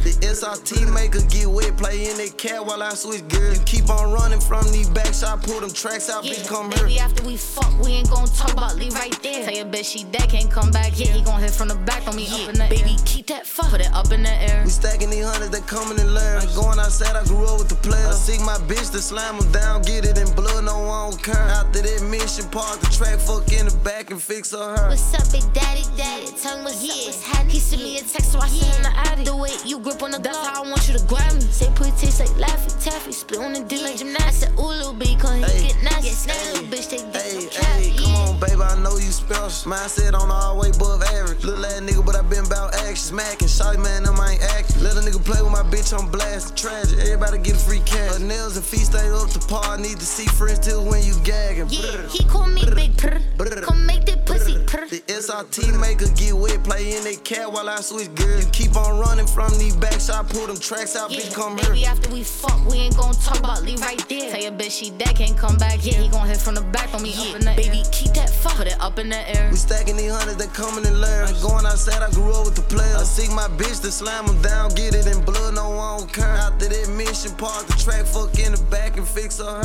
The 0.10 0.26
SRT 0.26 0.92
maker 0.92 1.22
get 1.30 1.46
wet, 1.46 1.78
play 1.78 2.10
in 2.10 2.18
that 2.18 2.36
cat 2.36 2.66
while 2.66 2.82
I 2.82 2.96
switch 2.96 3.28
gears. 3.28 3.60
You 3.60 3.66
keep 3.66 3.90
on 3.92 4.12
running 4.12 4.40
from 4.40 4.66
these 4.72 4.90
backs, 4.90 5.22
I 5.22 5.38
pull 5.38 5.62
them 5.62 5.70
tracks 5.70 6.10
out, 6.10 6.24
bitch, 6.24 6.48
come 6.48 6.72
here. 6.72 6.86
Baby, 6.86 7.00
after 7.00 7.24
we 7.28 7.38
fuck, 7.38 7.70
we 7.84 7.92
ain't 7.92 8.10
gon' 8.10 8.26
talk 8.26 8.54
about 8.54 8.76
leave 8.76 8.96
right 8.96 9.14
there. 9.22 9.46
Tell 9.46 9.54
your 9.54 9.66
bitch 9.66 9.86
she 9.86 10.06
dead, 10.06 10.28
can't 10.28 10.50
come 10.50 10.72
back. 10.72 10.98
Yeah, 10.98 11.14
he 11.14 11.22
gon' 11.22 11.40
hit 11.40 11.52
from 11.52 11.68
the 11.68 11.76
back 11.76 12.08
on 12.08 12.16
me 12.16 12.26
up 12.26 12.50
in 12.50 12.56
the 12.58 12.66
Baby, 12.70 12.98
keep 13.06 13.28
that 13.28 13.46
fuck, 13.46 13.70
put 13.70 13.82
it 13.82 13.94
up 13.94 14.12
in 14.12 14.24
the 14.24 14.34
air. 14.34 14.64
We 14.64 14.72
stacking 14.72 15.12
these 15.12 15.26
hundreds, 15.26 15.52
they 15.52 15.62
coming 15.62 16.00
in 16.00 16.12
learn. 16.12 16.42
Going 16.56 16.80
outside, 16.80 17.16
I 17.16 17.24
grew 17.26 17.46
up 17.46 17.60
with 17.60 17.70
the 17.70 17.76
players. 17.76 18.08
I 18.08 18.14
seek 18.18 18.42
my 18.42 18.58
bitch 18.66 18.90
to 18.94 19.00
slam 19.00 19.38
them 19.38 19.52
down, 19.52 19.84
get 19.84 20.06
it 20.06 20.18
in 20.18 20.34
blood, 20.34 20.66
no 20.66 20.80
one 20.90 21.12
don't 21.12 21.22
care. 21.24 21.36
After 21.54 21.84
that 21.84 22.02
mission, 22.10 22.50
park 22.50 22.80
the 22.80 22.88
track, 22.88 23.20
fuck 23.20 23.46
in 23.54 23.68
the 23.68 23.78
back 23.86 24.10
and 24.10 24.20
fix 24.20 24.52
her 24.52 24.76
her. 24.76 24.90
What's 24.90 25.14
up, 25.14 25.30
big 25.32 25.46
daddy, 25.54 25.86
daddy? 25.96 26.34
Tell 26.42 26.58
me 26.58 26.64
what's 26.66 26.82
up, 26.82 26.98
what's 27.06 27.24
happening? 27.24 27.54
He 27.54 27.60
sent 27.60 27.84
me 27.84 27.98
a 27.98 28.02
text, 28.02 28.32
so 28.32 28.40
I 28.40 28.48
sent 28.48 28.74
him 28.74 28.84
the 28.84 28.98
addy. 28.98 29.24
The 29.24 29.36
way 29.38 29.52
you 29.66 29.78
grip 29.80 29.99
on 30.04 30.12
the 30.12 30.20
That's 30.20 30.38
how 30.38 30.64
I 30.64 30.70
want 30.70 30.88
you 30.88 30.98
to 30.98 31.06
grab 31.06 31.34
me. 31.34 31.42
Say 31.42 31.70
put 31.76 31.96
taste 31.98 32.20
like 32.20 32.30
Laffy 32.38 32.72
Taffy, 32.84 33.12
spit 33.12 33.40
on 33.40 33.54
the 33.54 33.64
D 33.64 33.82
like 33.84 33.98
gymnastics. 33.98 34.30
I 34.30 34.48
said, 34.48 34.60
ooh, 34.60 34.68
little 34.68 34.94
B, 34.94 35.16
cause 35.16 35.36
he 35.36 35.68
get 35.68 35.84
nasty. 35.84 36.28
That 36.30 36.54
little 36.54 36.68
bitch, 36.70 36.90
they 36.90 37.04
get 37.12 37.54
Hey, 37.54 37.90
hey, 37.90 37.98
come 37.98 38.16
on, 38.16 38.40
baby, 38.40 38.62
I 38.62 38.78
know 38.82 38.96
you 38.96 39.12
special. 39.12 39.70
My 39.70 39.80
mindset 39.80 40.14
on 40.14 40.30
all 40.32 40.60
way 40.60 40.70
above 40.70 41.02
average. 41.04 41.44
Little 41.44 41.66
ass 41.66 41.82
nigga, 41.82 42.06
but 42.06 42.16
I 42.16 42.22
been 42.22 42.46
about 42.46 42.76
action. 42.76 43.18
Smacking, 43.18 43.48
shawty 43.48 43.82
man, 43.82 44.04
them 44.04 44.16
ain't 44.20 44.42
acting. 44.56 44.84
Let 44.84 44.98
a 44.98 45.02
nigga 45.02 45.24
play 45.24 45.42
with 45.42 45.52
my 45.52 45.64
bitch 45.64 45.98
on 45.98 46.12
blast. 46.12 46.56
Tragic, 46.56 47.00
everybody 47.00 47.38
get 47.40 47.56
a 47.56 47.60
free 47.60 47.82
cash. 47.86 48.14
Her 48.14 48.20
nails 48.20 48.56
and 48.58 48.66
feet 48.66 48.86
stay 48.86 49.10
up 49.10 49.30
to 49.30 49.40
par. 49.48 49.78
Need 49.78 50.00
to 50.00 50.06
see 50.06 50.28
friends 50.28 50.60
till 50.60 50.86
when 50.86 51.04
you 51.04 51.16
gagging. 51.24 51.68
Yeah, 51.70 52.08
he 52.08 52.24
call 52.26 52.48
me 52.48 52.64
big 52.76 52.98
purr. 52.98 53.20
Come 53.64 53.86
make 53.86 54.06
that 54.06 54.26
pussy 54.26 54.58
purr. 54.66 54.88
The 54.88 55.02
SRT 55.08 55.80
maker 55.80 56.08
get 56.16 56.34
wet, 56.34 56.64
play 56.64 56.96
in 56.96 57.04
that 57.04 57.24
cat 57.24 57.52
while 57.52 57.70
I 57.70 57.82
switch 57.82 58.14
gears. 58.16 58.46
You 58.46 58.52
keep 58.52 58.76
on 58.76 59.00
running 59.00 59.28
from 59.28 59.52
these 59.58 59.76
backs, 59.80 60.10
I 60.10 60.24
pull 60.24 60.48
them 60.48 60.60
tracks 60.60 60.96
out, 60.96 61.10
bitch, 61.10 61.34
come 61.34 61.58
here. 61.58 61.70
Baby, 61.70 61.86
after 61.86 62.10
we 62.12 62.24
fuck, 62.24 62.60
we 62.70 62.78
ain't 62.78 62.98
gon' 62.98 63.14
talk 63.14 63.40
about 63.40 63.64
leave 63.64 63.82
right 63.82 64.04
there. 64.10 64.32
Tell 64.32 64.42
your 64.42 64.52
bitch 64.52 64.78
she 64.80 64.92
dead, 64.92 65.16
can't 65.16 65.38
come 65.38 65.58
back. 65.58 65.86
Yeah, 65.86 65.94
he 65.94 66.08
gon' 66.08 66.28
hit 66.28 66.38
from 66.38 66.56
the 66.56 66.62
back 66.62 66.94
on 66.94 67.02
me 67.04 67.14
up 67.16 67.36
in 67.36 67.46
the 67.46 67.54
Baby, 67.56 67.84
keep 67.92 68.14
that 68.14 68.30
fuck, 68.30 68.56
put 68.56 68.68
it 68.68 68.80
up 68.80 69.00
in 69.00 69.10
the 69.10 69.38
air. 69.38 69.50
We 69.50 69.58
stacking 69.58 69.98
these 69.98 70.12
hundreds, 70.12 70.38
they 70.38 70.48
coming 70.48 70.86
in 70.86 71.00
learn. 71.00 71.34
Going 71.42 71.66
outside, 71.66 72.02
I 72.02 72.12
grew 72.12 72.32
up 72.34 72.46
with 72.46 72.56
the 72.56 72.64
players. 72.64 72.96
Oh. 72.98 73.02
I 73.02 73.04
seek 73.04 73.32
my 73.32 73.48
bitch 73.58 73.82
to 73.82 73.92
slam 73.92 74.28
them 74.28 74.42
down, 74.42 74.70
get 74.76 74.96
it 74.96 75.08
in 75.08 75.24
blood, 75.24 75.56
no 75.56 75.70
one 75.70 76.00
don't 76.00 76.14
care. 76.14 76.26
After 76.26 76.68
that 76.68 76.90
mission, 76.90 77.36
park 77.36 77.66
the 77.68 77.74
track, 77.74 78.06
fuck 78.06 78.38
in 78.40 78.54
the 78.54 78.62
back 78.70 78.98
and 78.98 79.08
fix 79.08 79.40
her. 79.40 79.64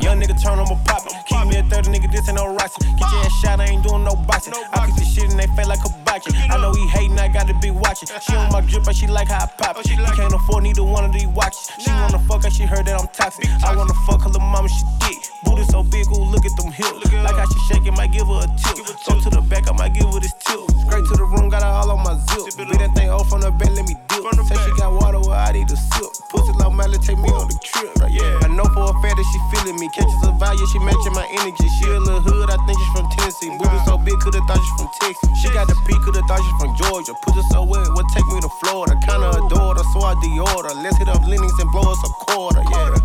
Young 0.00 0.20
nigga 0.20 0.36
turn 0.42 0.58
on 0.58 0.68
my 0.68 0.78
pop. 0.84 1.04
Keep 1.26 1.46
me 1.48 1.58
a 1.58 1.62
30 1.64 1.90
nigga, 1.90 2.10
this 2.10 2.28
ain't 2.28 2.36
no 2.36 2.54
rockin'. 2.54 2.86
Get 2.96 3.10
your 3.12 3.24
ass 3.24 3.32
shot, 3.40 3.60
I 3.60 3.66
ain't 3.66 3.84
doing 3.84 4.04
no 4.04 4.14
boxing. 4.16 4.54
I 4.54 4.86
kick 4.86 4.96
this 4.96 5.14
shit 5.14 5.30
in 5.30 5.36
they 5.36 5.46
face 5.56 5.66
like 5.66 5.84
a 5.84 5.90
boxing. 6.04 6.34
I 6.36 6.56
know 6.60 6.72
he 6.72 6.86
hating, 6.88 7.18
I 7.18 7.28
gotta 7.28 7.54
be 7.60 7.70
watching. 7.70 8.08
She 8.30 8.36
on 8.36 8.52
my 8.52 8.60
drip, 8.60 8.84
but 8.84 8.94
she 8.94 9.06
like 9.08 9.28
how 9.28 9.44
I 9.44 9.46
pop. 9.46 9.76
He 9.84 9.96
can't 9.96 10.32
afford 10.32 10.62
neither 10.62 10.84
one 10.84 11.04
of 11.04 11.12
these 11.12 11.26
watches. 11.26 11.70
She 11.80 11.90
wanna 11.90 12.18
fuck 12.20 12.44
her, 12.44 12.50
she 12.50 12.62
heard 12.62 12.86
that 12.86 13.00
I'm 13.00 13.08
toxic. 13.08 13.48
I 13.66 13.74
wanna 13.74 13.94
fuck 14.06 14.22
her 14.22 14.30
little 14.30 14.46
mama, 14.46 14.68
she 14.68 14.84
thick. 15.00 15.18
Booty 15.42 15.64
so 15.64 15.82
big, 15.82 16.06
ooh, 16.14 16.22
look 16.30 16.46
at 16.46 16.54
them 16.56 16.70
hips. 16.70 17.12
Like 17.12 17.34
how 17.34 17.46
she 17.46 17.58
shaking, 17.66 17.94
might 17.94 18.12
give 18.12 18.28
her 18.28 18.46
a 18.46 18.48
tip. 18.54 18.86
Go 19.06 19.18
to 19.18 19.30
the 19.30 19.42
back, 19.50 19.68
I 19.68 19.72
might 19.72 19.94
give 19.94 20.06
her 20.06 20.20
this 20.20 20.34
tip. 20.46 20.62
Straight 20.86 21.04
to 21.10 21.14
the 21.18 21.24
room, 21.24 21.48
got 21.48 21.62
her 21.62 21.68
all 21.68 21.90
on 21.90 22.04
my 22.06 22.14
zip. 22.30 22.56
Beat 22.56 22.78
that 22.78 22.94
thing 22.94 23.10
off 23.10 23.28
from 23.28 23.40
the 23.40 23.50
bed, 23.50 23.72
let 23.74 23.86
me 23.88 23.96
dip. 24.08 24.22
Say 24.46 24.56
she 24.62 24.70
got 24.78 24.92
water, 24.92 25.18
well, 25.18 25.32
I 25.32 25.50
need 25.50 25.70
a 25.70 25.76
sip. 25.76 26.06
Pussy 26.30 26.52
like 26.52 26.72
Miley, 26.72 26.98
take 26.98 27.18
me 27.18 27.28
on 27.30 27.48
the 27.48 27.58
trip. 27.66 27.90
Yeah, 28.10 28.39
Know 29.30 29.46
for 29.46 29.62
a 29.62 29.88
Catches 29.94 30.26
a 30.26 30.32
value, 30.42 30.66
she 30.66 30.78
matching 30.80 31.14
my 31.14 31.26
energy. 31.38 31.68
She 31.78 31.86
a 31.86 32.00
little 32.00 32.20
hood, 32.20 32.50
I 32.50 32.58
think 32.66 32.78
she's 32.78 32.92
from 32.94 33.06
Tennessee. 33.14 33.50
Booty 33.58 33.78
so 33.86 33.98
big, 33.98 34.18
could've 34.18 34.42
thought 34.46 34.58
she's 34.58 34.74
from 34.74 34.90
Texas. 34.98 35.30
She 35.38 35.48
got 35.54 35.68
the 35.68 35.76
P, 35.86 35.94
could've 36.02 36.24
thought 36.26 36.42
she's 36.42 36.58
from 36.58 36.74
Georgia. 36.74 37.14
Pussy 37.22 37.42
so 37.54 37.62
wet, 37.62 37.86
what 37.94 38.06
take 38.10 38.26
me 38.26 38.40
to 38.40 38.50
Florida? 38.62 38.98
Kinda 39.06 39.30
adore 39.30 39.78
her, 39.78 39.86
so 39.94 40.02
I 40.02 40.14
deorder. 40.18 40.74
Let's 40.82 40.98
hit 40.98 41.08
up 41.08 41.22
Lenox 41.26 41.54
and 41.62 41.70
blow 41.70 41.86
us 41.86 42.02
a 42.02 42.10
quarter, 42.26 42.62
yeah. 42.74 42.98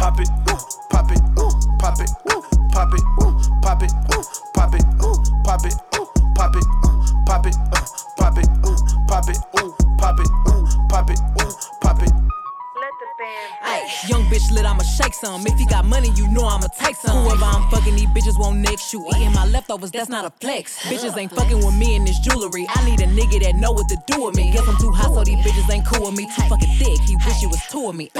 Pop 0.00 0.16
it, 0.20 0.28
ooh, 0.48 0.60
pop 0.88 1.10
it, 1.12 1.20
ooh, 1.36 1.52
pop 1.76 2.00
it, 2.00 2.10
ooh, 2.32 2.40
pop 2.72 2.92
it, 2.96 3.04
ooh, 3.20 3.36
pop 3.60 3.82
it, 3.84 3.92
ooh, 4.08 4.24
pop 4.56 4.72
it, 4.72 4.84
ooh, 5.04 5.16
pop 5.44 5.64
it, 5.64 5.74
ooh, 5.92 6.08
pop 6.32 6.56
it, 6.56 6.64
ooh, 6.64 6.96
pop 7.28 7.44
it, 7.44 7.44
ooh, 7.44 7.44
pop 7.44 7.44
it, 7.44 7.56
ooh, 7.60 8.08
pop 8.16 8.36
it, 8.40 8.48
ooh, 8.64 8.78
pop 9.04 9.28
it, 9.28 9.36
ooh, 9.60 9.74
pop 9.98 10.16
it, 10.16 10.30
ooh, 10.48 10.64
pop 10.88 11.10
it, 11.10 11.20
ooh, 11.42 11.52
pop 11.80 12.02
it. 12.02 12.17
Ay, 13.20 13.82
young 14.06 14.22
bitch 14.26 14.50
lit, 14.52 14.64
I'ma 14.64 14.84
shake 14.84 15.12
some. 15.12 15.44
If 15.44 15.58
you 15.58 15.66
got 15.66 15.84
money, 15.84 16.10
you 16.14 16.28
know 16.28 16.46
I'ma 16.46 16.68
take 16.78 16.94
some. 16.94 17.24
Whoever 17.24 17.44
I'm 17.44 17.68
fucking, 17.70 17.96
these 17.96 18.06
bitches 18.08 18.38
won't 18.38 18.58
next 18.58 18.92
you. 18.92 19.04
Eating 19.16 19.32
my 19.32 19.44
leftovers, 19.46 19.90
that's 19.90 20.08
not 20.08 20.24
a 20.24 20.30
flex. 20.40 20.78
Bitches 20.84 21.16
ain't 21.18 21.32
fucking 21.32 21.58
with 21.58 21.74
me 21.74 21.96
in 21.96 22.04
this 22.04 22.18
jewelry. 22.20 22.66
I 22.68 22.84
need 22.84 23.00
a 23.00 23.06
nigga 23.06 23.42
that 23.42 23.56
know 23.56 23.72
what 23.72 23.88
to 23.88 23.96
do 24.06 24.26
with 24.26 24.36
me. 24.36 24.52
Guess 24.52 24.68
I'm 24.68 24.76
too 24.78 24.92
hot, 24.92 25.14
so 25.14 25.24
these 25.24 25.44
bitches 25.44 25.68
ain't 25.72 25.84
cool 25.84 26.06
with 26.06 26.16
me. 26.16 26.26
Too 26.26 26.42
fucking 26.48 26.74
thick, 26.78 27.00
he 27.00 27.16
wish 27.16 27.42
it 27.42 27.48
was 27.48 27.60
two 27.70 27.88
of 27.88 27.96
me. 27.96 28.10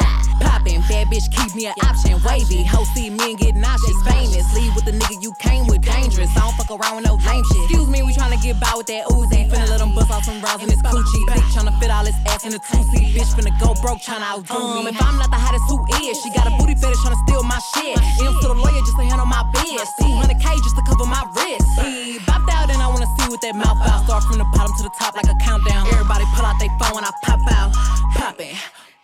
Poppin', 0.59 0.83
bad 0.91 1.07
bitch, 1.07 1.31
keep 1.31 1.55
me 1.55 1.71
an 1.71 1.75
option. 1.87 2.19
Wavy, 2.27 2.67
hoe 2.67 2.83
see 2.91 3.11
me 3.11 3.31
and 3.31 3.39
get 3.39 3.55
nauseous. 3.55 3.95
Famous, 4.03 4.43
leave 4.59 4.75
with 4.75 4.85
the 4.85 4.91
nigga 4.91 5.23
you 5.23 5.31
came 5.39 5.71
with. 5.71 5.83
Dangerous, 5.87 6.35
I 6.35 6.43
don't 6.43 6.55
fuck 6.59 6.75
around 6.75 6.99
with 6.99 7.07
no 7.07 7.15
lame 7.15 7.45
shit. 7.47 7.63
Excuse 7.71 7.87
me, 7.87 8.03
we 8.03 8.11
tryna 8.11 8.43
get 8.43 8.59
by 8.59 8.75
with 8.75 8.91
that 8.91 9.07
Uzi. 9.07 9.47
Finna 9.47 9.71
let 9.71 9.79
them 9.79 9.95
bust 9.95 10.11
off 10.11 10.25
some 10.27 10.43
rounds 10.43 10.67
in 10.67 10.69
this 10.69 10.83
coochie. 10.83 11.23
Dick 11.31 11.47
tryna 11.55 11.79
fit 11.79 11.95
all 11.95 12.03
his 12.03 12.19
ass 12.27 12.43
in 12.43 12.51
a 12.55 12.59
two 12.59 12.83
seat. 12.91 13.15
Bitch 13.15 13.31
finna 13.39 13.55
go 13.63 13.71
broke, 13.79 14.03
tryna 14.03 14.27
um, 14.35 14.43
outdo 14.43 14.83
me. 14.83 14.91
If 14.91 14.99
I'm 14.99 15.15
not 15.23 15.31
the 15.31 15.39
hottest, 15.39 15.63
who 15.71 15.79
is? 16.03 16.19
She 16.27 16.35
got 16.35 16.51
a 16.51 16.53
booty 16.59 16.75
fetish 16.75 16.99
tryna 17.07 17.23
steal 17.23 17.47
my 17.47 17.63
shit. 17.79 17.95
M 18.19 18.35
to 18.43 18.47
the 18.51 18.59
lawyer 18.59 18.83
just 18.83 18.99
to 18.99 19.07
handle 19.07 19.31
my 19.31 19.47
biz. 19.55 19.87
200k 20.03 20.43
just 20.59 20.75
to 20.75 20.83
cover 20.91 21.07
my 21.07 21.23
wrist. 21.39 21.71
He 21.87 22.19
bopped 22.27 22.51
out 22.51 22.67
and 22.67 22.83
I 22.83 22.91
wanna 22.91 23.07
see 23.15 23.31
what 23.31 23.39
that 23.47 23.55
mouth 23.55 23.79
out. 23.87 24.11
Start 24.11 24.27
from 24.27 24.43
the 24.43 24.49
bottom 24.51 24.75
to 24.75 24.83
the 24.83 24.95
top 24.99 25.15
like 25.15 25.31
a 25.31 25.39
countdown. 25.39 25.87
Everybody 25.87 26.27
pull 26.35 26.43
out 26.43 26.59
their 26.59 26.75
phone 26.83 26.99
when 26.99 27.07
I 27.07 27.15
pop 27.23 27.47
out 27.47 27.71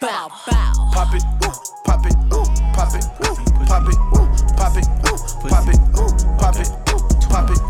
bow, 0.05 0.29
bow. 0.47 0.91
Pop 0.93 1.15
it, 1.15 1.25
ooh, 1.45 1.53
pop 1.85 2.05
it, 2.05 2.15
ooh, 2.33 2.45
pop 2.75 2.95
it, 2.95 3.05
ooh, 3.25 3.41
pop 3.67 3.89
it, 3.89 3.97
ooh, 4.13 4.27
pop 4.57 4.77
it, 4.77 4.77
ooh, 4.77 4.77
pop 4.77 4.77
it, 4.77 4.85
ooh, 5.09 5.33
pop 5.49 5.69
it, 5.69 5.79
ooh, 5.97 6.13
pop 6.37 6.61
it, 6.61 6.69
pop 7.25 7.49
it, 7.49 7.61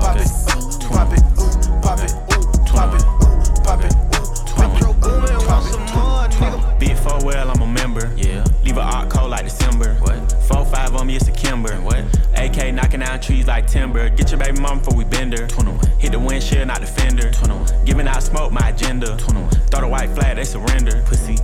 pop 0.00 0.16
it, 0.16 0.30
ooh, 0.48 0.72
pop 0.88 1.12
it, 1.12 1.20
ooh, 1.20 1.60
pop 1.82 2.00
it, 2.00 2.14
ooh, 2.14 2.48
pop 2.72 2.94
it, 2.94 3.04
ooh, 3.04 4.32
pop 4.48 4.74
it, 4.74 4.82
ooh, 4.82 5.44
pop 5.44 5.64
it, 5.64 6.36
pop 6.38 6.72
it. 6.72 6.80
Big 6.80 6.96
for 6.96 7.18
well, 7.24 7.50
I'm 7.50 7.60
a 7.60 7.66
member. 7.66 8.10
Yeah. 8.16 8.44
Leave 8.64 8.78
a 8.78 8.80
art 8.80 9.10
cold 9.10 9.30
like 9.30 9.44
December. 9.44 9.94
What? 10.00 10.32
Four 10.48 10.64
five 10.64 10.94
on 10.94 11.06
me, 11.06 11.16
it's 11.16 11.28
a 11.28 11.32
Kimber. 11.32 11.74
What? 11.82 12.02
AK 12.34 12.72
knocking 12.74 13.00
down 13.00 13.20
trees 13.20 13.46
like 13.46 13.66
timber. 13.66 14.08
Get 14.08 14.30
your 14.30 14.40
baby 14.40 14.58
mom 14.58 14.78
before 14.78 14.96
we 14.96 15.04
bend 15.04 15.38
her. 15.38 15.46
21. 15.46 15.86
Hit 15.98 16.12
the 16.12 16.18
windshield, 16.18 16.66
not 16.66 16.80
the 16.80 16.86
fender. 16.86 17.30
21. 17.30 17.84
Giving 17.84 18.08
out 18.08 18.22
smoke, 18.22 18.52
my 18.52 18.70
agenda. 18.70 19.16
21. 19.18 19.50
Throw 19.50 19.80
the 19.82 19.88
white 19.88 20.10
flag, 20.10 20.36
they 20.36 20.44
surrender. 20.44 21.02
Pussy. 21.06 21.36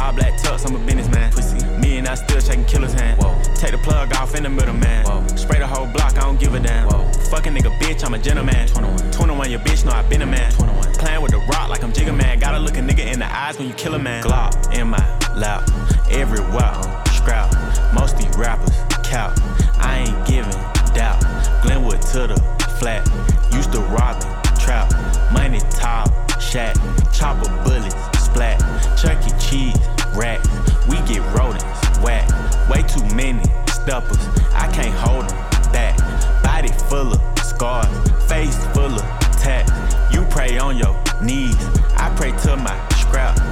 All 0.00 0.12
black 0.12 0.34
tux, 0.40 0.66
I'm 0.66 0.76
a 0.76 0.84
businessman. 0.86 1.32
Pussy. 1.32 1.64
Me 1.80 1.98
and 1.98 2.06
I 2.06 2.14
still 2.14 2.40
shaking 2.40 2.64
killer's 2.64 2.92
hand. 2.92 3.20
Whoa. 3.22 3.34
Take 3.54 3.72
the 3.72 3.78
plug 3.78 4.12
off 4.14 4.34
in 4.34 4.42
the 4.42 4.50
middle, 4.50 4.74
man. 4.74 5.04
Whoa. 5.06 5.26
Spray 5.36 5.58
the 5.58 5.66
whole 5.66 5.86
block, 5.86 6.16
I 6.16 6.20
don't 6.20 6.38
give 6.38 6.54
a 6.54 6.60
damn. 6.60 6.88
Whoa. 6.88 7.10
Fucking 7.30 7.54
nigga, 7.54 7.76
bitch, 7.78 8.04
I'm 8.04 8.14
a 8.14 8.18
gentleman. 8.18 8.68
21. 8.68 9.10
21, 9.12 9.50
your 9.50 9.60
bitch 9.60 9.84
know 9.84 9.92
I 9.92 10.02
been 10.08 10.22
a 10.22 10.26
man. 10.26 10.52
21. 10.52 10.92
Playing 10.94 11.22
with 11.22 11.32
the 11.32 11.38
rock 11.38 11.68
like 11.68 11.82
I'm 11.82 11.92
Jigga 11.92 12.16
Man. 12.16 12.38
Gotta 12.38 12.58
look 12.58 12.76
a 12.76 12.80
nigga 12.80 13.12
in 13.12 13.18
the 13.18 13.26
eyes 13.26 13.58
when 13.58 13.68
you 13.68 13.74
kill 13.74 13.94
a 13.94 13.98
man. 13.98 14.22
Glock 14.22 14.74
in 14.74 14.88
my 14.88 15.02
lap, 15.34 15.68
everywhere, 16.10 16.80
scrap. 17.12 17.52
Most 17.92 18.16
these 18.16 18.34
rappers, 18.36 18.74
cow. 19.04 19.34
I 19.78 20.04
ain't 20.06 20.26
giving 20.26 20.52
doubt. 20.94 21.20
Glenwood 21.62 22.00
to 22.12 22.26
the 22.26 22.36
flat. 22.78 23.06
Used 23.52 23.72
to 23.72 23.80
rob 23.80 24.22
and 24.22 24.60
trap. 24.60 24.90
Money 25.32 25.60
top, 25.70 26.08
shack. 26.40 26.76
Chopper 27.12 27.48
bullets, 27.64 27.94
splat. 28.26 28.58
Chuck 28.98 29.18
E. 29.26 29.32
Cheese, 29.38 29.78
racks. 30.14 30.48
We 30.88 30.96
get 31.08 31.22
rodents, 31.34 31.64
whack. 32.00 32.26
Way 32.68 32.82
too 32.82 33.04
many 33.14 33.44
steppers. 33.68 34.24
I 34.52 34.70
can't 34.72 34.94
hold 34.94 35.28
them 35.28 35.72
back. 35.72 35.96
Body 36.42 36.72
full 36.88 37.12
of 37.12 37.38
scars. 37.38 37.86
Face 38.28 38.56
full 38.74 38.94
of 38.94 39.06
tats. 39.38 39.70
You 40.12 40.22
pray 40.30 40.58
on 40.58 40.76
your 40.76 40.94
knees. 41.22 41.56
I 41.96 42.12
pray 42.16 42.32
to 42.44 42.56
my 42.56 42.76
scrap. 42.96 43.45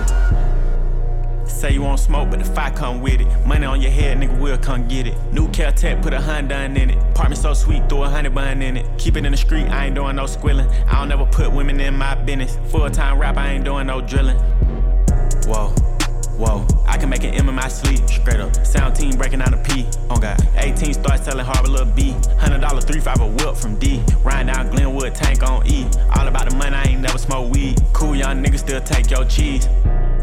Say 1.54 1.72
you 1.72 1.82
want 1.82 2.00
smoke, 2.00 2.30
but 2.30 2.40
the 2.40 2.44
fire 2.44 2.72
come 2.72 3.00
with 3.00 3.20
it. 3.20 3.46
Money 3.46 3.64
on 3.64 3.80
your 3.80 3.90
head, 3.90 4.18
nigga, 4.18 4.38
we'll 4.38 4.58
come 4.58 4.88
get 4.88 5.06
it. 5.06 5.16
New 5.32 5.48
Kel-Tec, 5.50 6.02
put 6.02 6.12
a 6.12 6.20
Honda 6.20 6.64
in 6.64 6.76
it. 6.76 6.98
Apartment 7.12 7.40
so 7.40 7.54
sweet, 7.54 7.88
throw 7.88 8.02
a 8.02 8.08
honey 8.08 8.28
bun 8.28 8.60
in 8.60 8.76
it. 8.76 8.86
Keep 8.98 9.16
it 9.16 9.24
in 9.24 9.30
the 9.30 9.38
street, 9.38 9.66
I 9.68 9.86
ain't 9.86 9.94
doing 9.94 10.16
no 10.16 10.26
squilling. 10.26 10.68
I 10.88 10.98
don't 10.98 11.12
ever 11.12 11.24
put 11.24 11.52
women 11.52 11.80
in 11.80 11.96
my 11.96 12.16
business. 12.16 12.58
Full 12.70 12.90
time 12.90 13.18
rap, 13.18 13.36
I 13.36 13.52
ain't 13.52 13.64
doing 13.64 13.86
no 13.86 14.00
drilling. 14.00 14.36
Whoa. 15.46 15.72
Whoa, 16.36 16.66
I 16.84 16.98
can 16.98 17.08
make 17.08 17.22
an 17.22 17.32
M 17.32 17.48
in 17.48 17.54
my 17.54 17.68
sleep, 17.68 18.08
straight 18.08 18.40
up. 18.40 18.66
Sound 18.66 18.96
team 18.96 19.12
breaking 19.16 19.40
out 19.40 19.54
a 19.54 19.56
P. 19.56 19.86
Oh 20.10 20.16
God, 20.16 20.36
18 20.56 20.92
start 20.92 21.22
selling 21.22 21.46
harbor 21.46 21.68
little 21.68 21.86
B. 21.86 22.10
Hundred 22.38 22.60
dollar 22.60 22.80
three 22.80 22.98
five 22.98 23.20
a 23.20 23.26
whip 23.28 23.54
from 23.56 23.76
D. 23.78 24.02
Riding 24.24 24.52
down 24.52 24.68
Glenwood, 24.70 25.14
tank 25.14 25.44
on 25.44 25.64
E. 25.68 25.86
All 26.16 26.26
about 26.26 26.50
the 26.50 26.56
money, 26.56 26.74
I 26.74 26.82
ain't 26.82 27.00
never 27.00 27.18
smoke 27.18 27.52
weed. 27.54 27.80
Cool 27.92 28.16
young 28.16 28.42
niggas 28.42 28.58
still 28.58 28.80
take 28.80 29.12
your 29.12 29.24
cheese. 29.26 29.68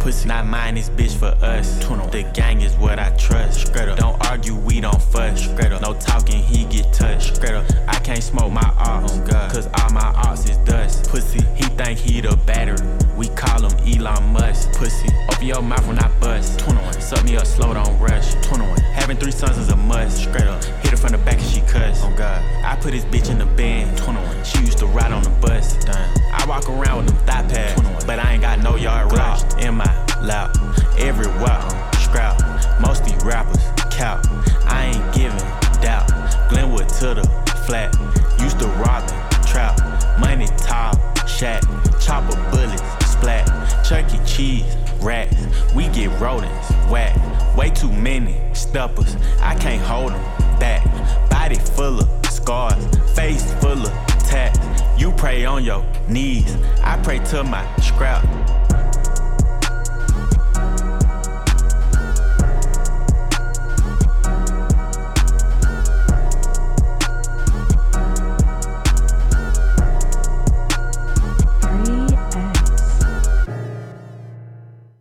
Pussy 0.02 0.28
not 0.28 0.48
mine, 0.48 0.74
this 0.74 0.90
bitch 0.90 1.16
for 1.16 1.34
us. 1.46 1.78
The 2.12 2.30
gang 2.34 2.62
is 2.62 2.74
what 2.78 2.98
I 2.98 3.12
trust. 3.18 3.72
Don't 3.74 4.26
argue, 4.26 4.56
we 4.56 4.82
don't 4.82 5.00
fuss. 5.00 5.48
No 5.48 5.94
talking, 5.94 6.42
he 6.42 6.66
get 6.66 6.92
touched. 6.92 7.40
I 7.88 8.00
can't 8.00 8.24
smoke 8.24 8.52
my 8.52 8.74
ox. 8.80 9.14
Oh 9.14 9.26
God. 9.28 9.52
Cause 9.52 9.68
all 9.68 9.92
my 9.92 10.12
ox 10.26 10.50
is 10.50 10.58
dust. 10.58 11.08
Pussy, 11.08 11.42
he 11.56 11.66
think 11.76 12.00
he 12.00 12.20
the 12.20 12.36
battery. 12.48 12.78
We 13.16 13.28
call 13.30 13.64
him 13.64 13.78
Elon 13.88 14.34
Musk. 14.34 14.74
Pussy, 14.74 15.08
open 15.32 15.46
your 15.46 15.62
mouth 15.62 15.86
when 15.88 16.00
I 16.00 16.08
bust. 16.20 16.60
21. 16.60 17.00
Suck 17.00 17.24
me 17.24 17.38
up 17.38 17.46
slow, 17.46 17.74
don't 17.76 18.00
rush. 18.00 18.34
21. 18.46 18.80
Having 18.80 19.18
three 19.18 19.32
sons 19.32 19.60
is 19.60 19.70
a 19.70 19.76
must. 19.76 20.26
Hit 20.26 20.92
her 20.92 20.98
from 20.98 21.12
the 21.12 21.20
back 21.20 21.38
and 21.38 21.48
she 21.48 21.62
cuss. 21.62 22.02
Oh 22.04 22.12
God. 22.18 22.44
I 22.66 22.76
put 22.76 22.92
this 22.92 23.06
bitch 23.06 23.30
in 23.30 23.38
the 23.38 23.46
band. 23.46 23.96
21. 24.00 24.44
She 24.46 24.60
used 24.62 24.80
to 24.80 24.88
ride 24.88 25.12
on 25.12 25.22
the 25.22 25.30
bus. 25.30 25.76
Damn. 25.86 26.18
I 26.34 26.46
walk 26.48 26.68
around 26.68 27.06
with 27.06 27.08
them 27.14 27.26
thigh 27.28 27.44
pads. 27.48 27.80
21. 27.80 28.08
But 28.08 28.20
I 28.20 28.34
ain't 28.34 28.42
got 28.42 28.60
no 28.60 28.76
yard 28.78 29.12
rush. 29.12 29.42
In 29.64 29.76
my 29.76 29.91
lap. 30.24 30.56
Everywhere. 30.98 31.62
Scrap. 32.00 32.40
Most 32.80 33.06
these 33.06 33.24
rappers. 33.24 33.64
Cow. 33.92 34.22
I 34.66 34.92
ain't 34.94 35.14
giving 35.14 35.38
doubt. 35.82 36.08
Glenwood 36.50 36.90
to 37.00 37.14
the 37.16 37.24
flat. 37.66 37.96
Used 38.40 38.60
to 38.60 38.68
robbing 38.68 39.18
trap. 39.46 39.80
Money 40.20 40.48
top 40.58 40.98
Shack. 41.28 41.64
Chopper 42.00 42.36
bullets. 42.52 42.84
Splat. 43.06 43.48
Chuck 43.84 44.14
E. 44.14 44.20
Cheese. 44.26 44.76
Rats. 45.02 45.36
We 45.74 45.88
get 45.90 46.10
rodents. 46.20 46.70
Whack. 46.90 47.18
Way 47.56 47.72
too 47.72 47.92
many 47.92 48.40
steppers. 48.54 49.16
I 49.40 49.56
can't 49.56 49.82
hold 49.82 50.12
them 50.12 50.22
back. 50.60 50.86
Body 51.30 51.56
full 51.56 52.00
of 52.00 52.26
scars. 52.28 52.84
Face 53.16 53.54
full 53.56 53.82
of 53.82 53.92
tats. 54.20 54.60
You 54.98 55.12
pray 55.14 55.46
on 55.46 55.64
your 55.64 55.84
knees. 56.08 56.56
I 56.84 56.98
pray 57.02 57.20
to 57.32 57.44
my 57.44 57.66
scrap. 57.78 58.24